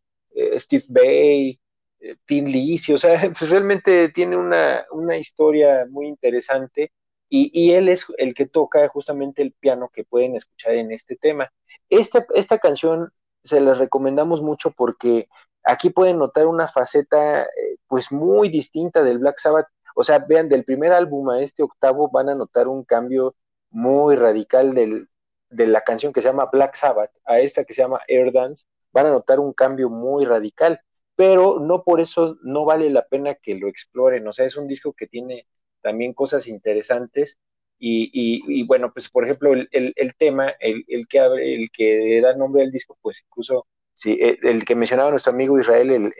Steve 0.58 0.84
Bay, 0.88 1.60
eh, 2.00 2.16
Lisi, 2.28 2.92
o 2.92 2.98
sea, 2.98 3.20
pues 3.38 3.50
realmente 3.50 4.08
tiene 4.10 4.36
una, 4.36 5.16
historia 5.18 5.86
muy 5.90 6.06
interesante 6.06 6.92
y, 7.28 7.72
él 7.72 7.88
es 7.88 8.06
el 8.16 8.34
que 8.34 8.46
toca 8.46 8.88
justamente 8.88 9.42
el 9.42 9.52
piano 9.52 9.90
que 9.92 10.04
pueden 10.04 10.34
escuchar 10.34 10.74
en 10.74 10.92
este 10.92 11.16
tema. 11.16 11.52
Esta, 11.90 12.26
esta 12.34 12.58
canción 12.58 13.12
se 13.44 13.60
la 13.60 13.74
recomendamos 13.74 14.42
mucho 14.42 14.70
porque 14.70 15.28
aquí 15.64 15.90
pueden 15.90 16.18
notar 16.18 16.46
una 16.46 16.68
faceta 16.68 17.42
eh, 17.42 17.76
pues 17.86 18.10
muy 18.12 18.48
distinta 18.48 19.02
del 19.02 19.18
Black 19.18 19.38
Sabbath. 19.38 19.66
O 19.94 20.04
sea, 20.04 20.20
vean, 20.20 20.48
del 20.48 20.64
primer 20.64 20.92
álbum 20.92 21.28
a 21.30 21.40
este 21.42 21.62
octavo 21.62 22.10
van 22.10 22.30
a 22.30 22.34
notar 22.34 22.68
un 22.68 22.84
cambio 22.84 23.34
muy 23.70 24.16
radical 24.16 24.74
del, 24.74 25.08
de 25.50 25.66
la 25.66 25.82
canción 25.82 26.12
que 26.12 26.22
se 26.22 26.28
llama 26.28 26.48
Black 26.50 26.76
Sabbath 26.76 27.10
a 27.24 27.40
esta 27.40 27.64
que 27.64 27.74
se 27.74 27.82
llama 27.82 28.00
Air 28.08 28.32
Dance. 28.32 28.64
Van 28.92 29.06
a 29.06 29.10
notar 29.10 29.38
un 29.40 29.52
cambio 29.52 29.90
muy 29.90 30.24
radical 30.24 30.80
pero 31.18 31.58
no 31.58 31.82
por 31.82 32.00
eso 32.00 32.38
no 32.42 32.64
vale 32.64 32.90
la 32.90 33.04
pena 33.04 33.34
que 33.34 33.56
lo 33.56 33.66
exploren. 33.66 34.28
O 34.28 34.32
sea, 34.32 34.46
es 34.46 34.56
un 34.56 34.68
disco 34.68 34.92
que 34.92 35.08
tiene 35.08 35.48
también 35.80 36.14
cosas 36.14 36.46
interesantes. 36.46 37.40
Y, 37.80 38.64
bueno, 38.68 38.92
pues 38.92 39.08
por 39.10 39.24
ejemplo, 39.24 39.52
el, 39.52 40.14
tema, 40.16 40.54
el, 40.60 41.08
que 41.08 41.18
abre, 41.18 41.56
el 41.56 41.70
que 41.72 42.20
da 42.20 42.36
nombre 42.36 42.62
al 42.62 42.70
disco, 42.70 42.96
pues 43.02 43.24
incluso 43.26 43.66
sí, 43.94 44.16
el, 44.20 44.64
que 44.64 44.76
mencionaba 44.76 45.10
nuestro 45.10 45.32
amigo 45.32 45.58
Israel, 45.58 46.14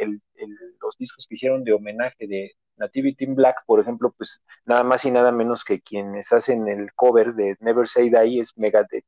los 0.82 0.96
discos 0.98 1.28
que 1.28 1.34
hicieron 1.34 1.62
de 1.62 1.74
homenaje 1.74 2.26
de 2.26 2.56
Nativity 2.76 3.24
in 3.24 3.36
Black, 3.36 3.58
por 3.66 3.78
ejemplo, 3.78 4.12
pues 4.18 4.42
nada 4.66 4.82
más 4.82 5.04
y 5.04 5.12
nada 5.12 5.30
menos 5.30 5.62
que 5.62 5.80
quienes 5.80 6.32
hacen 6.32 6.66
el 6.66 6.92
cover 6.94 7.34
de 7.34 7.56
Never 7.60 7.86
Say 7.86 8.10
Die 8.10 8.40
es 8.40 8.58
Megadeth. 8.58 9.06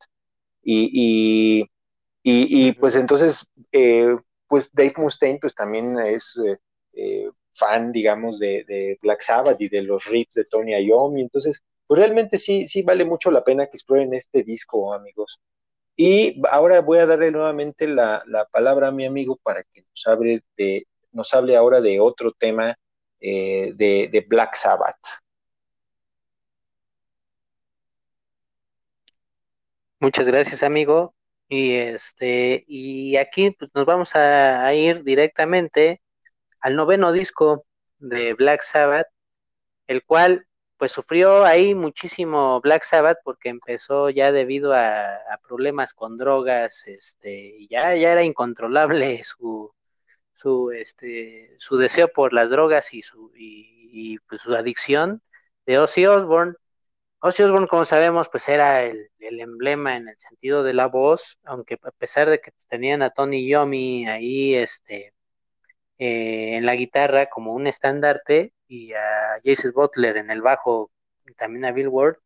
Y, 0.62 1.68
y, 2.22 2.72
pues 2.74 2.94
entonces, 2.94 3.44
eh, 3.72 4.14
pues 4.50 4.72
Dave 4.74 4.94
Mustaine 4.96 5.38
pues 5.40 5.54
también 5.54 5.96
es 6.00 6.36
eh, 6.44 6.58
eh, 6.94 7.30
fan, 7.54 7.92
digamos, 7.92 8.40
de, 8.40 8.98
Black 9.00 9.22
Sabbath 9.22 9.60
y 9.60 9.68
de 9.68 9.82
los 9.82 10.06
riffs 10.06 10.34
de 10.34 10.44
Tony 10.44 10.72
Iommi, 10.74 11.22
entonces, 11.22 11.62
pues 11.86 12.00
realmente 12.00 12.36
sí, 12.36 12.66
sí 12.66 12.82
vale 12.82 13.04
mucho 13.04 13.30
la 13.30 13.44
pena 13.44 13.66
que 13.66 13.76
exploren 13.76 14.12
este 14.12 14.42
disco, 14.42 14.92
amigos. 14.92 15.40
Y 15.96 16.42
ahora 16.50 16.80
voy 16.80 16.98
a 16.98 17.06
darle 17.06 17.30
nuevamente 17.30 17.86
la, 17.86 18.24
palabra 18.50 18.88
a 18.88 18.90
mi 18.90 19.06
amigo 19.06 19.38
para 19.40 19.62
que 19.62 19.82
nos 19.82 20.06
hable, 20.08 20.42
de, 20.56 20.86
nos 21.12 21.32
hable 21.32 21.56
ahora 21.56 21.80
de 21.80 22.00
otro 22.00 22.32
tema 22.32 22.76
eh, 23.20 23.72
de 23.76 24.26
Black 24.28 24.56
Sabbath. 24.56 24.98
Muchas 30.00 30.26
gracias, 30.26 30.64
amigo. 30.64 31.14
Y 31.52 31.74
este, 31.74 32.64
y 32.68 33.16
aquí 33.16 33.50
pues, 33.50 33.70
nos 33.74 33.84
vamos 33.84 34.14
a, 34.14 34.72
ir 34.74 35.02
directamente 35.02 36.00
al 36.60 36.76
noveno 36.76 37.12
disco 37.12 37.66
de 37.98 38.34
Black 38.34 38.62
Sabbath, 38.62 39.08
el 39.88 40.04
cual 40.04 40.46
pues 40.78 40.92
sufrió 40.92 41.44
ahí 41.44 41.74
muchísimo 41.74 42.60
Black 42.62 42.84
Sabbath 42.84 43.18
porque 43.24 43.48
empezó 43.50 44.10
ya 44.10 44.32
debido 44.32 44.74
a, 44.74 45.18
problemas 45.48 45.92
con 45.94 46.16
drogas, 46.16 46.86
este, 46.86 47.66
ya, 47.68 47.96
ya 47.96 48.12
era 48.12 48.22
incontrolable 48.22 49.22
su, 49.24 49.74
su, 50.34 50.70
este, 50.72 51.56
su 51.58 51.76
deseo 51.78 52.08
por 52.08 52.32
las 52.32 52.50
drogas 52.50 52.94
y 52.94 53.02
su, 53.02 53.32
y, 53.36 54.18
pues, 54.28 54.42
su 54.42 54.54
adicción 54.54 55.22
de 55.66 55.78
Ozzy 55.78 56.06
Osbourne. 56.06 56.54
Ozzy 57.22 57.42
Osbourne, 57.42 57.68
como 57.68 57.84
sabemos, 57.84 58.28
pues 58.30 58.48
era 58.48 58.82
el, 58.82 59.10
emblema 59.18 59.96
en 59.96 60.08
el 60.08 60.18
sentido 60.18 60.62
de 60.62 60.72
la 60.74 60.86
voz, 60.86 61.38
aunque 61.44 61.78
a 61.82 61.90
pesar 61.92 62.30
de 62.30 62.40
que 62.40 62.52
tenían 62.68 63.02
a 63.02 63.10
Tony 63.10 63.46
Yomi 63.48 64.08
ahí, 64.08 64.54
este, 64.54 65.12
eh, 65.98 66.56
en 66.56 66.66
la 66.66 66.74
guitarra 66.76 67.26
como 67.28 67.52
un 67.54 67.66
estandarte 67.66 68.54
y 68.68 68.94
a 68.94 69.36
Jason 69.44 69.72
Butler 69.74 70.16
en 70.16 70.30
el 70.30 70.42
bajo 70.42 70.90
y 71.26 71.34
también 71.34 71.66
a 71.66 71.72
Bill 71.72 71.88
Ward. 71.88 72.16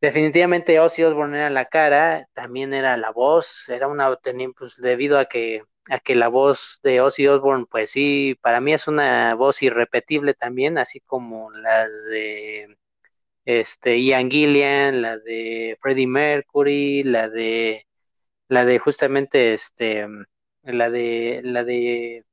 Definitivamente 0.00 0.80
Ozzy 0.80 1.02
Osbourne 1.04 1.36
era 1.36 1.50
la 1.50 1.66
cara, 1.66 2.26
también 2.32 2.72
era 2.72 2.96
la 2.96 3.10
voz, 3.10 3.68
era 3.68 3.88
una 3.88 4.16
pues 4.56 4.76
debido 4.78 5.18
a 5.18 5.26
que 5.26 5.62
a 5.90 5.98
que 6.00 6.14
la 6.14 6.28
voz 6.28 6.80
de 6.82 7.00
Ozzy 7.00 7.26
Osbourne, 7.28 7.66
pues 7.70 7.90
sí, 7.90 8.36
para 8.40 8.60
mí 8.60 8.72
es 8.72 8.88
una 8.88 9.34
voz 9.34 9.62
irrepetible 9.62 10.34
también, 10.34 10.78
así 10.78 11.00
como 11.00 11.50
las 11.50 11.90
de 12.06 12.78
este 13.44 13.98
Ian 14.00 14.30
Gillian, 14.30 15.02
la 15.02 15.18
de 15.18 15.78
Freddie 15.80 16.06
Mercury, 16.06 17.02
la 17.02 17.28
de 17.28 17.86
la 18.48 18.64
de 18.64 18.78
justamente 18.78 19.54
este 19.54 20.06
la 20.62 20.90
de 20.90 21.40
la 21.44 21.64
de 21.64 22.24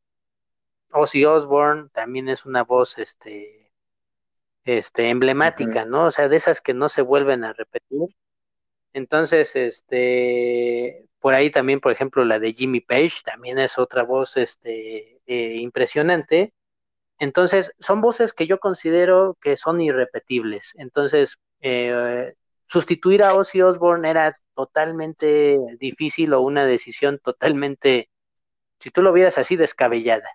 Ozzy 0.91 1.25
Osbourne 1.25 1.89
también 1.93 2.29
es 2.29 2.45
una 2.45 2.63
voz 2.63 2.97
este 2.97 3.71
este 4.65 5.09
emblemática, 5.09 5.85
¿no? 5.85 6.07
O 6.07 6.11
sea, 6.11 6.27
de 6.27 6.35
esas 6.37 6.61
que 6.61 6.73
no 6.73 6.89
se 6.89 7.01
vuelven 7.01 7.43
a 7.45 7.53
repetir. 7.53 8.09
Entonces, 8.93 9.55
este 9.55 11.07
por 11.19 11.33
ahí 11.33 11.49
también, 11.51 11.79
por 11.79 11.91
ejemplo, 11.91 12.25
la 12.25 12.39
de 12.39 12.53
Jimmy 12.53 12.81
Page 12.81 13.21
también 13.23 13.59
es 13.59 13.77
otra 13.77 14.03
voz 14.03 14.37
este 14.37 15.21
eh, 15.25 15.55
impresionante. 15.57 16.53
Entonces, 17.19 17.71
son 17.79 18.01
voces 18.01 18.33
que 18.33 18.47
yo 18.47 18.59
considero 18.59 19.37
que 19.41 19.57
son 19.57 19.81
irrepetibles. 19.81 20.73
Entonces, 20.77 21.37
eh, 21.61 22.33
sustituir 22.67 23.23
a 23.23 23.33
Ozzy 23.33 23.61
Osbourne 23.61 24.09
era 24.09 24.39
totalmente 24.53 25.57
difícil 25.79 26.33
o 26.33 26.41
una 26.41 26.65
decisión 26.65 27.19
totalmente, 27.19 28.09
si 28.79 28.91
tú 28.91 29.01
lo 29.01 29.13
vieras 29.13 29.37
así, 29.37 29.55
descabellada. 29.55 30.29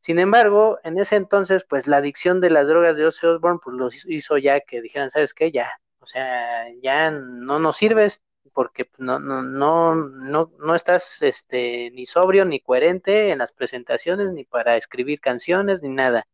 Sin 0.00 0.18
embargo, 0.18 0.78
en 0.82 0.98
ese 0.98 1.16
entonces, 1.16 1.64
pues 1.68 1.86
la 1.86 1.98
adicción 1.98 2.40
de 2.40 2.50
las 2.50 2.66
drogas 2.66 2.96
de 2.96 3.06
Ozzy 3.06 3.26
Osbourne, 3.26 3.60
pues 3.62 3.76
los 3.76 4.06
hizo 4.06 4.38
ya 4.38 4.60
que 4.60 4.80
dijeran, 4.80 5.10
¿sabes 5.10 5.34
qué? 5.34 5.52
Ya, 5.52 5.70
o 6.00 6.06
sea, 6.06 6.66
ya 6.82 7.10
no 7.10 7.58
nos 7.58 7.76
sirves 7.76 8.22
porque 8.52 8.88
no, 8.98 9.18
no, 9.18 9.42
no, 9.42 9.94
no, 9.94 10.52
no 10.58 10.74
estás 10.74 11.22
este, 11.22 11.90
ni 11.92 12.06
sobrio 12.06 12.44
ni 12.44 12.60
coherente 12.60 13.30
en 13.30 13.38
las 13.38 13.52
presentaciones, 13.52 14.32
ni 14.32 14.44
para 14.44 14.76
escribir 14.76 15.20
canciones, 15.20 15.82
ni 15.82 15.90
nada. 15.90 16.26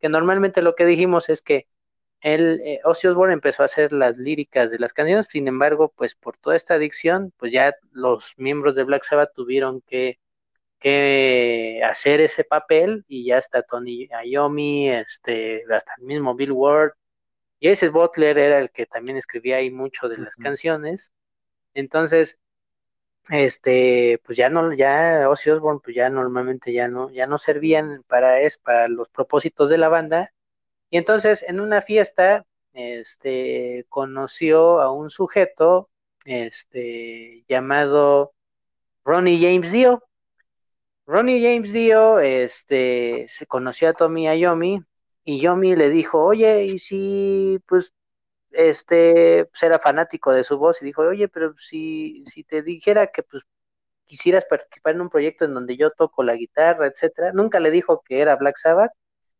Que 0.00 0.08
normalmente 0.08 0.62
lo 0.62 0.74
que 0.74 0.86
dijimos 0.86 1.28
es 1.28 1.42
que 1.42 1.66
él, 2.20 2.60
eh, 2.64 2.80
Ozzy 2.84 3.08
Osbourne 3.08 3.34
empezó 3.34 3.62
a 3.62 3.66
hacer 3.66 3.92
las 3.92 4.18
líricas 4.18 4.70
de 4.70 4.78
las 4.78 4.92
canciones, 4.92 5.26
sin 5.30 5.48
embargo, 5.48 5.92
pues 5.96 6.14
por 6.14 6.36
toda 6.38 6.56
esta 6.56 6.74
adicción, 6.74 7.32
pues 7.38 7.52
ya 7.52 7.74
los 7.92 8.34
miembros 8.38 8.76
de 8.76 8.84
Black 8.84 9.04
Sabbath 9.04 9.32
tuvieron 9.34 9.82
que 9.82 10.18
que 10.78 11.80
hacer 11.84 12.20
ese 12.20 12.44
papel 12.44 13.04
y 13.08 13.26
ya 13.26 13.38
está 13.38 13.62
Tony 13.62 14.08
Iommi, 14.24 14.90
este, 14.90 15.64
hasta 15.72 15.94
el 15.98 16.04
mismo 16.04 16.34
Bill 16.34 16.52
Ward. 16.52 16.92
Y 17.60 17.68
ese 17.68 17.88
Butler 17.88 18.38
era 18.38 18.58
el 18.58 18.70
que 18.70 18.86
también 18.86 19.18
escribía 19.18 19.56
ahí 19.56 19.70
mucho 19.70 20.08
de 20.08 20.18
las 20.18 20.36
canciones. 20.36 21.12
Entonces, 21.74 22.38
este, 23.30 24.20
pues 24.24 24.38
ya 24.38 24.48
no, 24.50 24.72
ya 24.72 25.28
Ozzy 25.28 25.50
Osbourne, 25.50 25.80
pues 25.82 25.96
ya 25.96 26.08
normalmente 26.10 26.72
ya 26.72 26.88
no, 26.88 27.10
ya 27.10 27.26
no 27.26 27.38
servían 27.38 28.02
para 28.06 28.40
es, 28.40 28.58
para 28.58 28.88
los 28.88 29.08
propósitos 29.10 29.70
de 29.70 29.78
la 29.78 29.88
banda. 29.88 30.30
Y 30.90 30.98
entonces 30.98 31.44
en 31.48 31.60
una 31.60 31.82
fiesta, 31.82 32.46
este, 32.72 33.86
conoció 33.88 34.80
a 34.80 34.92
un 34.92 35.10
sujeto, 35.10 35.90
este, 36.24 37.44
llamado 37.48 38.34
Ronnie 39.04 39.38
James 39.40 39.72
Dio, 39.72 40.02
Ronnie 41.06 41.42
James 41.42 41.72
Dio 41.72 42.20
este, 42.20 43.26
se 43.28 43.46
conoció 43.46 43.88
a 43.88 43.94
Tommy 43.94 44.26
Yomi 44.38 44.82
y 45.24 45.40
Yomi 45.40 45.74
le 45.74 45.88
dijo, 45.88 46.22
oye, 46.22 46.64
y 46.64 46.78
si, 46.78 47.60
pues, 47.66 47.94
este, 48.52 49.46
pues 49.46 49.62
era 49.62 49.78
fanático 49.78 50.32
de 50.32 50.44
su 50.44 50.58
voz 50.58 50.82
y 50.82 50.86
dijo, 50.86 51.02
oye, 51.02 51.28
pero 51.28 51.54
si, 51.58 52.24
si 52.26 52.44
te 52.44 52.62
dijera 52.62 53.08
que, 53.08 53.22
pues, 53.22 53.44
quisieras 54.04 54.46
participar 54.46 54.94
en 54.94 55.02
un 55.02 55.10
proyecto 55.10 55.44
en 55.44 55.54
donde 55.54 55.76
yo 55.76 55.90
toco 55.92 56.22
la 56.24 56.34
guitarra, 56.36 56.86
etcétera, 56.86 57.32
nunca 57.32 57.60
le 57.60 57.70
dijo 57.70 58.02
que 58.04 58.20
era 58.22 58.36
Black 58.36 58.56
Sabbath, 58.58 58.92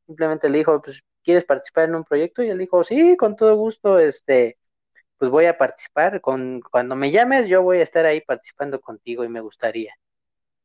simplemente 0.06 0.48
le 0.48 0.58
dijo, 0.58 0.82
pues, 0.82 1.02
¿quieres 1.24 1.44
participar 1.44 1.84
en 1.88 1.96
un 1.96 2.04
proyecto? 2.04 2.42
Y 2.42 2.50
él 2.50 2.58
dijo, 2.58 2.84
sí, 2.84 3.16
con 3.16 3.36
todo 3.36 3.56
gusto, 3.56 3.98
este, 3.98 4.58
pues 5.18 5.30
voy 5.30 5.46
a 5.46 5.58
participar, 5.58 6.20
con, 6.20 6.60
cuando 6.62 6.96
me 6.96 7.10
llames 7.10 7.48
yo 7.48 7.62
voy 7.62 7.78
a 7.78 7.82
estar 7.82 8.06
ahí 8.06 8.20
participando 8.22 8.80
contigo 8.80 9.24
y 9.24 9.28
me 9.28 9.40
gustaría. 9.40 9.94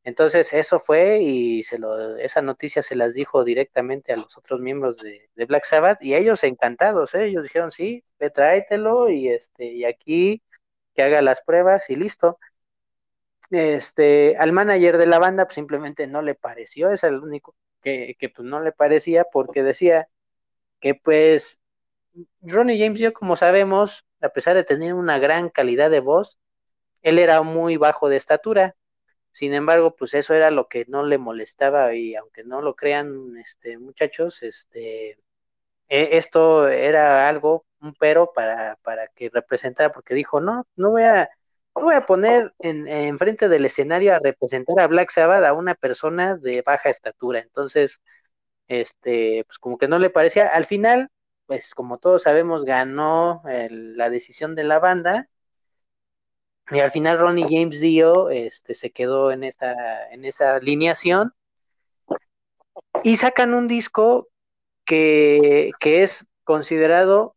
Entonces 0.04 0.52
eso 0.54 0.80
fue 0.80 1.20
y 1.22 1.64
se 1.64 1.80
lo, 1.80 2.18
esa 2.18 2.42
noticia 2.42 2.82
se 2.82 2.96
las 2.96 3.14
dijo 3.14 3.44
directamente 3.46 4.12
a 4.12 4.18
los 4.18 4.38
otros 4.38 4.60
miembros 4.60 4.98
de, 4.98 5.30
Black 5.46 5.64
Sabbath 5.66 6.02
y 6.02 6.14
ellos 6.16 6.44
encantados, 6.44 7.16
¿eh? 7.16 7.26
ellos 7.26 7.44
dijeron 7.44 7.72
sí, 7.72 8.04
ve 8.20 8.30
tráetelo 8.30 9.10
y 9.10 9.30
este 9.30 9.66
y 9.66 9.86
aquí 9.86 10.44
que 10.94 11.04
haga 11.04 11.22
las 11.22 11.42
pruebas 11.42 11.90
y 11.90 11.96
listo. 11.96 12.38
Este, 13.52 14.36
al 14.38 14.52
manager 14.52 14.98
de 14.98 15.06
la 15.06 15.20
banda 15.20 15.46
pues, 15.46 15.56
simplemente 15.56 16.08
no 16.08 16.22
le 16.22 16.36
pareció, 16.36 16.90
es 16.92 17.04
el 17.04 17.20
único 17.20 17.56
que, 17.82 18.16
que 18.20 18.30
pues 18.30 18.48
no 18.48 18.62
le 18.62 18.72
parecía 18.72 19.26
porque 19.32 19.64
decía 19.64 20.10
que 20.80 20.96
pues 20.96 21.62
Ronnie 22.42 22.80
James 22.80 23.00
yo 23.00 23.14
como 23.14 23.36
sabemos, 23.38 24.06
a 24.22 24.30
pesar 24.30 24.56
de 24.56 24.64
tener 24.64 24.94
una 24.94 25.20
gran 25.20 25.50
calidad 25.50 25.92
de 25.92 26.00
voz, 26.02 26.40
él 27.04 27.20
era 27.20 27.42
muy 27.44 27.78
bajo 27.78 28.10
de 28.10 28.18
estatura 28.18 28.76
sin 29.34 29.54
embargo, 29.56 29.96
pues 29.96 30.14
eso 30.14 30.34
era 30.36 30.52
lo 30.52 30.68
que 30.70 30.86
no 30.88 31.04
le 31.06 31.18
molestaba 31.18 31.96
y 31.96 32.16
aunque 32.16 32.44
no 32.46 32.62
lo 32.62 32.76
crean, 32.76 33.36
este, 33.38 33.78
muchachos, 33.80 34.44
este, 34.44 35.20
e, 35.90 36.18
esto 36.18 36.68
era 36.70 37.28
algo, 37.30 37.66
un 37.82 37.94
pero 37.96 38.32
para, 38.34 38.78
para 38.84 39.08
que 39.10 39.30
representara, 39.34 39.92
porque 39.92 40.14
dijo, 40.16 40.40
no, 40.42 40.68
no 40.76 40.92
voy 40.92 41.04
a, 41.04 41.30
no 41.76 41.84
voy 41.84 41.96
a 41.96 42.06
poner 42.06 42.54
en, 42.60 42.88
en 42.88 43.18
frente 43.20 43.50
del 43.50 43.66
escenario 43.66 44.16
a 44.16 44.20
representar 44.20 44.80
a 44.80 44.88
Black 44.88 45.12
Sabbath 45.12 45.44
a 45.46 45.54
una 45.54 45.76
persona 45.76 46.38
de 46.38 46.62
baja 46.62 46.90
estatura. 46.90 47.40
Entonces, 47.40 48.02
este, 48.68 49.44
pues 49.48 49.60
como 49.60 49.78
que 49.78 49.88
no 49.88 50.00
le 50.00 50.10
parecía. 50.10 50.48
Al 50.48 50.66
final, 50.66 51.10
pues 51.46 51.74
como 51.76 51.98
todos 52.00 52.24
sabemos, 52.24 52.66
ganó 52.66 53.44
la 53.46 54.10
decisión 54.10 54.56
de 54.56 54.64
la 54.64 54.80
banda 54.80 55.30
y 56.70 56.80
al 56.80 56.92
final 56.92 57.20
Ronnie 57.20 57.46
James 57.50 57.80
Dio 57.80 58.30
este, 58.30 58.74
se 58.74 58.92
quedó 58.92 59.32
en 59.32 59.44
esa, 59.44 60.10
en 60.12 60.26
esa 60.26 60.56
alineación. 60.56 61.34
Y 63.04 63.18
sacan 63.18 63.54
un 63.54 63.68
disco 63.68 64.30
que, 64.86 65.72
es 65.82 66.26
considerado 66.44 67.36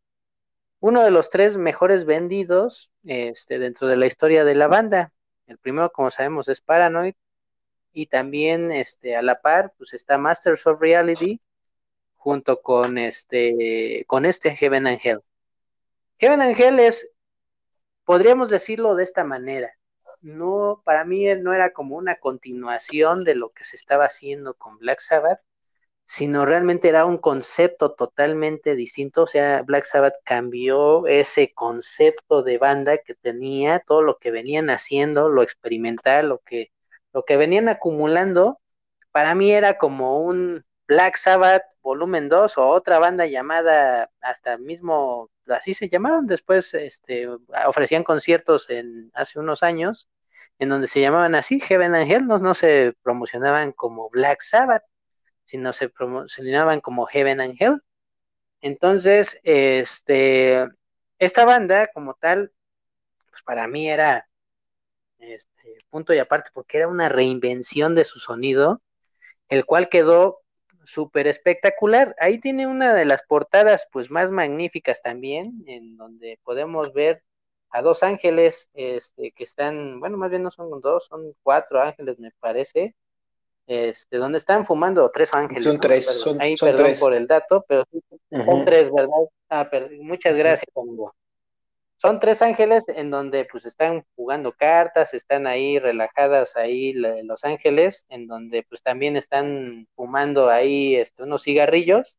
uno 0.80 1.02
de 1.02 1.10
los 1.10 1.30
tres 1.30 1.56
mejores 1.56 2.04
vendidos 2.04 2.90
este, 3.04 3.58
dentro 3.58 3.88
de 3.88 3.96
la 3.96 4.06
historia 4.06 4.44
de 4.44 4.54
la 4.54 4.68
banda. 4.68 5.12
El 5.46 5.58
primero, 5.58 5.90
como 5.90 6.10
sabemos, 6.10 6.48
es 6.48 6.60
Paranoid. 6.60 7.14
Y 7.92 8.06
también 8.06 8.70
este, 8.70 9.16
a 9.16 9.22
la 9.22 9.40
par, 9.40 9.72
pues 9.78 9.94
está 9.94 10.18
Masters 10.18 10.66
of 10.66 10.80
Reality 10.80 11.40
junto 12.16 12.60
con 12.60 12.98
este, 12.98 14.04
con 14.06 14.24
este 14.24 14.54
Heaven 14.54 14.86
and 14.86 15.00
Hell. 15.02 15.20
Heaven 16.18 16.42
and 16.42 16.60
Hell 16.60 16.78
es 16.78 17.08
podríamos 18.06 18.48
decirlo 18.48 18.94
de 18.94 19.04
esta 19.04 19.24
manera. 19.24 19.74
No, 20.22 20.80
para 20.84 21.04
mí 21.04 21.26
no 21.36 21.52
era 21.52 21.72
como 21.72 21.96
una 21.96 22.18
continuación 22.18 23.24
de 23.24 23.34
lo 23.34 23.50
que 23.50 23.64
se 23.64 23.76
estaba 23.76 24.06
haciendo 24.06 24.54
con 24.54 24.78
Black 24.78 25.00
Sabbath, 25.00 25.40
sino 26.04 26.46
realmente 26.46 26.88
era 26.88 27.04
un 27.04 27.18
concepto 27.18 27.92
totalmente 27.94 28.74
distinto. 28.76 29.24
O 29.24 29.26
sea, 29.26 29.62
Black 29.62 29.84
Sabbath 29.84 30.14
cambió 30.24 31.06
ese 31.06 31.52
concepto 31.52 32.42
de 32.42 32.58
banda 32.58 32.98
que 32.98 33.14
tenía, 33.14 33.80
todo 33.80 34.02
lo 34.02 34.18
que 34.18 34.30
venían 34.30 34.70
haciendo, 34.70 35.28
lo 35.28 35.42
experimental, 35.42 36.28
lo 36.28 36.38
que, 36.38 36.72
lo 37.12 37.24
que 37.24 37.36
venían 37.36 37.68
acumulando, 37.68 38.60
para 39.10 39.34
mí 39.34 39.50
era 39.52 39.78
como 39.78 40.20
un 40.20 40.64
Black 40.86 41.16
Sabbath 41.16 41.64
volumen 41.82 42.28
2 42.28 42.58
o 42.58 42.68
otra 42.68 42.98
banda 42.98 43.26
llamada 43.26 44.10
hasta 44.20 44.58
mismo 44.58 45.30
así 45.46 45.74
se 45.74 45.88
llamaron 45.88 46.26
después 46.26 46.74
este 46.74 47.28
ofrecían 47.66 48.04
conciertos 48.04 48.70
en 48.70 49.10
hace 49.14 49.38
unos 49.38 49.62
años 49.62 50.08
en 50.58 50.68
donde 50.68 50.88
se 50.88 51.00
llamaban 51.00 51.34
así 51.34 51.60
Heaven 51.60 51.94
and 51.94 52.10
Hell 52.10 52.26
no, 52.26 52.54
se 52.54 52.94
promocionaban 53.02 53.72
como 53.72 54.10
Black 54.10 54.42
Sabbath 54.42 54.84
sino 55.44 55.72
se 55.72 55.88
promocionaban 55.88 56.80
como 56.80 57.06
Heaven 57.06 57.40
and 57.40 57.54
Hell. 57.58 57.82
Entonces 58.60 59.38
este 59.44 60.66
esta 61.18 61.44
banda 61.44 61.88
como 61.94 62.14
tal 62.14 62.52
pues 63.30 63.42
para 63.42 63.68
mí 63.68 63.88
era 63.88 64.28
este 65.18 65.78
punto 65.90 66.14
y 66.14 66.18
aparte 66.18 66.50
porque 66.52 66.78
era 66.78 66.88
una 66.88 67.08
reinvención 67.08 67.94
de 67.94 68.04
su 68.04 68.18
sonido 68.18 68.82
el 69.48 69.64
cual 69.64 69.88
quedó 69.88 70.40
súper 70.86 71.26
espectacular. 71.26 72.14
Ahí 72.18 72.38
tiene 72.38 72.66
una 72.66 72.94
de 72.94 73.04
las 73.04 73.22
portadas 73.22 73.86
pues 73.92 74.10
más 74.10 74.30
magníficas 74.30 75.02
también, 75.02 75.64
en 75.66 75.96
donde 75.96 76.38
podemos 76.44 76.92
ver 76.92 77.22
a 77.70 77.82
dos 77.82 78.02
ángeles 78.02 78.70
este, 78.74 79.32
que 79.32 79.44
están, 79.44 80.00
bueno, 80.00 80.16
más 80.16 80.30
bien 80.30 80.42
no 80.42 80.50
son 80.50 80.80
dos, 80.80 81.06
son 81.06 81.34
cuatro 81.42 81.82
ángeles 81.82 82.18
me 82.18 82.30
parece, 82.40 82.94
este, 83.66 84.16
donde 84.18 84.38
están 84.38 84.64
fumando 84.64 85.10
tres 85.10 85.34
ángeles. 85.34 85.64
Son 85.64 85.80
tres, 85.80 86.06
son, 86.06 86.40
Ahí, 86.40 86.56
son 86.56 86.68
perdón 86.68 86.84
tres. 86.86 87.00
por 87.00 87.12
el 87.12 87.26
dato, 87.26 87.64
pero 87.68 87.84
son 88.30 88.64
tres, 88.64 88.92
¿verdad? 88.92 89.28
Ah, 89.48 89.68
pero, 89.70 89.88
muchas 90.00 90.36
gracias, 90.36 90.70
amigo. 90.76 91.12
Son 92.06 92.20
tres 92.20 92.40
ángeles 92.40 92.88
en 92.88 93.10
donde 93.10 93.46
pues 93.50 93.66
están 93.66 94.06
jugando 94.14 94.52
cartas, 94.52 95.12
están 95.12 95.48
ahí 95.48 95.80
relajadas 95.80 96.54
ahí 96.54 96.92
los 96.92 97.42
ángeles, 97.42 98.06
en 98.08 98.28
donde 98.28 98.62
pues 98.62 98.80
también 98.80 99.16
están 99.16 99.88
fumando 99.96 100.48
ahí 100.48 100.94
este, 100.94 101.24
unos 101.24 101.42
cigarrillos. 101.42 102.16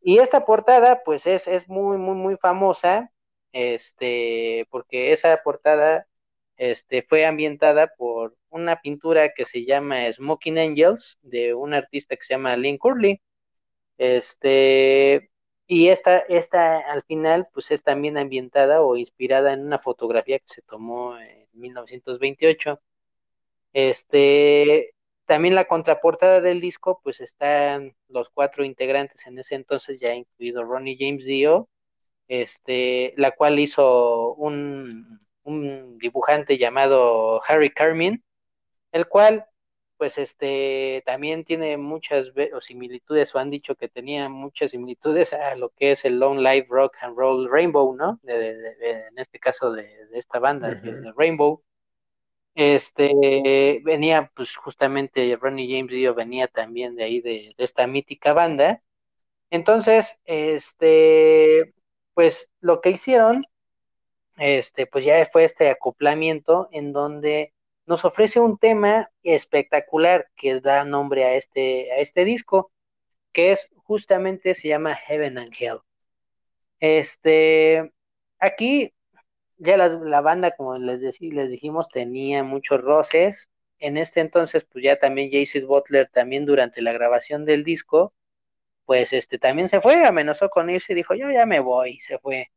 Y 0.00 0.18
esta 0.18 0.44
portada 0.44 1.02
pues 1.04 1.28
es, 1.28 1.46
es 1.46 1.68
muy, 1.68 1.98
muy, 1.98 2.16
muy 2.16 2.36
famosa, 2.36 3.12
este, 3.52 4.66
porque 4.70 5.12
esa 5.12 5.40
portada 5.44 6.08
este, 6.56 7.02
fue 7.02 7.26
ambientada 7.26 7.94
por 7.96 8.36
una 8.50 8.80
pintura 8.80 9.32
que 9.34 9.44
se 9.44 9.64
llama 9.64 10.10
Smoking 10.12 10.58
Angels, 10.58 11.16
de 11.22 11.54
un 11.54 11.74
artista 11.74 12.16
que 12.16 12.24
se 12.24 12.34
llama 12.34 12.56
Lynn 12.56 12.78
Curley. 12.78 13.20
Este, 13.98 15.30
y 15.66 15.88
esta, 15.88 16.18
esta 16.18 16.78
al 16.78 17.02
final, 17.02 17.44
pues 17.52 17.70
es 17.70 17.82
también 17.82 18.18
ambientada 18.18 18.82
o 18.82 18.96
inspirada 18.96 19.52
en 19.52 19.66
una 19.66 19.78
fotografía 19.78 20.38
que 20.38 20.48
se 20.48 20.62
tomó 20.62 21.18
en 21.18 21.48
1928. 21.54 22.80
Este, 23.72 24.94
también 25.26 25.54
la 25.54 25.66
contraportada 25.66 26.40
del 26.40 26.60
disco, 26.60 27.00
pues 27.02 27.20
están 27.20 27.96
los 28.08 28.30
cuatro 28.30 28.64
integrantes 28.64 29.26
en 29.26 29.38
ese 29.38 29.56
entonces, 29.56 30.00
ya 30.00 30.14
incluido 30.14 30.64
Ronnie 30.64 30.96
James 30.98 31.24
Dio, 31.26 31.68
este, 32.28 33.12
la 33.16 33.32
cual 33.32 33.58
hizo 33.58 34.34
un, 34.34 35.18
un 35.44 35.96
dibujante 35.98 36.58
llamado 36.58 37.42
Harry 37.48 37.70
Carmin, 37.72 38.24
el 38.92 39.08
cual 39.08 39.46
pues 39.98 40.18
este 40.18 41.02
también 41.06 41.44
tiene 41.44 41.76
muchas 41.78 42.32
o 42.54 42.60
similitudes 42.60 43.34
o 43.34 43.38
han 43.38 43.50
dicho 43.50 43.74
que 43.76 43.88
tenía 43.88 44.28
muchas 44.28 44.72
similitudes 44.72 45.32
a 45.32 45.54
lo 45.56 45.70
que 45.70 45.92
es 45.92 46.04
el 46.04 46.18
Long 46.18 46.38
Live 46.40 46.66
Rock 46.70 46.96
and 47.02 47.16
Roll 47.16 47.48
Rainbow, 47.50 47.94
¿no? 47.96 48.20
De, 48.22 48.38
de- 48.38 48.54
de- 48.76 49.06
en 49.08 49.18
este 49.18 49.38
caso 49.38 49.72
de, 49.72 49.88
esta 50.14 50.38
banda, 50.38 50.76
que 50.76 50.90
es 50.90 51.00
de 51.00 51.12
Rainbow. 51.16 51.62
Este 52.54 53.80
venía, 53.84 54.30
pues 54.34 54.56
justamente 54.56 55.36
Ronnie 55.36 55.68
James 55.78 55.92
Dio 55.92 56.14
venía 56.14 56.48
también 56.48 56.96
de 56.96 57.04
ahí 57.04 57.20
de, 57.20 57.50
de 57.56 57.64
esta 57.64 57.86
mítica 57.86 58.32
banda. 58.32 58.82
Entonces, 59.50 60.18
este, 60.26 61.74
pues 62.14 62.50
lo 62.60 62.80
que 62.82 62.90
hicieron, 62.90 63.42
este, 64.38 64.86
pues 64.86 65.04
ya 65.04 65.24
fue 65.26 65.44
este 65.44 65.70
acoplamiento 65.70 66.68
en 66.72 66.92
donde 66.92 67.54
nos 67.86 68.04
ofrece 68.04 68.40
un 68.40 68.58
tema 68.58 69.10
espectacular 69.22 70.28
que 70.36 70.60
da 70.60 70.84
nombre 70.84 71.24
a 71.24 71.34
este, 71.34 71.92
a 71.92 71.98
este 71.98 72.24
disco, 72.24 72.72
que 73.32 73.52
es 73.52 73.68
justamente 73.84 74.54
se 74.54 74.68
llama 74.68 74.94
Heaven 74.96 75.38
and 75.38 75.52
Hell. 75.58 75.78
Este, 76.80 77.92
aquí 78.38 78.92
ya 79.58 79.76
la, 79.76 80.20
banda, 80.20 80.52
como 80.56 80.76
les, 80.76 81.02
decí- 81.02 81.32
les 81.32 81.50
dijimos, 81.50 81.88
tenía 81.88 82.44
muchos 82.44 82.80
roces. 82.82 83.50
En 83.80 83.96
este 83.98 84.20
entonces, 84.20 84.64
pues 84.66 84.84
ya 84.84 84.98
también 84.98 85.30
Jason 85.32 85.66
Butler, 85.68 86.10
también 86.12 86.46
durante 86.46 86.82
la 86.82 86.92
grabación 86.92 87.44
del 87.44 87.64
disco, 87.64 88.14
pues 88.86 89.12
este 89.12 89.38
también 89.38 89.68
se 89.68 89.80
fue, 89.80 90.04
amenazó 90.06 90.48
con 90.50 90.70
irse 90.70 90.92
y 90.92 90.96
dijo, 90.96 91.14
yo 91.14 91.30
ya 91.30 91.46
me 91.46 91.60
voy, 91.60 92.00
se 92.00 92.18
fue. 92.18 92.50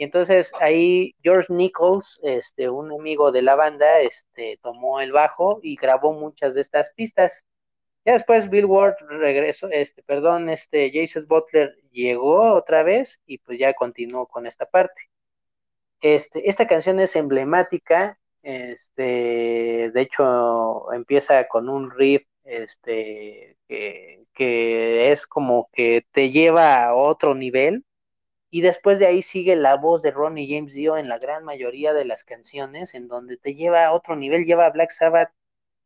Y 0.00 0.04
entonces 0.04 0.50
ahí 0.58 1.14
George 1.22 1.52
Nichols, 1.52 2.18
este, 2.22 2.70
un 2.70 2.90
amigo 2.90 3.32
de 3.32 3.42
la 3.42 3.54
banda, 3.54 4.00
este, 4.00 4.58
tomó 4.62 4.98
el 5.02 5.12
bajo 5.12 5.60
y 5.62 5.76
grabó 5.76 6.14
muchas 6.14 6.54
de 6.54 6.62
estas 6.62 6.90
pistas. 6.96 7.44
Ya 8.06 8.14
después 8.14 8.48
Bill 8.48 8.64
Ward 8.64 8.94
regresó, 9.10 9.68
este, 9.70 10.02
perdón, 10.02 10.48
este, 10.48 10.90
Jason 10.90 11.26
Butler 11.28 11.76
llegó 11.92 12.54
otra 12.54 12.82
vez 12.82 13.20
y 13.26 13.36
pues 13.36 13.58
ya 13.58 13.74
continuó 13.74 14.26
con 14.26 14.46
esta 14.46 14.64
parte. 14.64 15.10
Este, 16.00 16.48
esta 16.48 16.66
canción 16.66 16.98
es 16.98 17.14
emblemática, 17.14 18.18
este, 18.42 19.90
de 19.92 20.00
hecho 20.00 20.90
empieza 20.94 21.46
con 21.46 21.68
un 21.68 21.90
riff, 21.90 22.22
este, 22.44 23.58
que, 23.68 24.24
que 24.32 25.12
es 25.12 25.26
como 25.26 25.68
que 25.74 26.06
te 26.12 26.30
lleva 26.30 26.86
a 26.86 26.94
otro 26.94 27.34
nivel 27.34 27.84
y 28.50 28.62
después 28.62 28.98
de 28.98 29.06
ahí 29.06 29.22
sigue 29.22 29.56
la 29.56 29.76
voz 29.76 30.02
de 30.02 30.10
Ronnie 30.10 30.48
James 30.52 30.74
Dio 30.74 30.96
en 30.96 31.08
la 31.08 31.18
gran 31.18 31.44
mayoría 31.44 31.92
de 31.94 32.04
las 32.04 32.24
canciones, 32.24 32.94
en 32.94 33.08
donde 33.08 33.36
te 33.36 33.54
lleva 33.54 33.86
a 33.86 33.92
otro 33.92 34.16
nivel, 34.16 34.44
lleva 34.44 34.66
a 34.66 34.70
Black 34.70 34.90
Sabbath 34.90 35.32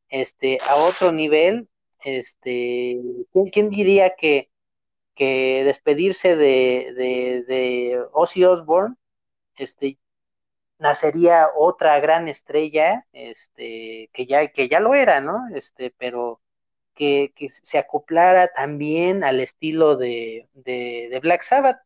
este, 0.09 0.59
a 0.69 0.77
otro 0.77 1.13
nivel. 1.13 1.69
Este, 2.05 3.01
¿quién, 3.33 3.47
quién 3.51 3.71
diría 3.71 4.15
que, 4.17 4.51
que 5.15 5.63
despedirse 5.65 6.37
de, 6.37 6.93
de, 6.97 7.45
de 7.45 8.05
Ozzy 8.13 8.45
Osbourne 8.45 8.97
este, 9.57 9.99
nacería 10.79 11.49
otra 11.57 12.01
gran 12.01 12.29
estrella, 12.29 13.07
este, 13.13 14.11
que 14.13 14.27
ya, 14.27 14.49
que 14.49 14.69
ya 14.69 14.81
lo 14.81 14.95
era, 14.95 15.21
¿no? 15.21 15.49
Este, 15.55 15.91
pero 15.99 16.41
que, 16.95 17.33
que 17.37 17.49
se 17.51 17.79
acoplara 17.79 18.49
también 18.49 19.25
al 19.25 19.41
estilo 19.41 19.97
de, 19.97 20.49
de, 20.55 21.09
de 21.11 21.21
Black 21.21 21.43
Sabbath. 21.43 21.79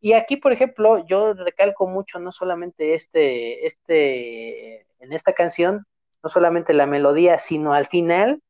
Y 0.00 0.12
aquí, 0.12 0.36
por 0.36 0.52
ejemplo, 0.52 1.04
yo 1.06 1.34
recalco 1.34 1.86
mucho 1.86 2.18
no 2.20 2.32
solamente 2.32 2.94
este, 2.94 3.66
este, 3.66 4.86
en 5.00 5.12
esta 5.12 5.32
canción, 5.32 5.86
no 6.22 6.28
solamente 6.28 6.72
la 6.74 6.86
melodía, 6.86 7.38
sino 7.38 7.72
al 7.72 7.86
final 7.86 8.42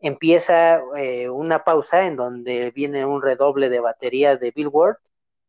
empieza 0.00 0.80
eh, 0.96 1.28
una 1.30 1.64
pausa 1.64 2.06
en 2.06 2.16
donde 2.16 2.70
viene 2.72 3.04
un 3.04 3.22
redoble 3.22 3.68
de 3.68 3.80
batería 3.80 4.36
de 4.36 4.50
Bill 4.50 4.68
Ward 4.68 4.96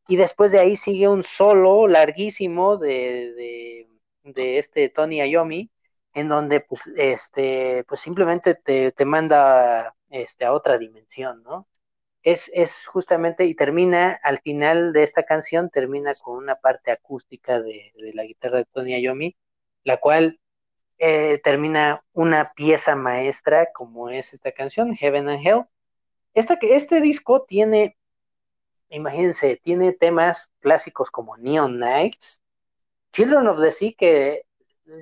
y 0.07 0.18
después 0.18 0.52
de 0.52 0.60
ahí 0.60 0.76
sigue 0.76 1.07
un 1.07 1.23
solo 1.23 1.88
larguísimo 1.88 2.78
de, 2.78 3.88
de, 4.23 4.57
este 4.57 4.90
Tony 4.90 5.22
Iommi 5.22 5.72
en 6.14 6.30
donde 6.30 6.60
pues 6.61 6.82
este 6.98 7.84
pues 7.88 8.02
simplemente 8.02 8.56
te, 8.56 8.91
te 8.91 9.06
manda 9.06 9.95
este 10.10 10.45
a 10.45 10.53
otra 10.53 10.78
dimensión, 10.78 11.44
¿no? 11.44 11.68
Es, 12.23 12.52
es, 12.53 12.85
justamente, 12.85 13.45
y 13.45 13.56
termina 13.56 14.19
al 14.23 14.39
final 14.39 14.93
de 14.93 15.03
esta 15.03 15.23
canción, 15.23 15.69
termina 15.69 16.11
con 16.23 16.38
una 16.38 16.56
parte 16.56 16.91
acústica 16.91 17.60
de, 17.60 17.93
de 17.98 18.14
la 18.14 18.23
guitarra 18.23 18.60
de 18.60 18.65
Tony 18.65 19.02
Iommi, 19.02 19.35
la 19.84 19.98
cual 19.98 20.39
eh, 21.03 21.39
termina 21.43 22.03
una 22.14 22.53
pieza 22.53 22.95
maestra 22.95 23.69
como 23.73 24.10
es 24.10 24.35
esta 24.35 24.52
canción, 24.52 24.95
Heaven 24.95 25.30
and 25.30 25.43
Hell. 25.43 25.64
Esta, 26.35 26.60
este 26.61 27.02
disco 27.02 27.43
tiene, 27.43 27.98
imagínense, 28.89 29.60
tiene 29.64 29.93
temas 29.93 30.52
clásicos 30.60 31.10
como 31.10 31.38
Neon 31.38 31.80
Nights, 31.80 32.43
Children 33.14 33.48
of 33.48 33.60
the 33.60 33.72
Sea, 33.72 33.93
que 33.98 34.43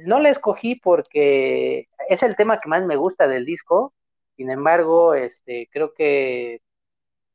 no 0.06 0.22
la 0.22 0.30
escogí 0.30 0.78
porque 0.78 1.90
es 2.08 2.24
el 2.24 2.38
tema 2.38 2.58
que 2.60 2.70
más 2.70 2.86
me 2.86 2.96
gusta 2.96 3.28
del 3.28 3.44
disco, 3.44 3.94
sin 4.38 4.52
embargo, 4.52 5.16
este, 5.16 5.68
creo 5.70 5.94
que 5.94 6.62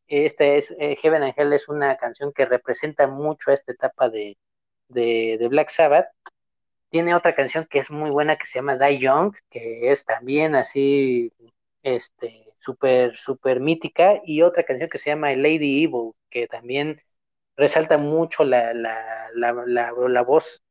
este 0.09 0.59
es 0.59 0.70
eh, 0.78 0.97
Heaven 0.97 1.22
and 1.22 1.35
Hell 1.36 1.52
es 1.52 1.68
una 1.68 1.97
canción 1.97 2.32
que 2.32 2.47
representa 2.47 3.06
mucho 3.06 3.51
esta 3.52 3.72
etapa 3.72 4.09
de, 4.09 4.36
de, 4.89 5.48
Black 5.48 5.70
Sabbath. 5.70 6.09
Tiene 6.90 7.14
otra 7.14 7.35
canción 7.35 7.66
que 7.68 7.81
es 7.81 7.90
muy 7.90 8.10
buena 8.10 8.36
que 8.36 8.47
se 8.47 8.59
llama 8.59 8.76
Die 8.76 8.98
Young, 8.98 9.35
que 9.51 9.76
es 9.93 10.05
también 10.05 10.55
así, 10.55 11.32
este, 11.82 12.47
súper, 12.59 13.16
súper 13.16 13.60
mítica, 13.60 14.20
y 14.24 14.43
otra 14.43 14.64
canción 14.64 14.89
que 14.90 14.98
se 14.98 15.10
llama 15.10 15.35
Lady 15.35 15.85
Evil, 15.85 16.12
que 16.31 16.47
también 16.47 17.02
resalta 17.56 17.98
mucho 17.98 18.44
la, 18.44 18.72
la, 18.74 19.31
la, 19.35 19.52
la, 19.93 20.22
voz 20.22 20.62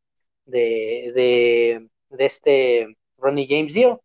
de, 0.46 1.08
de, 1.14 2.26
este 2.26 2.96
Ronnie 3.18 3.48
James 3.50 3.74
Dio. 3.74 4.02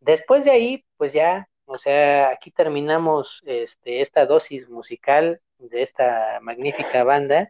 Después 0.00 0.44
de 0.44 0.50
ahí, 0.52 0.84
pues 0.96 1.12
ya 1.12 1.48
o 1.66 1.78
sea, 1.78 2.30
aquí 2.30 2.50
terminamos 2.50 3.42
este, 3.46 4.00
esta 4.00 4.26
dosis 4.26 4.68
musical 4.68 5.40
de 5.58 5.82
esta 5.82 6.38
magnífica 6.40 7.04
banda. 7.04 7.48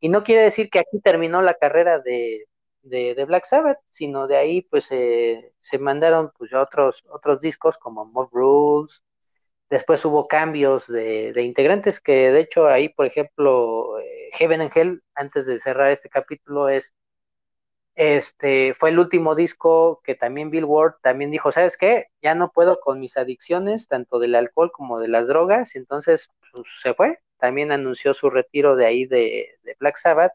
Y 0.00 0.08
no 0.10 0.22
quiere 0.24 0.42
decir 0.42 0.70
que 0.70 0.78
aquí 0.80 1.00
terminó 1.00 1.42
la 1.42 1.54
carrera 1.54 1.98
de, 2.00 2.46
de, 2.82 3.24
Black 3.26 3.44
Sabbath, 3.46 3.78
sino 3.90 4.26
de 4.26 4.36
ahí 4.36 4.62
pues 4.62 4.90
eh, 4.92 5.52
se 5.60 5.78
mandaron 5.78 6.32
pues 6.38 6.52
otros, 6.54 7.02
otros 7.10 7.40
discos 7.40 7.78
como 7.78 8.04
Mob 8.04 8.30
Rules. 8.32 9.02
Después 9.70 10.04
hubo 10.04 10.26
cambios 10.26 10.86
de, 10.88 11.32
de, 11.32 11.42
integrantes 11.42 12.00
que 12.00 12.30
de 12.32 12.40
hecho 12.40 12.66
ahí, 12.68 12.88
por 12.88 13.06
ejemplo, 13.06 13.98
eh, 14.00 14.30
Heaven 14.32 14.62
and 14.62 14.72
Hell, 14.74 15.02
antes 15.14 15.46
de 15.46 15.60
cerrar 15.60 15.90
este 15.92 16.08
capítulo, 16.08 16.68
es 16.68 16.94
este 18.00 18.72
fue 18.72 18.88
el 18.88 18.98
último 18.98 19.34
disco 19.34 20.00
que 20.02 20.14
también 20.14 20.48
Bill 20.48 20.64
Ward 20.64 20.94
también 21.02 21.30
dijo, 21.30 21.52
¿sabes 21.52 21.76
qué? 21.76 22.06
Ya 22.22 22.34
no 22.34 22.50
puedo 22.50 22.80
con 22.80 22.98
mis 22.98 23.18
adicciones, 23.18 23.88
tanto 23.88 24.18
del 24.18 24.36
alcohol 24.36 24.72
como 24.72 24.98
de 24.98 25.08
las 25.08 25.26
drogas, 25.26 25.76
entonces 25.76 26.30
pues, 26.54 26.66
se 26.80 26.94
fue. 26.94 27.18
También 27.36 27.72
anunció 27.72 28.14
su 28.14 28.30
retiro 28.30 28.74
de 28.74 28.86
ahí 28.86 29.04
de, 29.04 29.50
Black 29.78 29.98
Sabbath. 29.98 30.32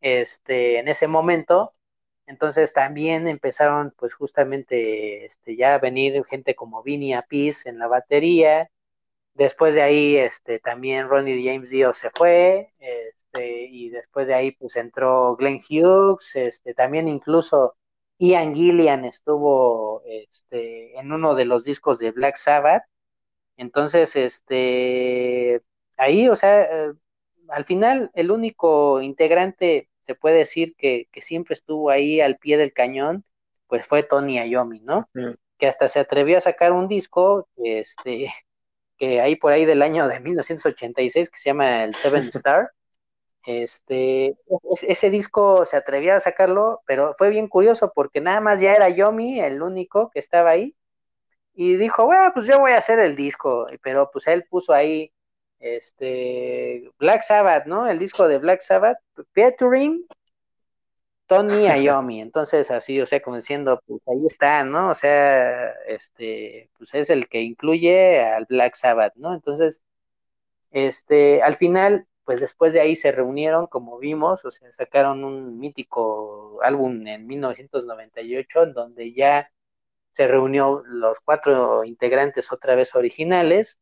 Este, 0.00 0.78
en 0.80 0.88
ese 0.88 1.06
momento, 1.06 1.72
Entonces 2.26 2.72
también 2.72 3.28
empezaron 3.28 3.94
pues 3.96 4.14
justamente 4.14 5.26
este, 5.26 5.56
ya 5.56 5.74
a 5.74 5.78
venir 5.78 6.24
gente 6.24 6.54
como 6.56 6.82
Vinny 6.82 7.14
Appice 7.14 7.68
en 7.68 7.78
la 7.78 7.88
batería. 7.88 8.70
Después 9.34 9.74
de 9.74 9.82
ahí 9.82 10.16
este, 10.16 10.58
también 10.60 11.08
Ronnie 11.08 11.44
James 11.44 11.70
Dio 11.70 11.92
se 11.92 12.10
fue 12.10 12.72
este, 13.32 13.64
y 13.64 13.90
después 13.90 14.26
de 14.26 14.34
ahí 14.34 14.52
pues 14.52 14.76
entró 14.76 15.36
Glenn 15.36 15.60
Hughes, 15.60 16.36
este, 16.36 16.74
también 16.74 17.08
incluso 17.08 17.74
Ian 18.18 18.54
Gillian 18.54 19.04
estuvo 19.04 20.02
este, 20.04 20.98
en 20.98 21.12
uno 21.12 21.34
de 21.34 21.44
los 21.44 21.64
discos 21.64 21.98
de 21.98 22.10
Black 22.10 22.36
Sabbath. 22.36 22.84
Entonces, 23.56 24.16
este, 24.16 25.62
ahí, 25.96 26.28
o 26.28 26.36
sea, 26.36 26.62
eh, 26.62 26.92
al 27.48 27.64
final 27.64 28.10
el 28.14 28.30
único 28.30 29.00
integrante, 29.02 29.88
se 30.06 30.14
puede 30.14 30.38
decir, 30.38 30.74
que, 30.76 31.08
siempre 31.20 31.54
estuvo 31.54 31.90
ahí 31.90 32.20
al 32.20 32.38
pie 32.38 32.56
del 32.58 32.72
cañón, 32.72 33.24
pues 33.66 33.86
fue 33.86 34.02
Tony 34.02 34.38
Iommi, 34.38 34.80
¿no? 34.80 35.08
Mm. 35.14 35.32
Que 35.58 35.66
hasta 35.68 35.88
se 35.88 36.00
atrevió 36.00 36.38
a 36.38 36.40
sacar 36.42 36.72
un 36.72 36.88
disco, 36.88 37.48
este, 37.56 38.32
que 38.98 39.20
ahí 39.20 39.36
por 39.36 39.52
ahí 39.52 39.64
del 39.64 39.82
año 39.82 40.08
de 40.08 40.20
1986, 40.20 41.30
que 41.30 41.38
se 41.38 41.50
llama 41.50 41.84
el 41.84 41.94
Seven 41.94 42.24
Star. 42.34 42.70
Este, 43.44 44.36
ese 44.82 45.10
disco 45.10 45.64
se 45.64 45.76
atrevía 45.76 46.16
a 46.16 46.20
sacarlo, 46.20 46.80
pero 46.86 47.14
fue 47.14 47.30
bien 47.30 47.48
curioso 47.48 47.92
porque 47.94 48.20
nada 48.20 48.40
más 48.40 48.60
ya 48.60 48.72
era 48.74 48.88
Yomi 48.88 49.40
el 49.40 49.62
único 49.62 50.10
que 50.10 50.20
estaba 50.20 50.50
ahí 50.50 50.76
y 51.54 51.76
dijo, 51.76 52.06
bueno, 52.06 52.30
pues 52.34 52.46
yo 52.46 52.58
voy 52.60 52.72
a 52.72 52.78
hacer 52.78 52.98
el 52.98 53.16
disco, 53.16 53.66
pero 53.82 54.10
pues 54.12 54.26
él 54.28 54.44
puso 54.48 54.72
ahí 54.72 55.12
este 55.60 56.90
Black 56.98 57.22
Sabbath, 57.22 57.66
¿no? 57.66 57.88
El 57.88 57.98
disco 57.98 58.26
de 58.28 58.38
Black 58.38 58.60
Sabbath, 58.60 58.98
featuring 59.32 60.06
Tony 61.26 61.66
Iommi, 61.66 62.20
entonces 62.20 62.70
así, 62.70 63.00
o 63.00 63.06
sea, 63.06 63.22
como 63.22 63.36
diciendo, 63.36 63.80
pues 63.86 64.02
ahí 64.06 64.26
está, 64.26 64.64
¿no? 64.64 64.90
O 64.90 64.94
sea, 64.94 65.70
este, 65.86 66.70
pues 66.76 66.94
es 66.94 67.10
el 67.10 67.28
que 67.28 67.40
incluye 67.42 68.20
al 68.22 68.46
Black 68.46 68.74
Sabbath, 68.76 69.14
¿no? 69.16 69.34
Entonces, 69.34 69.82
este, 70.72 71.42
al 71.42 71.56
final 71.56 72.06
pues 72.24 72.40
después 72.40 72.72
de 72.72 72.80
ahí 72.80 72.96
se 72.96 73.12
reunieron, 73.12 73.66
como 73.66 73.98
vimos, 73.98 74.44
o 74.44 74.50
sea, 74.50 74.70
sacaron 74.72 75.24
un 75.24 75.58
mítico 75.58 76.60
álbum 76.62 77.06
en 77.06 77.26
1998, 77.26 78.62
en 78.64 78.72
donde 78.74 79.12
ya 79.12 79.52
se 80.12 80.28
reunió 80.28 80.82
los 80.86 81.18
cuatro 81.20 81.84
integrantes 81.84 82.52
otra 82.52 82.74
vez 82.76 82.94
originales. 82.94 83.78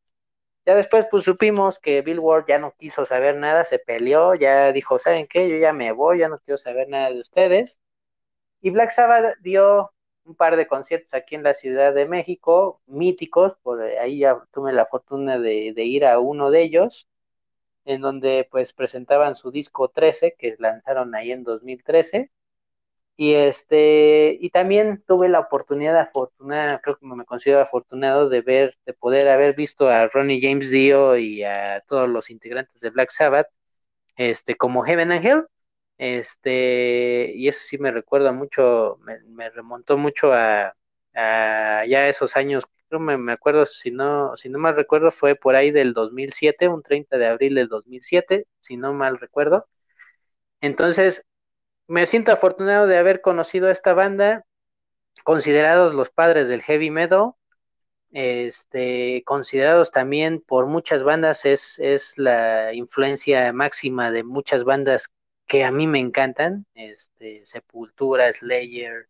Ya 0.67 0.75
después, 0.77 1.07
pues 1.11 1.25
supimos 1.25 1.79
que 1.79 2.03
Bill 2.03 2.21
Ward 2.21 2.47
ya 2.49 2.59
no 2.59 2.75
quiso 2.77 3.07
saber 3.07 3.37
nada, 3.37 3.65
se 3.65 3.79
peleó, 3.79 4.35
ya 4.35 4.73
dijo, 4.73 4.99
¿saben 4.99 5.27
qué? 5.29 5.49
Yo 5.51 5.57
ya 5.59 5.73
me 5.73 5.93
voy, 5.93 6.19
ya 6.21 6.29
no 6.29 6.39
quiero 6.39 6.59
saber 6.59 6.89
nada 6.89 7.11
de 7.11 7.21
ustedes. 7.21 7.81
Y 8.63 8.71
Black 8.71 8.93
Sabbath 8.93 9.37
dio 9.41 9.93
un 10.25 10.37
par 10.37 10.57
de 10.57 10.67
conciertos 10.69 11.15
aquí 11.15 11.35
en 11.35 11.43
la 11.43 11.55
Ciudad 11.55 11.95
de 11.95 12.07
México, 12.07 12.83
míticos, 12.87 13.57
por 13.63 13.83
ahí 13.83 14.21
ya 14.21 14.43
tuve 14.53 14.73
la 14.73 14.87
fortuna 14.87 15.39
de, 15.39 15.73
de 15.75 15.85
ir 15.85 16.07
a 16.07 16.21
uno 16.21 16.51
de 16.51 16.63
ellos 16.63 17.10
en 17.85 18.01
donde 18.01 18.47
pues 18.51 18.73
presentaban 18.73 19.35
su 19.35 19.51
disco 19.51 19.89
13 19.89 20.37
que 20.39 20.57
lanzaron 20.59 21.15
ahí 21.15 21.33
en 21.33 21.45
2013 21.45 22.31
y 23.17 23.35
este 23.35 24.39
y 24.41 24.51
también 24.51 25.03
tuve 25.07 25.29
la 25.29 25.41
oportunidad 25.41 25.99
afortunada 25.99 26.81
creo 26.81 26.97
que 26.97 27.07
me 27.07 27.25
considero 27.25 27.61
afortunado 27.61 28.29
de 28.29 28.41
ver 28.43 28.79
de 28.87 28.95
poder 28.95 29.29
haber 29.29 29.55
visto 29.55 29.89
a 29.89 30.09
Ronnie 30.09 30.41
James 30.41 30.71
Dio 30.71 31.17
y 31.17 31.45
a 31.45 31.83
todos 31.87 32.09
los 32.09 32.31
integrantes 32.31 32.81
de 32.81 32.91
Black 32.91 33.11
Sabbath 33.11 33.49
este 34.17 34.57
como 34.57 34.83
Heaven 34.83 35.13
and 35.13 35.25
Hell. 35.25 35.47
Este 35.99 37.33
y 37.35 37.49
eso 37.49 37.61
sí 37.67 37.79
me 37.79 37.91
recuerda 37.93 38.33
mucho 38.33 38.99
me, 39.03 39.51
remontó 39.51 39.99
mucho 39.99 40.33
a, 40.33 40.75
a 41.15 41.85
ya 41.87 42.09
esos 42.09 42.37
años 42.37 42.65
me, 42.99 43.17
me 43.17 43.33
acuerdo, 43.33 43.67
si 43.67 43.91
no, 43.91 44.37
si 44.37 44.49
no 44.49 44.59
mal 44.59 44.75
recuerdo, 44.75 45.11
fue 45.11 45.35
por 45.35 45.55
ahí 45.55 45.71
del 45.71 45.93
2007, 45.93 46.69
un 46.69 46.83
30 46.83 47.19
de 47.19 47.27
abril 47.27 47.55
del 47.55 47.69
2007, 47.69 48.47
si 48.61 48.77
no 48.77 48.93
mal 48.95 49.19
recuerdo. 49.19 49.69
Entonces, 50.61 51.25
me 51.87 52.07
siento 52.07 52.33
afortunado 52.33 52.87
de 52.87 52.99
haber 52.99 53.21
conocido 53.21 53.69
a 53.69 53.73
esta 53.73 53.95
banda, 53.95 54.47
considerados 55.25 55.95
los 55.95 56.11
padres 56.11 56.49
del 56.49 56.63
heavy 56.63 56.91
metal, 56.91 57.33
este, 58.13 59.23
considerados 59.25 59.91
también 59.91 60.41
por 60.41 60.67
muchas 60.67 61.03
bandas, 61.05 61.45
es, 61.45 61.79
es 61.79 62.19
la 62.19 62.73
influencia 62.75 63.53
máxima 63.53 64.11
de 64.11 64.25
muchas 64.25 64.65
bandas 64.65 65.09
que 65.47 65.65
a 65.65 65.73
mí 65.73 65.87
me 65.87 65.99
encantan, 65.99 66.67
este, 66.75 67.45
Sepultura, 67.45 68.33
Slayer, 68.33 69.10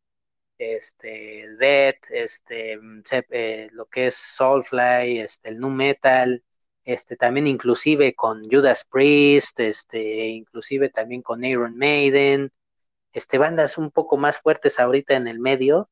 este, 0.61 1.49
Death, 1.59 2.11
este, 2.11 2.77
mm, 2.77 3.03
eh, 3.31 3.71
lo 3.73 3.87
que 3.87 4.09
es 4.09 4.15
Soulfly, 4.17 5.21
este, 5.21 5.49
el 5.49 5.59
Nu 5.59 5.71
Metal, 5.71 6.45
este, 6.85 7.17
también 7.17 7.47
inclusive 7.47 8.15
con 8.15 8.43
Judas 8.51 8.85
Priest, 8.91 9.59
este, 9.61 10.29
inclusive 10.29 10.91
también 10.91 11.23
con 11.23 11.45
Iron 11.45 11.77
Maiden, 11.79 12.53
este, 13.13 13.39
bandas 13.39 13.79
un 13.79 13.91
poco 13.91 14.19
más 14.19 14.39
fuertes 14.39 14.79
ahorita 14.81 15.17
en 15.17 15.29
el 15.29 15.41
medio, 15.41 15.91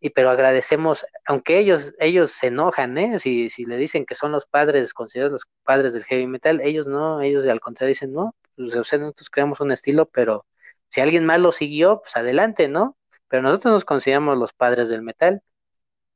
y 0.00 0.10
pero 0.10 0.30
agradecemos, 0.30 1.06
aunque 1.26 1.58
ellos, 1.58 1.94
ellos 2.00 2.32
se 2.32 2.48
enojan, 2.48 2.98
¿eh? 2.98 3.20
si, 3.20 3.50
si 3.50 3.66
le 3.66 3.76
dicen 3.76 4.04
que 4.06 4.16
son 4.16 4.32
los 4.32 4.46
padres, 4.46 4.94
considerados 4.94 5.32
los 5.32 5.46
padres 5.62 5.92
del 5.94 6.04
heavy 6.04 6.26
metal, 6.26 6.60
ellos 6.60 6.88
no, 6.88 7.20
ellos 7.20 7.46
al 7.46 7.60
contrario 7.60 7.90
dicen, 7.90 8.12
no, 8.12 8.34
pues, 8.56 8.74
o 8.74 8.84
sea, 8.84 8.98
nosotros 8.98 9.30
creamos 9.30 9.60
un 9.60 9.70
estilo, 9.72 10.06
pero 10.06 10.46
si 10.88 11.00
alguien 11.00 11.24
más 11.24 11.40
lo 11.40 11.52
siguió, 11.52 12.00
pues 12.02 12.16
adelante, 12.16 12.68
¿no? 12.68 12.96
Pero 13.32 13.44
nosotros 13.44 13.72
nos 13.72 13.84
consideramos 13.86 14.36
los 14.36 14.52
padres 14.52 14.90
del 14.90 15.00
metal, 15.00 15.42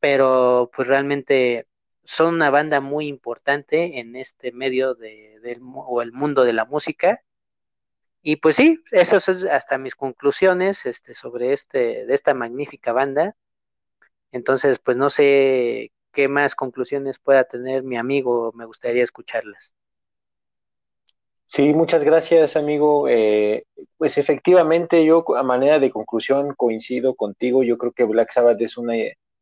pero 0.00 0.70
pues 0.76 0.86
realmente 0.86 1.66
son 2.04 2.34
una 2.34 2.50
banda 2.50 2.82
muy 2.82 3.06
importante 3.08 4.00
en 4.00 4.16
este 4.16 4.52
medio 4.52 4.92
de, 4.92 5.40
del, 5.40 5.60
o 5.62 6.02
el 6.02 6.12
mundo 6.12 6.44
de 6.44 6.52
la 6.52 6.66
música. 6.66 7.22
Y 8.20 8.36
pues 8.36 8.56
sí, 8.56 8.82
esas 8.90 9.24
son 9.24 9.48
hasta 9.48 9.78
mis 9.78 9.94
conclusiones 9.94 10.84
este, 10.84 11.14
sobre 11.14 11.54
este, 11.54 12.04
de 12.04 12.14
esta 12.14 12.34
magnífica 12.34 12.92
banda. 12.92 13.34
Entonces, 14.30 14.78
pues 14.78 14.98
no 14.98 15.08
sé 15.08 15.92
qué 16.12 16.28
más 16.28 16.54
conclusiones 16.54 17.18
pueda 17.18 17.44
tener 17.44 17.82
mi 17.82 17.96
amigo, 17.96 18.52
me 18.54 18.66
gustaría 18.66 19.02
escucharlas. 19.02 19.74
Sí, 21.48 21.72
muchas 21.74 22.02
gracias, 22.04 22.56
amigo. 22.56 23.08
Eh, 23.08 23.64
pues 23.98 24.18
efectivamente, 24.18 25.04
yo 25.04 25.24
a 25.36 25.42
manera 25.42 25.78
de 25.78 25.90
conclusión 25.90 26.54
coincido 26.56 27.14
contigo. 27.14 27.62
Yo 27.62 27.78
creo 27.78 27.92
que 27.92 28.04
Black 28.04 28.32
Sabbath 28.32 28.60
es 28.60 28.76
una 28.76 28.94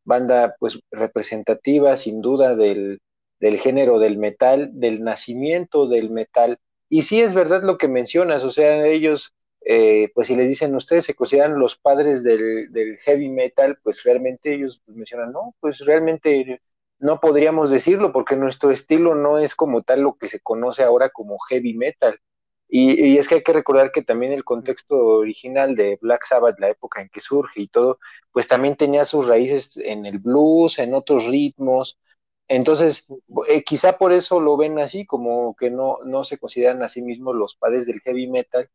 banda 0.03 0.55
pues 0.59 0.79
representativa, 0.91 1.97
sin 1.97 2.21
duda, 2.21 2.55
del, 2.55 2.99
del 3.39 3.57
género 3.59 3.97
del 3.99 4.17
metal, 4.17 4.69
del 4.73 5.03
nacimiento 5.03 5.87
del 5.87 6.11
metal. 6.11 6.59
Y 6.89 7.01
sí 7.03 7.21
es 7.21 7.33
verdad 7.33 7.63
lo 7.63 7.77
que 7.79 7.87
mencionas, 7.87 8.43
o 8.43 8.51
sea, 8.51 8.85
ellos, 8.85 9.33
eh, 9.61 10.11
pues 10.13 10.27
si 10.27 10.35
les 10.35 10.47
dicen 10.47 10.75
ustedes 10.75 11.05
se 11.05 11.15
consideran 11.15 11.57
los 11.59 11.75
padres 11.75 12.23
del, 12.23 12.71
del 12.71 12.97
heavy 12.99 13.29
metal, 13.29 13.79
pues 13.81 14.03
realmente 14.03 14.53
ellos 14.53 14.79
mencionan, 14.85 15.31
no, 15.31 15.55
pues 15.59 15.79
realmente 15.79 16.61
no 16.99 17.19
podríamos 17.19 17.69
decirlo 17.69 18.11
porque 18.11 18.35
nuestro 18.35 18.71
estilo 18.71 19.15
no 19.15 19.39
es 19.39 19.55
como 19.55 19.83
tal 19.83 20.01
lo 20.01 20.15
que 20.15 20.27
se 20.27 20.39
conoce 20.39 20.83
ahora 20.83 21.09
como 21.09 21.37
heavy 21.39 21.73
metal. 21.73 22.19
Y, 22.67 23.17
es 23.17 23.27
que 23.27 23.35
hay 23.35 23.43
que 23.43 23.53
recordar 23.53 23.91
que 23.91 24.01
también 24.01 24.33
el 24.33 24.43
contexto 24.43 24.97
original 24.97 25.75
de 25.75 25.97
Black 26.01 26.25
Sabbath, 26.25 26.59
la 26.59 26.69
época 26.69 27.01
en 27.01 27.09
que 27.09 27.19
surge 27.19 27.61
y 27.61 27.67
todo, 27.67 27.99
pues 28.31 28.47
también 28.47 28.75
tenía 28.75 29.05
sus 29.05 29.27
raíces 29.27 29.77
en 29.77 30.05
el 30.05 30.19
blues, 30.19 30.79
en 30.79 30.93
otros 30.93 31.25
ritmos. 31.25 31.99
Entonces, 32.47 33.07
eh, 33.49 33.63
quizá 33.63 33.97
por 33.97 34.11
eso 34.13 34.39
lo 34.39 34.57
ven 34.57 34.79
así, 34.79 35.05
como 35.05 35.55
que 35.55 35.69
no, 35.69 35.99
no 36.05 36.23
se 36.23 36.37
consideran 36.37 36.83
a 36.83 36.89
sí 36.89 37.01
mismos 37.01 37.35
los 37.35 37.55
padres 37.55 37.85
del 37.85 38.01
heavy 38.01 38.27
metal, 38.27 38.69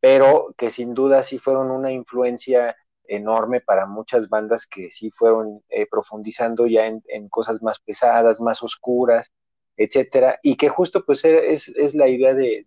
pero 0.00 0.54
que 0.56 0.70
sin 0.70 0.94
duda 0.94 1.22
sí 1.22 1.38
fueron 1.38 1.70
una 1.70 1.92
influencia 1.92 2.76
enorme 3.14 3.60
para 3.60 3.86
muchas 3.86 4.28
bandas 4.28 4.66
que 4.66 4.90
sí 4.90 5.10
fueron 5.10 5.62
eh, 5.68 5.86
profundizando 5.90 6.66
ya 6.66 6.86
en, 6.86 7.28
cosas 7.28 7.62
más 7.62 7.78
pesadas, 7.80 8.40
más 8.40 8.62
oscuras, 8.62 9.30
etcétera, 9.76 10.38
y 10.42 10.56
que 10.56 10.68
justo 10.68 11.04
pues 11.04 11.24
e, 11.24 11.52
es, 11.52 11.68
es 11.68 11.94
la 11.94 12.08
idea 12.08 12.34
de, 12.34 12.64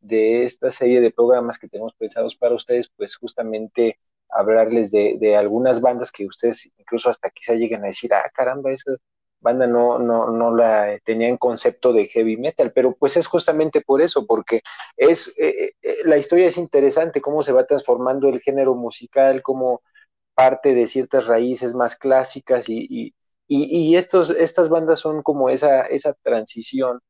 de, 0.00 0.44
esta 0.44 0.70
serie 0.70 1.00
de 1.00 1.10
programas 1.10 1.58
que 1.58 1.68
tenemos 1.68 1.94
pensados 1.96 2.36
para 2.36 2.54
ustedes, 2.54 2.90
pues 2.96 3.16
justamente 3.16 3.98
hablarles 4.30 4.90
de, 4.90 5.16
de 5.18 5.36
algunas 5.36 5.80
bandas 5.80 6.12
que 6.12 6.26
ustedes 6.26 6.70
incluso 6.78 7.10
hasta 7.10 7.30
quizá 7.30 7.54
lleguen 7.54 7.84
a 7.84 7.88
decir, 7.88 8.12
ah, 8.14 8.30
caramba, 8.34 8.72
esa 8.72 8.92
banda 9.40 9.66
no, 9.66 9.98
no, 9.98 10.30
no 10.30 10.54
la 10.56 10.98
tenía 11.04 11.28
en 11.28 11.36
concepto 11.38 11.92
de 11.92 12.06
heavy 12.08 12.36
metal, 12.36 12.72
pero 12.72 12.94
pues 12.96 13.16
es 13.16 13.26
justamente 13.26 13.80
por 13.80 14.02
eso, 14.02 14.26
porque 14.26 14.62
es 14.96 15.34
eh, 15.38 15.72
eh, 15.82 15.96
la 16.04 16.16
historia 16.18 16.46
es 16.48 16.56
interesante, 16.58 17.20
cómo 17.20 17.42
se 17.42 17.52
va 17.52 17.66
transformando 17.66 18.28
el 18.28 18.40
género 18.40 18.74
musical, 18.74 19.42
cómo 19.42 19.82
parte 20.34 20.74
de 20.74 20.86
ciertas 20.86 21.26
raíces 21.26 21.74
más 21.74 21.96
clásicas 21.96 22.68
y, 22.68 22.86
y, 22.90 23.14
y, 23.48 23.96
estos, 23.96 24.30
estas 24.30 24.68
bandas 24.68 25.00
son 25.00 25.22
como 25.22 25.50
esa, 25.50 25.82
esa 25.86 26.14
transición. 26.14 27.00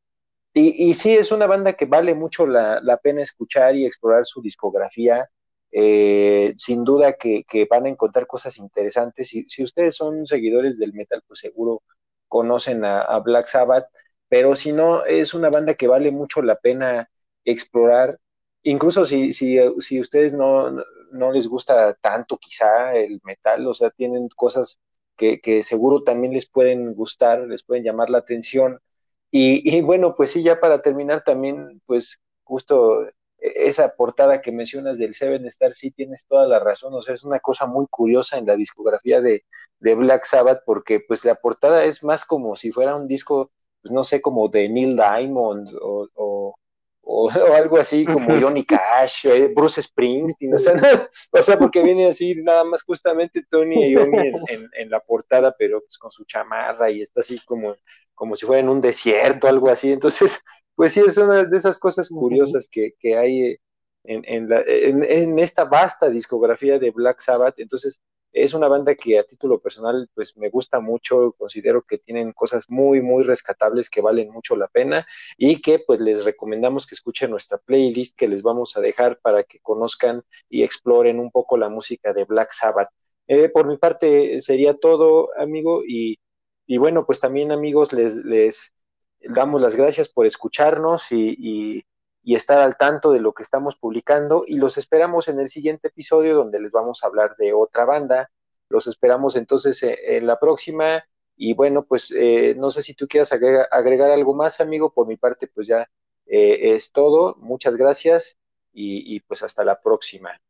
Y, 0.55 0.95
sí, 0.95 1.15
es 1.15 1.33
una 1.33 1.47
banda 1.47 1.75
que 1.75 1.85
vale 1.87 2.15
mucho 2.15 2.47
la, 2.47 2.81
la 2.81 2.97
pena 2.97 3.21
escuchar 3.23 3.77
y 3.77 3.85
explorar 3.87 4.25
su 4.25 4.41
discografía. 4.43 5.29
eh, 5.73 6.55
sin 6.57 6.85
duda 6.85 7.15
que, 7.15 7.45
van 7.71 7.87
a 7.87 7.89
encontrar 7.91 8.27
cosas 8.27 8.57
interesantes. 8.59 9.29
Si, 9.29 9.45
si 9.49 9.63
ustedes 9.65 9.97
son 9.97 10.25
seguidores 10.27 10.79
del 10.79 10.95
metal, 10.95 11.23
pues 11.27 11.41
seguro 11.41 11.83
conocen 12.29 12.85
a, 12.85 13.19
Black 13.21 13.47
Sabbath, 13.47 13.87
pero 14.29 14.57
si 14.57 14.73
no, 14.73 15.05
es 15.05 15.35
una 15.35 15.51
banda 15.51 15.75
que 15.75 15.89
vale 15.89 16.11
mucho 16.11 16.43
la 16.43 16.57
pena 16.57 17.11
explorar. 17.45 18.19
Incluso 18.63 19.05
si, 19.05 19.33
si, 19.33 19.59
si 19.81 20.01
ustedes 20.01 20.33
no, 20.33 20.71
no 21.13 21.33
les 21.33 21.49
gusta 21.49 21.95
tanto 21.95 22.39
quizá 22.39 22.95
el 22.97 23.21
metal, 23.25 23.67
o 23.67 23.75
sea, 23.75 23.91
tienen 23.91 24.29
cosas 24.29 24.79
que, 25.17 25.41
que 25.41 25.63
seguro 25.63 26.03
también 26.03 26.33
les 26.35 26.49
pueden 26.49 26.95
gustar, 26.95 27.41
les 27.47 27.63
pueden 27.65 27.85
llamar 27.85 28.11
la 28.11 28.19
atención. 28.19 28.81
Y, 29.31 29.77
y, 29.77 29.81
bueno, 29.83 30.15
pues 30.17 30.31
sí, 30.33 30.43
ya 30.43 30.61
para 30.61 30.83
terminar 30.83 31.23
también, 31.25 31.83
pues 31.87 32.21
justo 32.45 33.07
esa 33.39 33.95
portada 33.95 34.41
que 34.41 34.53
mencionas 34.53 34.99
del 34.99 35.15
Seven 35.15 35.47
Star, 35.47 35.75
sí 35.75 35.91
tienes 35.91 36.27
toda 36.27 36.47
la 36.47 36.59
razón, 36.59 36.95
o 36.95 37.03
sea, 37.03 37.15
es 37.15 37.25
una 37.25 37.41
cosa 37.41 37.67
muy 37.67 37.87
curiosa 37.89 38.39
en 38.39 38.47
la 38.47 38.57
discografía 38.57 39.21
de, 39.21 39.45
de 39.81 39.95
Black 39.95 40.25
Sabbath, 40.25 40.63
porque 40.65 41.01
pues 41.01 41.25
la 41.25 41.35
portada 41.35 41.85
es 41.85 42.03
más 42.03 42.25
como 42.25 42.57
si 42.57 42.73
fuera 42.73 42.97
un 42.97 43.09
disco, 43.09 43.51
pues 43.83 43.93
no 43.93 44.05
sé, 44.05 44.21
como 44.23 44.49
de 44.49 44.69
Neil 44.69 44.97
Diamond 44.97 45.69
o, 45.81 46.09
o, 46.15 46.55
o, 47.03 47.29
algo 47.55 47.79
así 47.79 48.05
como 48.07 48.41
Johnny 48.41 48.65
Cash, 48.65 49.27
eh, 49.27 49.53
Bruce 49.55 49.83
Springsteen, 49.83 50.55
o 50.55 50.59
sea, 50.59 50.73
o 51.33 51.43
sea, 51.43 51.59
porque 51.59 51.83
viene 51.83 52.07
así 52.07 52.35
nada 52.43 52.65
más 52.65 52.83
justamente 52.83 53.45
Tony 53.49 53.85
y 53.85 53.93
Yomi 53.93 54.19
en, 54.49 54.69
en, 54.73 54.91
la 54.91 55.01
portada, 55.01 55.55
pero 55.59 55.81
pues 55.81 55.99
con 55.99 56.11
su 56.11 56.25
chamarra 56.25 56.91
y 56.91 57.03
está 57.03 57.21
así 57.21 57.39
como, 57.45 57.75
como 58.15 58.35
si 58.35 58.47
fuera 58.47 58.61
en 58.61 58.71
un 58.71 58.81
desierto, 58.81 59.47
algo 59.47 59.69
así, 59.69 59.93
entonces 59.93 60.41
pues 60.77 60.93
sí, 60.93 61.01
es 61.01 61.17
una 61.19 61.45
de 61.45 61.57
esas 61.57 61.79
cosas 61.79 62.09
curiosas 62.11 62.69
que, 62.71 62.95
que 62.99 63.17
hay 63.17 63.59
en, 64.05 64.25
en, 64.27 64.49
la, 64.49 64.63
en, 64.67 65.39
esta 65.39 65.65
vasta 65.65 66.09
discografía 66.11 66.79
de 66.79 66.91
Black 66.91 67.21
Sabbath. 67.21 67.59
Entonces, 67.59 68.01
es 68.33 68.53
una 68.55 68.69
banda 68.69 68.95
que 68.95 69.19
a 69.19 69.25
título 69.25 69.61
personal, 69.61 70.11
pues 70.15 70.37
me 70.37 70.51
gusta 70.51 70.79
mucho, 70.81 71.35
considero 71.39 71.83
que 71.83 71.99
tienen 71.99 72.33
cosas 72.33 72.67
muy, 72.69 73.01
muy 73.01 73.25
rescatables 73.25 73.89
que 73.89 74.03
valen 74.03 74.31
mucho 74.31 74.57
la 74.57 74.69
pena 74.69 75.07
y 75.39 75.63
que 75.63 75.79
pues 75.79 76.01
les 76.01 76.25
recomendamos 76.25 76.87
que 76.87 76.95
escuchen 76.95 77.31
nuestra 77.31 77.57
playlist 77.59 78.17
que 78.17 78.29
les 78.29 78.43
vamos 78.43 78.77
a 78.77 78.81
dejar 78.83 79.19
para 79.21 79.45
que 79.45 79.61
conozcan 79.61 80.23
y 80.51 80.63
exploren 80.63 81.19
un 81.19 81.31
poco 81.31 81.57
la 81.57 81.71
música 81.71 82.13
de 82.13 82.25
Black 82.25 82.53
Sabbath. 82.53 82.91
Eh, 83.27 83.49
por 83.49 83.67
mi 83.67 83.79
parte 83.79 84.41
sería 84.43 84.75
todo, 84.75 85.31
amigo, 85.39 85.83
y, 85.87 86.19
y 86.67 86.77
bueno, 86.77 87.07
pues 87.07 87.21
también 87.21 87.53
amigos, 87.53 87.93
les, 87.95 88.17
les 88.17 88.76
damos 89.29 89.61
las 89.61 89.77
gracias 89.77 90.09
por 90.09 90.27
escucharnos 90.27 91.11
y, 91.13 91.85
estar 92.25 92.59
al 92.59 92.77
tanto 92.77 93.13
de 93.13 93.21
lo 93.21 93.33
que 93.33 93.45
estamos 93.45 93.77
publicando 93.77 94.43
y 94.47 94.57
los 94.57 94.79
esperamos 94.79 95.29
en 95.29 95.39
el 95.39 95.49
siguiente 95.49 95.89
episodio 95.89 96.35
donde 96.35 96.61
les 96.61 96.73
vamos 96.73 97.03
a 97.03 97.07
hablar 97.07 97.37
de 97.37 97.53
otra 97.53 97.85
banda. 97.85 98.31
Los 98.69 98.89
esperamos 98.89 99.37
entonces 99.37 99.81
eh, 99.85 100.17
en 100.17 100.27
la 100.27 100.41
próxima 100.41 101.05
y 101.37 101.55
bueno, 101.55 101.85
pues 101.85 102.13
eh, 102.17 102.55
no 102.57 102.73
sé 102.73 102.83
si 102.83 102.95
tú 102.95 103.07
quieras 103.07 103.33
agregar, 103.33 104.11
algo 104.11 104.35
más, 104.35 104.61
amigo. 104.61 104.93
Por 104.93 105.07
mi 105.07 105.17
parte, 105.17 105.47
pues 105.47 105.69
ya 105.69 105.89
eh, 106.27 106.75
es 106.75 106.91
todo. 106.91 107.37
Muchas 107.37 107.77
gracias 107.77 108.37
y, 108.73 109.15
y 109.15 109.21
pues 109.21 109.45
hasta 109.45 109.63
la 109.65 109.81
próxima. 109.81 110.41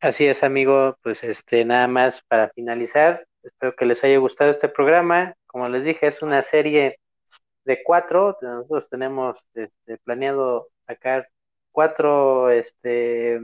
Así 0.00 0.26
es, 0.26 0.44
amigo. 0.44 0.96
Pues 1.02 1.24
este, 1.24 1.64
nada 1.64 1.88
más 1.88 2.22
para 2.22 2.50
finalizar, 2.50 3.26
espero 3.42 3.74
que 3.74 3.86
les 3.86 4.04
haya 4.04 4.18
gustado 4.18 4.50
este 4.52 4.68
programa 4.68 5.34
como 5.48 5.68
les 5.68 5.84
dije, 5.84 6.06
es 6.06 6.22
una 6.22 6.42
serie 6.42 7.00
de 7.64 7.82
cuatro. 7.84 8.38
Nosotros 8.42 8.88
tenemos 8.88 9.38
este, 9.54 9.98
planeado 9.98 10.68
sacar 10.86 11.28
cuatro 11.72 12.50
este, 12.50 13.36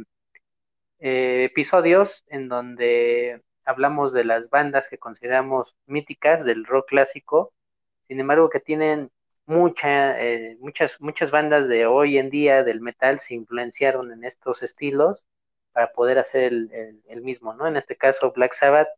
eh, 1.00 1.44
episodios 1.44 2.24
en 2.28 2.48
donde 2.48 3.42
hablamos 3.64 4.12
de 4.12 4.24
las 4.24 4.48
bandas 4.50 4.88
que 4.88 4.98
consideramos 4.98 5.76
míticas 5.86 6.44
del 6.44 6.64
rock 6.66 6.88
clásico. 6.88 7.52
Sin 8.08 8.20
embargo, 8.20 8.50
que 8.50 8.60
tienen 8.60 9.10
mucha, 9.46 10.20
eh, 10.20 10.56
muchas, 10.60 11.00
muchas 11.00 11.30
bandas 11.30 11.68
de 11.68 11.86
hoy 11.86 12.18
en 12.18 12.30
día 12.30 12.64
del 12.64 12.80
metal 12.80 13.20
se 13.20 13.34
influenciaron 13.34 14.12
en 14.12 14.24
estos 14.24 14.62
estilos 14.62 15.24
para 15.72 15.92
poder 15.92 16.18
hacer 16.18 16.44
el, 16.44 17.02
el 17.08 17.22
mismo, 17.22 17.54
¿no? 17.54 17.66
En 17.66 17.76
este 17.76 17.96
caso, 17.96 18.32
Black 18.32 18.54
Sabbath 18.54 18.88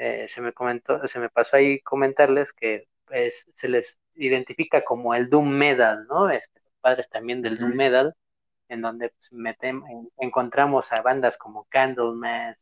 eh, 0.00 0.28
se 0.28 0.40
me 0.40 0.54
comentó, 0.54 1.06
se 1.08 1.18
me 1.18 1.28
pasó 1.28 1.56
ahí 1.56 1.80
comentarles 1.82 2.54
que 2.54 2.88
pues, 3.06 3.44
se 3.54 3.68
les 3.68 3.98
identifica 4.14 4.82
como 4.82 5.14
el 5.14 5.28
Doom 5.28 5.50
Metal, 5.50 6.06
¿no? 6.08 6.30
Este, 6.30 6.60
los 6.64 6.72
padres 6.80 7.10
también 7.10 7.42
del 7.42 7.58
Doom 7.58 7.74
Metal, 7.74 8.14
en 8.68 8.80
donde 8.80 9.10
pues, 9.10 9.30
encontramos 10.18 10.90
a 10.92 11.02
bandas 11.02 11.36
como 11.36 11.66
Candlemass, 11.66 12.58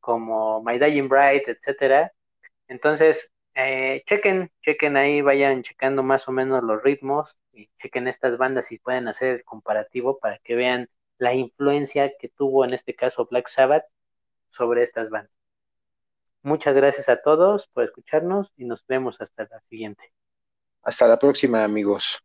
como 0.00 0.60
My 0.64 0.78
Dying 0.80 1.08
Bright, 1.08 1.48
etcétera. 1.48 2.12
Entonces, 2.68 3.30
eh, 3.54 4.02
chequen, 4.06 4.50
chequen 4.62 4.96
ahí, 4.96 5.22
vayan 5.22 5.62
checando 5.62 6.02
más 6.02 6.28
o 6.28 6.32
menos 6.32 6.64
los 6.64 6.82
ritmos 6.82 7.38
y 7.52 7.68
chequen 7.78 8.08
estas 8.08 8.36
bandas 8.38 8.72
y 8.72 8.78
pueden 8.80 9.06
hacer 9.08 9.36
el 9.36 9.44
comparativo 9.44 10.18
para 10.18 10.38
que 10.38 10.56
vean 10.56 10.88
la 11.18 11.34
influencia 11.34 12.12
que 12.18 12.28
tuvo 12.28 12.64
en 12.64 12.74
este 12.74 12.94
caso 12.96 13.26
Black 13.30 13.48
Sabbath 13.48 13.84
sobre 14.50 14.82
estas 14.82 15.10
bandas. 15.10 15.41
Muchas 16.42 16.74
gracias 16.74 17.08
a 17.08 17.22
todos 17.22 17.68
por 17.68 17.84
escucharnos 17.84 18.52
y 18.56 18.64
nos 18.64 18.84
vemos 18.86 19.20
hasta 19.20 19.44
la 19.44 19.60
siguiente. 19.68 20.12
Hasta 20.82 21.06
la 21.06 21.18
próxima, 21.18 21.62
amigos. 21.62 22.22